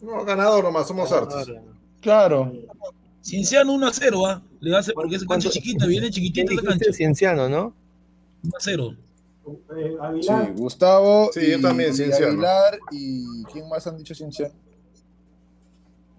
No, 0.01 0.25
ganador 0.25 0.65
nomás, 0.65 0.87
somos 0.87 1.11
hartos. 1.11 1.51
Claro. 2.01 2.51
Cienciano 3.21 3.73
1 3.73 3.87
a 3.87 3.93
0, 3.93 4.25
¿ah? 4.27 4.41
Le 4.59 4.75
hace 4.75 4.91
porque 4.93 5.15
es 5.15 5.21
cancha 5.21 5.27
¿Cuánto? 5.27 5.49
chiquita, 5.49 5.85
viene 5.85 6.09
¿Quién 6.11 6.13
chiquitita 6.13 6.53
la 6.53 6.61
cancha. 6.61 6.91
Cienciano, 6.91 7.47
¿no? 7.47 7.73
1 8.43 8.97
a 9.45 9.49
0. 9.67 9.77
Eh, 9.77 9.89
Sí, 9.89 9.97
Aguilar, 10.01 10.53
Gustavo 10.55 11.29
Sí, 11.33 11.51
yo 11.51 11.57
y, 11.57 11.61
también, 11.61 11.89
y 11.91 11.93
Cienciano. 11.93 12.27
Aguilar 12.31 12.79
y 12.91 13.43
¿quién 13.51 13.69
más 13.69 13.85
han 13.87 13.97
dicho 13.97 14.13
Cienciano? 14.15 14.53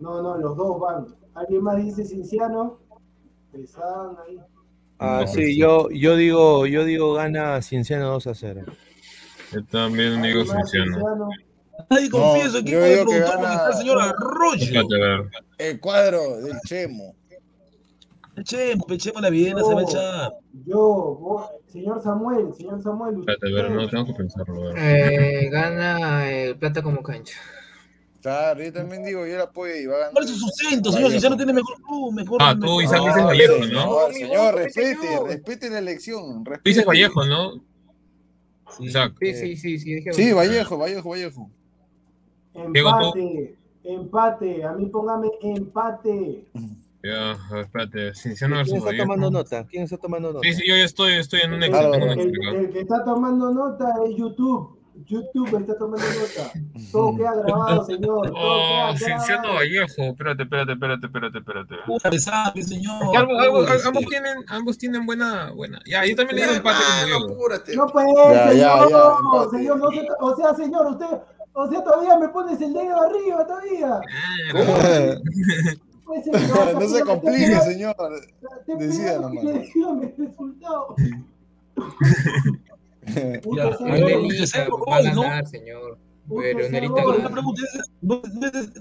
no, 0.01 0.23
no, 0.23 0.37
los 0.39 0.57
dos 0.57 0.81
van. 0.81 1.07
¿Alguien 1.35 1.63
más 1.63 1.77
dice 1.77 2.05
Cinciano? 2.05 2.79
Pesaban 3.53 4.17
ahí. 4.27 4.39
Ah, 4.99 5.23
No, 5.23 5.27
sí, 5.33 5.45
sí. 5.47 5.57
yo, 5.57 5.89
yo 5.91 6.17
digo, 6.17 6.67
yo 6.67 6.85
digo 6.85 7.15
gana 7.15 7.61
Cienciano 7.63 8.11
2 8.13 8.27
a 8.29 8.35
0. 8.35 8.63
Yo 9.53 9.65
también 9.67 10.21
digo 10.23 10.41
¿Alguien 10.41 10.57
más, 10.57 10.71
Cienciano. 10.71 10.95
Cinciano? 10.97 11.29
Nadie 11.91 12.11
confía 12.11 12.45
en 12.45 12.51
su 12.51 12.57
yo 12.59 12.61
equipo 12.61 12.79
de 12.81 12.91
digo 12.91 13.05
que 13.07 13.17
productor 13.19 13.41
gana- 13.43 13.67
el 13.69 13.75
señor 13.75 14.01
Arroyo. 14.01 15.29
El 15.59 15.81
cuadro 15.81 16.37
del 16.41 16.57
Chemo. 16.67 17.15
Echemos, 18.37 18.87
echemos 18.91 19.23
la 19.23 19.31
vivienda, 19.31 19.63
se 19.63 19.75
va 19.75 19.81
a 19.81 19.85
echar. 19.85 20.33
Yo, 20.67 20.79
vos, 21.21 21.47
señor 21.67 22.03
Samuel, 22.03 22.53
señor 22.55 22.83
Samuel. 22.83 23.21
Espérate, 23.21 23.71
no 23.75 23.89
tengo 23.89 24.07
que 24.07 24.15
pensarlo. 24.15 24.77
Eh, 24.77 25.49
gana 25.51 26.29
el 26.31 26.57
plata 26.59 26.83
como 26.83 27.03
cancha. 27.03 27.35
Claro, 28.21 28.63
yo 28.65 28.73
también 28.73 29.05
digo, 29.05 29.27
yo 29.27 29.37
la 29.37 29.45
apoyo 29.45 29.77
y 29.77 29.87
va 29.87 29.97
a 29.97 29.99
ganar. 29.99 30.13
¿Cuál 30.15 30.25
es 30.25 30.31
su 30.31 30.39
sustento, 30.39 30.91
señor? 30.91 31.11
Si 31.13 31.21
ya 31.21 31.29
no 31.29 31.37
tiene 31.37 31.53
mejor 31.53 31.77
club, 31.83 32.13
mejor. 32.15 32.39
Ah, 32.43 32.57
tú 32.59 32.81
Isaac 32.81 33.01
dices 33.05 33.17
No, 33.21 33.27
Vallejo, 33.27 33.67
¿no? 33.67 34.13
Señor, 34.13 34.55
respete, 34.55 35.21
respete 35.29 35.71
la 35.71 35.79
elección. 35.79 36.43
Tú 36.43 36.51
respete. 36.51 36.71
dices 36.71 36.87
Vallejo, 36.87 37.25
¿no? 37.27 37.53
Sí. 38.79 38.85
Isaac. 38.87 39.13
Sí, 39.21 39.35
sí, 39.35 39.57
sí, 39.57 39.79
sí. 39.79 39.95
dije- 39.95 40.13
Sí, 40.15 40.33
Vallejo, 40.33 40.79
Vallejo, 40.79 41.09
Vallejo. 41.11 41.51
Empate, 42.55 43.57
empate, 43.85 44.65
a 44.65 44.73
mí 44.73 44.87
póngame 44.87 45.29
empate. 45.43 46.47
Ya, 47.05 47.37
espérate. 47.61 48.15
Cinciano 48.15 48.57
¿Quién 48.65 48.77
está 48.77 48.87
Vallejo. 48.87 49.05
tomando 49.05 49.31
nota? 49.31 49.67
¿Quién 49.67 49.83
está 49.85 49.97
tomando 49.99 50.33
nota? 50.33 50.41
Sí, 50.49 50.55
sí, 50.55 50.63
yo 50.67 50.75
ya 50.77 50.85
estoy, 50.85 51.13
estoy 51.15 51.41
en 51.43 51.53
un 51.53 51.63
El, 51.63 51.69
Excel. 51.69 51.91
tengo 51.93 52.05
un 52.07 52.19
el- 52.19 52.57
el 52.65 52.71
que 52.71 52.81
está 52.81 53.05
tomando 53.05 53.53
nota 53.53 53.93
es 54.09 54.17
YouTube. 54.17 54.79
YouTube 55.07 55.59
está 55.61 55.77
tomando 55.77 56.07
nota. 56.07 56.53
Todo 56.93 57.17
queda 57.17 57.35
grabado, 57.35 57.85
señor. 57.85 58.01
Todo 58.31 58.35
Oh, 58.37 58.95
grabado. 58.97 59.55
Vallejo. 59.55 60.03
Espérate, 60.03 60.43
espérate, 60.45 60.73
espérate, 60.73 61.07
espérate, 61.07 61.39
espérate. 61.39 61.75
Pesada, 62.11 62.53
señor. 62.63 63.17
Ambos, 63.17 63.47
ambos- 63.47 63.87
ambos 63.87 64.05
tienen, 64.07 64.37
ambos 64.49 64.79
tienen 64.79 65.05
buena, 65.05 65.51
buena. 65.51 65.81
Ya, 65.85 66.07
yo 66.07 66.15
también 66.17 66.37
le 66.37 66.43
digo 66.43 66.55
empate 66.57 66.79
como 66.79 67.07
Diego. 67.07 67.35
apúrate. 67.35 67.77
No 67.77 67.87
puede, 67.87 68.15
Ya, 68.15 68.49
señor. 68.51 68.57
ya, 68.91 69.17
ya, 69.45 69.51
señor 69.51 69.79
no 69.79 69.91
se- 69.91 70.09
o 70.21 70.37
sea, 70.37 70.55
señor, 70.55 70.87
usted, 70.87 71.07
o 71.53 71.69
sea, 71.69 71.83
todavía 71.85 72.17
me 72.19 72.29
pones 72.29 72.61
el 72.63 72.73
dedo 72.73 73.03
arriba 73.03 73.47
todavía. 73.47 74.01
Pues, 76.05 76.27
No 76.75 76.89
se 76.89 77.01
complique, 77.03 77.61
señor. 77.61 77.97
Pido 78.67 79.21
nomás. 79.21 79.45
el 79.45 80.15
resultado. 80.17 80.95
¿no? 85.15 85.23
ganar, 85.23 85.47
señor. 85.47 85.99
Puta, 86.27 86.43
Pero 86.43 86.59
señor. 86.65 86.77
Anelita 86.77 86.95
Pero 86.95 87.09
va 87.09 87.17
una 87.17 87.27
a 87.27 87.31
pregunta, 87.31 87.63
¿no, 88.01 88.23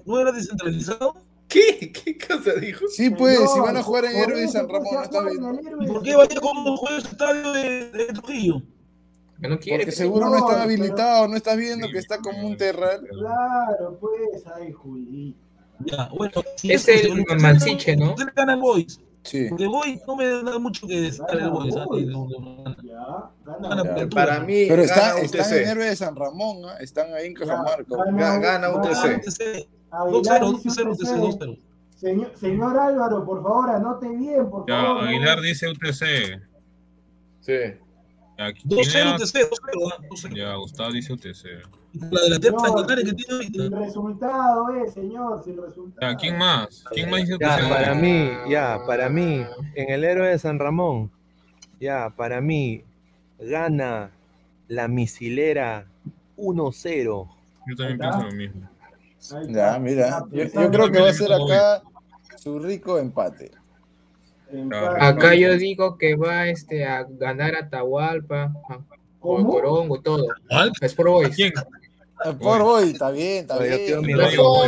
no 0.06 0.20
era 0.20 0.32
descentralizado? 0.32 1.16
¿Qué? 1.48 1.92
¿Qué 1.92 2.18
cosa 2.18 2.54
dijo? 2.60 2.86
Sí, 2.88 3.10
pues, 3.10 3.38
si 3.52 3.60
van 3.60 3.78
a 3.78 3.84
jugar 3.84 4.06
en 4.06 4.16
Héroe 4.16 4.40
de 4.42 4.48
San 4.48 4.68
pues, 4.68 4.82
Ramón, 4.82 4.96
no 4.96 5.04
está 5.04 5.22
bien. 5.22 5.44
el 5.44 5.68
Héroe 5.68 5.84
¿Y 5.84 5.88
de 5.88 5.94
por 5.94 6.04
qué 6.04 6.40
Ramón. 6.40 6.64
no 6.66 6.78
juega 6.78 7.02
su 7.02 7.08
estadio 7.08 7.52
de, 7.52 7.90
de 7.92 8.06
Trujillo? 8.08 8.62
Que 9.42 9.48
no 9.50 9.60
quiere. 9.60 9.80
Porque 9.84 9.92
seguro 9.92 10.30
no 10.30 10.36
están 10.38 10.50
pero- 10.52 10.62
habilitados, 10.64 11.30
no 11.30 11.36
estás 11.36 11.58
viendo 11.58 11.88
que 11.92 11.98
está 12.00 12.18
como 12.20 12.48
un 12.48 12.56
terral. 12.56 13.06
Claro, 13.10 13.98
pues, 14.00 14.44
ay, 14.56 14.72
Juli. 14.72 15.36
Ya, 15.80 16.10
bueno. 16.16 16.32
Si 16.58 16.72
Es 16.72 16.88
eso, 16.88 17.14
el 17.14 17.40
Mansiche, 17.40 17.96
¿no? 17.96 18.12
Usted 18.12 18.26
le 18.26 18.32
gana 18.36 18.54
el 18.54 18.60
Boys. 18.60 19.00
Sí. 19.24 19.48
Porque 19.50 19.68
Boys 19.68 20.02
no 20.08 20.16
me 20.16 20.26
da 20.28 20.60
mucho 20.60 20.86
que 20.88 21.00
destacar 21.02 21.40
el 21.40 21.50
Boys. 21.50 21.74
Para 24.14 24.40
mí, 24.42 24.66
Pero 24.68 24.82
está, 24.84 25.20
están 25.20 25.54
en. 25.54 25.68
Héroe 25.70 25.86
de 25.86 25.96
San 25.96 26.16
Ramón, 26.16 26.58
¿ah? 26.66 26.78
están 26.80 27.14
ahí 27.14 27.28
en 27.28 27.34
Cajamarca. 27.34 27.86
Ga- 27.90 28.40
gana 28.42 28.70
UTC. 28.70 29.18
UTC. 29.18 29.68
Aguilar 29.92 30.42
2-0, 30.42 30.62
dice 30.64 30.82
2-0, 30.84 30.92
UTC. 30.92 31.40
2-0. 31.40 31.60
Señor, 31.96 32.32
señor 32.36 32.78
Álvaro, 32.78 33.24
por 33.26 33.42
favor, 33.44 33.70
anote 33.70 34.10
bien, 34.10 34.50
por 34.50 34.66
Ya, 34.68 34.82
favor. 34.82 35.04
¿no? 35.04 35.10
Aguilar 35.10 35.40
dice 35.42 35.70
UTC. 35.70 36.42
Sí. 37.42 37.54
Ya, 38.38 38.46
aquí 38.48 38.62
2-0 38.68 38.92
tiene- 38.92 39.16
UTC, 39.16 39.50
2-0. 39.50 39.92
ah, 39.94 40.04
2-0. 40.10 40.36
Ya, 40.36 40.56
Gustavo 40.56 40.92
dice 40.92 41.14
UTC. 41.14 41.46
La 41.94 42.20
Señor, 42.20 42.88
que 42.88 43.14
tiene 43.14 43.34
ahorita. 43.34 43.80
resultado, 43.80 44.70
eh, 44.76 44.90
señor, 44.90 45.44
sin 45.44 45.62
resultado. 45.62 46.12
Ya, 46.12 46.18
¿quién 46.18 46.38
más? 46.40 46.84
¿Quién 46.92 47.10
más 47.12 47.22
dice 47.22 47.38
Ya, 47.40 47.70
para 47.70 47.94
mí, 47.94 48.30
ya, 48.50 48.80
para 48.88 49.10
mí, 49.10 49.46
en 49.76 49.90
el 49.92 50.04
héroe 50.04 50.30
de 50.30 50.40
San 50.40 50.58
Ramón, 50.58 51.12
ya, 51.80 52.10
para 52.16 52.42
mí, 52.42 52.84
gana 53.40 54.10
la 54.68 54.88
misilera 54.88 55.86
1-0. 56.36 57.28
Yo 57.68 57.76
también 57.76 58.02
está. 58.02 58.10
pienso 58.10 58.24
lo 58.24 58.32
mismo. 58.36 58.70
Ya, 59.54 59.78
mira. 59.80 60.26
Ya, 60.32 60.46
Yo, 60.46 60.62
yo 60.64 60.72
creo 60.72 60.92
que 60.92 61.00
va 61.00 61.10
a 61.10 61.14
ser 61.14 61.32
acá 61.32 61.84
su 62.38 62.58
rico 62.60 62.98
empate. 62.98 63.52
empate. 64.52 64.98
Acá 65.00 65.36
yo 65.36 65.56
digo 65.58 65.98
que 65.98 66.16
va 66.16 66.48
este, 66.48 66.86
a 66.86 67.04
ganar 67.04 67.56
Atahualpa, 67.56 68.52
a- 68.68 68.80
o 69.26 69.38
¿Cómo? 69.38 69.52
Corongo, 69.52 70.02
todo. 70.02 70.26
¿Cuál? 70.50 70.72
Es 70.82 70.94
por 70.96 71.08
Boys. 71.08 71.34
¿Quién? 71.36 71.54
Por 72.40 72.62
hoy, 72.62 72.92
está 72.92 73.12
bien, 73.12 73.42
está 73.42 73.56
yo 73.58 73.78
bien. 73.78 74.02
mi 74.02 74.14
Yo. 74.14 74.66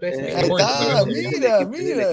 Eh, 0.00 0.34
Ahí 0.36 0.48
está, 0.48 1.04
mira, 1.06 1.64
mi 1.64 1.78
mira. 1.78 2.12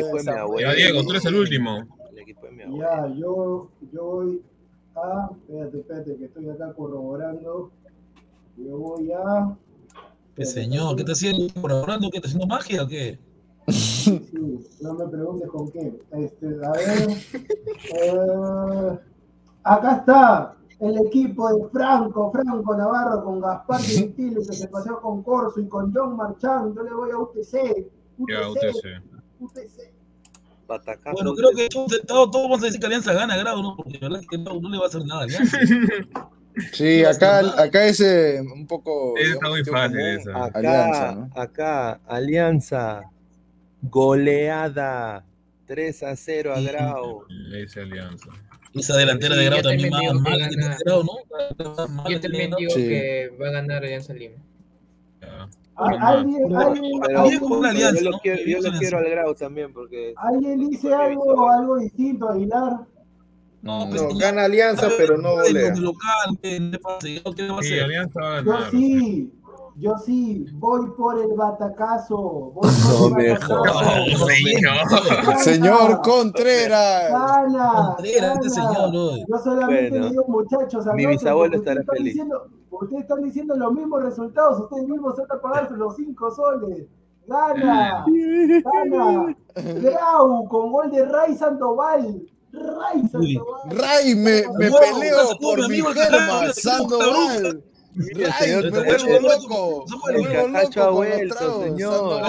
Ya, 0.60 0.74
Diego, 0.74 1.04
tú 1.04 1.12
eres 1.12 1.26
el 1.26 1.36
último. 1.36 1.86
El 2.12 2.20
equipo 2.20 2.46
de 2.46 2.52
mi 2.52 2.64
abuelo. 2.64 2.84
Ya, 2.84 3.16
yo, 3.16 3.70
yo 3.92 4.04
voy 4.04 4.42
a. 4.96 5.30
Espérate, 5.48 5.80
espérate, 5.80 6.18
que 6.18 6.26
estoy 6.26 6.50
acá 6.50 6.74
corroborando. 6.74 7.72
Yo 8.58 8.78
voy 8.78 9.12
a. 9.12 9.58
Pues, 10.36 10.52
señor, 10.52 10.96
¿qué 10.96 11.02
está 11.02 11.12
haciendo? 11.12 11.54
¿Colaborando? 11.62 12.10
¿Qué 12.10 12.18
está 12.18 12.28
haciendo 12.28 12.48
magia 12.48 12.84
o 12.84 12.88
qué? 12.88 13.20
Sí, 13.68 14.22
no 14.82 14.94
me 14.94 15.08
preguntes 15.08 15.50
con 15.50 15.70
qué. 15.72 15.94
Este, 16.12 16.48
a 16.64 16.72
ver. 16.72 17.10
eh, 17.94 19.00
acá 19.64 19.96
está 19.98 20.56
el 20.80 20.98
equipo 21.08 21.50
de 21.50 21.70
Franco, 21.70 22.32
Franco 22.32 22.76
Navarro 22.76 23.24
con 23.24 23.42
Gaspar 23.42 23.82
Gentile 23.82 24.36
que 24.48 24.54
se 24.54 24.68
paseó 24.68 25.00
con 25.02 25.24
Corso 25.24 25.60
y 25.60 25.68
con 25.68 25.94
John 25.94 26.16
Marchand. 26.16 26.76
Yo 26.76 26.84
le 26.84 26.94
voy 26.94 27.12
a 27.12 27.18
UTC. 27.18 27.88
Ya, 28.30 28.50
UTC. 28.50 29.02
UTC. 29.40 29.94
Batacazo. 30.68 31.14
Bueno, 31.14 31.36
creo 31.36 31.52
que 31.52 31.70
todos, 31.70 32.02
todos 32.08 32.32
vamos 32.32 32.62
a 32.64 32.66
decir 32.66 32.80
que 32.80 32.88
Alianza 32.88 33.14
gana 33.14 33.38
grado, 33.38 33.62
¿no? 33.62 33.76
Porque 33.76 33.94
la 33.94 34.00
verdad 34.00 34.22
es 34.22 34.28
que 34.28 34.38
no, 34.38 34.60
no 34.60 34.70
le 34.70 34.78
va 34.78 34.86
a 34.86 34.88
hacer 34.88 35.06
nada 35.06 35.22
a 35.22 35.24
Alianza. 35.24 35.58
Sí, 36.72 37.04
acá, 37.04 37.40
acá 37.62 37.86
es 37.86 38.00
eh, 38.00 38.40
un 38.42 38.66
poco. 38.66 39.18
Está 39.18 39.50
muy 39.50 39.64
fácil, 39.66 39.98
común. 39.98 40.20
esa. 40.20 40.46
Acá, 40.46 40.60
Alianza, 40.60 41.16
¿no? 41.16 41.42
acá, 41.42 41.92
Alianza, 42.08 43.02
goleada, 43.82 45.26
3 45.66 46.04
a 46.04 46.16
0 46.16 46.54
a 46.56 46.62
Grau. 46.62 47.26
Le 47.28 47.62
dice 47.62 47.82
Alianza. 47.82 48.30
Esa 48.76 48.98
delantera 48.98 49.34
Sí, 49.36 49.40
de 49.40 49.46
grado 49.46 49.62
yo 49.62 49.70
también 49.70 49.90
más 49.90 50.02
que 50.02 50.08
¿no? 50.86 52.10
Yo 52.10 52.20
también 52.22 52.52
digo 52.58 52.72
Sí. 52.72 52.88
que 52.88 53.32
va 53.42 53.48
a 53.48 53.52
ganar 53.52 53.84
Alianza 53.84 54.14
Lima. 54.14 54.36
Ah, 55.22 55.48
Alguien, 55.78 56.56
alguien, 56.56 57.02
Pero, 57.06 57.24
Bien 57.24 57.40
con 57.40 57.50
pero 57.62 57.70
Alianza, 57.70 58.00
yo 58.02 58.06
lo 58.06 58.12
¿no? 58.12 58.20
quiero, 58.20 58.42
yo 58.46 58.58
lo 58.62 58.98
al 58.98 59.10
Grau 59.10 59.36
también 59.36 59.74
porque 59.74 60.14
alguien 60.18 60.70
dice 60.70 60.94
algo, 60.94 61.50
algo 61.52 61.78
distinto, 61.80 62.30
Aguilar. 62.30 62.80
No, 63.62 63.88
pues 63.90 64.02
No, 64.04 64.16
gana 64.18 64.46
Alianza, 64.46 64.90
pero 64.98 65.18
no 65.18 65.36
de 65.38 65.48
golea. 65.50 65.72
de 65.72 65.80
local, 65.82 66.38
¿qué 66.42 66.60
le 66.60 66.80
pasa? 66.80 67.00
¿Qué 67.36 67.48
va 67.50 67.60
a 67.60 67.64
Sí, 67.64 67.74
hacer? 67.74 67.84
Alianza 67.84 68.22
va 68.22 68.38
a 68.38 68.44
Yo 68.44 68.72
sí, 68.72 69.32
yo 69.78 69.98
sí, 69.98 70.46
voy 70.54 70.90
por 70.98 71.22
el 71.22 71.34
batacazo. 71.34 72.18
Voy 72.54 72.70
No 72.90 73.00
por 73.00 73.18
me 73.18 73.32
el 73.32 73.38
batacazo. 73.40 74.20
No, 74.20 74.28
señor. 74.28 75.40
Señor 75.40 76.02
Contreras. 76.02 77.12
Gana, 77.12 77.86
Contreras, 77.88 78.36
este 78.38 78.50
señor, 78.52 78.94
¿no? 78.94 79.18
Yo 79.18 79.38
solamente 79.44 79.90
Bueno, 79.90 80.10
digo, 80.10 80.26
muchachos, 80.28 80.86
mi 80.94 81.06
bisabuelo 81.06 81.58
estará 81.58 81.82
ustedes 81.82 81.82
están 81.82 81.96
feliz. 81.98 82.14
Diciendo, 82.14 82.48
ustedes 82.72 83.02
están 83.02 83.24
diciendo 83.24 83.56
los 83.56 83.74
mismos 83.74 84.04
resultados, 84.04 84.62
ustedes 84.62 84.88
mismos 84.88 85.16
a 85.20 85.42
pagarse 85.42 85.76
los 85.76 85.96
cinco 85.98 86.32
soles. 86.32 86.86
Gana, 87.28 88.06
gana. 88.64 89.36
Grau 89.56 90.48
con 90.48 90.72
gol 90.72 90.90
de 90.92 91.06
Ray 91.06 91.36
Sandoval. 91.36 92.22
Ray 92.54 93.08
Sandoval. 93.10 93.70
Ray, 93.72 94.16
me, 94.16 94.44
me 94.58 94.70
No, 94.70 94.78
peleo 94.78 95.38
por 95.42 95.68
mi 95.68 95.82
germa, 95.82 96.54
Sandoval. 96.54 97.62
Señor 97.96 98.72
me 98.72 98.80
vuelvo 98.82 99.20
loco. 99.20 99.86
Me 100.12 100.18
vuelvo 100.20 100.70
tragos, 100.70 101.08
señor. 101.64 102.22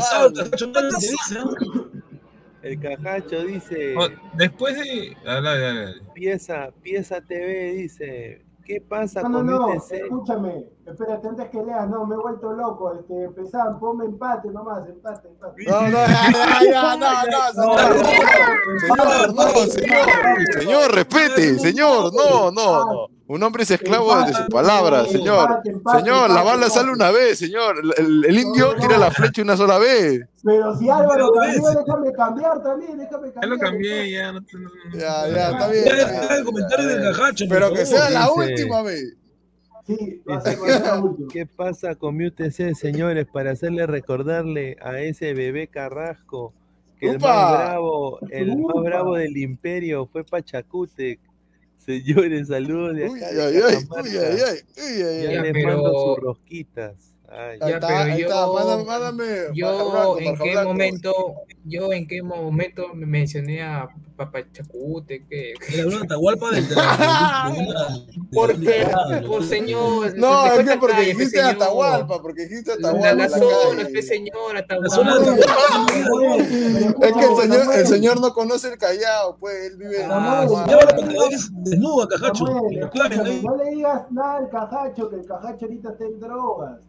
El 2.62 2.80
cajacho 2.80 3.44
dice, 3.44 3.94
Después 4.34 4.74
de. 4.76 5.16
Dale, 5.24 5.48
dale, 5.48 5.60
dale. 5.60 5.94
pieza, 6.14 6.70
pieza 6.82 7.20
TV 7.20 7.72
dice, 7.74 8.44
¿qué 8.64 8.80
pasa 8.80 9.22
No, 9.22 9.32
con 9.38 9.46
no, 9.46 9.66
UTC? 9.68 9.92
escúchame, 9.92 10.64
espérate, 10.86 11.28
antes 11.28 11.48
que 11.50 11.62
leas, 11.62 11.88
no, 11.88 12.06
me 12.06 12.14
he 12.14 12.18
vuelto 12.18 12.52
loco, 12.52 12.92
este, 12.98 13.24
empezaban, 13.24 13.78
ponme 13.78 14.04
empate 14.06 14.48
nomás, 14.48 14.86
empate, 14.88 15.28
empate. 15.28 15.64
No, 15.66 15.80
no, 15.82 15.98
ya, 16.70 16.96
no, 16.96 17.08
no, 17.26 17.52
señor. 17.52 18.06
Señor, 18.80 19.34
no, 19.34 19.48
señor. 19.66 20.06
Señor, 20.58 20.94
respete, 20.94 21.58
señor, 21.58 22.12
no, 22.14 22.50
no, 22.50 22.84
no. 22.84 23.06
Un 23.28 23.42
hombre 23.42 23.64
es 23.64 23.70
esclavo 23.72 24.14
de 24.24 24.32
sus 24.32 24.46
palabras, 24.46 25.08
señor. 25.10 25.48
Empate, 25.50 25.70
empate, 25.70 25.98
Señor, 25.98 26.30
la 26.30 26.42
bala 26.42 26.52
empate. 26.66 26.70
sale 26.70 26.92
una 26.92 27.10
vez, 27.10 27.38
señor. 27.40 27.76
El, 27.82 27.92
el- 27.96 28.24
el 28.24 28.38
indio 28.38 28.74
tira 28.76 28.98
la 28.98 29.10
flecha 29.10 29.42
una 29.42 29.56
sola 29.56 29.78
vez. 29.78 30.20
Pero 30.44 30.76
si 30.78 30.88
Álvaro 30.88 31.32
cambió, 31.32 31.62
ves. 31.64 31.76
déjame 31.84 32.12
cambiar 32.12 32.62
también, 32.62 32.98
déjame 32.98 33.32
cambiar. 33.32 33.42
Ya 33.42 33.46
lo 33.48 33.58
cambié, 33.58 34.10
ya. 34.12 34.30
No, 34.32 34.44
te- 34.44 34.56
no- 34.58 34.70
no- 34.70 34.96
Ya, 34.98 35.28
ya, 35.28 35.50
está 35.50 35.68
bien. 35.68 35.84
Ya, 35.86 35.96
ya, 35.96 36.06
ya, 36.22 36.28
ya, 36.28 36.34
el 36.36 36.44
comentario 36.44 36.86
del 36.86 37.14
Pero 37.48 37.72
que 37.72 37.86
sea 37.86 38.10
la 38.10 38.30
última 38.30 38.82
vez. 38.82 39.16
Sí, 39.86 40.22
va 40.28 40.36
a 40.36 40.40
ser, 40.40 40.58
va 40.60 40.66
a 40.66 40.70
ser 40.72 40.80
la 40.82 41.00
última. 41.00 41.28
¿Qué 41.32 41.46
pasa 41.46 41.94
con 41.94 42.16
mi 42.16 42.26
UTC, 42.26 42.74
señores? 42.74 43.26
Para 43.32 43.52
hacerle 43.52 43.86
recordarle 43.86 44.76
a 44.82 44.98
ese 45.00 45.32
bebé 45.34 45.68
Carrasco 45.68 46.52
que 46.98 47.10
el 47.10 47.20
más 47.20 47.52
bravo, 47.52 48.18
el 48.30 48.56
más 48.58 48.82
bravo 48.82 49.14
del 49.16 49.36
imperio 49.36 50.06
fue 50.06 50.24
Pachacútec. 50.24 51.20
Señores, 51.76 52.48
saludos 52.48 52.96
de 52.96 53.02
Cajamarca. 53.02 53.28
uy, 54.02 54.16
ay, 54.16 54.38
ay, 54.44 54.58
uy, 54.76 54.82
ay, 54.82 54.98
Ya 54.98 55.08
ay. 55.08 55.34
Ya, 55.34 55.42
les 55.42 55.52
pero- 55.52 55.68
mando 55.68 55.92
sus 55.92 56.18
rosquitas. 56.24 57.14
Ya, 57.60 57.80
pero 57.80 58.16
yo, 58.16 58.84
mándame, 58.86 59.24
yo 59.54 60.18
en 60.18 60.36
qué 60.36 60.62
momento, 60.62 61.12
yo 61.64 61.92
en 61.92 62.06
qué 62.06 62.22
momento 62.22 62.94
me 62.94 63.06
mencioné 63.06 63.62
a 63.62 63.88
Papachacute, 64.16 65.26
que 65.26 65.54
Atahualpa 66.02 66.50
del 66.52 66.66
porque 68.32 68.86
por 69.26 69.44
señor, 69.44 70.16
no, 70.16 70.46
es 70.46 70.68
que 70.68 70.78
porque 70.78 71.00
dijiste 71.02 71.40
Atahualpa, 71.42 72.22
porque 72.22 72.46
dijiste 72.46 72.72
Atahualpa. 72.72 73.14
La, 73.14 73.28
zona, 73.28 73.82
este 73.82 74.02
señor, 74.02 74.56
Atahualpa. 74.56 75.36
Es 77.02 77.12
que 77.12 77.24
el 77.24 77.36
señor, 77.36 77.74
el 77.74 77.86
señor 77.86 78.20
no 78.20 78.32
conoce 78.32 78.72
el 78.72 78.78
Callao, 78.78 79.36
pues 79.38 79.72
él 79.72 79.76
vive 79.76 80.02
en 80.02 80.10
ah, 80.10 80.46
desnudo, 81.50 82.08
Cajacho. 82.08 82.44
No 82.44 83.56
le 83.56 83.70
digas 83.70 84.10
nada 84.10 84.36
al 84.36 84.48
Cajacho, 84.48 85.10
que 85.10 85.16
el 85.16 85.26
Cajacho 85.26 85.66
ahorita 85.66 85.90
está 85.90 86.04
en 86.04 86.20
drogas. 86.20 86.80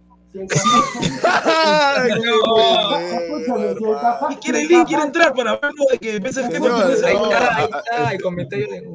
quiere 4.42 4.62
entrar 5.04 5.34
para 5.34 5.58
verlo 5.58 5.86
de 5.92 5.98
que 5.98 6.22
pese 6.22 6.42
el 6.42 6.50
tema. 6.50 6.86
Ahí 6.86 6.94
está, 6.94 7.56
ahí 7.56 7.66
está, 7.66 8.12
el 8.12 8.22
comentario 8.22 8.68
de. 8.68 8.86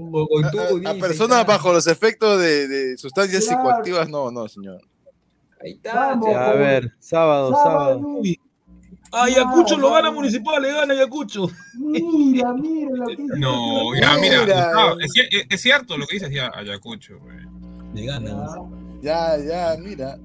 A 0.89 0.95
personas 0.95 1.45
bajo 1.47 1.73
los 1.73 1.87
efectos 1.87 2.41
de, 2.41 2.97
sustancias 2.97 3.45
psicoactivas, 3.45 4.09
no, 4.09 4.31
no, 4.31 4.49
señor. 4.49 4.81
Ahí 5.63 5.73
está. 5.73 6.13
a 6.13 6.53
ver, 6.55 6.93
sábado, 6.99 7.55
sábado. 7.55 8.01
Ayacucho 9.15 9.77
lo 9.77 9.93
gana 9.93 10.11
Municipal, 10.11 10.63
le 10.63 10.73
gana 10.73 10.95
Ayacucho. 10.95 11.47
Mira, 11.75 12.55
mira 12.55 12.91
lo 12.95 13.07
que 13.07 13.17
dice. 13.17 13.39
No, 13.39 13.95
ya, 13.95 14.17
mira, 14.17 14.47
es, 15.51 15.61
cierto 15.61 15.99
lo 15.99 16.07
que 16.07 16.19
dice 16.19 16.41
Ayacucho, 16.55 17.19
Le 17.95 18.07
gana. 18.07 18.47
Ya, 19.03 19.37
ya, 19.37 19.77
mira. 19.79 20.19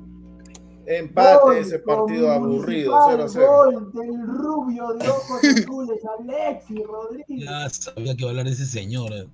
Empate 0.90 1.60
ese 1.60 1.80
partido 1.80 2.32
aburrido, 2.32 2.94
0-0. 2.94 3.46
Gol 3.46 3.92
del 3.92 4.26
rubio 4.26 4.94
de 4.94 5.10
ojos 5.10 5.44
azules, 5.44 6.00
Alexis 6.18 6.80
Rodríguez. 6.88 7.46
Ya 7.46 7.70
sabía 7.70 8.16
que 8.16 8.22
iba 8.22 8.30
a 8.30 8.32
hablar 8.32 8.46
de 8.46 8.54
ese 8.54 8.66
señor. 8.66 9.12
Eh. 9.14 9.28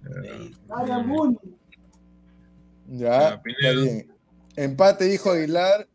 Ya, 2.88 3.40
está 3.46 3.72
bien. 3.72 4.12
Empate 4.56 5.06
dijo 5.06 5.32
Aguilar. 5.32 5.88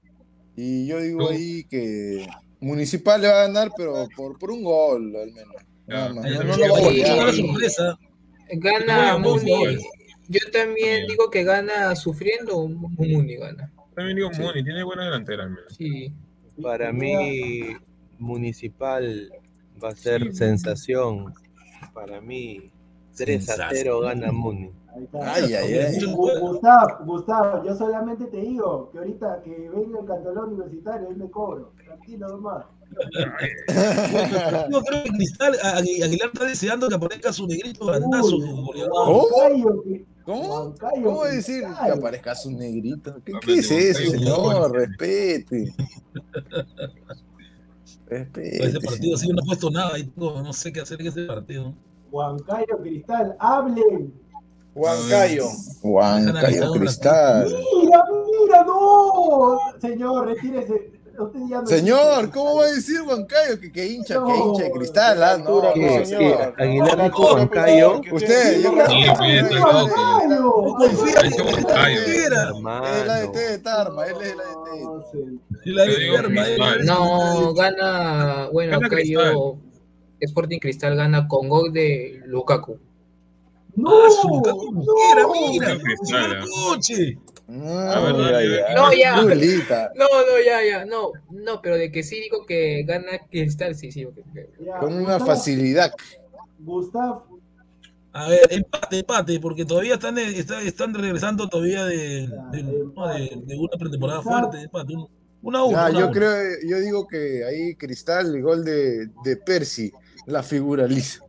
Y 0.55 0.87
yo 0.87 1.01
digo 1.01 1.29
ahí 1.29 1.65
que 1.65 2.27
Municipal 2.61 3.21
le 3.21 3.29
va 3.29 3.41
a 3.43 3.47
ganar, 3.47 3.73
pero 3.77 4.09
por, 4.17 4.39
por 4.39 4.53
un 4.53 4.63
gol 4.63 5.15
al 5.17 5.33
menos. 5.33 5.55
Nada 5.89 6.15
más. 6.15 6.25
No, 6.25 6.43
no 6.45 6.57
lo 6.57 6.69
va 6.71 6.79
a 6.79 6.81
golear. 6.83 7.99
Gana 8.53 9.19
Muni. 9.19 9.77
Yo 10.29 10.41
también 10.53 11.09
digo 11.09 11.31
que 11.31 11.43
gana 11.43 11.97
sufriendo, 11.97 12.69
Muni 12.69 13.37
gana. 13.37 13.73
También 13.99 14.17
digo 14.17 14.31
Muni, 14.31 14.63
tiene 14.63 14.85
buena 14.85 15.07
delantera 15.07 15.43
al 15.43 15.51
menos. 15.51 15.75
Sí. 15.75 16.15
Para 16.63 16.93
mí, 16.93 17.77
Municipal 18.17 19.29
va 19.83 19.89
a 19.89 19.97
ser 19.97 20.33
sensación. 20.37 21.35
Para 21.93 22.21
mí, 22.21 22.71
3 23.17 23.59
a 23.59 23.71
0 23.73 24.01
gana 24.03 24.31
Muni. 24.31 24.71
Ay, 25.21 25.53
ay, 25.53 25.75
ay. 25.75 26.15
Gustavo, 26.15 27.05
Gustavo, 27.07 27.65
yo 27.65 27.75
solamente 27.75 28.27
te 28.27 28.37
digo 28.37 28.89
que 28.93 28.99
ahorita 28.99 29.43
que 29.43 29.69
venga 29.69 29.99
el 29.99 30.07
cantalón 30.07 30.51
universitario, 30.51 31.09
él 31.09 31.17
me 31.17 31.29
cobro. 31.29 31.73
Tranquilo, 31.85 32.29
nomás. 32.37 32.67
Yo 34.71 34.81
creo 34.81 35.03
que 35.03 35.11
Cristal 35.11 35.57
Aguilar 35.75 36.31
está 36.33 36.45
deseando 36.45 36.89
que 36.89 36.95
aparezca 36.95 37.33
su 37.33 37.49
negrito 37.49 37.87
bandazo. 37.87 38.37
¿Cómo? 40.29 40.75
¿Cómo? 40.79 41.03
¿Cómo 41.05 41.25
decir 41.25 41.65
que 41.65 41.91
aparezca 41.91 42.35
su 42.35 42.51
negrito? 42.51 43.17
¿Qué, 43.25 43.33
qué 43.41 43.55
es 43.55 43.71
eso, 43.71 44.11
señor? 44.11 44.73
Respete. 44.73 45.75
Respete. 48.07 48.67
Ese 48.67 48.79
partido 48.79 49.17
sí 49.17 49.29
no 49.29 49.41
ha 49.41 49.47
puesto 49.47 49.71
nada 49.71 49.99
y 49.99 50.05
todo, 50.05 50.43
no 50.43 50.53
sé 50.53 50.71
qué 50.71 50.81
hacer 50.83 51.01
en 51.01 51.07
ese 51.07 51.25
partido. 51.25 51.75
Huancayo 52.11 52.77
Cristal, 52.83 53.37
hablen. 53.39 54.13
Huancayo. 54.75 55.47
Huancayo 55.83 56.73
Cristal. 56.73 57.47
Mira, 57.47 58.05
mira, 58.43 58.65
no. 58.65 59.59
Señor, 59.81 60.27
retírese. 60.27 60.98
Señor, 61.67 62.31
¿cómo 62.31 62.57
va 62.57 62.65
a 62.65 62.73
decir 62.73 63.03
Huancayo 63.03 63.59
que, 63.61 63.73
que 63.73 63.87
hincha, 63.87 64.23
que 64.25 64.37
hincha 64.37 64.65
de 64.65 64.71
cristal? 64.71 65.23
Ah, 65.23 65.37
no, 65.37 65.61
no, 65.61 66.05
señor. 66.05 66.55
Aguilar 66.59 67.03
dijo 67.03 67.35
Huancayo. 67.35 68.01
Usted, 68.13 68.63
yo 68.63 68.73
creo 68.73 68.87
que 68.87 69.37
es 69.37 69.51
la 73.07 73.21
de 73.21 73.29
T 73.29 73.39
de 73.39 73.59
Tarma, 73.59 74.07
él 74.07 74.17
es 74.23 74.37
la 74.37 75.85
de 75.85 75.95
T. 75.95 76.85
No, 76.85 77.53
gana, 77.55 78.49
bueno, 78.53 78.81
Cayo, 78.81 79.57
Sporting 80.21 80.59
Cristal 80.59 80.97
gana 80.97 81.29
con 81.29 81.49
gol 81.49 81.73
de 81.73 82.23
Lukaku. 82.27 82.79
No, 83.77 83.91
ah, 83.91 84.09
Lukaku 84.25 84.73
mira, 84.73 85.79
mira, 86.03 86.45
coche. 86.67 87.19
No, 87.49 88.13
no, 88.13 88.93
ya. 88.93 89.17
No, 89.23 90.05
no, 90.05 90.45
ya, 90.45 90.63
ya. 90.63 90.85
No, 90.85 91.13
no, 91.31 91.63
pero 91.63 91.77
de 91.77 91.91
que 91.91 92.03
sí 92.03 92.21
digo 92.21 92.45
que 92.45 92.83
gana 92.85 93.19
Cristal, 93.31 93.75
sí, 93.75 93.91
sí. 93.91 94.07
Con 94.81 94.93
una 94.93 95.19
facilidad. 95.19 95.93
Gustavo. 96.59 97.41
A 98.13 98.29
ver, 98.29 98.41
empate, 98.51 98.99
empate, 98.99 99.41
porque 99.41 99.65
todavía 99.65 99.95
están, 99.95 100.19
están, 100.19 100.93
regresando 100.93 101.49
todavía 101.49 101.85
de, 101.85 102.27
de, 102.51 102.63
de, 102.63 103.59
una 103.59 103.79
pretemporada 103.79 104.23
fuerte. 104.23 104.63
Empate, 104.63 104.95
una 105.41 105.65
una, 105.65 105.91
yo 105.91 106.11
creo, 106.11 106.35
yo 106.67 106.81
digo 106.81 107.07
que 107.07 107.45
ahí 107.45 107.75
Cristal, 107.77 108.35
el 108.35 108.43
gol 108.43 108.65
de, 108.65 109.09
de 109.25 109.37
Percy, 109.37 109.93
la 110.27 110.43
figura 110.43 110.87
lisa. 110.87 111.25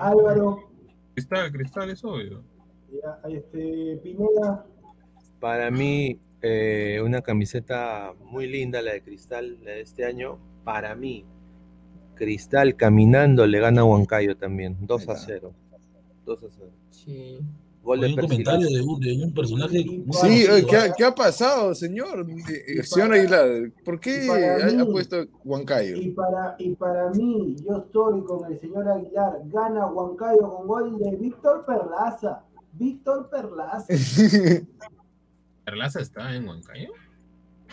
Álvaro. 0.00 0.70
Cristal, 1.14 1.52
Cristal 1.52 1.90
es 1.90 2.04
obvio. 2.04 2.42
Ya, 2.90 3.20
este, 3.28 4.00
Pineda. 4.02 4.64
Para 5.40 5.70
mí, 5.70 6.18
eh, 6.42 7.00
una 7.04 7.22
camiseta 7.22 8.12
muy 8.24 8.46
linda, 8.46 8.82
la 8.82 8.92
de 8.92 9.02
Cristal, 9.02 9.58
la 9.64 9.72
de 9.72 9.80
este 9.82 10.04
año. 10.04 10.38
Para 10.64 10.94
mí, 10.94 11.24
Cristal 12.14 12.76
caminando 12.76 13.46
le 13.46 13.60
gana 13.60 13.82
a 13.82 13.84
Huancayo 13.84 14.36
también, 14.36 14.76
2 14.80 15.08
a 15.08 15.16
0. 15.16 15.52
2 16.26 16.42
a 16.42 16.46
0. 16.50 16.70
Sí. 16.90 17.38
Gol 17.82 18.00
de 18.00 18.06
un 18.08 18.16
comentario 18.16 18.68
de 18.68 18.82
un, 18.82 19.00
de 19.00 19.24
un 19.24 19.32
personaje. 19.32 19.78
Sí, 19.78 20.46
¿qué 20.68 20.76
ha, 20.76 20.92
¿qué 20.92 21.04
ha, 21.04 21.14
pasado, 21.14 21.74
señor? 21.74 22.26
Eh, 22.50 22.82
señor 22.82 23.14
Aguilar, 23.14 23.72
¿por 23.84 23.98
qué 23.98 24.28
ha, 24.78 24.84
puesto 24.84 25.24
Huancayo? 25.44 25.96
Y 25.96 26.10
para, 26.10 26.56
y 26.58 26.74
para 26.74 27.08
mí, 27.10 27.56
yo 27.64 27.78
estoy 27.78 28.20
con 28.24 28.52
el 28.52 28.60
señor 28.60 28.88
Aguilar, 28.88 29.40
gana 29.46 29.86
Huancayo 29.86 30.50
con 30.50 30.66
gol 30.66 30.98
de 30.98 31.16
Víctor 31.16 31.64
Perlaza. 31.64 32.44
Víctor 32.72 33.30
Perlaza. 33.30 33.86
¿Perlaza 35.68 36.00
está 36.00 36.34
en 36.34 36.48
Huancayo? 36.48 36.92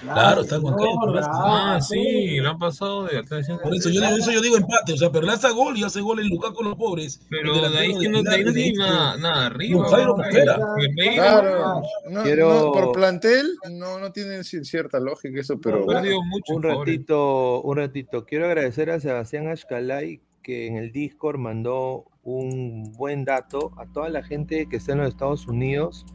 Claro, 0.01 0.41
está 0.41 0.57
en 0.57 0.65
Huancayo. 0.65 0.99
Perlaza. 1.05 1.31
Ah, 1.33 1.79
sí, 1.79 2.35
lo 2.41 2.49
han 2.49 2.59
pasado 2.59 3.05
de 3.05 3.23
Por 3.23 3.73
eso 3.73 3.89
yo, 3.89 4.03
eso 4.03 4.31
yo 4.33 4.41
digo 4.41 4.57
empate. 4.57 4.91
O 4.91 4.97
sea, 4.97 5.09
Perlaza 5.09 5.51
gol 5.51 5.77
y 5.77 5.85
hace 5.85 6.01
gol 6.01 6.19
en 6.19 6.27
Lucas 6.27 6.51
con 6.51 6.65
los 6.65 6.75
pobres. 6.75 7.21
Pero 7.29 7.69
de 7.69 7.77
ahí 7.77 7.97
que 7.97 8.09
no, 8.09 8.21
de 8.21 8.35
ahí 8.35 8.43
no 8.43 8.51
tiene 8.51 8.77
nada, 8.79 9.15
nada 9.15 9.45
arriba. 9.45 9.87
Claro, 9.87 11.81
no, 12.09 12.23
Quiero... 12.23 12.73
por 12.73 12.91
plantel 12.91 13.47
no, 13.71 13.97
no 13.97 14.11
tiene 14.11 14.43
cierta 14.43 14.99
lógica 14.99 15.39
eso, 15.39 15.57
pero. 15.61 15.85
un 15.85 16.63
ratito, 16.63 17.61
un 17.61 17.77
ratito. 17.77 18.25
Quiero 18.25 18.47
agradecer 18.47 18.89
a 18.89 18.99
Sebastián 18.99 19.47
Ashkalay 19.47 20.19
que 20.43 20.67
en 20.67 20.75
el 20.75 20.91
Discord 20.91 21.37
mandó 21.37 22.03
un 22.23 22.91
buen 22.97 23.23
dato 23.23 23.71
a 23.77 23.85
toda 23.85 24.09
la 24.09 24.21
gente 24.21 24.67
que 24.67 24.75
está 24.75 24.91
en 24.91 24.97
los 24.97 25.07
Estados 25.07 25.47
Unidos 25.47 26.05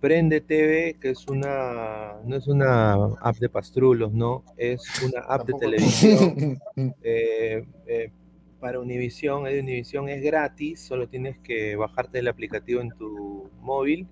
Prende 0.00 0.40
TV, 0.40 0.96
que 1.00 1.10
es 1.10 1.26
una, 1.28 2.14
no 2.24 2.36
es 2.36 2.46
una 2.48 2.94
app 3.20 3.36
de 3.36 3.48
pastrulos, 3.48 4.12
¿no? 4.12 4.44
Es 4.56 4.82
una 5.02 5.20
app 5.20 5.46
de 5.46 5.54
televisión. 5.54 6.58
Eh, 7.02 7.64
eh, 7.86 8.10
para 8.58 8.78
Univision, 8.78 9.42
Univision 9.42 10.08
es 10.08 10.22
gratis, 10.22 10.80
solo 10.80 11.08
tienes 11.08 11.38
que 11.38 11.76
bajarte 11.76 12.18
el 12.18 12.28
aplicativo 12.28 12.80
en 12.80 12.90
tu 12.90 13.50
móvil 13.60 14.06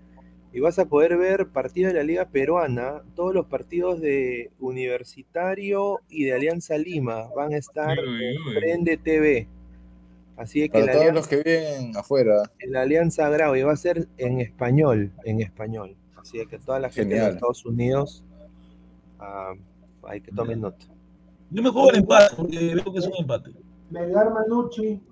y 0.53 0.61
vas 0.61 0.79
a 0.79 0.87
poder 0.87 1.17
ver 1.17 1.49
partidos 1.49 1.93
de 1.93 1.99
la 1.99 2.05
Liga 2.05 2.29
Peruana, 2.31 3.03
todos 3.15 3.35
los 3.35 3.47
partidos 3.47 4.01
de 4.01 4.51
Universitario 4.59 6.01
y 6.09 6.25
de 6.25 6.33
Alianza 6.33 6.79
Lima 6.79 7.29
van 7.37 7.53
a 7.53 7.59
estar 7.59 7.99
en 7.99 8.55
Prende 8.55 8.97
TV. 8.97 9.49
Así 10.39 10.63
es 10.63 10.71
que 10.71 10.81
Para 10.81 10.93
todos 10.93 11.13
los 11.13 11.27
que 11.27 11.37
viven 11.43 11.97
afuera. 11.97 12.43
La 12.69 12.83
Alianza 12.83 13.29
Grau 13.29 13.57
y 13.57 13.63
va 13.63 13.73
a 13.73 13.77
ser 13.77 14.09
en 14.19 14.41
español, 14.41 15.13
en 15.25 15.43
español. 15.43 15.97
Así 16.17 16.39
es 16.39 16.47
que 16.47 16.59
toda 16.59 16.79
la 16.79 16.91
gente 16.91 17.17
de 17.17 17.29
Estados 17.29 17.67
Unidos 17.67 18.25
uh, 19.19 20.07
hay 20.07 20.21
que 20.21 20.31
tomar 20.31 20.57
nota. 20.57 20.87
Yo 21.51 21.63
me 21.63 21.71
juego 21.71 21.91
el 21.91 21.97
empate 21.99 22.37
porque 22.37 22.75
veo 22.75 22.93
que 22.93 22.99
es 23.01 23.07
un 23.07 23.17
empate. 23.19 23.51
Melgar 23.91 24.33
Manucci. 24.33 25.03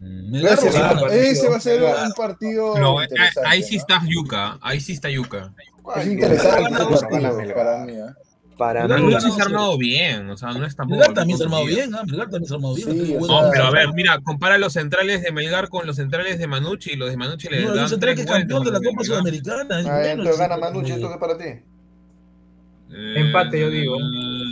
Mm, 0.00 0.34
ese 0.34 1.48
va 1.48 1.56
a 1.56 1.60
ser 1.60 1.82
un 1.82 2.12
partido. 2.12 2.78
No, 2.78 2.98
ahí 3.46 3.62
sí 3.62 3.76
está 3.76 4.02
Yuca. 4.06 4.58
Ahí 4.60 4.80
sí 4.80 4.92
está 4.92 5.08
Yuca. 5.08 5.54
Es 5.96 6.06
interesante 6.06 7.54
para 7.54 7.84
mí. 7.86 7.92
¿eh? 7.92 8.12
Para 8.56 8.82
Melgar 8.82 9.00
mí, 9.02 9.12
no 9.12 9.20
se 9.20 9.42
ha 9.42 9.44
armado 9.44 9.76
bien, 9.78 10.30
o 10.30 10.36
sea, 10.36 10.52
no 10.52 10.64
es 10.64 10.76
tampoco. 10.76 10.98
Melgar 11.00 11.14
también 11.14 11.38
se 11.38 11.44
ha 11.44 11.46
armado 11.46 11.64
bien, 11.66 11.94
¿ah? 11.94 12.02
Melgar 12.06 12.30
también 12.30 12.46
se 12.48 12.54
ha 12.54 12.56
armado 12.56 12.74
bien. 12.76 12.90
Sí. 13.06 13.14
No, 13.20 13.40
pero 13.52 13.64
a 13.64 13.70
ver, 13.72 13.92
mira, 13.94 14.18
compara 14.20 14.58
los 14.58 14.72
centrales 14.74 15.22
de 15.22 15.32
Melgar 15.32 15.68
con 15.68 15.86
los 15.86 15.96
centrales 15.96 16.38
de 16.38 16.46
Manucci 16.46 16.92
y 16.92 16.96
los 16.96 17.10
de 17.10 17.16
Manucci 17.16 17.48
le 17.48 17.62
No, 17.62 17.74
dan 17.74 17.82
un 17.84 17.88
central 17.88 18.14
que 18.14 18.20
es 18.20 18.26
tres 18.26 18.38
campeón 18.38 18.64
de 18.64 18.70
la 18.70 18.78
Copa 18.78 18.90
Melgar. 18.90 19.04
Sudamericana. 19.06 19.80
es 19.80 19.86
Ah, 19.86 20.10
entonces 20.12 20.38
gana. 20.38 20.56
Manucci, 20.56 20.92
¿esto 20.92 21.10
qué 21.12 21.18
para 21.18 21.36
ti? 21.38 21.44
Eh, 22.96 23.14
Empate, 23.16 23.60
yo 23.60 23.70
digo. 23.70 23.96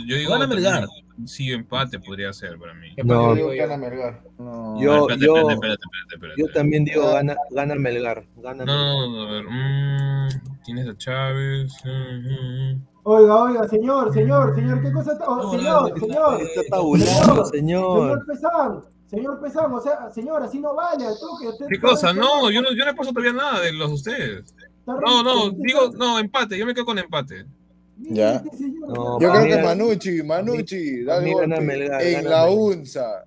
Yo 0.07 0.15
digo 0.17 0.31
Gana 0.31 0.47
Melgar. 0.47 0.85
Sí, 1.25 1.51
empate 1.51 1.99
podría 1.99 2.33
ser 2.33 2.57
para 2.57 2.73
mí. 2.73 2.87
Empate, 2.97 3.03
No. 3.05 3.29
Yo 3.29 3.35
digo 3.35 3.49
gana 3.67 3.77
Melgar. 3.77 4.21
No. 4.39 4.81
Yo- 4.81 4.91
A 4.91 5.07
ver, 5.07 5.11
espérate, 5.11 5.25
yo- 5.25 5.35
espérate, 5.37 5.53
espérate, 5.53 5.83
espérate, 5.83 6.13
espérate. 6.15 6.41
yo 6.41 6.47
también 6.51 6.83
digo 6.85 7.13
gana, 7.13 7.35
gana 7.51 7.75
Melgar. 7.75 8.25
Gana 8.37 8.65
No, 8.65 9.07
no, 9.07 9.07
no, 9.15 9.29
a 9.29 9.31
ver. 9.31 9.43
mm, 9.47 10.61
tienes 10.65 10.89
a 10.89 10.97
Chávez. 10.97 11.71
mm, 11.85 12.71
mm. 12.73 12.81
Oiga, 13.05 13.43
oiga, 13.43 13.67
señor, 13.67 14.13
señor, 14.13 14.55
señor, 14.55 14.81
¿qué 14.81 14.91
cosa 14.93 15.11
está? 15.13 15.25
oh, 15.29 15.35
No, 15.43 15.51
señor, 15.51 15.89
no, 15.91 15.97
señor. 15.99 16.41
Está 16.41 16.61
tabulando, 16.69 17.45
señor. 17.45 17.99
Señor 17.99 18.25
Pesán, 18.25 18.81
señor 19.07 19.41
Pesán, 19.41 19.73
o 19.73 19.81
sea, 19.81 20.09
señor, 20.09 20.41
así 20.43 20.59
no 20.59 20.73
vale, 20.73 21.05
al 21.05 21.19
toque. 21.19 21.49
Usted 21.49 21.65
¿Qué 21.69 21.81
cosa? 21.81 22.13
No, 22.13 22.49
yo 22.49 22.61
no, 22.61 22.69
yo 22.73 22.85
no 22.85 22.91
he 22.91 22.93
puesto 22.93 23.13
todavía 23.13 23.33
nada 23.33 23.59
de 23.59 23.73
los 23.73 23.89
de 23.89 23.93
ustedes. 23.95 24.55
No, 24.85 25.21
no, 25.23 25.49
digo, 25.51 25.85
está- 25.85 25.97
no, 25.97 26.17
empate, 26.19 26.57
yo 26.57 26.65
me 26.65 26.73
quedo 26.73 26.85
con 26.85 26.97
empate. 26.97 27.45
Ya. 27.97 28.35
este 28.35 28.69
No, 28.87 29.19
Yo 29.19 29.31
creo 29.31 29.43
que 29.57 29.61
Manucci, 29.63 30.23
Manucci, 30.23 31.03
da 31.03 31.15
para 31.15 31.17
el 31.19 31.23
mí 31.25 31.39
gana 31.39 31.55
golpe. 31.57 31.65
Melgar, 31.77 32.01
En 32.01 32.13
gana 32.23 32.29
la 32.29 32.45
Melgar. 32.45 32.57
UNSA. 32.57 33.23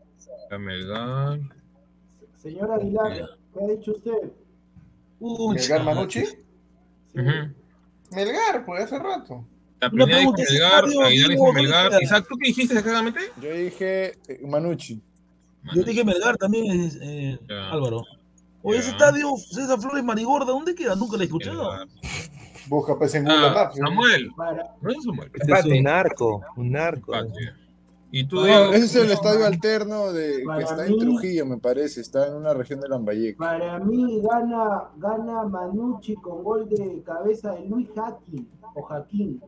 A 0.50 0.58
Melgar. 0.58 1.38
Señor 2.42 2.72
Aguilar, 2.72 3.12
¿qué 3.52 3.64
ha 3.64 3.66
dicho 3.68 3.92
usted? 3.92 4.32
Uy, 5.20 5.54
¿Melgar 5.56 5.84
Manucci? 5.84 6.24
Sí. 6.24 6.36
Melgar, 8.12 8.64
pues 8.64 8.84
hace 8.84 8.98
rato. 8.98 9.44
La 9.80 9.88
Una 9.88 10.04
primera 10.06 10.18
dijo 10.20 10.32
pregunta, 10.32 10.42
Melgar, 10.52 10.84
Estadio, 10.84 11.00
Aguilar 11.06 11.28
dijo 11.30 11.42
Diego, 11.44 11.52
Melgar. 11.52 11.90
¿dónde 11.90 12.04
Isaac, 12.04 12.26
¿tú 12.28 12.36
qué 12.38 12.46
dijiste 12.48 12.74
exactamente? 12.78 13.20
Yo 13.42 13.50
dije 13.52 14.06
eh, 14.28 14.40
Manucci. 14.46 15.02
Yo 15.74 15.82
dije 15.82 16.04
Melgar 16.04 16.36
también, 16.38 16.80
es, 16.80 16.98
eh, 17.02 17.38
Ya. 17.48 17.70
Álvaro. 17.70 18.02
Oye, 18.62 18.78
ese 18.78 18.90
estadio 18.90 19.36
César 19.36 19.78
Flores 19.80 20.02
Marigorda, 20.02 20.46
¿dónde 20.46 20.74
queda? 20.74 20.96
Nunca 20.96 21.16
lo 21.16 21.22
he 21.22 21.26
escuchado. 21.26 21.70
Busca 22.68 22.96
pues 22.98 23.14
en 23.14 23.24
Google 23.24 23.46
Ah. 23.54 23.70
Samuel. 23.74 24.30
Para, 24.36 24.74
No 24.80 24.90
es 24.90 25.04
Samuel. 25.04 25.30
Este 25.34 25.52
es 25.52 25.64
un 25.66 25.82
narco, 25.84 26.42
un 26.56 26.72
narco. 26.72 27.14
Empate. 27.14 27.52
Y 28.10 28.24
tú, 28.26 28.36
No, 28.36 28.44
Diego. 28.44 28.72
ese 28.72 28.84
es 28.86 28.96
el 28.96 29.10
estadio 29.12 29.44
alterno 29.46 30.12
de, 30.12 30.42
que 30.56 30.62
está 30.62 30.84
mí- 30.84 30.92
en 30.94 30.98
Trujillo, 30.98 31.46
me 31.46 31.58
parece. 31.58 32.00
Está 32.00 32.28
en 32.28 32.34
una 32.34 32.54
región 32.54 32.80
de 32.80 32.88
Lambayeque. 32.88 33.36
para 33.36 33.78
mí 33.80 34.22
gana, 34.22 34.84
gana 34.96 35.42
Manucci 35.44 36.14
con 36.14 36.42
gol 36.42 36.68
de 36.68 37.02
cabeza 37.04 37.52
de 37.52 37.66
Luis 37.66 37.88
Jaquín, 37.94 38.48
o 38.74 38.82
Jaquín, 38.82 39.40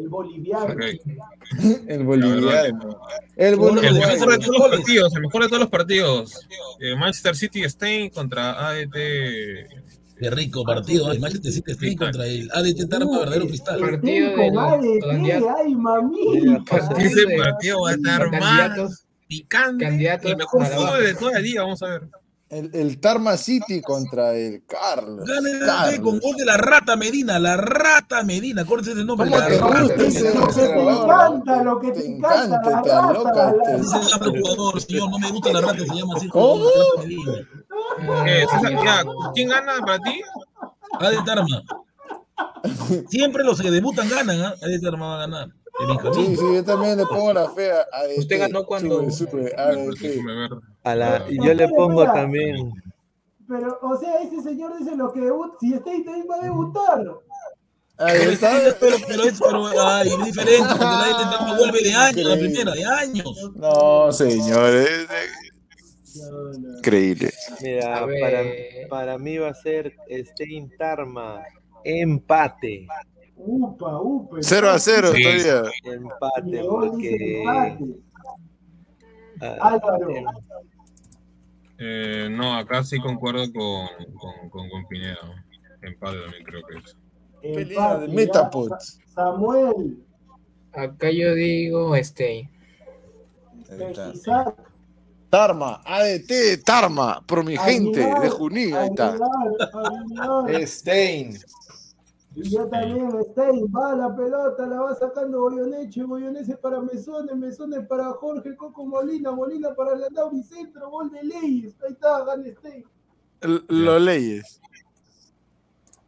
el 0.00 0.08
boliviano. 0.08 0.74
El 1.88 2.04
boliviano. 2.04 3.00
El 3.36 3.56
Bueno, 3.56 3.80
El 3.80 3.94
mejor 3.94 4.10
de 4.12 4.18
boliviano. 4.18 4.38
todos 4.38 4.58
los 4.58 4.70
partidos, 4.70 5.14
el 5.14 5.22
mejor 5.22 5.42
de 5.42 5.48
todos 5.48 5.60
los 5.60 5.70
partidos. 5.70 6.46
Eh, 6.80 6.96
Manchester 6.96 7.36
City 7.36 7.68
Stein 7.68 8.10
contra 8.10 8.68
ADT. 8.68 8.94
Qué 8.94 10.30
rico 10.30 10.64
partido. 10.64 11.10
El 11.10 11.20
Manchester 11.20 11.52
City 11.52 11.72
está 11.72 11.86
ahí 11.86 11.96
contra 11.96 12.26
el 12.26 12.50
ADT 12.52 12.88
Tarma, 12.88 13.18
verdadero 13.20 13.46
cristal. 13.46 13.80
Partido 13.80 14.34
con 14.34 14.58
ADT, 14.58 15.44
ay 15.58 15.74
mamita. 15.74 16.76
Ese 16.98 17.36
partido 17.36 17.82
va 17.82 17.90
a 17.90 17.92
estar 17.94 18.30
más 18.30 19.06
picante. 19.26 19.84
candidatos 19.84 20.30
el 20.30 20.36
mejor 20.36 20.66
fútbol 20.66 21.02
de 21.04 21.14
toda 21.14 21.32
la 21.32 21.40
liga, 21.40 21.62
vamos 21.62 21.82
a 21.82 21.86
ver. 21.88 22.02
El, 22.50 22.68
el 22.74 22.98
Tarma 23.00 23.36
City 23.36 23.80
contra 23.80 24.34
el 24.34 24.64
Carlos. 24.66 25.24
Gana 25.24 25.90
el 25.90 26.00
con 26.00 26.18
gol 26.18 26.34
de 26.36 26.44
la 26.44 26.56
Rata 26.56 26.96
Medina, 26.96 27.38
la 27.38 27.56
Rata 27.56 28.24
Medina. 28.24 28.62
Acuérdense 28.62 28.94
del 28.96 29.06
nombre. 29.06 29.28
¿Cómo 29.30 29.38
La 29.40 29.46
te 29.46 29.58
Rata 29.58 29.82
gusta 29.82 29.96
Medina. 29.96 30.18
ese 30.18 30.34
Lo 30.34 30.46
que 30.48 30.52
te 30.54 30.90
encanta, 30.90 31.62
lo 31.62 31.80
que 31.80 31.92
te, 31.92 32.00
Te 32.00 32.06
encanta, 32.08 32.44
encanta, 32.56 32.70
la 32.70 32.76
está 32.80 33.00
rata, 33.02 33.12
loca, 33.12 33.44
la- 33.56 33.62
te- 33.62 33.76
Ese 33.76 33.98
es 34.00 34.12
el 34.20 34.40
jugador, 34.42 34.80
señor. 34.80 35.10
No 35.10 35.18
me 35.20 35.30
gusta 35.30 35.52
la 35.52 35.60
Rata, 35.60 35.78
se 35.78 35.94
llama 35.94 36.14
así. 36.16 36.28
¿Cómo? 36.28 36.64
Rata 36.64 37.02
Medina. 37.06 37.32
Eh, 38.26 38.46
César, 38.50 38.72
ya, 38.84 39.04
¿Quién 39.34 39.48
gana 39.48 39.72
para 39.86 39.98
ti? 40.00 40.20
ADT 40.98 41.24
Tarma. 41.24 41.62
Siempre 43.08 43.44
los 43.44 43.60
que 43.60 43.70
debutan 43.70 44.08
ganan, 44.08 44.40
¿ah? 44.40 44.54
ADT 44.60 44.82
Tarma 44.82 45.06
va 45.06 45.14
a 45.14 45.18
ganar. 45.20 45.48
Sí, 46.14 46.36
sí, 46.36 46.42
yo 46.54 46.64
también 46.64 46.98
le 46.98 47.06
pongo 47.06 47.32
la 47.32 47.48
fe 47.50 47.70
a 47.72 47.76
a 47.92 48.02
Usted 48.08 48.18
este. 48.18 48.38
ganó 48.38 48.64
cuando- 48.64 49.08
Sube, 49.10 49.30
sube, 49.30 49.54
a 50.84 50.94
la, 50.94 51.26
y 51.28 51.36
yo 51.44 51.54
le 51.54 51.68
pongo 51.68 52.04
también. 52.04 52.72
Pero, 53.48 53.78
o 53.82 53.96
sea, 53.98 54.22
ese 54.22 54.42
señor 54.42 54.78
dice 54.78 54.96
lo 54.96 55.12
que 55.12 55.20
debut, 55.20 55.52
si 55.60 55.74
está 55.74 55.90
ahí 55.90 56.04
también 56.04 56.26
va 56.30 56.36
a 56.36 56.42
debutar. 56.42 57.04
Ahí 57.98 58.32
está. 58.32 58.58
Pero, 58.80 58.96
pero 59.06 59.22
es, 59.24 59.40
pero, 59.40 59.66
ay, 59.82 60.08
es 60.08 60.24
diferente, 60.24 60.68
porque 60.68 60.84
la 60.84 61.30
Tarma 61.30 61.56
vuelve 61.58 61.82
de 61.82 61.92
años, 61.94 62.24
la 62.24 62.36
primera, 62.36 62.72
de 62.72 62.84
años. 62.84 63.52
No, 63.56 64.12
señores. 64.12 65.08
No, 66.16 66.52
no. 66.58 66.78
Increíble. 66.78 67.30
Mira, 67.60 68.06
para, 68.20 68.42
para 68.88 69.18
mí 69.18 69.36
va 69.36 69.48
a 69.50 69.54
ser 69.54 69.94
Stein 70.08 70.70
Tarma. 70.78 71.42
Empate. 71.84 72.86
Upa, 73.36 74.00
upa. 74.00 74.36
0 74.40 74.70
a 74.70 74.78
0 74.78 75.12
Sí. 75.14 75.22
todavía. 75.22 75.70
Empate, 75.84 76.64
porque. 76.68 77.40
empate. 77.40 77.84
Álvaro. 79.40 80.08
Eh, 81.78 82.28
no, 82.30 82.56
acá 82.56 82.82
sí 82.84 82.98
concuerdo 83.00 83.50
con, 83.52 83.88
con, 84.14 84.50
con, 84.50 84.68
con 84.68 84.86
Pineda. 84.88 85.16
Empate 85.82 86.20
también 86.20 86.44
creo 86.44 86.62
que 86.62 86.78
es. 86.78 86.96
Pelea 87.54 87.98
de 87.98 88.08
Metapod. 88.08 88.72
Samuel. 89.14 90.04
Acá 90.72 91.10
yo 91.10 91.34
digo, 91.34 91.96
este, 91.96 92.50
Ahí 93.70 93.82
está. 93.82 94.12
Isaac. 94.12 94.54
Tarma, 95.30 95.80
ADT, 95.84 96.64
Tarma, 96.64 97.22
por 97.24 97.44
mi 97.44 97.56
gente 97.56 98.00
de 98.00 98.28
Junín, 98.30 98.74
ahí 98.74 98.88
está. 98.88 99.16
Stein. 100.66 101.38
Y 102.34 102.48
yo 102.48 102.68
también, 102.68 103.10
Stein, 103.32 103.66
va 103.66 103.94
la 103.96 104.14
pelota, 104.14 104.64
la 104.66 104.80
va 104.80 104.94
sacando 104.94 105.40
Goyoneche, 105.40 106.04
Goyonese 106.04 106.56
para 106.56 106.80
Mesones, 106.80 107.36
Mesones 107.36 107.86
para 107.88 108.04
Jorge 108.12 108.54
Coco 108.56 108.86
Molina, 108.86 109.32
Molina 109.32 109.74
para 109.74 109.96
Landauri 109.96 110.42
Centro, 110.44 110.90
gol 110.90 111.10
de 111.10 111.24
Leyes, 111.24 111.74
ahí 111.84 111.92
está, 111.92 112.24
gana 112.24 112.44
Stein. 112.58 112.84
Lo 113.68 113.98
leyes. 113.98 114.60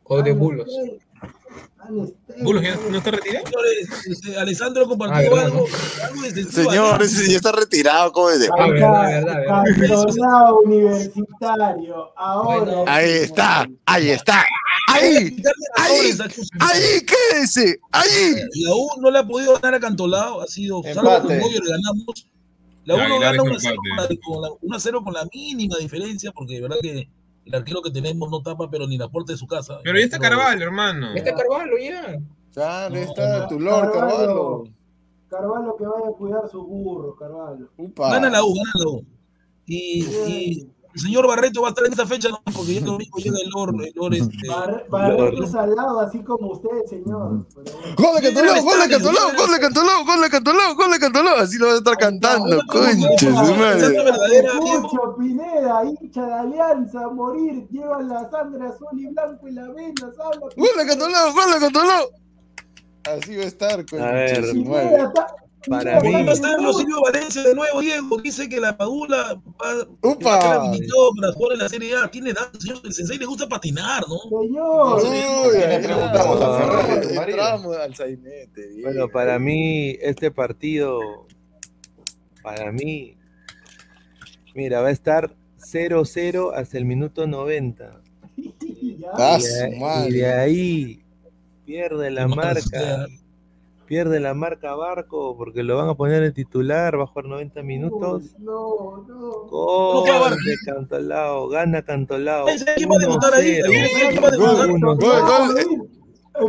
o 0.04 0.22
de 0.22 0.32
bulos. 0.32 0.68
¿Bulos 2.42 2.62
ya 2.62 2.76
no 2.76 2.98
está 2.98 3.10
retirado? 3.10 3.44
Señores, 3.46 4.06
este, 4.06 4.36
Alessandro 4.38 4.84
Ah, 4.84 4.88
compartió 4.88 5.30
verdad, 5.30 5.44
algo, 5.46 5.66
algo 6.04 6.22
de 6.22 6.44
Señor, 6.44 7.02
ese 7.02 7.30
ya 7.30 7.36
está 7.36 7.52
retirado, 7.52 8.12
¿cómo 8.12 8.30
es? 8.30 8.48
Ah, 8.48 8.62
Ahí 8.62 8.70
verdad, 8.70 9.18
está, 9.18 9.32
verdad, 9.32 9.64
verdad. 9.64 10.04
Cantolao 10.04 10.60
Universitario, 10.60 12.12
ahora. 12.16 12.64
Bueno. 12.64 12.84
Ahí 12.86 13.10
está, 13.10 13.66
ahí 13.86 14.10
está. 14.10 14.44
Ahí, 14.88 15.36
ahí, 15.76 16.10
ahí, 16.60 17.06
quédese, 17.06 17.78
ahí. 17.92 18.34
La 18.64 18.74
U 18.74 18.88
no 19.00 19.10
le 19.10 19.18
ha 19.20 19.26
podido 19.26 19.54
ganar 19.54 19.74
a 19.74 19.80
Cantolao, 19.80 20.40
ha 20.40 20.46
sido 20.46 20.82
salvo 20.82 21.26
con 21.28 21.38
Moyo 21.38 21.60
le 21.60 21.70
ganamos. 21.70 22.28
La 22.84 22.94
U 22.94 22.98
no 23.08 23.18
gana 23.20 23.32
dijo 23.32 23.44
1 23.44 23.54
a 23.54 23.58
0 23.60 23.76
con 23.76 23.96
la, 23.96 24.08
con 24.24 24.42
la- 24.42 24.48
1 24.60 24.76
a 24.76 24.80
0 24.80 25.04
con 25.04 25.14
la 25.14 25.24
mínima 25.32 25.76
diferencia, 25.78 26.32
porque 26.32 26.54
de 26.54 26.60
verdad 26.62 26.76
que 26.82 27.08
el 27.44 27.54
arquero 27.54 27.80
que 27.82 27.90
tenemos 27.90 28.30
no 28.30 28.42
tapa, 28.42 28.68
pero 28.70 28.86
ni 28.86 28.98
la 28.98 29.08
puerta 29.08 29.32
de 29.32 29.38
su 29.38 29.46
casa. 29.46 29.78
Pero 29.84 29.98
ya 29.98 30.04
está 30.04 30.18
Carvalho, 30.18 30.62
hermano. 30.64 31.14
Está 31.14 31.34
Carvalho 31.34 31.78
ya. 31.78 32.18
Ya, 32.54 32.88
No, 32.90 32.96
está 32.96 33.38
no. 33.40 33.48
tu 33.48 33.60
Lord, 33.60 33.92
Carvalho. 33.92 34.64
Carvalho. 35.28 35.76
Que 35.78 35.84
vaya 35.86 36.08
a 36.08 36.12
cuidar 36.18 36.42
sus 36.50 36.66
burros, 36.66 37.14
Carvalho. 37.18 37.68
Gana 37.96 38.28
la 38.30 38.44
U, 38.44 38.54
gana 38.54 38.70
la 38.74 38.90
U. 38.90 39.06
Y, 39.66 40.04
y 40.26 40.68
el 40.94 41.00
señor 41.00 41.26
Barreto 41.26 41.62
va 41.62 41.68
a 41.68 41.70
estar 41.70 41.86
en 41.86 41.92
esa 41.92 42.06
fecha, 42.06 42.28
¿no? 42.28 42.38
porque 42.44 42.74
ya 42.74 42.78
el 42.80 42.84
domingo 42.86 43.18
llega 43.18 43.36
el 43.42 43.48
Lord, 43.54 43.74
el 43.82 43.92
Lord 43.94 44.14
este, 44.14 44.48
Bar- 44.48 44.84
Barreto 44.90 45.46
salado, 45.46 46.00
así 46.00 46.18
como 46.22 46.52
usted, 46.52 46.68
señor. 46.88 47.46
Gol 47.96 48.16
de 48.16 48.22
Cantolao, 48.22 48.62
gol 48.62 48.80
de 48.80 48.88
Cantolao, 48.90 49.28
gol 49.36 49.50
de 49.52 49.60
Cantolao, 49.60 50.04
gol 50.04 50.20
de 50.22 50.28
Cantolao, 50.30 50.74
gol 50.74 50.90
de 50.92 50.98
Cantolao. 50.98 51.36
Así 51.36 51.58
lo 51.58 51.66
vas 51.66 51.74
a 51.74 51.78
estar 51.78 51.96
cantando, 51.98 52.60
¿cómo 52.68 52.84
su 52.84 53.54
madre. 53.54 54.48
Mucho 54.60 55.16
Pineda, 55.18 55.82
hincha 55.84 56.26
de 56.26 56.32
Alianza, 56.34 57.04
a 57.04 57.08
morir, 57.08 57.66
llevan 57.70 58.08
la 58.08 58.30
sangre 58.30 58.66
azul 58.66 58.88
y 59.00 59.06
blanco 59.06 59.48
y 59.48 59.52
la 59.52 59.68
venda, 59.72 60.10
¿sabes? 60.16 60.38
Gol 60.56 60.68
de 60.78 60.86
Cantolao, 60.86 61.32
gol 61.32 61.52
de 61.54 61.58
Cantolao. 61.60 62.08
Así 63.04 63.36
va 63.36 63.42
a 63.42 63.46
estar, 63.46 63.84
concha 63.86 64.12
ver. 64.12 64.44
su 64.46 64.64
madre. 64.64 65.08
Para 65.68 66.00
mí- 66.00 66.12
Va 66.12 66.18
a 66.18 66.32
está 66.32 66.48
Silvio 66.72 67.00
Valencia 67.02 67.42
de 67.42 67.54
nuevo, 67.54 67.80
Diego. 67.80 68.16
Dice 68.20 68.48
que 68.48 68.58
la 68.60 68.76
Padula 68.76 69.40
va, 69.62 69.86
Upa. 70.02 70.18
que 70.18 70.24
va 70.24 70.34
a 70.36 70.40
quedar 70.40 70.56
habilitado 70.60 71.10
para 71.20 71.32
jugar 71.32 71.52
en 71.52 71.58
la 71.60 71.68
Serie 71.68 71.96
A. 71.96 72.10
Tiene 72.10 72.30
edad, 72.30 72.52
señor. 72.58 72.80
El 72.84 72.92
Sensei 72.92 73.18
le 73.18 73.26
gusta 73.26 73.48
patinar, 73.48 74.02
¿no? 74.08 74.18
Señor, 74.40 75.02
Uy, 75.02 75.58
Le 75.58 75.78
preguntamos 75.78 76.40
a 76.42 76.58
marido. 77.14 77.38
Entramos 77.38 77.76
al 77.76 77.94
sainete. 77.94 78.68
bien. 78.70 78.82
Bueno, 78.82 79.08
para 79.08 79.38
mí, 79.38 79.96
este 80.00 80.30
partido, 80.32 80.98
para 82.42 82.72
mí, 82.72 83.16
mira, 84.54 84.80
va 84.80 84.88
a 84.88 84.92
estar 84.92 85.34
0-0 85.58 86.52
hasta 86.54 86.76
el 86.76 86.84
minuto 86.84 87.26
90. 87.28 88.00
ya. 88.98 89.08
Ah, 89.14 89.38
Y 89.38 89.42
de, 89.42 90.08
y 90.08 90.12
de 90.12 90.26
ahí 90.34 91.04
pierde 91.64 92.10
la 92.10 92.26
marca, 92.26 93.06
pierde 93.92 94.20
la 94.20 94.32
marca 94.32 94.74
Barco 94.74 95.36
porque 95.36 95.62
lo 95.62 95.76
van 95.76 95.90
a 95.90 95.94
poner 95.94 96.22
en 96.22 96.32
titular, 96.32 96.98
va 96.98 97.02
a 97.04 97.06
jugar 97.06 97.26
90 97.26 97.62
minutos. 97.62 98.34
No, 98.38 99.04
no. 99.06 99.48
Gol 99.50 100.34
de 100.46 100.56
Cantolao, 100.64 101.50
gana 101.50 101.82
Cantolao. 101.82 102.46
¿Quién 102.74 102.88
va 102.88 102.96
a. 102.96 103.02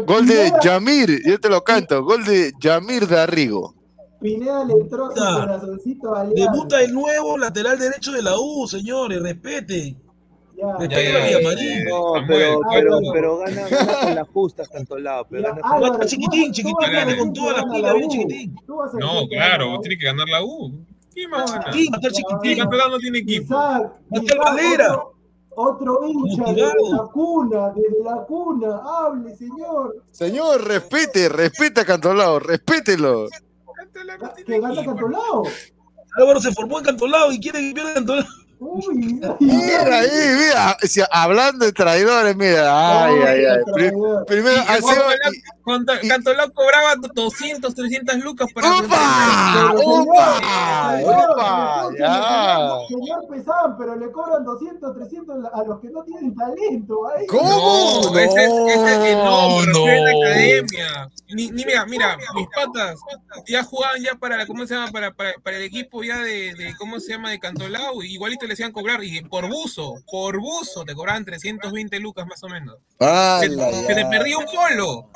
Gol, 0.05 0.25
de 0.25 0.53
Yamir, 0.63 1.21
yo 1.25 1.37
te 1.37 1.49
lo 1.49 1.61
canto, 1.65 2.01
gol 2.05 2.23
de 2.23 2.53
Yamir 2.61 3.09
Darrigo. 3.09 3.75
Pineda 4.21 4.63
le 4.63 4.75
entró 4.75 5.11
su 5.11 5.21
corazoncito 5.21 6.15
al 6.15 6.33
Debuta 6.33 6.81
el 6.81 6.93
nuevo 6.93 7.37
lateral 7.37 7.77
derecho 7.77 8.13
de 8.13 8.21
la 8.21 8.39
U, 8.39 8.65
señores, 8.69 9.21
respete. 9.21 9.97
Ya, 10.55 10.87
ya, 10.87 11.29
ya, 11.29 11.39
no, 11.89 12.13
pero, 12.27 12.59
pero, 12.71 12.99
pero 13.11 13.37
gana, 13.39 13.67
gana 13.67 13.99
con 14.01 14.15
la 14.15 14.25
justa 14.25 14.63
Cantolao. 14.65 15.25
Pero 15.27 15.43
gana 15.43 15.61
con 15.61 15.99
la... 15.99 16.05
chiquitín, 16.05 16.51
chiquitín, 16.53 16.91
gana 16.91 17.17
con 17.17 17.33
toda 17.33 17.57
la 17.57 17.71
pila, 17.71 17.93
bien 17.93 18.09
chiquitín. 18.09 18.55
No, 18.67 19.27
claro, 19.27 19.79
tiene 19.81 19.97
que 19.97 20.05
ganar 20.05 20.29
la 20.29 20.43
U. 20.43 20.85
¿Quién 21.13 21.31
va 21.31 21.43
a 21.43 21.45
ganar? 21.45 21.71
Chiquitín, 21.71 21.91
va 21.91 21.95
a 21.95 21.99
estar 21.99 22.11
chiquitín. 22.11 22.57
Cantolao 22.59 22.89
no 22.89 22.97
tiene 22.99 23.17
equipo. 23.19 23.53
Va 23.55 23.77
a 23.77 23.91
estar 24.11 24.37
Valera. 24.37 25.03
Otro 25.55 25.99
hincha 26.07 26.45
desde 26.45 26.89
la 26.89 27.03
cuna, 27.13 27.69
desde 27.75 28.03
la 28.03 28.25
cuna, 28.25 28.81
hable, 28.83 29.35
señor. 29.35 30.03
Señor, 30.11 30.67
respete, 30.67 31.29
respete 31.29 31.81
a 31.81 31.85
Cantolao, 31.85 32.39
respételo. 32.39 33.27
Que 34.45 34.59
gana 34.59 34.83
Cantolao. 34.83 35.43
Álvaro 36.15 36.39
se 36.39 36.51
formó 36.53 36.79
en 36.79 36.85
Cantolao 36.85 37.31
y 37.31 37.39
quiere 37.39 37.59
que 37.59 37.73
pierda 37.73 37.93
Cantolao. 37.93 38.25
Uy, 38.65 38.95
mira 38.95 39.97
ahí, 39.99 40.09
mira, 40.37 40.77
hablando 41.11 41.65
de 41.65 41.73
traidores, 41.73 42.33
mira, 42.37 43.03
ay, 43.03 43.15
ay, 43.27 43.45
ay. 43.45 43.91
Primero, 44.25 44.63
Cantolao 46.07 46.51
cobraba 46.53 46.95
200, 47.13 47.73
300 47.73 48.15
lucas 48.17 48.47
para. 48.53 48.79
¡Opa! 48.79 49.73
¡Opa! 49.83 50.99
¡Opa! 51.03 51.89
Ya. 51.97 52.87
Señor 52.87 53.27
pesaban, 53.29 53.77
pero 53.77 53.95
le 53.95 54.11
cobran 54.11 54.43
200, 54.43 54.95
300 54.95 55.45
a 55.53 55.63
los 55.63 55.79
que 55.79 55.89
no 55.89 56.03
tienen 56.03 56.35
talento. 56.35 57.07
Ahí. 57.07 57.27
¿Cómo? 57.27 58.11
No, 58.11 58.19
ese, 58.19 58.45
ese, 58.45 59.15
no, 59.15 59.65
no. 59.65 59.87
es 59.87 60.01
la 60.01 60.09
academia. 60.09 61.09
Ni, 61.29 61.49
ni, 61.49 61.65
mira, 61.65 61.85
mira, 61.85 62.17
mis 62.35 62.47
patas 62.53 62.99
ya 63.47 63.63
jugaban 63.63 64.01
ya 64.01 64.15
para 64.15 64.37
la, 64.37 64.45
¿cómo 64.45 64.67
se 64.67 64.75
llama? 64.75 64.91
Para, 64.91 65.13
para, 65.13 65.33
para 65.41 65.57
el 65.57 65.63
equipo 65.63 66.03
ya 66.03 66.19
de, 66.19 66.53
de, 66.53 66.75
¿cómo 66.77 66.99
se 66.99 67.13
llama? 67.13 67.31
De 67.31 67.39
Cantolao, 67.39 68.03
igualito 68.03 68.45
le 68.45 68.52
hacían 68.53 68.71
cobrar, 68.71 69.03
y 69.03 69.21
por 69.21 69.47
buzo, 69.47 69.95
por 70.09 70.39
buzo 70.39 70.83
te 70.85 70.93
cobraban 70.93 71.25
320 71.25 71.99
lucas 71.99 72.25
más 72.27 72.43
o 72.43 72.49
menos. 72.49 72.77
Ah, 72.99 73.39
se, 73.41 73.49
se 73.49 73.95
te 73.95 74.05
perdía 74.05 74.37
un 74.37 74.45
polo. 74.45 75.09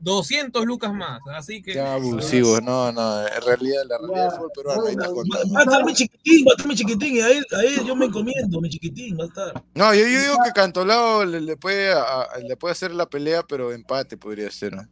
200 0.00 0.64
lucas 0.66 0.92
más, 0.92 1.20
así 1.34 1.62
que... 1.62 1.72
Qué 1.72 1.80
abusivo, 1.80 2.60
no, 2.60 2.92
no, 2.92 3.26
en 3.26 3.42
realidad 3.42 3.82
la 3.88 3.98
realidad 3.98 4.38
peruana, 4.54 4.82
ahí 4.86 4.92
está 4.92 5.08
Va 5.08 5.60
a 5.60 5.62
estar 5.62 5.84
mi 5.84 5.94
chiquitín, 5.94 6.46
va 6.46 6.50
a 6.50 6.52
estar 6.52 6.66
mi 6.66 6.74
chiquitín, 6.74 7.16
y 7.16 7.20
a 7.20 7.30
él, 7.30 7.46
a 7.52 7.62
él 7.62 7.84
yo 7.86 7.96
me 7.96 8.06
encomiendo, 8.06 8.60
mi 8.60 8.68
chiquitín, 8.68 9.16
va 9.18 9.24
a 9.24 9.26
estar. 9.28 9.64
No, 9.74 9.94
yo, 9.94 10.06
yo 10.06 10.20
digo 10.20 10.36
que 10.44 10.52
Cantolao 10.52 11.24
le, 11.24 11.40
le 11.40 11.56
puede, 11.56 11.92
a, 11.92 12.28
le 12.46 12.56
puede 12.56 12.72
hacer 12.72 12.92
la 12.92 13.06
pelea, 13.06 13.42
pero 13.42 13.72
empate 13.72 14.16
podría 14.16 14.50
ser, 14.50 14.74
¿no? 14.74 14.86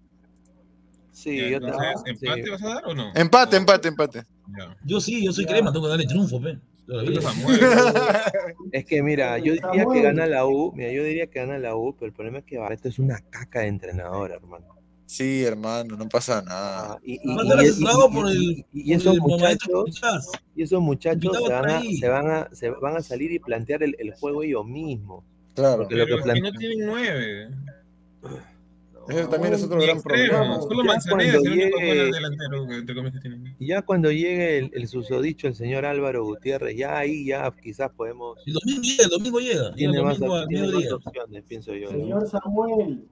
Sí, 1.12 1.36
yo 1.36 1.58
Entonces, 1.58 2.02
¿Empate 2.06 2.44
sí. 2.44 2.50
vas 2.50 2.62
a 2.62 2.68
dar 2.68 2.86
o 2.86 2.94
no? 2.94 3.12
Empate, 3.14 3.56
empate, 3.56 3.88
empate. 3.88 4.26
Ya. 4.58 4.76
Yo 4.84 5.00
sí, 5.00 5.24
yo 5.24 5.32
soy 5.32 5.44
crema, 5.44 5.70
tengo 5.72 5.84
que 5.84 5.90
darle 5.90 6.06
triunfo, 6.06 6.40
pe. 6.40 6.58
Es 8.72 8.84
que 8.84 9.02
mira, 9.02 9.38
yo 9.38 9.52
diría 9.54 9.86
que 9.92 10.02
gana 10.02 10.26
la 10.26 10.46
U, 10.46 10.72
mira, 10.74 10.92
yo 10.92 11.04
diría 11.04 11.26
que 11.26 11.40
gana 11.40 11.58
la 11.58 11.74
U, 11.76 11.94
pero 11.94 12.06
el 12.06 12.12
problema 12.12 12.38
es 12.38 12.44
que 12.44 12.58
Barreto 12.58 12.88
es 12.88 12.98
una 12.98 13.18
caca 13.30 13.60
de 13.60 13.68
entrenador, 13.68 14.30
hermano. 14.30 14.66
Sí, 15.06 15.44
hermano, 15.44 15.96
no 15.96 16.08
pasa 16.08 16.40
nada. 16.40 16.98
Y, 17.04 17.20
y, 17.22 17.36
y, 18.72 18.90
y 18.90 18.92
esos 18.94 19.18
muchachos, 19.18 20.00
y 20.56 20.62
esos 20.62 20.80
muchachos 20.80 21.36
se 21.36 21.52
van, 21.52 21.70
a, 21.70 21.82
se, 21.82 22.08
van 22.08 22.30
a, 22.30 22.48
se 22.52 22.70
van 22.70 22.96
a 22.96 23.02
salir 23.02 23.30
y 23.30 23.38
plantear 23.38 23.82
el, 23.82 23.94
el 23.98 24.14
juego 24.14 24.42
ellos 24.42 24.64
mismos. 24.64 25.22
Claro. 25.54 25.82
Porque 25.82 25.96
lo 25.96 26.06
que, 26.06 26.40
no 26.40 26.52
tienen 26.52 26.86
nueve. 26.86 27.50
Eso 29.08 29.28
también 29.28 29.54
es 29.54 29.62
otro 29.64 29.80
gran 29.80 30.00
problema. 30.00 30.60
Solo 30.60 30.84
Manzanera 30.84 31.38
es 31.38 31.44
el 31.44 31.52
único 31.52 31.78
delantero 31.78 32.66
que 32.66 33.20
tienen. 33.20 33.56
Y 33.58 33.66
ya 33.66 33.82
cuando 33.82 34.10
llegue 34.10 34.58
el, 34.58 34.70
el 34.74 34.88
susodicho, 34.88 35.48
el 35.48 35.54
señor 35.54 35.84
Álvaro 35.84 36.24
Gutiérrez, 36.24 36.76
ya 36.76 36.98
ahí 36.98 37.26
ya 37.26 37.52
quizás 37.62 37.90
podemos. 37.90 38.38
El 38.46 38.54
domingo 38.54 38.82
llega, 38.82 39.04
el 39.04 39.10
domingo 39.10 39.40
llega. 39.40 39.74
Tiene, 39.74 39.98
el 39.98 40.04
más, 40.04 40.18
domingo, 40.18 40.46
tiene 40.46 40.66
más 40.72 40.92
opciones, 40.92 41.44
pienso 41.44 41.74
yo. 41.74 41.88
Señor 41.88 42.28
Samuel. 42.28 43.08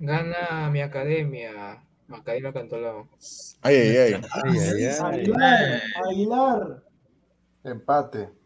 Gana 0.00 0.70
mi 0.70 0.80
academia, 0.80 1.84
Academia 2.08 2.52
Cantolao. 2.52 3.08
Ay, 3.60 3.76
ay, 3.76 3.96
ay. 3.96 4.14
ay, 4.14 4.58
ay, 4.58 4.84
ay. 4.84 4.96
Aguilar, 5.00 5.82
Aguilar. 6.08 6.82
Empate. 7.64 8.39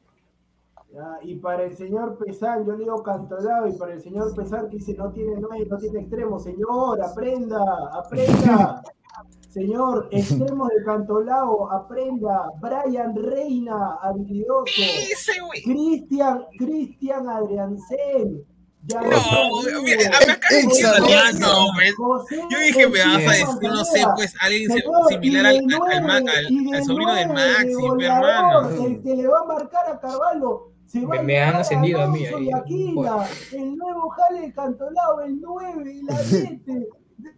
Ya, 0.95 1.19
y 1.23 1.35
para 1.35 1.65
el 1.65 1.77
señor 1.77 2.17
Pesán, 2.19 2.65
yo 2.65 2.77
le 2.77 2.85
digo 2.85 3.03
Cantolao, 3.03 3.67
y 3.67 3.73
para 3.73 3.95
el 3.95 4.01
señor 4.01 4.33
Pesán 4.37 4.71
que 4.71 4.77
dice 4.77 4.95
no 4.95 5.11
tiene 5.11 5.41
no, 5.41 5.49
no 5.49 5.79
tiene 5.79 5.99
extremo, 5.99 6.39
señor, 6.39 7.03
aprenda, 7.03 7.61
aprenda. 7.93 8.81
Señor, 9.51 10.09
extremo 10.13 10.69
de 10.69 10.85
Cantolao, 10.85 11.69
aprenda. 11.73 12.49
Brian 12.61 13.17
Reina, 13.17 13.99
habilidoso. 14.03 14.73
Cristian, 15.65 16.45
Cristian 16.57 17.29
Adriancén. 17.29 18.45
Ya 18.87 19.01
no, 19.01 19.83
mira, 19.83 20.11
acá 20.31 20.49
no, 21.41 21.69
Yo 22.51 22.59
dije, 22.61 22.87
me 22.87 22.99
vas 22.99 23.17
a 23.17 23.19
decir, 23.19 23.71
no 23.71 23.85
sé, 23.85 24.05
pues 24.15 24.35
alguien 24.41 24.71
similar 25.09 25.47
al, 25.47 25.57
al, 25.57 26.11
al, 26.11 26.75
al 26.75 26.85
sobrino 26.85 27.15
de 27.15 27.27
Maxi, 27.27 28.05
hermano. 28.05 28.69
El 28.85 29.03
que 29.03 29.17
le 29.17 29.27
va 29.27 29.41
a 29.41 29.45
marcar 29.45 29.89
a 29.91 29.99
Carvalho. 29.99 30.74
Se 30.95 31.05
va 31.05 31.17
me, 31.17 31.23
me 31.25 31.43
han 31.43 31.57
ascendido 31.57 32.01
a 32.01 32.07
mí 32.07 32.25
ahí. 32.25 32.53
Aquila, 32.53 33.29
el 33.51 33.77
nuevo 33.77 34.11
Jale 34.11 34.53
Cantolao, 34.53 35.23
el 35.23 35.41
9 35.41 35.93
y 35.93 36.03
la 36.05 36.19
7. 36.19 36.89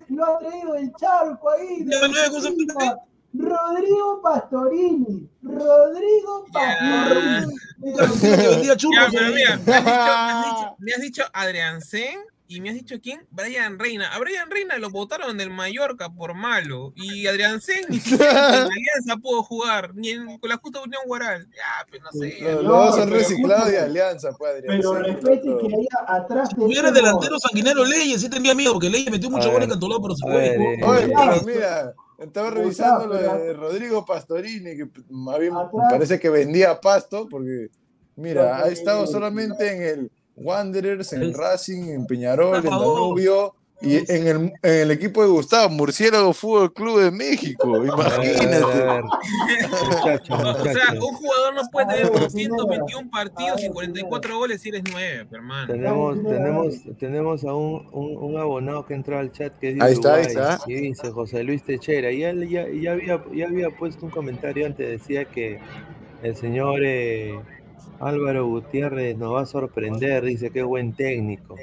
lo 0.09 0.25
ha 0.27 0.39
traído 0.39 0.75
el 0.75 0.93
charco 0.93 1.49
ahí. 1.49 1.83
De 1.85 1.97
no, 1.97 3.49
Rodrigo 3.49 4.21
Pastorini. 4.23 5.27
Rodrigo 5.43 6.45
Pastorini. 6.53 7.55
Ya, 8.63 8.75
ya, 8.75 9.09
pero 9.11 9.35
mira, 9.35 9.59
me 9.65 9.73
has 9.73 10.45
dicho, 10.45 10.77
me 10.79 10.93
has 10.93 11.01
dicho 11.01 11.23
Adrián 11.33 11.81
Sen 11.81 12.19
y 12.49 12.61
me 12.61 12.71
has 12.71 12.75
dicho 12.77 12.97
quién? 13.03 13.27
Brian 13.31 13.79
Reina. 13.79 14.09
A 14.15 14.19
Brian 14.19 14.51
Reina 14.51 14.79
lo 14.79 14.91
votaron 14.91 15.37
del 15.37 15.51
Mallorca 15.51 16.13
por 16.13 16.35
malo. 16.35 16.93
Y 16.95 17.27
Adrián 17.27 17.61
Sen 17.61 17.85
ni 17.89 17.99
siquiera 17.99 18.49
en 18.63 18.73
Alianza 18.73 19.17
pudo 19.21 19.43
jugar, 19.43 19.95
ni 19.95 20.11
en, 20.11 20.39
con 20.39 20.49
la 20.49 20.57
justa 20.57 20.81
Unión 20.83 21.03
Guaral. 21.07 21.49
Ya, 21.51 21.87
pues 21.89 22.03
no 22.03 22.13
sé. 22.13 22.41
Los 22.41 22.65
dos 22.65 22.97
son 22.97 23.11
reciclados 23.11 23.69
de 23.71 23.79
Alianza, 23.79 24.31
pues, 24.39 24.55
Adrián. 24.55 24.79
Pero 24.79 24.95
respete 24.95 25.43
que 25.43 25.67
ahí 25.75 25.87
atrás. 26.07 26.51
Si 26.51 26.61
hubiera 26.61 26.91
delantero 26.91 27.39
sanguinero 27.39 27.85
Leyes, 27.85 28.21
sí 28.21 28.29
tendría 28.29 28.55
miedo, 28.55 28.73
porque 28.73 28.91
Leyes 28.91 29.11
metió 29.11 29.31
mucho 29.31 29.51
gol 29.51 29.63
en 29.63 29.71
Cantolao, 29.71 30.01
pero 30.01 30.15
se 30.15 30.23
fue. 30.23 30.57
Oye, 30.85 31.13
pero 31.15 31.43
mira. 31.45 31.95
Estaba 32.19 32.49
revisando 32.49 33.07
lo 33.09 33.15
de 33.15 33.53
Rodrigo 33.53 34.07
Pastorini, 34.07 34.75
que 34.75 34.89
más 35.11 35.39
bien 35.39 35.53
parece 35.91 36.19
que 36.19 36.31
vendía 36.31 36.81
pasto, 36.81 37.29
porque 37.29 37.69
mira, 38.15 38.57
ha 38.57 38.69
estado 38.69 39.07
solamente 39.07 39.71
en 39.71 39.83
el 39.83 40.13
Wanderers, 40.37 41.13
en 41.13 41.35
Racing, 41.35 41.89
en 41.89 42.07
Peñarol, 42.07 42.57
en 42.57 42.65
Danubio 42.65 43.55
y 43.83 43.97
en 44.11 44.27
el, 44.27 44.37
en 44.63 44.73
el 44.83 44.91
equipo 44.91 45.23
de 45.23 45.29
Gustavo, 45.29 45.69
Murciélago 45.69 46.33
Fútbol 46.33 46.73
Club 46.73 47.01
de 47.01 47.11
México. 47.11 47.85
Imagínate. 47.85 48.63
o 48.63 49.11
sea, 50.65 50.95
un 50.95 51.15
jugador 51.15 51.55
no 51.55 51.61
puede 51.71 51.87
tener 51.89 52.11
221 52.11 53.11
partidos 53.11 53.63
y 53.63 53.69
44 53.69 54.39
goles 54.39 54.63
si 54.63 54.71
eres 54.71 54.83
9, 54.91 55.27
hermano. 55.31 55.67
Tenemos, 55.67 56.23
tenemos, 56.23 56.75
tenemos 56.99 57.45
a 57.45 57.55
un, 57.55 57.87
un, 57.93 58.17
un, 58.17 58.39
abonado 58.39 58.87
que 58.87 58.95
entró 58.95 59.19
al 59.19 59.31
chat 59.31 59.53
que 59.59 59.75
dice 59.75 59.85
ahí 59.85 59.93
está, 59.93 60.15
ahí 60.15 60.23
está. 60.23 60.59
y 60.67 60.75
dice 60.75 61.11
José 61.11 61.45
Luis 61.45 61.63
Techera. 61.63 62.11
Y 62.11 62.23
él 62.23 62.49
ya, 62.49 62.67
ya, 62.71 62.93
había, 62.93 63.23
ya 63.35 63.47
había 63.47 63.69
puesto 63.71 64.07
un 64.07 64.11
comentario 64.11 64.65
antes, 64.65 64.89
decía 64.89 65.27
que 65.27 65.61
el 66.23 66.35
señor 66.35 66.81
eh, 66.83 67.39
Álvaro 68.01 68.47
Gutiérrez 68.47 69.17
nos 69.17 69.35
va 69.35 69.43
a 69.43 69.47
sorprender, 69.47 70.25
dice 70.25 70.51
que 70.51 70.63
buen 70.63 70.93
técnico. 70.93 71.57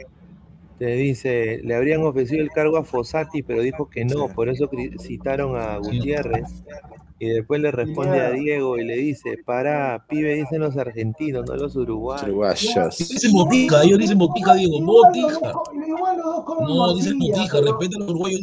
Te 0.80 0.88
dice, 0.88 1.62
le 1.64 1.76
habrían 1.76 2.04
ofrecido 2.04 2.42
el 2.42 2.50
cargo 2.50 2.78
a 2.78 2.84
Fossati, 2.84 3.44
pero 3.44 3.62
dijo 3.62 3.90
que 3.90 4.06
no, 4.06 4.28
por 4.28 4.50
eso 4.50 4.70
citaron 5.00 5.56
a 5.56 5.78
Gutiérrez. 5.78 6.64
Y 7.20 7.30
después 7.30 7.62
le 7.62 7.72
responde 7.72 8.20
a 8.20 8.32
Diego 8.32 8.78
y 8.78 8.84
le 8.84 8.96
dice, 8.96 9.38
para, 9.46 10.06
pibe, 10.10 10.34
dicen 10.34 10.60
los 10.60 10.76
argentinos, 10.76 11.46
no 11.48 11.56
los 11.56 11.76
uruguayos. 11.76 12.28
Uruguayos. 12.28 12.98
Dicen 12.98 13.32
botica, 13.32 13.84
ellos 13.84 14.00
dicen 14.00 14.18
botica, 14.18 14.56
Diego, 14.56 14.82
botica. 14.82 15.54
No, 16.68 16.96
dicen 16.96 17.20
botica, 17.20 17.62
respeten 17.62 18.02
a 18.02 18.06
los 18.06 18.10
uruguayos. 18.10 18.42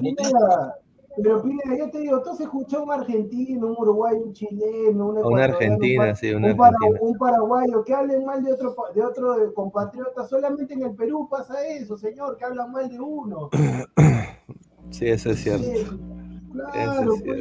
Botica, 0.00 0.74
pero 1.22 1.42
Pineda, 1.42 1.76
yo 1.78 1.90
te 1.90 2.00
digo, 2.00 2.22
tú 2.22 2.30
has 2.30 2.40
escuchado 2.40 2.84
un 2.84 2.92
argentino, 2.92 3.68
un 3.68 3.76
uruguayo, 3.78 4.24
un 4.24 4.32
chileno, 4.32 5.08
un 5.08 5.18
Una 5.18 5.44
argentina, 5.44 6.08
un, 6.10 6.16
sí, 6.16 6.30
una 6.32 6.48
un, 6.48 6.56
para, 6.56 6.76
un, 7.00 7.18
paraguayo 7.18 7.84
que 7.84 7.94
hablen 7.94 8.24
mal 8.24 8.42
de 8.42 8.52
otro, 8.52 8.74
de 8.94 9.02
otro 9.02 9.54
compatriota. 9.54 10.26
Solamente 10.26 10.74
en 10.74 10.82
el 10.82 10.94
Perú 10.94 11.28
pasa 11.30 11.66
eso, 11.66 11.96
señor, 11.96 12.36
que 12.36 12.44
hablan 12.44 12.72
mal 12.72 12.88
de 12.88 13.00
uno. 13.00 13.50
Sí, 14.90 15.08
eso 15.08 15.30
es 15.30 15.42
cierto. 15.42 15.98
Claro, 16.54 17.14
pues. 17.24 17.40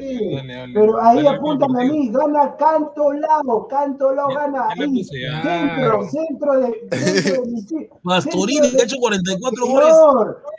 Pero 0.73 1.01
ahí 1.03 1.27
apúntame 1.27 1.83
a 1.83 1.85
mí, 1.85 2.09
gana 2.11 2.55
Canto 2.55 3.13
Lago, 3.13 3.67
Canto 3.67 4.11
Lago 4.11 4.33
gana 4.33 4.69
ahí. 4.69 5.03
Centro, 5.03 6.09
centro 6.09 6.59
de. 6.59 7.89
Pastorini, 8.03 8.71
que 8.71 8.81
ha 8.81 8.83
hecho 8.85 8.97
44 8.97 9.67
goles. 9.67 9.95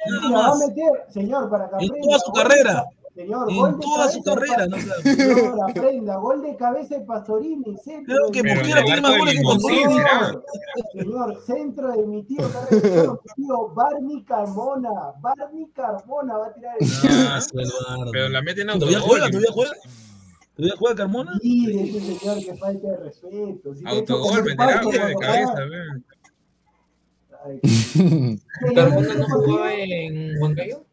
Señor, 0.07 0.35
va 0.35 0.47
a 0.47 0.57
meter, 0.57 1.05
señor, 1.09 1.51
para 1.51 1.69
que 1.69 1.85
En 1.85 2.01
toda 2.01 2.19
su 2.21 2.33
carrera. 2.33 2.85
Señor, 3.15 3.49
en 3.49 3.79
toda 3.79 4.11
su 4.11 4.23
carrera, 4.25 4.67
no 4.67 4.77
Señor, 4.77 5.71
aprenda, 5.71 6.17
gol 6.17 6.43
de 6.43 6.57
cabeza 6.57 6.99
de 6.99 7.05
Pastorini, 7.05 7.77
centro. 7.79 8.17
Creo 8.17 8.31
que 8.33 8.43
Mosquera 8.43 8.83
tiene 8.83 9.01
más 9.03 9.19
goles 9.19 9.35
que 9.37 9.43
Pastorini. 9.45 9.95
Señor, 10.93 11.43
centro 11.47 11.93
de 11.93 12.07
mi 12.07 12.25
tío, 12.25 12.45
tío 13.37 13.69
Barney 13.69 14.25
Carmona, 14.25 14.91
Barney 15.21 15.67
Carmona 15.73 16.39
va 16.39 16.47
a 16.49 16.55
tirar 16.55 16.77
el. 16.81 18.11
Pero 18.11 18.29
la 18.31 18.43
meten 18.43 18.71
en 18.71 18.81
¿Todavía 18.81 18.99
juega? 18.99 19.27
¿Todavía 19.29 19.53
juega? 19.53 19.73
¿Todavía 20.57 20.77
juega 20.77 20.97
Carmona? 20.97 21.33
Sí, 21.41 21.97
ese 21.97 22.19
señor 22.19 22.45
que 22.45 22.55
falta 22.57 22.89
de 22.89 22.97
respeto. 22.97 23.75
Si 23.77 23.87
Autogol, 23.87 24.43
meterá 24.43 24.81
de 24.81 25.15
cabeza, 25.15 25.55
¿Carmona 28.75 29.15
no 29.15 29.25
jugaba 29.27 29.73
en 29.73 30.41
Huancayo? 30.41 30.85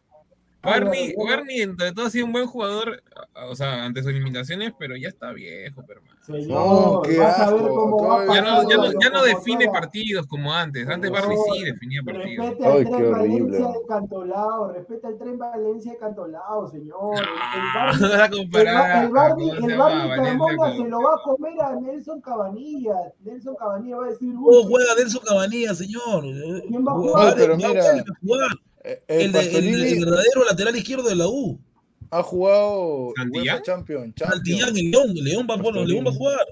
Barney, 0.64 1.14
Barney, 1.18 1.62
entre 1.62 1.92
todo, 1.92 2.06
ha 2.06 2.10
sido 2.10 2.26
un 2.28 2.34
buen 2.34 2.46
jugador, 2.46 3.02
o 3.50 3.56
sea, 3.56 3.84
ante 3.84 4.04
sus 4.04 4.14
limitaciones, 4.14 4.74
pero 4.78 4.96
ya 4.96 5.08
está 5.08 5.32
viejo, 5.32 5.84
hermano. 5.90 6.12
Señor, 6.22 7.18
vas 7.18 7.40
a 7.40 7.52
ver 7.52 7.62
cómo 7.68 8.08
va 8.08 8.36
ya 8.36 8.42
no, 8.44 8.70
ya 8.70 8.78
no, 8.78 8.92
ya 8.92 9.10
no 9.10 9.24
define 9.24 9.68
partidos 9.70 10.28
como 10.28 10.54
antes. 10.54 10.88
Antes 10.88 11.10
Barney 11.10 11.36
sí 11.52 11.64
definía 11.64 12.02
partidos. 12.04 12.46
Respeta 12.46 12.78
el 12.78 12.90
tren 12.90 13.12
Valencia 13.12 13.68
de 13.68 13.88
Cantolao, 13.88 14.72
respeta 14.72 15.08
el 15.08 15.18
tren 15.18 15.38
Valencia 15.40 15.92
de 15.94 15.98
Cantolao, 15.98 16.68
señor. 16.70 17.16
No, 17.74 18.08
no 18.08 18.24
a 18.24 18.30
comparar. 18.30 19.06
El 19.06 19.12
Barney, 19.12 19.50
el 19.50 19.78
Barney 19.78 20.10
Carmona 20.10 20.72
se 20.74 20.84
lo 20.84 21.02
va 21.02 21.14
a 21.16 21.22
comer 21.24 21.62
a 21.62 21.76
Nelson 21.76 22.22
Cabanillas. 22.22 23.14
Nelson 23.22 23.56
Cabanillas 23.56 24.00
va 24.00 24.06
a 24.06 24.10
decir. 24.10 24.34
¿Cómo 24.34 24.64
juega 24.64 24.96
Nelson 24.98 25.22
Cabanillas, 25.26 25.78
señor? 25.78 26.24
¿Quién 26.68 26.86
va 26.86 26.92
a 26.92 26.96
jugar? 26.96 27.34
pero 27.36 27.58
mira. 27.58 27.84
El, 28.84 29.00
el, 29.08 29.32
de, 29.32 29.40
el, 29.58 29.86
el, 29.86 30.06
verdadero 30.06 30.46
lateral 30.50 30.76
izquierdo 30.76 31.08
de 31.08 31.16
la 31.16 31.28
U. 31.28 31.60
Ha 32.14 32.24
jugado 32.24 33.14
¿Santillán? 33.16 33.64
Champion, 33.64 34.14
Santillán, 34.18 34.76
el 34.76 34.92
León, 34.92 35.14
León 35.14 35.48
va, 35.50 35.58
por, 35.58 35.76
León 35.78 36.06
va 36.06 36.10
a 36.10 36.14
jugar. 36.14 36.46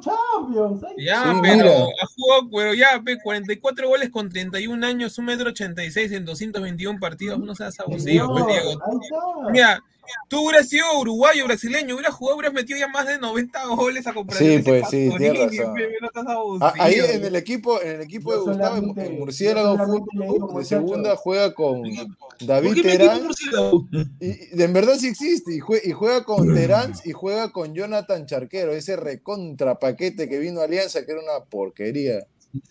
Champions. 0.00 0.80
Ya, 0.98 1.22
Sí, 1.22 1.38
pero 1.40 1.56
mira. 1.56 1.70
ha 1.70 2.06
jugado, 2.16 2.50
pero 2.50 2.74
ya, 2.74 2.98
ve, 3.00 3.18
44 3.22 3.88
goles 3.88 4.10
con 4.10 4.28
31 4.28 4.84
años, 4.84 5.16
1 5.18 5.24
metro 5.24 5.50
86 5.50 6.10
en 6.10 6.24
221 6.24 6.98
partidos. 6.98 7.38
No 7.38 7.54
seas 7.54 7.78
abusivo, 7.78 8.32
pues, 8.32 8.46
Diego. 8.48 8.80
Mira, 9.52 9.80
tú 10.28 10.46
hubieras 10.46 10.68
sido 10.68 10.84
uruguayo, 10.98 11.44
brasileño, 11.46 11.94
hubieras 11.94 12.14
jugado, 12.14 12.36
hubieras 12.38 12.54
metido 12.54 12.78
ya 12.78 12.88
más 12.88 13.06
de 13.06 13.18
90 13.18 13.66
goles 13.66 14.06
a 14.06 14.12
comparación 14.14 14.58
Sí, 14.58 14.62
pues, 14.64 14.88
sí, 14.90 15.10
tienes 15.18 15.50
razón. 16.14 16.58
Ah. 16.60 16.74
Ahí 16.78 16.94
en 16.94 17.24
el 17.24 17.36
equipo, 17.36 17.80
en 17.82 17.88
el 17.96 18.00
equipo 18.02 18.32
de 18.32 18.38
Gustavo, 18.38 18.76
en, 18.76 19.18
Murciélago 19.18 19.76
Fútbol, 19.78 20.62
de 20.62 20.64
segunda 20.68 21.16
juega 21.16 21.54
con 21.54 21.82
¿Por 21.82 22.46
David 22.46 22.82
Terán. 22.82 23.28
Y, 24.20 24.26
y 24.58 24.62
en 24.62 24.72
verdad 24.72 24.94
sí 24.98 25.08
existe, 25.08 25.54
y, 25.54 25.60
jue- 25.60 25.80
y 25.84 25.92
juega 25.92 26.24
con 26.24 26.54
Terán 26.54 26.92
y 27.04 27.12
juega 27.12 27.50
con 27.52 27.74
Jonathan 27.74 28.26
Charquero, 28.26 28.72
ese 28.72 28.96
recontra 28.96 29.78
paquete 29.78 30.28
que 30.28 30.38
vino 30.38 30.60
a 30.60 30.64
Alianza, 30.64 31.04
que 31.04 31.12
era 31.12 31.20
una 31.20 31.44
porquería. 31.44 32.26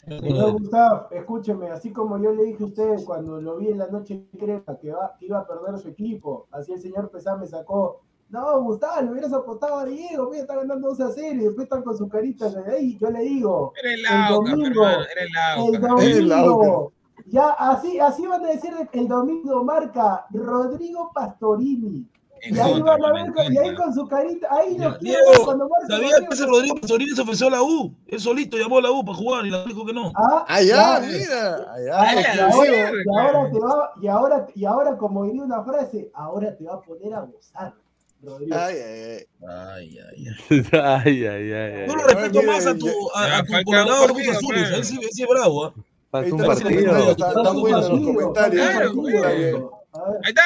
Señor 0.05 0.53
Gustavo, 0.53 1.07
escúcheme, 1.11 1.69
así 1.69 1.91
como 1.91 2.17
yo 2.17 2.33
le 2.33 2.43
dije 2.43 2.63
a 2.63 2.67
usted 2.67 2.95
cuando 3.05 3.39
lo 3.39 3.57
vi 3.57 3.69
en 3.69 3.77
la 3.77 3.87
noche 3.87 4.25
crema 4.37 4.77
que, 4.79 4.91
va, 4.91 5.15
que 5.17 5.27
iba 5.27 5.39
a 5.39 5.47
perder 5.47 5.77
su 5.79 5.89
equipo, 5.89 6.47
así 6.51 6.73
el 6.73 6.81
señor 6.81 7.09
Pesán 7.09 7.39
me 7.39 7.47
sacó. 7.47 8.01
No, 8.29 8.61
Gustavo, 8.61 9.01
le 9.01 9.11
hubieras 9.11 9.33
apostado 9.33 9.79
a 9.79 9.85
Diego, 9.85 10.29
mira, 10.29 10.41
está 10.41 10.55
ganando 10.55 10.89
2 10.89 11.01
a 11.01 11.11
0 11.11 11.27
y 11.33 11.45
después 11.45 11.63
están 11.63 11.81
con 11.81 11.97
su 11.97 12.07
carita 12.07 12.49
de 12.49 12.71
ahí. 12.71 12.97
Yo 12.99 13.09
le 13.09 13.21
digo, 13.21 13.73
Era 13.81 13.93
el 13.93 14.33
domingo, 14.33 14.85
hermano, 14.85 15.05
era 15.11 15.23
el 15.23 15.75
el 15.75 15.83
Aucas. 15.85 16.05
El 16.05 16.29
domingo, 16.29 16.91
ya 17.25 17.49
así, 17.51 17.99
así 17.99 18.27
van 18.27 18.45
a 18.45 18.49
decir 18.49 18.71
el 18.91 19.07
domingo 19.07 19.63
marca 19.63 20.25
Rodrigo 20.31 21.11
Pastorini. 21.13 22.05
En 22.41 22.55
Y 22.55 22.59
ahí 22.59 22.71
contra, 22.73 22.97
van 22.97 23.15
a 23.17 23.19
en 23.21 23.33
ver, 23.33 23.51
y 23.53 23.57
ahí 23.57 23.75
con 23.75 23.93
su 23.93 24.07
carita, 24.07 24.47
ahí 24.51 24.77
lo 24.77 24.97
quiero 24.97 25.25
Diego, 25.29 25.45
cuando 25.45 25.69
marca 25.69 25.87
¿sabías 25.87 26.11
Rodrigo 26.11 26.29
que 26.29 26.33
ese 26.35 26.45
Rodrigo 26.45 26.75
Pastorini 26.75 27.11
se 27.15 27.21
ofreció 27.21 27.47
a 27.47 27.51
la 27.51 27.61
U? 27.63 27.93
Él 28.07 28.19
solito 28.19 28.57
llamó 28.57 28.77
a 28.77 28.81
la 28.81 28.91
U 28.91 29.03
para 29.05 29.17
jugar 29.17 29.45
y 29.45 29.49
la 29.49 29.63
dijo 29.65 29.85
que 29.85 29.93
no. 29.93 30.11
Ah, 30.15 30.45
Ah, 30.47 30.61
ya, 30.61 30.99
ya, 31.01 31.07
mira, 31.07 31.55
Ah, 31.93 32.09
allá, 32.09 32.35
y, 32.35 32.39
ahora, 32.39 32.91
y 33.05 33.17
ahora 33.17 33.51
te 33.51 33.59
va, 33.59 33.91
y 34.01 34.07
ahora, 34.07 34.47
y 34.55 34.65
ahora, 34.65 34.97
como 34.97 35.25
diría 35.25 35.43
una 35.43 35.63
frase, 35.63 36.09
ahora 36.13 36.55
te 36.55 36.63
va 36.63 36.75
a 36.75 36.81
poner 36.81 37.13
a 37.13 37.21
gozar, 37.21 37.73
Rodrigo. 38.21 38.55
Ay, 38.57 38.75
ay, 38.77 39.01
ay. 39.01 39.25
Ay, 39.47 39.99
ay, 39.99 40.27
ay. 40.49 40.63
ay, 40.73 41.25
ay, 41.25 41.51
ay. 41.53 41.87
Yo 41.87 41.95
lo 41.95 42.03
respeto 42.03 42.43
más 42.43 42.65
a 42.67 42.75
tu, 42.75 42.87
a, 43.15 43.37
a 43.37 43.43
tu 43.43 43.53
Colorado 43.65 44.05
un 44.05 44.13
Cruz 44.13 44.37
pues. 44.45 44.71
Él 44.71 44.85
sí, 44.85 44.99
él 45.01 45.09
sí 45.11 45.23
es 45.23 45.29
bravo, 45.29 45.65
¿ah? 45.65 45.73
Ahí 46.11 46.31
Falta 46.31 46.35
un 46.35 46.45
partido. 46.45 46.91
comentarios, 46.91 47.17
Están 47.37 47.61
buenos 47.61 47.89
los 47.89 47.99
comentarios. 48.01 49.63
Pues. 50.05 50.17
Ahí 50.23 50.29
está. 50.29 50.43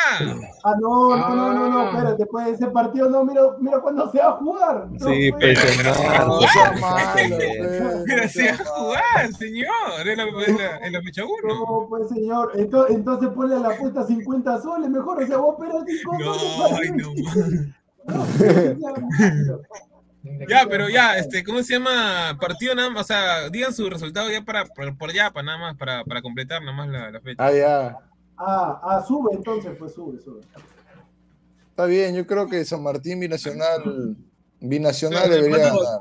Ah, 0.64 0.74
no, 0.82 1.16
no, 1.16 1.36
no, 1.36 1.54
no, 1.54 1.70
no, 1.70 1.80
Ah. 1.80 1.90
espérate, 1.94 2.26
pues 2.28 2.48
ese 2.48 2.68
partido 2.68 3.10
no, 3.10 3.24
mira, 3.26 3.42
mira 3.60 3.80
cuándo 3.80 4.12
se 4.12 4.20
va 4.20 4.28
a 4.30 4.32
jugar. 4.34 4.88
No, 4.92 5.08
Sí, 5.08 5.32
pues. 5.32 5.60
pues, 5.60 5.80
hermano. 5.80 6.40
No 6.40 6.48
Pero 8.06 8.24
no 8.24 8.30
se 8.30 8.44
va 8.46 8.54
a 8.54 8.58
malo. 8.58 8.70
jugar, 8.76 9.34
señor. 9.38 10.08
En 10.08 10.18
la, 10.18 10.24
en 10.24 10.58
la, 10.58 10.78
en 10.78 10.94
la 10.94 11.02
fecha 11.02 11.24
1. 11.26 11.36
No, 11.48 11.86
pues 11.90 12.10
señor, 12.10 12.52
entonces, 12.56 12.96
entonces 12.96 13.30
ponle 13.30 13.56
a 13.56 13.60
la 13.60 13.70
apuesta 13.70 14.04
50 14.06 14.62
soles, 14.62 14.90
mejor, 14.90 15.22
o 15.24 15.28
sea, 15.28 15.38
vos 15.38 15.56
5 15.60 16.18
No, 16.20 16.34
soles. 16.34 16.82
ay, 16.82 16.92
no. 16.92 17.10
Ya, 20.48 20.66
pero 20.70 20.88
ya, 20.90 21.18
este, 21.18 21.44
¿cómo 21.44 21.62
se 21.64 21.74
llama? 21.74 22.38
Partido 22.40 22.74
nada 22.74 22.90
más, 22.90 23.02
o 23.02 23.08
sea, 23.08 23.50
digan 23.50 23.74
su 23.74 23.90
resultado 23.90 24.32
ya 24.32 24.42
para, 24.42 24.64
por, 24.66 24.98
por 24.98 25.12
ya, 25.12 25.32
para 25.32 25.46
nada 25.48 25.58
más, 25.58 25.76
para, 25.76 26.06
para 26.06 26.22
completar 26.22 26.62
nada 26.62 26.72
más 26.78 26.88
la, 26.88 27.12
la 27.12 27.20
fecha. 27.20 27.46
Ah, 27.46 27.52
ya. 27.52 27.98
Ah, 28.38 28.80
ah, 28.84 29.06
sube 29.08 29.32
entonces, 29.34 29.72
pues 29.78 29.94
sube, 29.94 30.20
sube. 30.20 30.42
Está 31.70 31.86
bien, 31.86 32.16
yo 32.16 32.26
creo 32.28 32.48
que 32.48 32.64
San 32.66 32.84
Martín 32.84 33.20
binacional, 33.20 34.16
binacional 34.60 35.24
Sí, 35.24 35.30
debería 35.30 35.58
pero- 35.58 35.80
ganar. 35.80 36.00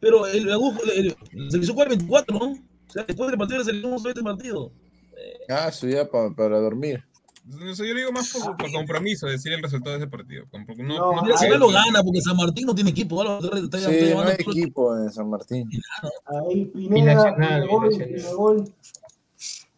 Pero 0.00 0.26
el, 0.26 0.48
el, 0.48 0.60
el, 0.96 1.16
el- 1.32 1.50
se 1.50 1.58
hizo 1.58 1.72
jugar 1.74 1.88
el 1.92 1.98
24, 1.98 2.38
¿no? 2.38 2.52
O 2.52 2.56
sea, 2.92 3.04
después 3.04 3.28
del 3.30 3.38
partido 3.38 3.58
de 3.58 3.64
la 3.64 3.70
selección 3.70 3.98
se 4.00 4.08
este 4.08 4.22
partido. 4.22 4.72
Ah, 5.48 5.68
eso 5.68 5.86
ya 5.86 6.08
pa- 6.08 6.34
para 6.34 6.58
dormir. 6.58 7.04
Eso 7.70 7.84
yo 7.84 7.92
lo 7.94 7.98
digo 8.00 8.12
más 8.12 8.32
por, 8.32 8.56
por 8.56 8.72
compromiso, 8.72 9.26
decir 9.26 9.52
el 9.52 9.62
resultado 9.62 9.96
de 9.98 10.04
ese 10.04 10.10
partido. 10.10 10.44
No, 10.52 10.84
No, 10.84 11.12
no- 11.22 11.22
Nacional 11.28 11.60
lo 11.60 11.68
gana 11.68 12.02
porque 12.02 12.20
San 12.22 12.36
Martín 12.36 12.64
no 12.66 12.74
tiene 12.74 12.90
equipo. 12.90 13.22
Torres 13.22 13.64
está, 13.64 13.76
está 13.78 13.90
Sí, 13.90 14.00
no 14.00 14.06
llamando 14.08 14.30
hay 14.30 14.36
equipo 14.40 14.96
en 14.96 15.12
San 15.12 15.28
Martín. 15.28 15.68
Ahí 16.48 16.64
Pineda, 16.66 16.94
Binacional, 17.34 17.62
binacional. 17.68 18.08
Pinegol. 18.08 18.56
Para 18.64 18.72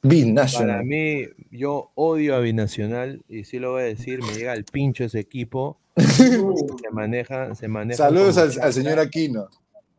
Binacional. 0.03 0.85
mí, 0.85 1.25
yo 1.53 1.91
odio 1.95 2.35
a 2.35 2.41
Binacional 2.41 3.23
y 3.29 3.45
sí 3.45 3.59
lo 3.59 3.73
voy 3.73 3.83
a 3.83 3.85
decir, 3.85 4.21
me 4.23 4.33
llega 4.33 4.53
al 4.53 4.65
pincho 4.65 5.05
ese 5.05 5.21
equipo. 5.21 5.79
Se 5.97 6.91
maneja, 6.91 7.55
se 7.55 7.69
maneja. 7.69 8.05
Saludos 8.05 8.39
al, 8.39 8.51
al 8.61 8.73
señor 8.73 8.99
Aquino. 8.99 9.49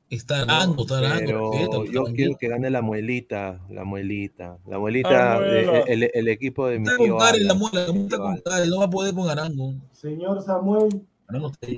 Está 0.09 0.41
arando, 0.41 0.81
está 0.81 0.97
arando. 0.97 1.25
Pero 1.25 1.51
respeta, 1.51 1.91
yo 1.91 2.03
quiero 2.05 2.37
que 2.37 2.47
gane 2.47 2.69
la 2.69 2.81
muelita, 2.81 3.59
la 3.69 3.83
muelita, 3.83 4.57
la 4.67 4.79
muelita, 4.79 5.37
el, 5.87 6.09
el 6.13 6.27
equipo 6.27 6.67
de 6.67 6.79
mi 6.79 6.85
Está 6.85 6.97
tío 6.97 7.13
con 7.13 7.19
Karen 7.19 7.47
la 7.47 7.53
Alan. 7.53 7.59
muela, 7.59 7.85
la 7.85 7.93
muela 7.93 8.03
está 8.03 8.17
con 8.17 8.37
Karen, 8.41 8.69
no 8.69 8.79
va 8.79 8.85
a 8.85 8.89
poder 8.89 9.13
con 9.13 9.29
Arango. 9.29 9.73
Señor 9.91 10.41
Samuel. 10.41 11.01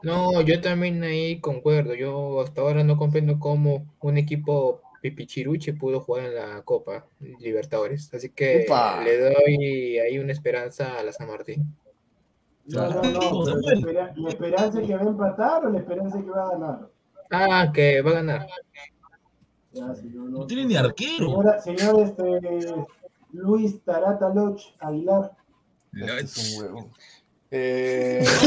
No, 0.04 0.42
yo 0.42 0.60
también 0.62 1.04
ahí 1.04 1.40
concuerdo. 1.40 1.94
Yo 1.96 2.42
hasta 2.42 2.62
ahora 2.62 2.84
no 2.84 2.98
comprendo 2.98 3.40
cómo 3.40 3.86
un 4.02 4.18
equipo 4.18 4.82
pipichiruche 5.10 5.74
pudo 5.74 6.00
jugar 6.00 6.26
en 6.26 6.36
la 6.36 6.62
Copa 6.64 7.06
Libertadores. 7.20 8.12
Así 8.14 8.30
que 8.32 8.66
le 9.04 9.20
doy 9.20 10.00
ahí 10.00 10.18
una 10.18 10.32
esperanza 10.32 10.98
a 10.98 11.04
la 11.04 11.14
San 11.14 11.28
Martín. 11.28 11.76
no, 12.66 12.90
no, 12.90 13.02
no, 13.04 13.56
la, 13.62 13.74
espera- 13.74 14.14
¿la 14.16 14.30
esperanza 14.30 14.82
es 14.82 14.88
que 14.88 14.96
va 14.96 15.02
a 15.02 15.08
empatar 15.08 15.66
o 15.66 15.70
la 15.70 15.78
esperanza 15.80 16.18
es 16.18 16.24
que 16.26 16.32
va 16.32 16.48
a 16.48 16.52
ganar? 16.52 16.90
Ah, 17.30 17.72
que 17.72 18.02
va 18.02 18.12
a 18.12 18.14
ganar. 18.16 18.48
Ya, 19.74 19.94
señor, 19.94 20.30
No 20.32 20.48
tiene 20.48 20.66
ni 20.66 20.76
arquero. 20.76 21.28
Señora, 21.28 21.62
señor 21.62 22.00
este, 22.02 22.76
Luis 23.32 23.84
Tarata 23.84 24.34
Loch 24.34 24.62
Aguilar. 24.80 25.32
Este 25.94 26.22
es 26.24 26.58
un 26.58 26.64
huevo. 26.64 26.90
Eh... 27.52 28.26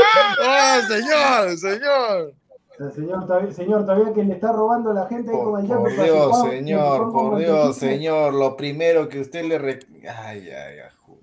¡Ah! 0.42 0.80
¡Oh, 0.80 0.86
señor! 0.88 1.58
¡Señor! 1.58 2.34
Sea, 2.80 2.90
señor, 2.92 3.26
todavía, 3.26 3.52
señor, 3.52 3.84
todavía 3.84 4.14
que 4.14 4.24
le 4.24 4.32
está 4.32 4.52
robando 4.52 4.92
a 4.92 4.94
la 4.94 5.06
gente 5.06 5.30
ahí 5.30 5.36
con 5.36 5.52
Por, 5.52 5.60
el 5.60 5.68
por 5.68 5.82
para 5.82 6.02
Dios, 6.02 6.40
señor, 6.40 7.12
por 7.12 7.38
Dios, 7.38 7.76
señor. 7.76 8.32
Lo 8.32 8.56
primero 8.56 9.06
que 9.06 9.20
usted 9.20 9.44
le. 9.44 9.58
Re... 9.58 9.80
Ay, 10.04 10.48
ay, 10.48 10.78
ay. 10.82 11.14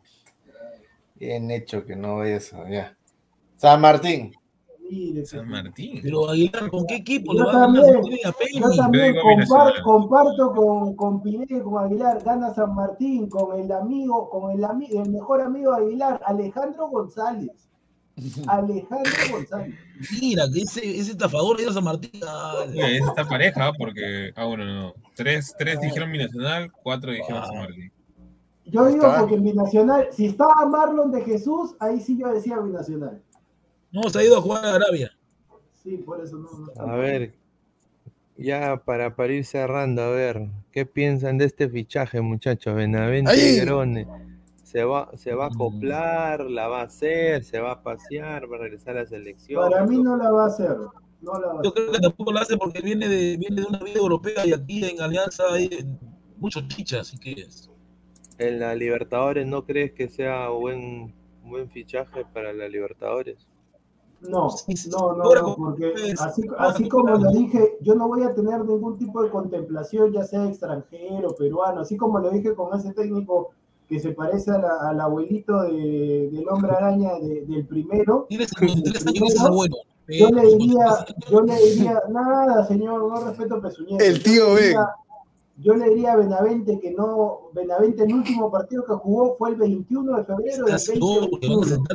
Bien 1.16 1.50
hecho 1.50 1.84
que 1.84 1.96
no 1.96 2.18
ve 2.18 2.36
eso, 2.36 2.64
ya. 2.70 2.96
San 3.56 3.82
Martín. 3.82 4.36
San 5.26 5.50
Martín. 5.50 6.00
Pero 6.04 6.30
Aguilar, 6.30 6.70
¿con 6.70 6.86
qué 6.86 6.98
equipo 6.98 7.34
yo 7.34 7.40
le 7.40 7.46
va 7.46 7.52
también, 7.54 7.86
a 7.86 7.90
ganar 7.90 8.36
Yo 8.54 8.76
también 8.76 9.16
compar, 9.20 9.82
comparto 9.82 10.54
con, 10.54 10.96
con 10.96 11.24
Pineda 11.24 11.58
y 11.58 11.62
con 11.62 11.84
Aguilar, 11.84 12.24
gana 12.24 12.54
San 12.54 12.76
Martín, 12.76 13.28
con 13.30 13.60
el 13.60 13.72
amigo, 13.72 14.30
con 14.30 14.52
el, 14.52 14.64
amigo, 14.64 15.02
el 15.02 15.10
mejor 15.10 15.42
amigo 15.42 15.76
de 15.76 15.86
Aguilar, 15.88 16.22
Alejandro 16.24 16.88
González. 16.90 17.67
Alejandro 18.48 19.12
González. 19.32 19.76
Mira, 20.20 20.46
que 20.52 20.62
ese, 20.62 21.00
ese 21.00 21.12
estafador 21.12 21.58
de 21.58 21.72
San 21.72 21.84
Martín. 21.84 22.12
Sí, 22.12 22.80
es 22.80 23.06
esta 23.06 23.28
pareja, 23.28 23.72
porque, 23.74 24.32
ah, 24.36 24.46
bueno, 24.46 24.66
no. 24.66 24.94
Tres, 25.16 25.54
tres 25.58 25.80
dijeron 25.82 26.12
Binacional, 26.12 26.72
cuatro 26.72 27.12
dijeron 27.12 27.46
San 27.46 27.58
Martín. 27.58 27.92
Yo 28.66 28.86
digo 28.88 29.14
porque 29.18 29.36
en 29.36 29.44
Binacional, 29.44 30.08
si 30.12 30.26
estaba 30.26 30.66
Marlon 30.66 31.12
de 31.12 31.24
Jesús, 31.24 31.76
ahí 31.80 32.02
sí 32.02 32.18
yo 32.18 32.34
decía 32.34 32.60
Binacional. 32.60 33.22
No, 33.92 34.10
se 34.10 34.20
ha 34.20 34.24
ido 34.24 34.38
a 34.38 34.42
jugar 34.42 34.66
a 34.66 34.76
Arabia. 34.76 35.12
Sí, 35.84 35.98
por 35.98 36.22
eso 36.22 36.38
no. 36.38 36.82
a 36.82 36.96
ver, 36.98 37.34
ya 38.36 38.82
para, 38.84 39.16
para 39.16 39.32
ir 39.32 39.46
cerrando, 39.46 40.02
a 40.02 40.10
ver, 40.10 40.50
¿qué 40.72 40.86
piensan 40.86 41.38
de 41.38 41.46
este 41.46 41.70
fichaje, 41.70 42.20
muchachos? 42.20 42.76
Benavente 42.76 43.62
Grone. 43.62 44.06
¿Se 44.78 44.84
va, 44.84 45.10
¿Se 45.16 45.34
va 45.34 45.46
a 45.46 45.48
acoplar? 45.48 46.52
¿La 46.52 46.68
va 46.68 46.82
a 46.82 46.84
hacer? 46.84 47.44
¿Se 47.44 47.60
va 47.60 47.72
a 47.72 47.82
pasear? 47.82 48.44
¿Va 48.44 48.58
a 48.58 48.60
regresar 48.60 48.96
a 48.96 49.02
la 49.02 49.08
selección? 49.08 49.60
Para 49.60 49.84
mí 49.88 49.98
no 49.98 50.16
la 50.16 50.30
va 50.30 50.44
a 50.44 50.48
hacer. 50.50 50.78
No 51.20 51.34
la 51.34 51.48
va 51.48 51.60
a 51.62 51.64
Yo 51.64 51.74
creo 51.74 51.92
que 51.94 51.98
tampoco 51.98 52.32
la 52.32 52.42
hace 52.42 52.58
porque 52.58 52.82
viene 52.82 53.10
de, 53.10 53.38
viene 53.38 53.62
de 53.62 53.68
una 53.68 53.80
vida 53.80 53.98
europea 53.98 54.46
y 54.46 54.54
aquí 54.54 54.86
en 54.86 55.02
Alianza 55.02 55.46
hay 55.52 55.68
muchos 56.38 56.68
chichas, 56.68 57.08
así 57.08 57.18
que 57.18 57.42
es. 57.42 57.72
¿En 58.38 58.60
la 58.60 58.76
Libertadores 58.76 59.48
no 59.48 59.66
crees 59.66 59.94
que 59.94 60.10
sea 60.10 60.50
buen, 60.50 61.12
buen 61.44 61.72
fichaje 61.72 62.24
para 62.32 62.54
la 62.54 62.68
Libertadores? 62.68 63.48
No, 64.22 64.50
no, 64.92 65.14
no, 65.16 65.34
no, 65.42 65.56
porque 65.56 66.14
así, 66.20 66.44
así 66.60 66.88
como 66.88 67.18
lo 67.18 67.32
dije, 67.32 67.80
yo 67.82 67.96
no 67.96 68.08
voy 68.08 68.22
a 68.22 68.36
tener 68.36 68.64
ningún 68.64 68.96
tipo 69.00 69.24
de 69.24 69.32
contemplación, 69.32 70.12
ya 70.12 70.24
sea 70.24 70.48
extranjero, 70.48 71.36
peruano, 71.36 71.82
así 71.82 71.98
como 71.98 72.20
lo 72.20 72.30
dije 72.30 72.54
con 72.54 72.78
ese 72.78 72.94
técnico 72.94 73.54
que 73.88 74.00
se 74.00 74.12
parece 74.12 74.52
al 74.52 75.00
abuelito 75.00 75.62
de, 75.62 76.30
del 76.32 76.48
hombre 76.50 76.72
araña 76.72 77.12
del 77.20 77.66
primero. 77.68 78.28
yo 78.30 80.30
le 80.30 80.56
diría, 80.56 81.06
yo 81.30 81.42
le 81.42 81.56
diría, 81.56 82.02
nada, 82.10 82.66
señor, 82.66 83.08
no 83.08 83.26
respeto 83.26 83.62
Pesuñete. 83.62 84.08
El 84.08 84.24
tío 84.24 84.54
B 84.54 84.76
yo 85.60 85.74
le 85.74 85.90
diría 85.90 86.14
a 86.14 86.18
Benavente 86.18 86.80
que 86.80 86.92
no, 86.92 87.50
Benavente 87.54 88.04
el 88.04 88.14
último 88.14 88.52
partido 88.52 88.86
que 88.86 88.94
jugó 88.94 89.36
fue 89.38 89.50
el 89.50 89.56
21 89.56 90.18
de 90.18 90.24
febrero 90.24 90.66
del 90.66 91.00
2021. 91.00 91.88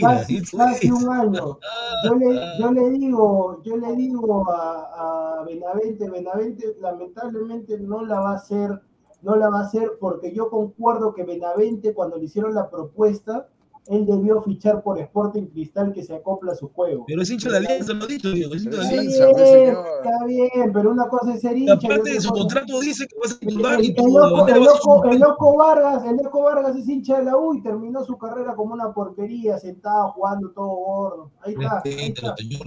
Casi, 0.00 0.42
casi 0.56 0.90
un 0.90 1.08
año. 1.10 1.58
Yo 2.04 2.14
le, 2.14 2.40
yo 2.58 2.72
le 2.72 2.90
digo, 2.90 3.62
yo 3.62 3.76
le 3.76 3.94
digo 3.94 4.50
a, 4.50 5.40
a 5.40 5.44
Benavente, 5.44 6.08
Benavente 6.08 6.76
lamentablemente 6.80 7.78
no 7.78 8.06
la 8.06 8.20
va 8.20 8.32
a 8.32 8.36
hacer, 8.36 8.80
no 9.22 9.36
la 9.36 9.48
va 9.50 9.60
a 9.60 9.64
hacer 9.64 9.92
porque 10.00 10.32
yo 10.34 10.50
concuerdo 10.50 11.14
que 11.14 11.24
Benavente 11.24 11.94
cuando 11.94 12.16
le 12.16 12.24
hicieron 12.24 12.54
la 12.54 12.70
propuesta, 12.70 13.48
él 13.88 14.04
debió 14.04 14.42
fichar 14.42 14.82
por 14.82 14.98
Sporting 14.98 15.46
Cristal 15.46 15.92
que 15.92 16.02
se 16.02 16.14
acopla 16.14 16.52
a 16.52 16.54
su 16.54 16.68
juego. 16.68 17.04
Pero 17.06 17.22
es 17.22 17.30
hincha 17.30 17.48
de 17.48 17.60
la 17.60 17.68
Alianza, 17.68 17.94
lo 17.94 18.04
ha 18.04 18.06
dicho, 18.06 18.30
Diego. 18.30 18.54
Es 18.54 18.64
hincha 18.64 18.76
de 18.78 18.86
Alianza. 18.86 19.30
Está 19.30 20.24
bien, 20.26 20.72
pero 20.72 20.90
una 20.90 21.08
cosa 21.08 21.34
es 21.34 21.40
ser 21.40 21.56
hincha. 21.56 21.72
aparte 21.72 22.10
de 22.10 22.20
su 22.20 22.30
contrato 22.30 22.80
dice 22.80 23.06
que 23.06 23.16
va 23.16 23.24
a 23.24 23.28
ser 23.28 23.38
titular. 23.38 23.80
El, 23.80 23.94
loco, 23.96 24.48
el, 24.48 24.62
loco, 24.62 25.04
el, 25.06 25.18
loco, 25.18 25.56
Vargas, 25.56 26.04
el 26.04 26.16
loco 26.16 26.42
Vargas 26.42 26.76
es 26.76 26.88
hincha 26.88 27.18
de 27.18 27.24
la 27.24 27.36
U 27.36 27.54
y 27.54 27.62
terminó 27.62 28.04
su 28.04 28.18
carrera 28.18 28.54
como 28.54 28.74
una 28.74 28.92
porquería, 28.92 29.58
sentado, 29.58 30.12
jugando 30.12 30.50
todo 30.50 30.68
gordo. 30.68 31.30
Ahí 31.40 31.54
está. 31.54 31.82
Ahí 31.84 32.12
está, 32.14 32.34
ahí 32.38 32.58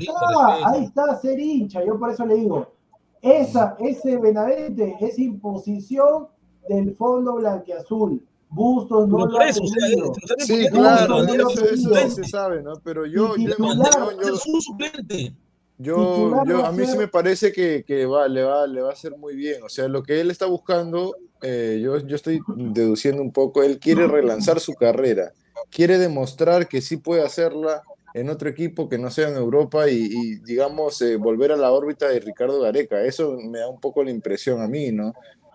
está, 0.00 0.68
ahí 0.68 0.84
está 0.84 1.16
ser 1.16 1.40
hincha. 1.40 1.82
Yo 1.84 1.98
por 1.98 2.10
eso 2.10 2.26
le 2.26 2.34
digo, 2.34 2.75
esa, 3.26 3.76
ese 3.80 4.16
Benavente 4.18 4.96
es 5.00 5.18
imposición 5.18 6.28
del 6.68 6.94
fondo 6.94 7.36
blanqueazul 7.36 8.22
Bustos 8.48 9.08
no 9.08 9.26
lo 9.26 9.38
Sí, 10.38 10.66
claro, 10.70 11.24
eso, 11.24 12.10
se 12.10 12.24
sabe, 12.24 12.62
¿no? 12.62 12.74
Pero 12.82 13.04
yo, 13.04 13.36
yo, 13.36 13.54
yo, 15.78 16.44
yo, 16.44 16.64
a 16.64 16.72
mí 16.72 16.86
sí 16.86 16.96
me 16.96 17.08
parece 17.08 17.52
que, 17.52 17.84
que 17.86 18.06
va, 18.06 18.28
le, 18.28 18.44
va, 18.44 18.66
le 18.66 18.80
va 18.80 18.90
a 18.90 18.92
hacer 18.92 19.16
muy 19.16 19.34
bien. 19.34 19.62
O 19.62 19.68
sea, 19.68 19.88
lo 19.88 20.02
que 20.02 20.20
él 20.20 20.30
está 20.30 20.46
buscando, 20.46 21.16
eh, 21.42 21.80
yo, 21.82 21.98
yo 21.98 22.16
estoy 22.16 22.40
deduciendo 22.46 23.20
un 23.20 23.32
poco, 23.32 23.62
él 23.62 23.78
quiere 23.80 24.06
relanzar 24.06 24.60
su 24.60 24.74
carrera, 24.74 25.32
quiere 25.70 25.98
demostrar 25.98 26.68
que 26.68 26.80
sí 26.80 26.96
puede 26.96 27.22
hacerla 27.22 27.82
en 28.16 28.30
otro 28.30 28.48
equipo 28.48 28.88
que 28.88 28.96
no 28.96 29.10
sea 29.10 29.28
en 29.28 29.36
Europa 29.36 29.90
y, 29.90 30.36
digamos, 30.36 31.02
eh, 31.02 31.16
volver 31.16 31.52
a 31.52 31.56
la 31.56 31.70
órbita 31.70 32.08
de 32.08 32.18
Ricardo 32.18 32.60
Gareca. 32.62 33.04
Eso 33.04 33.36
me 33.36 33.58
da 33.58 33.68
un 33.68 33.78
poco 33.78 34.02
la 34.02 34.10
impresión 34.10 34.62
a 34.62 34.66
mí, 34.66 34.90
¿no? 34.90 35.12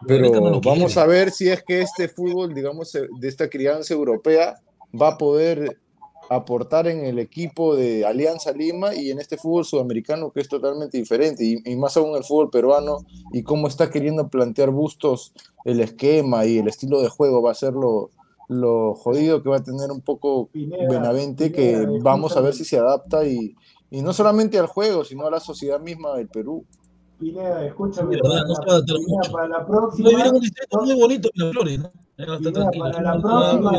Pero 0.08 0.62
vamos 0.62 0.96
a 0.98 1.08
ver 1.08 1.32
si 1.32 1.50
es 1.50 1.64
que 1.64 1.82
este 1.82 2.08
fútbol, 2.08 2.54
digamos, 2.54 2.94
de 2.94 3.28
esta 3.28 3.50
crianza 3.50 3.96
europea 3.96 4.62
va 5.00 5.10
a 5.10 5.18
poder 5.18 5.80
aportar 6.30 6.88
en 6.88 7.04
el 7.04 7.18
equipo 7.18 7.76
de 7.76 8.06
Alianza 8.06 8.52
Lima 8.52 8.94
y 8.94 9.10
en 9.10 9.20
este 9.20 9.38
fútbol 9.38 9.66
sudamericano 9.66 10.32
que 10.32 10.42
es 10.42 10.48
totalmente 10.48 10.98
diferente 10.98 11.44
y, 11.44 11.76
más 11.76 11.98
aún 11.98 12.16
el 12.16 12.24
fútbol 12.24 12.50
peruano 12.52 13.00
y 13.34 13.44
cómo 13.44 13.68
está 13.68 13.90
queriendo 13.90 14.30
plantear 14.30 14.70
Bustos 14.70 15.34
el 15.66 15.82
esquema 15.82 16.46
y 16.46 16.60
el 16.60 16.68
estilo 16.68 17.02
de 17.02 17.10
juego 17.10 17.42
va 17.42 17.52
a 17.52 17.56
ser 17.56 17.74
lo, 17.74 18.12
lo 18.52 18.94
jodido 18.96 19.42
que 19.42 19.50
va 19.50 19.58
a 19.58 19.64
tener 19.64 19.92
un 19.92 20.02
poco 20.02 20.50
Benavente 20.54 21.52
que 21.54 21.88
vamos 22.02 22.36
a 22.36 22.42
ver 22.42 22.54
si 22.54 22.66
se 22.66 22.78
adapta 22.78 23.26
y, 23.26 23.56
y 23.90 24.02
no 24.02 24.12
solamente 24.12 24.60
al 24.60 24.68
juego 24.68 25.06
sino 25.06 25.26
a 25.26 25.32
la 25.32 25.40
sociedad 25.40 25.80
misma 25.80 26.16
del 26.16 26.28
Perú. 26.28 26.66
Pineda, 27.18 27.66
escúchame. 27.66 28.18
Para, 28.18 28.44
no 28.44 28.56
para 29.32 29.48
la 29.48 29.66
próxima. 29.66 30.10
muy 30.82 30.96
bonito 30.96 31.30
Flores, 31.36 31.80
¿no? 31.80 31.92
para 32.18 33.02
la 33.02 33.22
próxima, 33.22 33.72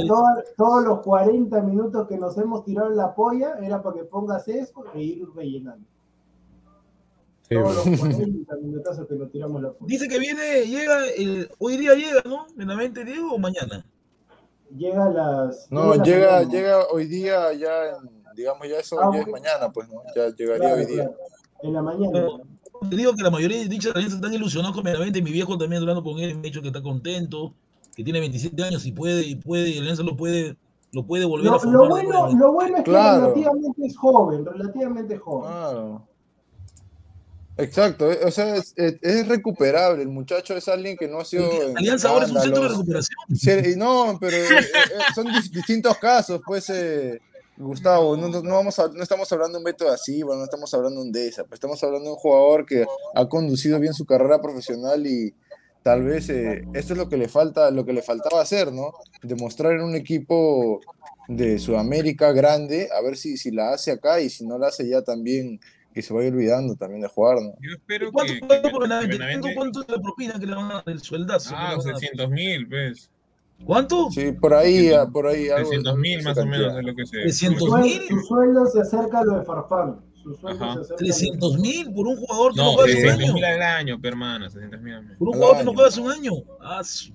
todos 0.57 0.85
los 0.85 1.01
40 1.01 1.61
minutos 1.63 2.09
que 2.09 2.17
nos 2.17 2.39
hemos 2.39 2.65
tirado 2.65 2.91
en 2.91 2.97
la 2.97 3.15
polla 3.15 3.57
era 3.61 3.83
para 3.83 3.97
que 3.97 4.05
pongas 4.05 4.49
eso 4.49 4.85
e 4.95 5.03
ir 5.03 5.29
rellenando. 5.35 5.87
todos 7.51 7.87
los 7.87 8.01
40 8.01 8.57
minutos 8.63 9.07
que 9.07 9.15
nos 9.17 9.31
tiramos 9.31 9.61
la 9.61 9.73
polla. 9.73 9.87
Dice 9.87 10.09
que 10.09 10.19
viene, 10.19 10.65
llega, 10.65 11.07
el, 11.17 11.51
hoy 11.59 11.77
día 11.77 11.95
llega, 11.95 12.23
¿no? 12.25 12.47
¿En 12.57 12.69
la 12.69 12.77
mente, 12.77 13.05
Diego, 13.05 13.35
o 13.35 13.39
mañana? 13.39 13.85
Llega 14.77 15.07
a 15.07 15.11
las. 15.11 15.71
No, 15.71 15.95
llega, 16.03 16.43
llega 16.45 16.87
hoy 16.91 17.07
día, 17.07 17.53
ya, 17.53 17.99
digamos, 18.35 18.69
ya 18.69 18.79
eso 18.79 19.01
ah, 19.01 19.11
ya 19.13 19.21
es 19.21 19.29
mañana, 19.29 19.71
pues, 19.73 19.89
¿no? 19.89 20.03
Ya 20.15 20.29
llegaría 20.35 20.75
hoy 20.75 20.87
día. 20.87 21.11
En 21.63 21.75
la 21.75 21.83
mañana 21.83 22.27
te 22.89 22.97
digo 22.97 23.15
que 23.15 23.23
la 23.23 23.31
mayoría 23.31 23.59
de 23.59 23.69
dichas 23.69 23.95
alianzas 23.95 24.19
están 24.19 24.35
ilusionados 24.35 24.75
con 24.75 24.85
Benavente. 24.85 25.23
Mi 25.23 25.31
viejo 25.31 25.57
también 25.57 25.83
hablando 25.83 26.03
con 26.03 26.19
él 26.19 26.35
me 26.35 26.41
ha 26.41 26.43
dicho 26.43 26.63
que 26.63 26.69
está 26.69 26.83
contento, 26.83 27.55
que 27.95 28.05
tiene 28.05 28.21
27 28.21 28.63
años 28.63 28.87
y 28.87 28.93
puede, 28.93 29.23
y 29.27 29.37
puede, 29.37 29.71
y 29.71 29.79
Alianza 29.79 30.03
lo 30.03 30.17
puede, 30.17 30.57
lo 30.93 31.05
puede 31.05 31.25
volver 31.25 31.53
a 31.53 31.59
formar. 31.59 31.75
Lo 31.75 31.89
bueno, 31.89 32.29
lo 32.35 32.53
bueno 32.53 32.77
es 32.79 32.85
que 32.85 32.91
relativamente 32.91 33.87
es 33.87 33.97
joven, 33.97 34.45
relativamente 34.45 35.17
joven. 35.17 35.51
Claro. 35.51 36.09
Exacto, 37.59 38.11
eh, 38.11 38.21
o 38.25 38.31
sea, 38.31 38.57
es, 38.57 38.75
es, 38.77 39.29
recuperable. 39.29 40.03
El 40.03 40.09
muchacho 40.09 40.57
es 40.57 40.69
alguien 40.69 40.97
que 40.97 41.09
no 41.09 41.21
ha 41.21 41.25
sido. 41.25 41.51
Alianza 41.77 42.09
ahora 42.09 42.27
es 42.27 42.33
un 42.33 42.41
centro 42.41 42.63
de 42.63 42.69
recuperación. 42.69 43.79
No, 43.79 44.19
pero 44.21 44.37
eh, 44.37 44.61
eh, 44.61 45.01
son 45.15 45.27
distintos 45.53 45.99
casos, 45.99 46.41
pues. 46.47 46.71
Eh, 46.71 47.21
Gustavo, 47.57 48.17
no, 48.17 48.29
no, 48.29 48.55
vamos 48.55 48.81
no 48.95 49.03
estamos 49.03 49.31
hablando 49.31 49.53
de 49.53 49.59
un 49.59 49.65
Beto 49.65 49.89
así, 49.89 50.23
bueno, 50.23 50.39
no 50.39 50.45
estamos 50.45 50.73
hablando 50.73 51.01
de 51.01 51.07
un 51.07 51.13
Deza, 51.13 51.45
pues 51.45 51.55
estamos 51.55 51.83
hablando 51.85 52.07
de 52.07 52.15
un 52.15 52.19
jugador 52.19 52.65
que 52.65 52.87
ha 53.15 53.29
conducido 53.29 53.79
bien 53.79 53.93
su 53.93 54.07
carrera 54.07 54.41
profesional 54.41 55.07
y 55.07 55.35
tal 55.83 56.03
vez 56.03 56.31
eh, 56.31 56.65
esto 56.73 56.95
es 56.95 56.99
lo 56.99 57.09
que 57.09 57.19
le 57.19 57.29
falta, 57.29 57.71
lo 57.71 57.85
que 57.85 57.93
le 57.93 58.03
faltaba 58.03 58.41
hacer, 58.41 58.73
¿no? 58.73 58.95
Demostrar 59.23 59.73
en 59.73 59.83
un 59.83 59.95
equipo 59.95 60.81
de 61.29 61.59
Sudamérica 61.59 62.33
grande, 62.33 62.89
a 62.97 63.03
ver 63.03 63.17
si, 63.17 63.37
si 63.37 63.51
la 63.51 63.73
hace 63.73 63.93
acá 63.93 64.21
y 64.21 64.31
si 64.31 64.47
no 64.47 64.59
la 64.59 64.69
hace 64.69 64.89
ya 64.89 65.03
también 65.03 65.61
que 65.93 66.03
se 66.03 66.13
vaya 66.15 66.29
olvidando 66.29 66.75
también 66.75 67.03
de 67.03 67.09
jugar, 67.09 67.37
¿no? 67.41 67.55
Yo 67.61 67.73
espero 67.73 68.11
¿Cuánto, 68.13 68.33
que, 68.33 68.41
cuánto, 68.41 68.69
que, 68.69 69.55
¿Cuánto, 69.55 69.83
es 69.83 69.89
la 69.89 70.01
propina 70.01 70.41
que 70.41 70.47
le 70.47 70.55
van 70.55 70.71
a 70.71 70.75
dar 70.75 70.85
el 70.87 71.01
sueldazo? 71.01 71.55
Ah, 71.57 71.77
600 71.81 72.31
mil, 72.31 72.69
pues. 72.69 73.11
¿Cuánto? 73.65 74.11
Sí, 74.11 74.33
por 74.33 74.55
ahí, 74.55 74.91
por 75.13 75.27
ahí. 75.27 75.49
300 75.49 75.97
mil 75.97 76.23
más 76.23 76.39
o 76.39 76.47
menos 76.47 76.77
es 76.77 76.85
lo 76.85 76.95
que 76.95 77.07
se. 77.07 77.21
300 77.23 77.81
mil. 77.81 78.03
Su 78.09 78.21
sueldo 78.21 78.67
se 78.67 78.81
acerca 78.81 79.21
a 79.21 79.25
lo 79.25 79.39
de 79.39 79.45
Farfán. 79.45 80.01
300 80.99 81.59
mil 81.59 81.93
por 81.93 82.07
un 82.07 82.17
jugador 82.17 82.53
que 82.53 82.59
no, 82.59 82.65
no 82.65 82.73
juega 82.75 82.93
hace 82.93 83.07
un 83.07 83.11
año. 83.23 83.35
mil 83.35 83.45
al 83.45 83.63
año, 83.63 84.01
hermano. 84.03 84.51
600 84.51 84.81
mil 84.81 84.95
Por 85.19 85.29
un 85.29 85.35
jugador 85.35 85.59
que 85.59 85.65
no 85.65 85.73
juega 85.75 85.89
hace 85.89 86.01
un 86.01 86.11
año. 86.11 86.33
Ah, 86.61 86.81
Es 86.81 87.11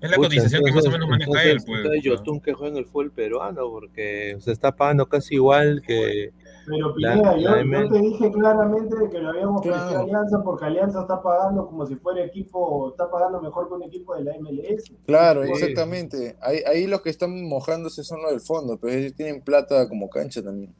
la 0.00 0.16
cotización 0.16 0.64
que 0.64 0.72
más 0.72 0.86
o 0.86 0.90
menos 0.90 1.08
maneja 1.08 1.44
él, 1.44 1.58
pues. 1.64 1.78
Entonces, 1.78 2.02
Yotun 2.02 2.40
que 2.40 2.52
juega 2.52 2.72
en 2.72 2.78
el 2.78 2.86
fútbol 2.86 3.12
peruano, 3.12 3.68
porque 3.70 4.36
se 4.40 4.52
está 4.52 4.74
pagando 4.74 5.06
casi 5.08 5.34
igual 5.36 5.82
que. 5.86 6.32
Pero 6.66 6.94
Pineda, 6.94 7.36
yo, 7.36 7.88
te 7.88 7.98
dije 7.98 8.30
claramente 8.30 8.96
que 9.10 9.18
lo 9.18 9.30
habíamos 9.30 9.62
claro. 9.62 9.98
a 9.98 10.00
Alianza 10.00 10.42
porque 10.44 10.64
Alianza 10.64 11.00
está 11.02 11.22
pagando 11.22 11.66
como 11.66 11.86
si 11.86 11.96
fuera 11.96 12.24
equipo, 12.24 12.90
está 12.90 13.10
pagando 13.10 13.40
mejor 13.40 13.68
que 13.68 13.74
un 13.74 13.82
equipo 13.82 14.14
de 14.14 14.24
la 14.24 14.32
MLS. 14.38 14.92
Claro, 15.06 15.42
exactamente. 15.42 16.36
Ahí, 16.40 16.58
ahí 16.66 16.86
los 16.86 17.02
que 17.02 17.10
están 17.10 17.48
mojándose 17.48 18.04
son 18.04 18.22
los 18.22 18.30
del 18.30 18.40
fondo, 18.40 18.78
pero 18.78 18.92
ellos 18.92 19.14
tienen 19.14 19.42
plata 19.42 19.88
como 19.88 20.08
cancha 20.08 20.42
también. 20.42 20.74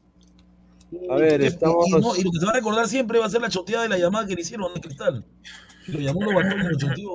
A 1.10 1.16
ver, 1.16 1.42
estamos. 1.42 1.88
Y, 1.88 1.90
no, 1.92 2.16
y, 2.16 2.22
lo 2.22 2.30
que 2.30 2.38
se 2.38 2.44
va 2.44 2.52
a 2.52 2.56
recordar 2.56 2.86
siempre 2.86 3.18
va 3.18 3.26
a 3.26 3.30
ser 3.30 3.40
la 3.40 3.48
choteada 3.48 3.84
de 3.84 3.88
la 3.88 3.98
llamada 3.98 4.26
que 4.26 4.34
le 4.34 4.42
hicieron 4.42 4.72
de 4.74 4.80
Cristal. 4.80 5.24
Lo 5.88 5.98
llamó 5.98 6.22
los 6.22 6.34
balones, 6.34 6.66
lo 6.70 6.78
choteó. 6.78 7.14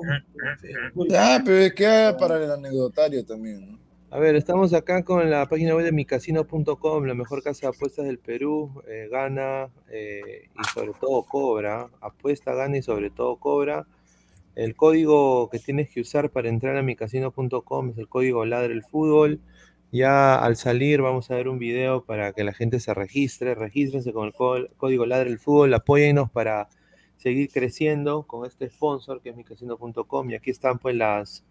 Ah, 1.16 1.40
pero 1.44 1.56
es 1.58 1.74
que 1.74 2.16
para 2.18 2.42
el 2.42 2.50
anecdotario 2.50 3.24
también, 3.24 3.72
¿no? 3.72 3.77
A 4.10 4.18
ver, 4.18 4.36
estamos 4.36 4.72
acá 4.72 5.04
con 5.04 5.28
la 5.28 5.44
página 5.46 5.74
web 5.74 5.84
de 5.84 5.92
micasino.com, 5.92 7.04
la 7.04 7.12
mejor 7.12 7.42
casa 7.42 7.66
de 7.66 7.76
apuestas 7.76 8.06
del 8.06 8.18
Perú. 8.18 8.82
Eh, 8.88 9.06
gana 9.10 9.68
eh, 9.90 10.48
y 10.58 10.64
sobre 10.72 10.92
todo 10.98 11.24
cobra. 11.24 11.90
Apuesta, 12.00 12.54
gana 12.54 12.78
y 12.78 12.82
sobre 12.82 13.10
todo 13.10 13.36
cobra. 13.36 13.86
El 14.54 14.74
código 14.76 15.50
que 15.50 15.58
tienes 15.58 15.90
que 15.90 16.00
usar 16.00 16.30
para 16.30 16.48
entrar 16.48 16.78
a 16.78 16.82
micasino.com 16.82 17.90
es 17.90 17.98
el 17.98 18.08
código 18.08 18.46
Ladre 18.46 18.72
el 18.72 18.82
Fútbol. 18.82 19.40
Ya 19.92 20.36
al 20.36 20.56
salir 20.56 21.02
vamos 21.02 21.30
a 21.30 21.34
ver 21.34 21.46
un 21.46 21.58
video 21.58 22.02
para 22.02 22.32
que 22.32 22.44
la 22.44 22.54
gente 22.54 22.80
se 22.80 22.94
registre. 22.94 23.54
Regístrense 23.54 24.14
con 24.14 24.28
el 24.28 24.32
código 24.78 25.04
Ladre 25.04 25.28
el 25.28 25.38
Fútbol. 25.38 25.74
Apóyennos 25.74 26.30
para 26.30 26.70
seguir 27.18 27.50
creciendo 27.50 28.22
con 28.22 28.46
este 28.46 28.70
sponsor 28.70 29.20
que 29.20 29.28
es 29.28 29.36
micasino.com. 29.36 30.30
Y 30.30 30.34
aquí 30.34 30.50
están 30.50 30.78
pues 30.78 30.96
las 30.96 31.44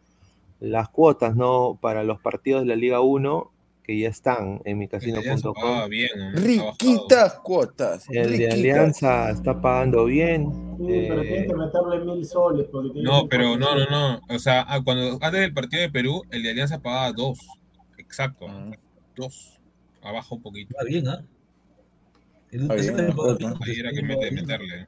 las 0.60 0.90
cuotas, 0.90 1.36
¿no? 1.36 1.78
Para 1.82 2.04
los 2.04 2.20
partidos 2.20 2.62
de 2.62 2.68
la 2.68 2.76
Liga 2.76 3.02
1 3.02 3.52
que 3.88 3.98
ya 3.98 4.10
están 4.10 4.62
en 4.66 4.80
micasino.com. 4.80 5.90
Riquitas 6.34 7.40
cuotas. 7.40 8.06
El 8.10 8.38
de 8.38 8.52
Alianza 8.52 9.30
está 9.30 9.62
pagando 9.62 10.04
bien. 10.04 10.52
Sí, 10.78 11.06
pero 11.08 11.22
eh, 11.22 11.48
que 11.48 11.56
meterle 11.56 12.00
mil 12.04 12.26
soles. 12.26 12.68
No, 12.96 13.30
pero 13.30 13.58
no, 13.58 13.76
no, 13.76 13.86
no. 13.86 14.22
O 14.30 14.40
sea, 14.40 14.66
ah, 14.68 14.82
cuando 14.84 15.18
antes 15.22 15.40
del 15.40 15.54
partido 15.54 15.82
de 15.82 15.90
Perú, 15.90 16.22
el 16.32 16.44
de 16.44 16.50
Alianza 16.50 16.82
pagaba 16.82 17.14
dos. 17.14 17.40
Exacto. 17.98 18.48
Ah. 18.50 18.72
Dos. 19.16 19.58
Abajo 20.02 20.36
un 20.36 20.42
poquito. 20.42 20.76
Está 20.78 20.84
bien, 20.84 21.08
¿ah? 21.08 21.24
¿eh? 22.52 22.68
Ahí 22.70 23.80
era 23.80 23.92
que 23.92 24.02
meterle. 24.02 24.88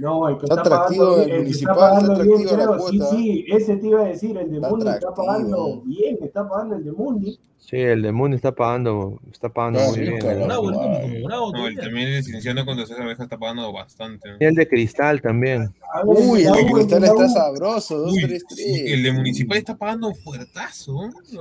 No, 0.00 0.28
el 0.28 0.38
que 0.38 0.46
está, 0.46 0.62
pagando, 0.62 1.22
el 1.22 1.38
municipal, 1.40 2.02
está 2.02 2.78
Sí, 2.90 3.00
sí, 3.10 3.44
ese 3.48 3.76
te 3.76 3.86
iba 3.86 4.00
a 4.00 4.04
decir, 4.04 4.36
el 4.36 4.50
de 4.50 4.60
Mundi 4.60 4.88
está 4.88 5.14
pagando 5.14 5.82
bien, 5.82 6.18
está 6.22 6.48
pagando 6.48 6.76
el 6.76 6.84
de 6.84 6.92
Mundi. 6.92 7.38
Sí, 7.58 7.76
el 7.76 8.02
de 8.02 8.12
Mundi 8.12 8.36
está 8.36 8.52
pagando, 8.52 9.20
está 9.30 9.48
pagando 9.48 9.80
muy 9.80 10.00
bien. 10.00 10.18
Bravo, 10.18 11.52
no, 11.52 11.66
el 11.68 11.76
también 11.76 12.10
de 12.10 12.16
licenciado 12.16 12.64
contra 12.64 12.86
César 12.86 13.02
Abeja 13.02 13.22
está 13.22 13.38
pagando 13.38 13.72
bastante. 13.72 14.30
Y 14.40 14.44
el 14.44 14.54
de 14.54 14.66
Cristal 14.66 15.20
también. 15.20 15.72
Uy, 16.04 16.44
el 16.44 16.52
de 16.52 16.66
Cristal 16.72 17.04
está 17.04 17.28
sabroso, 17.28 17.98
2, 17.98 18.14
3, 18.20 18.44
3. 18.48 18.82
El 18.86 19.02
de 19.04 19.12
Municipal 19.12 19.58
está 19.58 19.76
pagando 19.76 20.12
fuertazo. 20.14 21.10
Sí. 21.24 21.38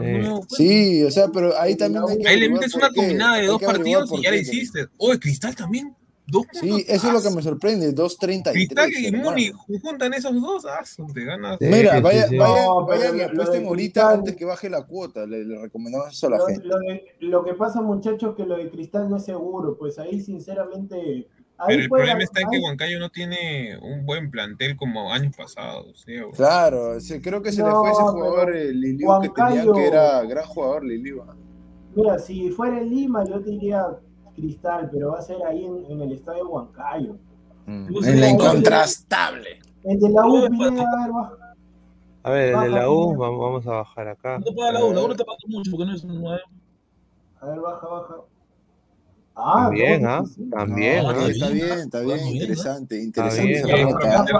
sí, 0.49 1.03
o 1.03 1.11
sea, 1.11 1.29
pero 1.29 1.57
ahí 1.59 1.75
también 1.75 2.03
hay 2.07 2.17
que 2.17 2.27
Ahí 2.27 2.39
le 2.39 2.49
metes 2.49 2.75
una 2.75 2.91
combinada 2.91 3.37
de 3.37 3.47
dos 3.47 3.61
partidos 3.61 4.11
y 4.13 4.21
ya 4.21 4.29
la 4.29 4.37
hiciste. 4.37 4.87
Oh, 4.97 5.11
el 5.11 5.19
Cristal 5.19 5.55
también. 5.55 5.95
Sí, 6.51 6.85
eso 6.87 7.07
es 7.07 7.13
lo 7.13 7.21
que 7.21 7.35
me 7.35 7.41
sorprende, 7.41 7.93
2.33. 7.93 8.51
Cristal 8.51 8.89
y 8.91 9.11
Muni 9.11 9.51
juntan 9.81 10.13
esos 10.13 10.39
dos, 10.41 10.65
ah, 10.65 10.81
te 11.13 11.25
ganas. 11.25 11.57
Mira, 11.59 11.99
vaya, 11.99 12.27
vaya, 12.31 13.07
vaya, 13.09 13.25
apuesten 13.25 13.65
ahorita 13.65 14.11
antes 14.11 14.35
que 14.35 14.45
baje 14.45 14.69
la 14.69 14.83
cuota, 14.83 15.25
le, 15.25 15.43
recomendamos 15.61 16.11
eso 16.11 16.27
a 16.27 16.29
la 16.31 16.37
lo, 16.37 16.47
gente. 16.47 16.67
Lo, 17.19 17.43
que 17.43 17.53
pasa, 17.53 17.81
muchachos, 17.81 18.35
que 18.35 18.45
lo 18.45 18.57
de 18.57 18.69
Cristal 18.69 19.09
no 19.09 19.17
es 19.17 19.25
seguro, 19.25 19.77
pues 19.77 19.99
ahí 19.99 20.21
sinceramente... 20.21 21.27
Pero 21.67 21.83
el 21.83 21.89
problema 21.89 22.23
está 22.23 22.41
en 22.41 22.49
que 22.49 22.57
Huancayo 22.57 22.99
no 22.99 23.11
tiene 23.11 23.77
un 23.83 24.03
buen 24.03 24.31
plantel 24.31 24.75
como 24.75 25.13
años 25.13 25.35
pasados. 25.35 26.03
¿sí? 26.03 26.13
Claro, 26.35 26.97
creo 27.21 27.43
que 27.43 27.51
se 27.51 27.61
le 27.61 27.69
fue 27.69 27.91
ese 27.91 28.01
jugador 28.01 28.55
Liliu 28.55 29.07
que 29.21 29.29
tenía 29.29 29.71
que 29.71 29.85
era 29.85 30.23
gran 30.23 30.45
jugador 30.45 30.83
Liliu. 30.83 31.21
Mira, 31.93 32.17
si 32.17 32.49
fuera 32.49 32.79
en 32.79 32.89
Lima 32.89 33.23
yo 33.25 33.39
te 33.41 33.51
diría 33.51 33.85
Cristal, 34.35 34.89
pero 34.91 35.11
va 35.11 35.19
a 35.19 35.21
ser 35.21 35.43
ahí 35.43 35.65
en, 35.65 35.85
en 35.89 36.01
el 36.01 36.11
estadio 36.13 36.49
Huancayo. 36.49 37.15
Mm. 37.65 38.03
En 38.03 38.21
la 38.21 38.29
incontrastable. 38.29 39.59
El 39.83 39.99
de 39.99 40.09
la 40.09 40.27
U, 40.27 40.47
Pineda, 40.49 41.09
a 42.23 42.29
ver, 42.29 42.53
el 42.53 42.61
de 42.61 42.69
la 42.69 42.89
U, 42.89 43.17
vamos, 43.17 43.65
a 43.65 43.71
bajar 43.77 44.07
acá. 44.09 44.37
No 44.37 44.53
puede 44.53 44.73
la 44.73 44.83
U, 44.83 44.93
la 44.93 45.01
U 45.01 45.07
no 45.07 45.15
te 45.15 45.25
pasa 45.25 45.39
mucho 45.47 45.71
porque 45.71 45.85
no 45.85 45.95
es 45.95 46.03
un 46.03 46.27
A 46.27 47.45
ver, 47.45 47.59
baja, 47.59 47.87
baja. 47.87 48.15
Ah, 49.43 49.63
también, 49.65 50.05
¿ah? 50.05 50.23
También. 50.51 51.05
Ah, 51.05 51.27
está 51.27 51.49
bien, 51.49 51.79
está 51.79 51.99
bien, 52.01 52.27
interesante, 52.27 53.01
interesante. 53.01 53.63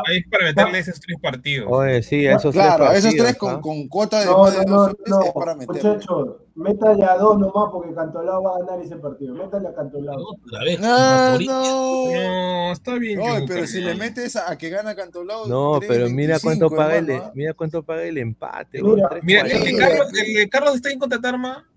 Ahí 0.08 0.24
para 0.26 0.46
meterle 0.46 0.80
esos 0.80 1.00
tres 1.00 1.18
partidos. 1.20 1.68
Oye, 1.72 2.04
sí, 2.04 2.26
esos 2.26 2.54
claro, 2.54 2.86
tres 2.90 3.06
esos 3.06 3.16
tres 3.16 3.36
con, 3.38 3.56
¿ah? 3.56 3.62
con 3.62 3.88
cuota 3.88 4.20
de 4.20 4.26
no, 4.28 4.38
más 4.40 4.58
de 4.58 4.66
no, 4.66 4.88
no, 5.08 5.24
es 5.24 5.32
para 5.34 5.56
meterle. 5.56 5.82
Muchachos, 5.82 6.36
métale 6.56 7.04
a 7.04 7.18
dos 7.18 7.40
nomás 7.40 7.70
porque 7.72 7.94
Cantolao 7.96 8.44
va 8.44 8.56
a 8.56 8.60
ganar 8.60 8.86
ese 8.86 8.96
partido. 8.98 9.34
Métale 9.34 9.70
a 9.70 9.74
Cantolao. 9.74 10.18
No, 10.20 11.40
no. 11.40 12.12
no, 12.12 12.72
está 12.72 12.94
bien. 12.96 13.20
No, 13.20 13.46
pero 13.48 13.66
si 13.66 13.82
le 13.82 13.96
metes 13.96 14.36
a, 14.36 14.56
que 14.58 14.70
gana 14.70 14.96
Cantolao. 14.96 15.48
No, 15.48 15.80
pero 15.88 16.10
mira 16.10 16.40
cuánto 16.40 16.70
paga 16.70 16.98
el, 16.98 17.22
mira 17.34 17.54
cuánto 17.54 17.82
paga 17.82 18.04
el 18.04 18.18
empate. 18.20 18.84
Mira, 18.84 19.10
mira 19.24 19.42
el, 19.42 19.64
de 19.64 19.78
Carlos, 19.78 20.08
el 20.14 20.34
de 20.34 20.50
Carlos 20.50 20.76
está 20.76 20.92
en 20.92 21.00
contratar 21.00 21.38
más 21.40 21.71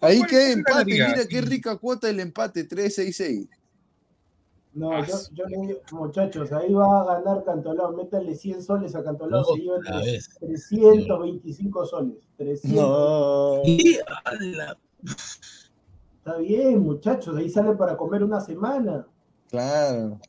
Ahí 0.00 0.22
queda 0.22 0.52
empate, 0.52 0.84
mira 0.84 1.26
qué 1.28 1.40
rica 1.40 1.76
cuota 1.76 2.08
el 2.08 2.20
empate, 2.20 2.68
3-6-6. 2.68 3.48
No, 4.76 4.92
ah, 4.92 5.06
yo, 5.06 5.14
yo 5.32 5.46
le 5.46 5.56
digo, 5.66 5.80
muchachos, 5.92 6.52
ahí 6.52 6.74
va 6.74 7.00
a 7.00 7.04
ganar 7.14 7.42
Cantolao, 7.44 7.92
métanle 7.92 8.36
100 8.36 8.62
soles 8.62 8.94
a 8.94 9.02
Cantolao, 9.02 9.42
se 9.42 9.62
lleva 9.62 9.78
325 10.38 11.86
soles. 11.86 12.18
300. 12.36 12.78
No. 12.78 13.62
Está 16.18 16.36
bien, 16.36 16.80
muchachos, 16.80 17.34
ahí 17.36 17.48
sale 17.48 17.74
para 17.74 17.96
comer 17.96 18.22
una 18.22 18.38
semana. 18.42 19.06
Claro. 19.48 20.20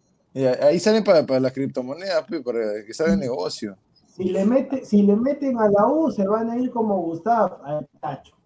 ahí 0.62 0.80
salen 0.80 1.04
para, 1.04 1.26
para 1.26 1.42
las 1.42 1.52
criptomonedas, 1.52 2.24
para 2.24 2.86
que 2.86 2.94
salga 2.94 3.16
el 3.16 3.20
negocio. 3.20 3.78
Si 4.16 4.24
le, 4.30 4.46
mete, 4.46 4.86
si 4.86 5.04
le 5.04 5.18
meten 5.18 5.60
a 5.60 5.68
la 5.70 5.88
U, 5.88 6.10
se 6.10 6.26
van 6.26 6.50
a 6.50 6.58
ir 6.58 6.72
como 6.72 7.02
Gustavo, 7.02 7.60
al 7.66 7.86
tacho. 8.00 8.37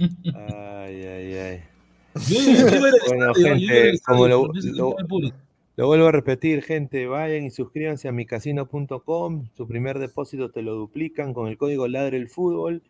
Ay, 0.00 1.02
ay, 1.02 1.34
ay. 1.34 1.62
bueno, 3.08 3.34
gente, 3.34 3.98
como 4.04 4.28
lo, 4.28 4.52
vuelvo 5.76 6.06
a 6.06 6.12
repetir, 6.12 6.62
gente, 6.62 7.06
vayan 7.06 7.44
y 7.44 7.50
suscríbanse 7.50 8.08
a 8.08 8.12
micasino.com. 8.12 9.48
Su 9.56 9.66
primer 9.66 9.98
depósito 9.98 10.50
te 10.50 10.62
lo 10.62 10.74
duplican 10.74 11.34
con 11.34 11.48
el 11.48 11.56
código 11.56 11.88
Ladre 11.88 12.16
el 12.16 12.28
Fútbol. 12.28 12.82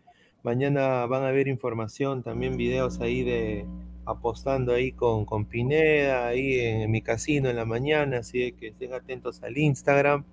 Mañana 0.42 1.04
van 1.06 1.24
a 1.24 1.30
ver 1.30 1.48
información, 1.48 2.22
también 2.22 2.56
videos 2.56 3.00
ahí 3.00 3.24
de 3.24 3.66
apostando 4.06 4.72
ahí 4.72 4.92
con, 4.92 5.26
con 5.26 5.44
Pineda, 5.44 6.28
ahí 6.28 6.60
en, 6.60 6.90
mi 6.90 7.02
casino 7.02 7.50
en 7.50 7.56
la 7.56 7.66
mañana, 7.66 8.18
así 8.18 8.52
que 8.52 8.68
estén 8.68 8.94
atentos 8.94 9.42
al 9.42 9.58
Instagram 9.58 10.24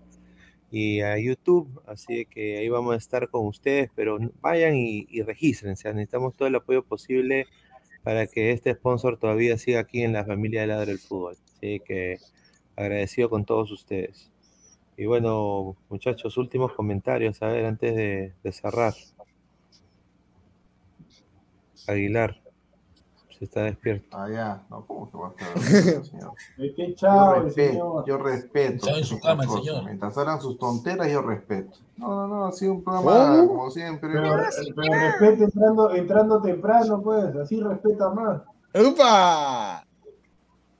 y 0.77 0.99
a 0.99 1.17
YouTube, 1.17 1.81
así 1.87 2.25
que 2.25 2.57
ahí 2.57 2.67
vamos 2.67 2.95
a 2.95 2.97
estar 2.97 3.29
con 3.29 3.47
ustedes, 3.47 3.89
pero 3.95 4.19
vayan 4.41 4.75
y, 4.75 5.07
y 5.09 5.21
regístrense, 5.21 5.87
necesitamos 5.93 6.35
todo 6.35 6.49
el 6.49 6.55
apoyo 6.55 6.83
posible 6.83 7.47
para 8.03 8.27
que 8.27 8.51
este 8.51 8.73
sponsor 8.73 9.17
todavía 9.17 9.57
siga 9.57 9.79
aquí 9.79 10.01
en 10.01 10.11
la 10.11 10.25
familia 10.25 10.59
de 10.59 10.67
Ladre 10.67 10.87
del 10.87 10.99
Fútbol, 10.99 11.37
así 11.45 11.79
que 11.79 12.17
agradecido 12.75 13.29
con 13.29 13.45
todos 13.45 13.71
ustedes. 13.71 14.33
Y 14.97 15.05
bueno, 15.05 15.77
muchachos, 15.87 16.35
últimos 16.35 16.73
comentarios, 16.73 17.41
a 17.41 17.47
ver, 17.47 17.63
antes 17.63 17.95
de 17.95 18.51
cerrar. 18.51 18.95
Aguilar 21.87 22.44
está 23.41 23.63
despierto. 23.63 24.17
Ah, 24.17 24.29
ya. 24.29 24.63
No, 24.69 24.85
¿cómo 24.85 25.11
que 25.11 25.17
va 25.17 25.27
a 25.27 25.31
estar 25.31 25.53
despierto, 25.73 26.05
señor? 26.05 26.33
¿Qué 26.75 26.95
chao, 26.95 27.35
yo 27.35 27.43
respeto, 27.43 27.71
señor. 27.71 28.05
Yo 28.05 28.17
respeto. 28.17 28.89
en 28.89 29.03
su 29.03 29.19
cama, 29.19 29.43
señor. 29.43 29.83
Mientras 29.83 30.17
hagan 30.17 30.41
sus 30.41 30.57
tonteras, 30.57 31.11
yo 31.11 31.21
respeto. 31.21 31.77
No, 31.97 32.07
no, 32.07 32.27
no, 32.27 32.45
ha 32.45 32.51
sido 32.51 32.73
un 32.73 32.83
programa 32.83 33.47
como 33.47 33.69
siempre. 33.71 34.09
Pero, 34.13 34.37
pero 34.75 34.93
respete 34.93 35.43
entrando, 35.43 35.93
entrando 35.93 36.41
temprano, 36.41 37.01
pues. 37.01 37.35
Así 37.35 37.59
respeta 37.59 38.09
más. 38.09 38.41
¡Upa! 38.73 39.85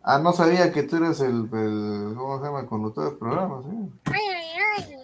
Ah, 0.07 0.19
no 0.19 0.33
sabía 0.33 0.71
que 0.71 0.83
tú 0.83 0.97
eres 0.97 1.19
el, 1.21 1.49
el 1.51 2.13
¿cómo 2.15 2.37
se 2.39 2.45
llama? 2.45 2.59
El 2.59 2.67
conductor 2.67 3.09
del 3.09 3.17
programa, 3.17 3.63
¿sí? 3.63 3.69
Ay, 4.05 4.21
ay, 4.35 4.83
ay. 4.87 4.95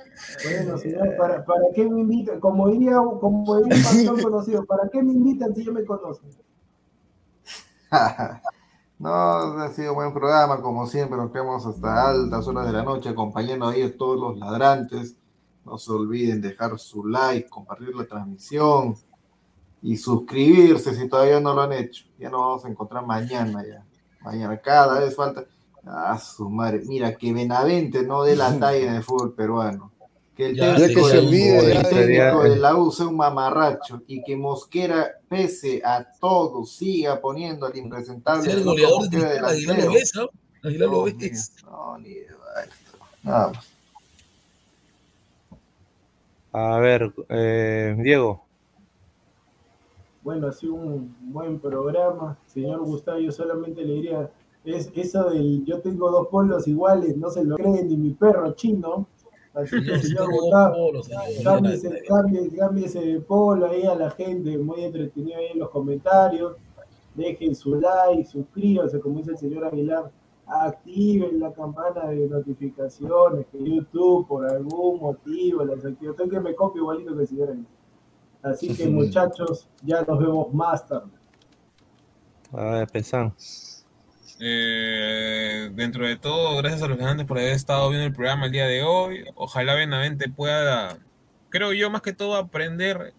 Bueno, 0.44 0.78
señor, 0.78 1.18
¿para, 1.18 1.44
¿para 1.44 1.64
qué 1.74 1.90
me 1.90 2.02
invitan? 2.02 2.40
Como 2.40 2.70
diría, 2.70 2.98
como 3.20 3.58
diría 3.62 3.78
un 3.78 3.84
pastor 3.84 4.22
conocido, 4.30 4.66
¿para 4.66 4.90
qué 4.90 5.02
me 5.02 5.14
invitan 5.14 5.56
si 5.56 5.64
yo 5.64 5.74
me 5.74 5.84
conozco? 5.86 6.28
no, 9.00 9.10
ha 9.10 9.70
sido 9.74 9.92
un 9.92 9.96
buen 9.96 10.14
programa, 10.14 10.62
como 10.62 10.88
siempre, 10.88 11.18
nos 11.18 11.32
quedamos 11.32 11.66
hasta 11.66 12.10
altas 12.10 12.48
horas 12.48 12.66
de 12.66 12.74
la 12.74 12.84
noche 12.84 13.10
acompañando 13.10 13.68
a 13.68 13.76
ellos 13.76 13.98
todos 13.98 14.20
los 14.20 14.38
ladrantes 14.38 15.18
No 15.66 15.78
se 15.78 15.92
olviden 15.92 16.42
dejar 16.42 16.80
su 16.80 17.06
like, 17.06 17.50
compartir 17.50 17.94
la 17.96 18.06
transmisión 18.06 18.96
y 19.82 19.98
suscribirse 19.98 20.94
si 20.94 21.08
todavía 21.08 21.40
no 21.40 21.54
lo 21.54 21.62
han 21.62 21.74
hecho. 21.74 22.06
Ya 22.18 22.30
nos 22.30 22.42
vamos 22.42 22.66
a 22.66 22.70
encontrar 22.70 23.06
mañana 23.06 23.64
ya. 23.66 23.84
Mañana 24.22 24.58
cada 24.58 25.00
vez 25.00 25.16
falta. 25.16 25.46
Ah, 25.86 26.18
su 26.18 26.50
madre. 26.50 26.84
Mira, 26.86 27.16
que 27.16 27.34
Benavente 27.34 28.04
no 28.04 28.24
dé 28.24 28.36
la 28.36 28.58
talla 28.60 28.90
en 28.90 28.96
el 28.96 29.04
fútbol 29.04 29.34
peruano. 29.34 29.91
Que 30.36 30.48
el 30.48 30.58
técnico, 30.58 31.08
de 31.10 32.56
la 32.56 32.76
U 32.76 32.92
sea 32.92 33.08
un 33.08 33.18
mamarracho 33.18 34.02
y 34.08 34.24
que 34.24 34.36
Mosquera, 34.38 35.12
pese 35.28 35.82
a 35.84 36.08
todo, 36.20 36.66
siga 36.66 37.20
poniendo 37.20 37.66
al 37.66 37.78
impresentable. 37.78 38.52
el 38.52 38.64
goleador 38.64 39.10
de 39.10 39.40
Aguilar 39.40 39.84
lo 39.84 39.94
ves, 39.94 40.14
¿no? 40.16 40.30
Aguilar 40.64 40.90
lo 40.90 41.04
ves. 41.04 41.56
No, 41.66 41.98
ni 41.98 42.10
de 42.14 42.28
Nada 43.24 43.52
A 46.54 46.80
ver, 46.80 47.14
eh, 47.30 47.96
Diego. 48.00 48.46
Bueno, 50.24 50.48
ha 50.48 50.52
sido 50.52 50.76
un 50.76 51.16
buen 51.20 51.60
programa. 51.60 52.38
Señor 52.46 52.82
Gustavo, 52.82 53.20
yo 53.20 53.32
solamente 53.32 53.84
le 53.84 53.94
diría, 53.94 54.30
es 54.64 54.92
eso 54.96 55.30
del 55.30 55.66
yo 55.66 55.82
tengo 55.82 56.12
dos 56.12 56.28
polos 56.28 56.68
iguales, 56.68 57.18
no 57.18 57.30
se 57.30 57.44
lo 57.44 57.56
cree 57.56 57.84
ni 57.84 57.98
mi 57.98 58.12
perro 58.12 58.54
chino. 58.54 59.08
Así 59.54 59.84
que, 59.84 60.00
señor 60.00 60.32
Gustavo, 60.32 60.92
cámbiese, 62.58 63.02
de 63.02 63.20
polo 63.20 63.68
ahí 63.68 63.84
a 63.84 63.96
la 63.96 64.10
gente, 64.12 64.58
muy 64.58 64.84
entretenido 64.84 65.38
ahí 65.38 65.48
en 65.48 65.60
los 65.60 65.70
comentarios. 65.70 66.56
Dejen 67.16 67.54
su 67.54 67.76
like, 67.76 68.24
suscríbanse, 68.26 69.02
como 69.02 69.18
dice 69.18 69.32
el 69.32 69.38
señor 69.38 69.66
Aguilar, 69.66 70.10
activen 70.46 71.40
la 71.40 71.52
campana 71.52 72.08
de 72.08 72.30
notificaciones, 72.30 73.46
que 73.52 73.62
YouTube 73.62 74.26
por 74.28 74.46
algún 74.46 75.02
motivo 75.02 75.66
las 75.66 75.84
activó. 75.84 76.14
Tengo 76.14 76.30
que 76.30 76.40
me 76.40 76.56
copie 76.56 76.80
igualito 76.82 77.14
que 77.14 77.22
el 77.24 77.28
señor 77.28 77.50
Aguilar. 77.50 77.72
Así 78.44 78.74
que 78.74 78.88
muchachos, 78.88 79.68
ya 79.84 80.02
nos 80.04 80.18
vemos 80.18 80.54
más 80.54 80.88
tarde. 80.88 81.12
A 82.54 82.64
ver, 82.72 82.88
pensamos. 82.88 83.71
Eh, 84.44 85.70
dentro 85.74 86.08
de 86.08 86.16
todo, 86.16 86.58
gracias 86.58 86.82
a 86.82 86.88
los 86.88 86.98
ganantes 86.98 87.28
por 87.28 87.38
haber 87.38 87.54
estado 87.54 87.88
viendo 87.90 88.08
el 88.08 88.14
programa 88.14 88.48
el 88.48 88.52
día 88.52 88.66
de 88.66 88.82
hoy. 88.82 89.24
Ojalá 89.36 89.76
Benavente 89.76 90.30
pueda, 90.30 90.98
creo 91.50 91.74
yo, 91.74 91.92
más 91.92 92.02
que 92.02 92.12
todo 92.12 92.36
aprender 92.36 93.14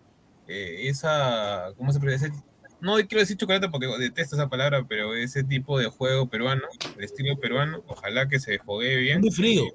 eh, 0.48 0.88
esa, 0.88 1.72
¿cómo 1.76 1.92
se 1.92 2.00
puede 2.00 2.14
decir? 2.14 2.32
No 2.80 2.96
quiero 2.96 3.20
decir 3.20 3.36
chocolate 3.36 3.68
porque 3.68 3.86
detesto 4.00 4.34
esa 4.34 4.48
palabra, 4.48 4.84
pero 4.88 5.14
ese 5.14 5.44
tipo 5.44 5.78
de 5.78 5.86
juego 5.86 6.28
peruano, 6.28 6.64
el 6.98 7.04
estilo 7.04 7.38
peruano, 7.38 7.84
ojalá 7.86 8.26
que 8.26 8.40
se 8.40 8.58
juegue 8.58 8.96
bien. 8.96 9.20
Muy 9.20 9.30
frío. 9.30 9.66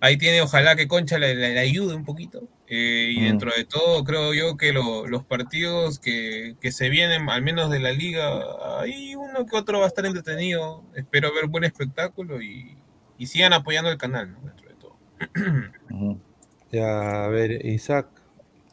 Ahí 0.00 0.16
tiene, 0.16 0.40
ojalá 0.42 0.74
que 0.74 0.88
Concha 0.88 1.16
le 1.18 1.58
ayude 1.60 1.94
un 1.94 2.04
poquito. 2.04 2.42
Eh, 2.68 3.12
y 3.16 3.20
mm. 3.20 3.24
dentro 3.24 3.50
de 3.56 3.64
todo, 3.64 4.02
creo 4.04 4.34
yo 4.34 4.56
que 4.56 4.72
los 4.72 5.24
partidos 5.24 5.98
que, 5.98 6.56
se 6.70 6.88
vienen, 6.88 7.28
al 7.28 7.42
menos 7.42 7.70
de 7.70 7.80
la 7.80 7.92
liga, 7.92 8.80
ahí 8.80 9.14
uno 9.14 9.46
que 9.46 9.56
otro 9.56 9.78
va 9.78 9.84
a 9.84 9.88
estar 9.88 10.04
entretenido. 10.04 10.82
Espero 10.94 11.32
ver 11.34 11.46
buen 11.46 11.64
espectáculo 11.64 12.42
y, 12.42 12.76
sigan 13.24 13.52
apoyando 13.52 13.90
el 13.90 13.98
canal, 13.98 14.36
dentro 14.42 14.68
de 14.68 14.74
todo. 14.74 16.20
Ya, 16.72 17.24
a 17.24 17.28
ver, 17.28 17.64
Isaac. 17.64 18.08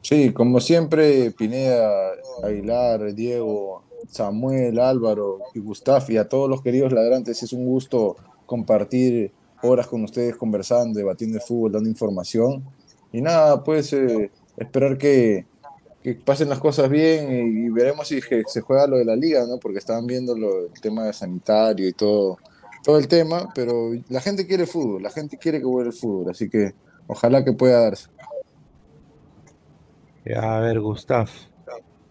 Sí, 0.01 0.33
como 0.33 0.59
siempre, 0.59 1.31
Pineda, 1.31 2.11
Aguilar, 2.43 3.13
Diego, 3.13 3.83
Samuel, 4.09 4.79
Álvaro 4.79 5.39
y 5.53 5.59
Gustaf 5.59 6.09
y 6.09 6.17
a 6.17 6.27
todos 6.27 6.49
los 6.49 6.61
queridos 6.61 6.91
ladrantes, 6.91 7.41
es 7.43 7.53
un 7.53 7.65
gusto 7.65 8.17
compartir 8.45 9.31
horas 9.61 9.87
con 9.87 10.03
ustedes 10.03 10.35
conversando, 10.35 10.97
debatiendo 10.97 11.37
el 11.37 11.43
fútbol, 11.43 11.71
dando 11.71 11.89
información. 11.89 12.63
Y 13.13 13.21
nada, 13.21 13.63
pues 13.63 13.93
eh, 13.93 14.29
esperar 14.57 14.97
que, 14.97 15.45
pasen 16.25 16.49
las 16.49 16.59
cosas 16.59 16.89
bien 16.89 17.65
y, 17.65 17.69
veremos 17.69 18.09
si 18.09 18.19
se 18.19 18.61
juega 18.61 18.87
lo 18.87 18.97
de 18.97 19.05
la 19.05 19.15
liga, 19.15 19.45
¿no? 19.47 19.57
Porque 19.57 19.79
estaban 19.79 20.05
viendo 20.05 20.37
lo, 20.37 20.65
el 20.65 20.81
tema 20.81 21.05
de 21.05 21.13
sanitario 21.13 21.87
y 21.87 21.93
todo, 21.93 22.37
todo 22.83 22.97
el 22.97 23.07
tema, 23.07 23.49
pero 23.55 23.91
la 24.09 24.19
gente 24.19 24.45
quiere 24.45 24.65
fútbol, 24.65 25.03
la 25.03 25.11
gente 25.11 25.37
quiere 25.37 25.59
que 25.59 25.65
vuelva 25.65 25.91
el 25.91 25.95
fútbol, 25.95 26.31
así 26.31 26.49
que 26.49 26.73
ojalá 27.07 27.45
que 27.45 27.53
pueda 27.53 27.83
darse. 27.83 28.09
A 30.35 30.59
ver, 30.59 30.79
Gustav. 30.79 31.29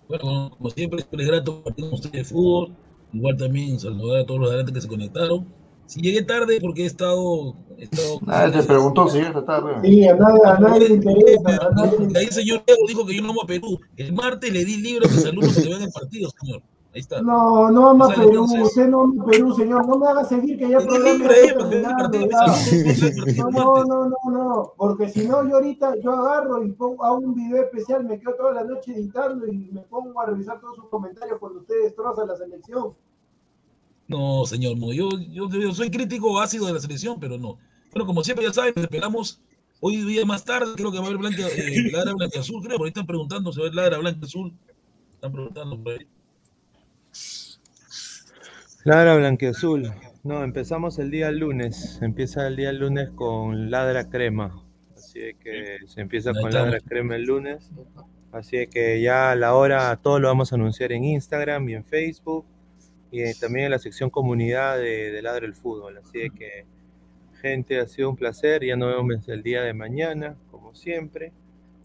Bueno, 0.08 0.50
como 0.56 0.70
siempre, 0.70 1.00
es 1.00 1.26
grato 1.26 1.54
compartir 1.54 1.84
con 1.86 1.94
ustedes 1.94 2.12
de 2.12 2.24
fútbol. 2.24 2.74
Igual 3.12 3.36
también 3.36 3.78
saludar 3.78 4.20
a 4.20 4.26
todos 4.26 4.40
los 4.40 4.48
adelante 4.50 4.72
que 4.72 4.80
se 4.80 4.88
conectaron. 4.88 5.46
Si 5.86 6.00
llegué 6.00 6.22
tarde 6.22 6.58
porque 6.60 6.84
he 6.84 6.86
estado. 6.86 7.54
He 7.76 7.84
estado 7.84 8.18
nadie 8.22 8.60
te 8.60 8.62
preguntó 8.62 9.08
si 9.08 9.18
llegaste 9.18 9.42
tarde. 9.42 9.74
Sí, 9.82 10.08
a 10.08 10.14
nadie, 10.14 10.40
a 10.44 10.58
nadie 10.58 10.88
le 10.88 10.94
interesa. 10.94 11.70
Ahí 12.16 12.24
el 12.24 12.32
señor 12.32 12.62
Diego 12.66 12.82
dijo 12.88 13.06
que 13.06 13.16
yo 13.16 13.22
no 13.22 13.30
amo 13.30 13.42
a 13.42 13.46
Perú. 13.46 13.78
El 13.96 14.12
martes 14.12 14.52
le 14.52 14.64
di 14.64 14.76
libre 14.78 15.08
de 15.08 15.20
saludos 15.20 15.54
que 15.54 15.68
vean 15.68 15.82
el 15.82 15.90
partido, 15.90 16.30
señor. 16.40 16.62
Ahí 16.94 17.00
está. 17.00 17.22
No, 17.22 17.70
no 17.70 17.88
ama 17.88 18.06
a 18.06 18.14
Perú, 18.14 18.44
usted 18.44 18.86
no 18.88 19.02
ama 19.02 19.22
a 19.22 19.26
Perú, 19.26 19.54
señor. 19.54 19.86
No 19.86 19.98
me 19.98 20.06
haga 20.08 20.24
seguir 20.24 20.58
que 20.58 20.68
ya 20.68 20.78
programa 20.78 22.10
No, 23.36 23.50
no, 23.50 23.84
no, 23.84 24.08
no, 24.08 24.30
no. 24.30 24.72
Porque 24.76 25.08
si 25.08 25.26
no, 25.26 25.48
yo 25.48 25.56
ahorita 25.56 25.94
yo 26.00 26.12
agarro 26.12 26.62
y 26.62 26.70
pongo 26.72 27.02
a 27.04 27.12
un 27.12 27.34
video 27.34 27.62
especial, 27.62 28.04
me 28.04 28.20
quedo 28.20 28.34
toda 28.34 28.52
la 28.52 28.64
noche 28.64 28.92
editando 28.92 29.46
y 29.46 29.70
me 29.72 29.80
pongo 29.82 30.20
a 30.20 30.26
revisar 30.26 30.60
todos 30.60 30.76
sus 30.76 30.88
comentarios 30.88 31.38
cuando 31.38 31.60
usted 31.60 31.74
destroza 31.82 32.26
la 32.26 32.36
selección. 32.36 32.92
No, 34.08 34.44
señor, 34.46 34.76
no. 34.78 34.92
Yo, 34.92 35.08
yo, 35.30 35.48
soy 35.72 35.90
crítico 35.90 36.40
ácido 36.40 36.66
de 36.66 36.74
la 36.74 36.80
selección, 36.80 37.18
pero 37.20 37.38
no. 37.38 37.58
Bueno, 37.92 38.06
como 38.06 38.24
siempre 38.24 38.44
ya 38.44 38.52
saben, 38.52 38.74
esperamos 38.76 39.40
hoy 39.80 39.96
día 40.04 40.24
más 40.24 40.44
tarde, 40.44 40.72
creo 40.76 40.92
que 40.92 40.98
va 40.98 41.04
a 41.04 41.06
haber 41.08 41.18
blanca, 41.18 41.42
eh, 41.48 41.90
ladra 41.92 42.14
blanca 42.14 42.40
azul, 42.40 42.62
creo, 42.62 42.78
por 42.78 42.86
ahí 42.86 42.90
están 42.90 43.06
preguntando 43.06 43.52
si 43.52 43.60
va 43.60 43.66
a 43.66 43.68
haber 43.68 43.76
ladra 43.76 43.98
blanca 43.98 44.26
azul. 44.26 44.52
Están 45.14 45.32
preguntando 45.32 45.82
por 45.82 45.92
ahí. 45.92 46.06
Ladra 48.84 49.16
blanca 49.16 49.48
azul. 49.48 49.92
No, 50.24 50.42
empezamos 50.44 50.98
el 50.98 51.10
día 51.10 51.30
lunes. 51.30 51.98
Empieza 52.02 52.46
el 52.46 52.56
día 52.56 52.72
lunes 52.72 53.10
con 53.10 53.70
ladra 53.70 54.08
crema. 54.08 54.64
Así 54.94 55.20
que 55.40 55.78
se 55.86 56.00
empieza 56.00 56.32
con 56.32 56.52
ladra 56.52 56.80
crema 56.80 57.16
el 57.16 57.24
lunes. 57.24 57.70
Así 58.32 58.66
que 58.66 59.00
ya 59.00 59.32
a 59.32 59.36
la 59.36 59.54
hora 59.54 59.94
todo 59.96 60.18
lo 60.18 60.28
vamos 60.28 60.52
a 60.52 60.56
anunciar 60.56 60.92
en 60.92 61.04
Instagram 61.04 61.68
y 61.68 61.74
en 61.74 61.84
Facebook 61.84 62.46
y 63.12 63.34
también 63.34 63.66
en 63.66 63.72
la 63.72 63.78
sección 63.78 64.08
comunidad 64.08 64.78
de, 64.78 65.12
de 65.12 65.22
Ladre 65.22 65.46
el 65.46 65.54
Fútbol. 65.54 65.98
Así 65.98 66.30
que, 66.30 66.64
gente, 67.42 67.78
ha 67.78 67.86
sido 67.86 68.08
un 68.08 68.16
placer. 68.16 68.64
Ya 68.64 68.74
nos 68.74 68.96
vemos 68.96 69.28
el 69.28 69.42
día 69.42 69.62
de 69.62 69.74
mañana, 69.74 70.34
como 70.50 70.74
siempre. 70.74 71.30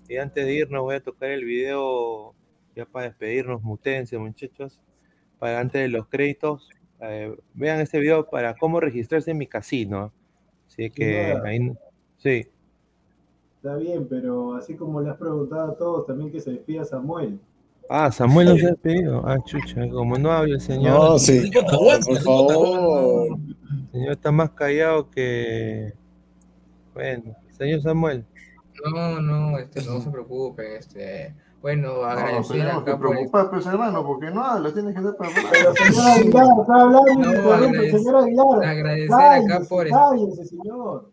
Y 0.07 0.15
antes 0.17 0.45
de 0.45 0.53
irnos, 0.53 0.83
voy 0.83 0.95
a 0.95 1.03
tocar 1.03 1.29
el 1.31 1.43
video 1.43 2.33
ya 2.77 2.85
para 2.85 3.07
despedirnos, 3.07 3.61
mutense, 3.61 4.17
muchachos. 4.17 4.79
Para 5.37 5.59
antes 5.59 5.81
de 5.81 5.89
los 5.89 6.07
créditos, 6.07 6.69
eh, 7.01 7.35
vean 7.53 7.81
este 7.81 7.99
video 7.99 8.29
para 8.29 8.55
cómo 8.55 8.79
registrarse 8.79 9.31
en 9.31 9.37
mi 9.37 9.47
casino. 9.47 10.13
Así 10.65 10.89
que 10.89 11.35
ahí, 11.43 11.73
sí. 12.17 12.47
Está 13.57 13.75
bien, 13.75 14.07
pero 14.07 14.55
así 14.55 14.75
como 14.75 15.01
le 15.01 15.09
has 15.09 15.17
preguntado 15.17 15.73
a 15.73 15.75
todos, 15.75 16.05
también 16.07 16.31
que 16.31 16.39
se 16.39 16.51
despida 16.51 16.85
Samuel. 16.85 17.37
Ah, 17.89 18.11
Samuel 18.11 18.49
no 18.49 18.57
se 18.57 18.65
ha 18.65 18.69
despedido. 18.69 19.23
Ah, 19.25 19.37
chucha, 19.45 19.87
como 19.89 20.17
no 20.17 20.31
habla 20.31 20.55
el 20.55 20.61
señor. 20.61 20.93
No, 20.93 21.19
sí. 21.19 21.49
Por 21.51 22.21
favor. 22.21 23.27
El 23.27 23.91
señor 23.91 24.11
está 24.11 24.31
más 24.31 24.51
callado 24.51 25.09
que. 25.09 25.93
Bueno, 26.93 27.35
señor 27.57 27.81
Samuel. 27.81 28.25
No, 28.85 29.21
no, 29.21 29.57
este, 29.57 29.83
no 29.83 30.01
se 30.01 30.09
preocupe, 30.09 30.77
este. 30.77 31.33
Bueno, 31.61 32.03
agradecer 32.03 32.63
no, 32.65 32.79
acá 32.79 32.97
por... 32.97 33.09
preocupar, 33.09 33.49
pues 33.49 33.65
hermano, 33.65 34.05
porque 34.05 34.29
no 34.29 34.43
habla, 34.43 34.71
tienes 34.71 34.95
que 34.95 35.01
ser 35.01 35.15
para 35.17 35.31
Pero 35.51 35.73
señor 35.73 36.11
Aguilar, 36.11 36.47
está 36.61 36.81
hablando, 36.81 37.41
no, 37.41 37.51
agradecer, 37.51 37.99
señor 37.99 38.15
Aguilar. 38.15 38.65
Agradecer 38.65 39.13
acá 39.13 39.61
por... 39.67 39.89
Cállese, 39.89 40.45
señor. 40.45 41.11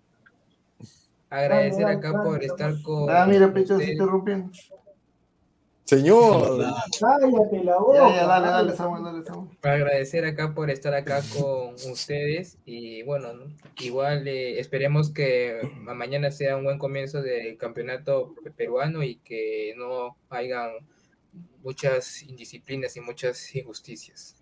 Agradecer 1.31 1.87
acá 1.87 2.23
por 2.23 2.45
estar 2.45 2.83
con... 2.83 3.11
Ah, 3.11 3.27
mira, 3.27 3.53
pecho, 3.53 3.79
se 3.79 3.93
interrumpiendo. 3.93 4.51
Señor. 5.85 6.65
Cállate 7.01 7.63
la 7.63 7.79
boca. 7.79 8.15
Ya, 8.15 8.27
dale, 8.27 8.47
dale, 8.47 8.77
Samuel, 8.77 9.05
dale, 9.05 9.23
Samuel. 9.23 9.57
Para 9.61 9.75
agradecer 9.75 10.25
acá 10.25 10.55
por 10.55 10.71
estar 10.71 10.95
acá 10.95 11.21
con 11.37 11.75
ustedes 11.91 12.59
y 12.65 13.03
bueno, 13.03 13.29
igual 13.81 14.27
eh, 14.27 14.59
esperemos 14.59 15.11
que 15.11 15.61
mañana 15.83 16.31
sea 16.31 16.57
un 16.57 16.65
buen 16.65 16.79
comienzo 16.79 17.21
del 17.21 17.59
campeonato 17.59 18.35
peruano 18.57 19.03
y 19.03 19.17
que 19.17 19.75
no 19.77 20.17
hayan 20.31 20.71
muchas 21.63 22.23
indisciplinas 22.23 22.97
y 22.97 23.01
muchas 23.01 23.55
injusticias. 23.55 24.37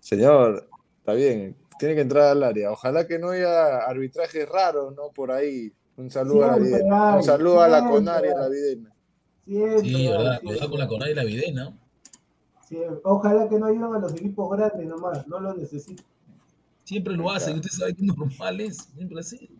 Señor, 0.00 0.68
está 0.98 1.12
bien, 1.14 1.56
tiene 1.78 1.94
que 1.94 2.00
entrar 2.00 2.28
al 2.28 2.42
área. 2.42 2.70
Ojalá 2.70 3.06
que 3.06 3.18
no 3.18 3.30
haya 3.30 3.78
arbitraje 3.78 4.46
raro, 4.46 4.90
¿no? 4.92 5.10
Por 5.10 5.30
ahí 5.32 5.72
un 6.00 6.10
saludo, 6.10 6.44
a, 6.44 6.58
la 6.58 7.16
un 7.16 7.22
saludo 7.22 7.60
a 7.60 7.68
la 7.68 7.88
Conari 7.88 8.28
y 8.28 8.30
a 8.30 8.36
la 8.36 8.48
Videna. 8.48 8.94
sí, 9.46 10.08
verdad, 10.08 10.40
cuidado 10.42 10.70
con 10.70 10.78
la 10.78 10.88
Conari 10.88 11.12
y 11.12 11.14
la 11.14 11.24
Videna. 11.24 11.78
Sí, 12.68 12.78
ojalá 13.02 13.48
que 13.48 13.58
no 13.58 13.66
ayuden 13.66 13.94
a 13.94 13.98
los 13.98 14.12
equipos 14.12 14.56
grandes 14.56 14.86
nomás, 14.86 15.26
no 15.26 15.40
lo 15.40 15.54
necesito. 15.54 16.02
Siempre 16.84 17.16
lo 17.16 17.30
hacen, 17.30 17.56
usted 17.56 17.70
sabe 17.70 17.94
que 17.94 18.02
normal 18.04 18.60
es, 18.60 18.88
siempre 18.94 19.20
así. 19.20 19.50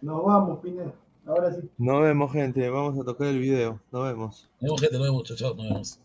Nos 0.00 0.24
vamos, 0.24 0.60
Pineda. 0.60 0.92
Ahora 1.26 1.54
sí. 1.54 1.68
Nos 1.78 2.02
vemos, 2.02 2.32
gente. 2.32 2.68
Vamos 2.68 3.00
a 3.00 3.04
tocar 3.04 3.28
el 3.28 3.38
video. 3.38 3.80
Nos 3.90 4.04
vemos. 4.04 4.50
Nos 4.60 4.62
vemos, 4.62 4.80
gente. 4.80 4.98
Nos 4.98 5.06
vemos, 5.06 5.24
chao, 5.24 5.36
chao. 5.36 5.54
Nos 5.54 5.68
vemos. 5.68 6.00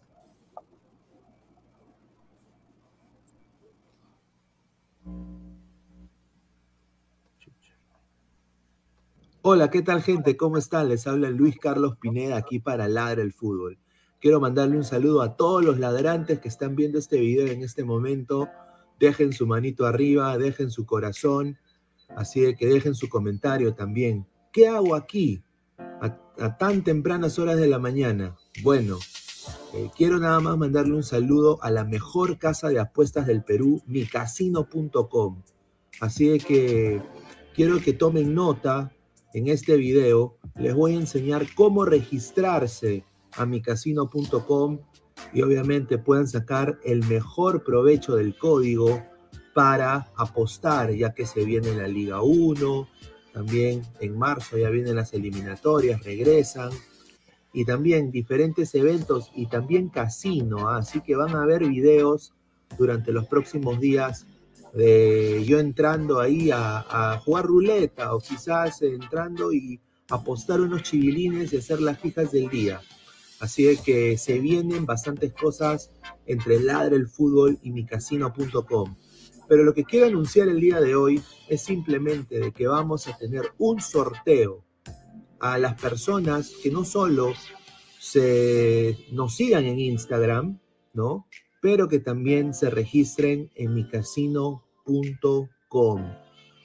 Hola, 9.52 9.72
¿qué 9.72 9.82
tal 9.82 10.04
gente? 10.04 10.38
¿Cómo 10.38 10.58
están? 10.58 10.90
Les 10.90 11.08
habla 11.08 11.32
Luis 11.32 11.58
Carlos 11.58 11.98
Pineda 11.98 12.38
aquí 12.38 12.60
para 12.60 12.88
Ladra 12.88 13.24
el 13.24 13.34
Fútbol. 13.34 13.80
Quiero 14.22 14.40
mandarle 14.40 14.78
un 14.78 14.84
saludo 14.84 15.24
a 15.24 15.36
todos 15.38 15.66
los 15.66 15.80
ladrantes 15.80 16.38
que 16.38 16.48
están 16.48 16.76
viendo 16.76 17.00
este 17.00 17.20
video 17.20 17.48
en 17.48 17.64
este 17.64 17.84
momento. 17.84 18.48
Dejen 19.00 19.34
su 19.34 19.48
manito 19.48 19.88
arriba, 19.88 20.38
dejen 20.38 20.70
su 20.70 20.86
corazón, 20.86 21.58
así 22.16 22.42
de 22.42 22.56
que 22.56 22.68
dejen 22.68 22.94
su 22.94 23.10
comentario 23.10 23.74
también. 23.74 24.28
¿Qué 24.54 24.68
hago 24.68 24.94
aquí 24.94 25.42
a, 25.80 26.58
tan 26.60 26.84
tempranas 26.84 27.40
horas 27.40 27.58
de 27.58 27.66
la 27.66 27.80
mañana? 27.80 28.36
Bueno, 28.62 29.00
eh, 29.74 29.90
quiero 29.98 30.20
nada 30.20 30.40
más 30.42 30.60
mandarle 30.60 30.94
un 30.94 31.02
saludo 31.02 31.58
a 31.64 31.72
la 31.72 31.86
mejor 31.86 32.38
casa 32.38 32.70
de 32.70 32.80
apuestas 32.80 33.26
del 33.26 33.44
Perú, 33.44 33.82
micasino.com. 33.88 35.42
Así 36.02 36.28
de 36.28 36.38
que 36.38 37.02
quiero 37.56 37.80
que 37.80 37.94
tomen 37.94 38.36
nota 38.36 38.92
en 39.34 39.48
este 39.48 39.78
video 39.78 40.38
les 40.56 40.74
voy 40.74 40.94
a 40.94 41.00
enseñar 41.00 41.46
cómo 41.56 41.86
registrarse 41.86 43.04
a 43.34 43.46
micasino.com 43.46 44.80
y 45.34 45.42
obviamente 45.42 45.98
puedan 45.98 46.28
sacar 46.28 46.80
el 46.84 47.06
mejor 47.06 47.64
provecho 47.64 48.16
del 48.16 48.38
código 48.38 49.04
para 49.54 50.12
apostar, 50.16 50.92
ya 50.94 51.14
que 51.14 51.26
se 51.26 51.46
viene 51.46 51.76
la 51.76 51.88
Liga 51.88 52.22
1, 52.22 52.88
también 53.34 53.82
en 54.00 54.18
marzo 54.18 54.58
ya 54.58 54.70
vienen 54.70 54.96
las 54.96 55.14
eliminatorias, 55.14 56.04
regresan, 56.04 56.72
y 57.52 57.66
también 57.66 58.12
diferentes 58.12 58.74
eventos 58.76 59.32
y 59.36 59.48
también 59.48 59.90
casino, 59.90 60.70
¿ah? 60.70 60.78
así 60.78 61.02
que 61.02 61.16
van 61.16 61.36
a 61.36 61.46
ver 61.46 61.68
videos 61.68 62.34
durante 62.78 63.12
los 63.12 63.28
próximos 63.28 63.80
días 63.80 64.28
de 64.74 65.44
yo 65.46 65.60
entrando 65.60 66.20
ahí 66.20 66.50
a, 66.52 67.20
jugar 67.24 67.46
ruleta 67.46 68.14
o 68.14 68.20
quizás 68.20 68.82
entrando 68.82 69.52
y 69.52 69.80
apostar 70.10 70.62
unos 70.62 70.84
chivilines 70.84 71.54
y 71.54 71.58
hacer 71.58 71.82
las 71.82 72.00
fijas 72.00 72.32
del 72.32 72.50
día. 72.50 72.82
Así 73.40 73.78
que 73.86 74.18
se 74.18 74.40
vienen 74.40 74.86
bastantes 74.86 75.34
cosas 75.34 75.92
entre 76.26 76.60
Ladre 76.60 76.98
el 76.98 77.08
Fútbol 77.08 77.58
y 77.64 77.72
micasino.com. 77.72 78.96
Pero 79.48 79.64
lo 79.64 79.74
que 79.74 79.84
quiero 79.84 80.08
anunciar 80.08 80.48
el 80.50 80.60
día 80.60 80.80
de 80.80 80.96
hoy 80.96 81.22
es 81.48 81.62
simplemente 81.62 82.40
de 82.40 82.52
que 82.52 82.68
vamos 82.68 83.08
a 83.08 83.18
tener 83.18 83.44
un 83.58 83.82
sorteo 83.82 84.66
a 85.40 85.58
las 85.58 85.80
personas 85.82 86.52
que 86.62 86.70
no 86.70 86.84
solo 86.84 87.34
se, 88.00 89.08
nos 89.12 89.36
sigan 89.36 89.66
en 89.66 89.80
Instagram, 89.80 90.60
¿no? 90.94 91.28
Pero 91.62 91.88
que 91.88 92.00
también 92.00 92.54
se 92.54 92.70
registren 92.70 93.50
en 93.56 93.74
micasino.com. 93.74 96.14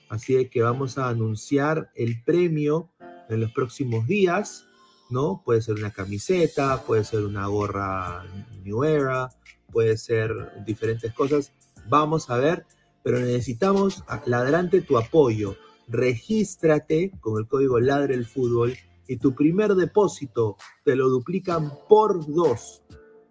Así 0.09 0.49
que 0.49 0.63
vamos 0.63 0.99
a 0.99 1.09
anunciar 1.09 1.91
el 1.95 2.23
premio 2.23 2.91
en 3.29 3.41
los 3.41 3.53
próximos 3.53 4.07
días, 4.07 4.67
¿no? 5.11 5.43
Puede 5.45 5.63
ser 5.63 5.77
una 5.77 5.91
camiseta, 5.91 6.83
puede 6.87 7.05
ser 7.05 7.25
una 7.25 7.47
gorra 7.47 8.25
New 8.63 8.85
Era, 8.85 9.31
puede 9.73 9.97
ser 9.97 10.31
diferentes 10.65 11.13
cosas. 11.13 11.53
Vamos 11.89 12.31
a 12.31 12.37
ver, 12.37 12.67
pero 13.03 13.19
necesitamos, 13.19 14.05
ladrante, 14.27 14.83
tu 14.83 14.99
apoyo. 14.99 15.57
Regístrate 15.89 17.11
con 17.21 17.39
el 17.39 17.49
código 17.49 17.81
Ladre 17.81 18.15
el 18.15 18.25
Fútbol 18.25 18.75
y 19.07 19.19
tu 19.19 19.35
primer 19.35 19.75
depósito 19.75 20.57
te 20.85 20.97
lo 20.97 21.09
duplican 21.09 21.73
por 21.89 22.27
dos 22.33 22.83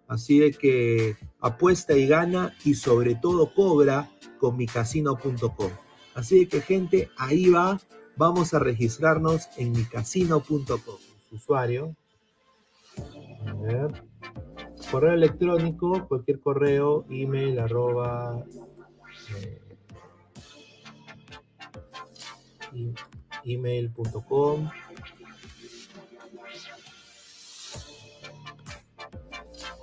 Así 0.06 0.38
de 0.38 0.52
que 0.52 1.16
apuesta 1.40 1.96
y 1.96 2.06
gana 2.06 2.54
y 2.64 2.74
sobre 2.74 3.14
todo 3.14 3.52
cobra 3.54 4.10
con 4.38 4.56
micasino.com. 4.56 5.70
Así 6.14 6.40
de 6.40 6.48
que 6.48 6.60
gente, 6.60 7.10
ahí 7.16 7.48
va, 7.48 7.80
vamos 8.16 8.54
a 8.54 8.58
registrarnos 8.58 9.48
en 9.56 9.72
micasino.com. 9.72 10.96
Usuario. 11.32 11.96
A 13.46 13.54
ver. 13.54 14.04
Correo 14.90 15.14
electrónico, 15.14 16.06
cualquier 16.06 16.40
correo, 16.40 17.06
email, 17.08 17.58
arroba. 17.58 18.44
Eh, 19.36 19.60
email.com 23.44 24.68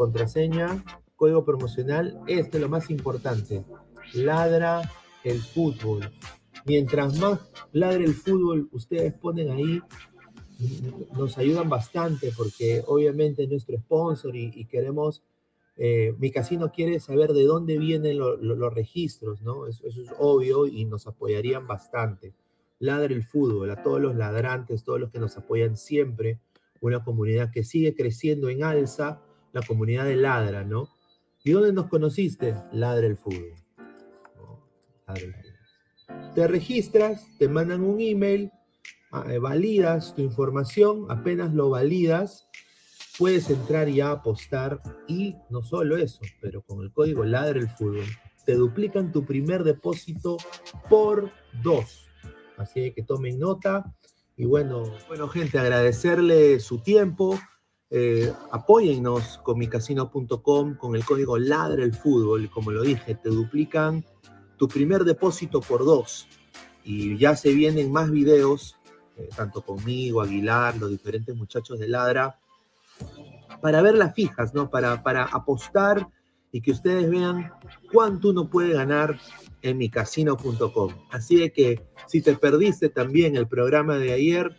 contraseña, 0.01 0.83
código 1.15 1.45
promocional, 1.45 2.19
este 2.25 2.57
es 2.57 2.61
lo 2.63 2.69
más 2.69 2.89
importante. 2.89 3.63
Ladra 4.15 4.81
el 5.23 5.39
fútbol. 5.39 6.11
Mientras 6.65 7.19
más 7.19 7.39
ladre 7.71 8.05
el 8.05 8.15
fútbol, 8.15 8.67
ustedes 8.71 9.13
ponen 9.13 9.51
ahí, 9.51 9.79
nos 11.15 11.37
ayudan 11.37 11.69
bastante 11.69 12.33
porque 12.35 12.83
obviamente 12.87 13.43
es 13.43 13.49
nuestro 13.49 13.77
sponsor 13.77 14.35
y, 14.35 14.65
queremos, 14.65 15.21
eh, 15.77 16.15
mi 16.17 16.31
casino 16.31 16.71
quiere 16.71 16.99
saber 16.99 17.33
de 17.33 17.43
dónde 17.43 17.77
vienen 17.77 18.17
los 18.17 18.73
registros, 18.73 19.43
¿no? 19.43 19.67
Eso, 19.67 19.85
eso, 19.85 20.01
es 20.01 20.09
obvio 20.17 20.65
y 20.65 20.85
nos 20.85 21.05
apoyarían 21.05 21.67
bastante. 21.67 22.33
Ladre 22.79 23.13
el 23.13 23.23
fútbol, 23.23 23.69
a 23.69 23.83
todos 23.83 24.01
los 24.01 24.15
ladrantes, 24.15 24.83
todos 24.83 24.99
los 24.99 25.11
que 25.11 25.19
nos 25.19 25.37
apoyan 25.37 25.77
siempre, 25.77 26.39
una 26.79 27.03
comunidad 27.03 27.51
que 27.51 27.63
sigue 27.63 27.93
creciendo 27.93 28.49
en 28.49 28.63
alza 28.63 29.21
la 29.53 29.61
comunidad 29.61 30.05
de 30.05 30.15
Ladra, 30.15 30.63
¿no? 30.63 30.89
¿Y 31.43 31.51
dónde 31.51 31.73
nos 31.73 31.87
conociste? 31.87 32.55
Ladra 32.71 33.07
el 33.07 33.17
fútbol. 33.17 33.53
Te 36.35 36.47
registras, 36.47 37.27
te 37.37 37.49
mandan 37.49 37.83
un 37.83 37.99
email, 37.99 38.51
ah, 39.11 39.25
eh, 39.29 39.39
validas 39.39 40.15
tu 40.15 40.21
información, 40.21 41.05
apenas 41.09 41.53
lo 41.53 41.69
validas, 41.69 42.47
puedes 43.17 43.49
entrar 43.49 43.89
y 43.89 43.99
a 43.99 44.11
apostar 44.11 44.81
y 45.07 45.35
no 45.49 45.61
solo 45.61 45.97
eso, 45.97 46.21
pero 46.39 46.61
con 46.61 46.81
el 46.83 46.93
código 46.93 47.25
Ladra 47.25 47.59
el 47.59 47.69
fútbol, 47.69 48.05
te 48.45 48.55
duplican 48.55 49.11
tu 49.11 49.25
primer 49.25 49.63
depósito 49.63 50.37
por 50.89 51.31
dos. 51.63 52.07
Así 52.57 52.91
que 52.91 53.03
tomen 53.03 53.39
nota. 53.39 53.93
Y 54.37 54.45
bueno, 54.45 54.83
bueno, 55.07 55.27
gente, 55.27 55.59
agradecerle 55.59 56.59
su 56.59 56.79
tiempo. 56.79 57.39
Eh, 57.93 58.31
apóyennos 58.51 59.39
con 59.43 59.57
micasino.com 59.57 60.75
con 60.77 60.95
el 60.95 61.03
código 61.03 61.37
Ladre 61.37 61.83
el 61.83 61.93
Fútbol. 61.93 62.49
Como 62.49 62.71
lo 62.71 62.83
dije, 62.83 63.15
te 63.15 63.27
duplican 63.27 64.05
tu 64.55 64.69
primer 64.69 65.03
depósito 65.03 65.59
por 65.59 65.83
dos. 65.83 66.25
Y 66.85 67.17
ya 67.17 67.35
se 67.35 67.51
vienen 67.51 67.91
más 67.91 68.09
videos, 68.09 68.77
eh, 69.17 69.27
tanto 69.35 69.61
conmigo, 69.61 70.21
Aguilar, 70.21 70.77
los 70.77 70.89
diferentes 70.89 71.35
muchachos 71.35 71.79
de 71.79 71.89
Ladra, 71.89 72.39
para 73.61 73.81
ver 73.81 73.95
las 73.95 74.15
fijas, 74.15 74.53
¿no? 74.53 74.69
Para, 74.69 75.03
para 75.03 75.25
apostar 75.25 76.07
y 76.53 76.61
que 76.61 76.71
ustedes 76.71 77.09
vean 77.09 77.51
cuánto 77.91 78.29
uno 78.29 78.49
puede 78.49 78.71
ganar 78.71 79.19
en 79.61 79.77
micasino.com. 79.77 80.93
Así 81.11 81.35
de 81.35 81.51
que 81.51 81.85
si 82.07 82.21
te 82.21 82.35
perdiste 82.37 82.87
también 82.87 83.35
el 83.35 83.49
programa 83.49 83.97
de 83.97 84.13
ayer, 84.13 84.55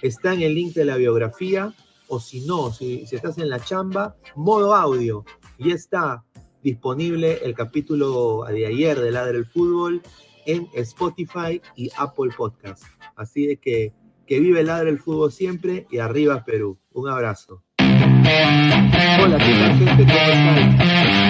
está 0.00 0.32
en 0.32 0.40
el 0.40 0.54
link 0.54 0.72
de 0.74 0.86
la 0.86 0.96
biografía 0.96 1.74
o 2.10 2.18
si 2.20 2.40
no, 2.40 2.72
si, 2.72 3.04
estás 3.10 3.38
en 3.38 3.48
la 3.48 3.60
chamba, 3.60 4.16
modo 4.34 4.74
audio. 4.74 5.24
Ya 5.58 5.74
está 5.74 6.24
disponible 6.62 7.38
el 7.42 7.54
capítulo 7.54 8.44
de 8.48 8.66
ayer 8.66 9.00
de 9.00 9.12
Ladre 9.12 9.38
el 9.38 9.46
Fútbol 9.46 10.02
en 10.44 10.68
Spotify 10.74 11.62
y 11.76 11.88
Apple 11.96 12.30
Podcast. 12.36 12.84
Así 13.16 13.46
de 13.46 13.56
que 13.56 13.94
que 14.26 14.38
vive 14.38 14.62
Ladre 14.62 14.90
el 14.90 14.98
Fútbol 15.00 15.32
siempre 15.32 15.88
y 15.90 15.98
arriba 15.98 16.44
Perú. 16.44 16.78
Un 16.92 17.08
abrazo. 17.08 17.64
Hola, 17.78 19.38
¿qué 19.38 19.52
tal 19.52 19.78
gente? 19.78 20.04
¿Cómo 20.04 20.18
están? 20.18 21.29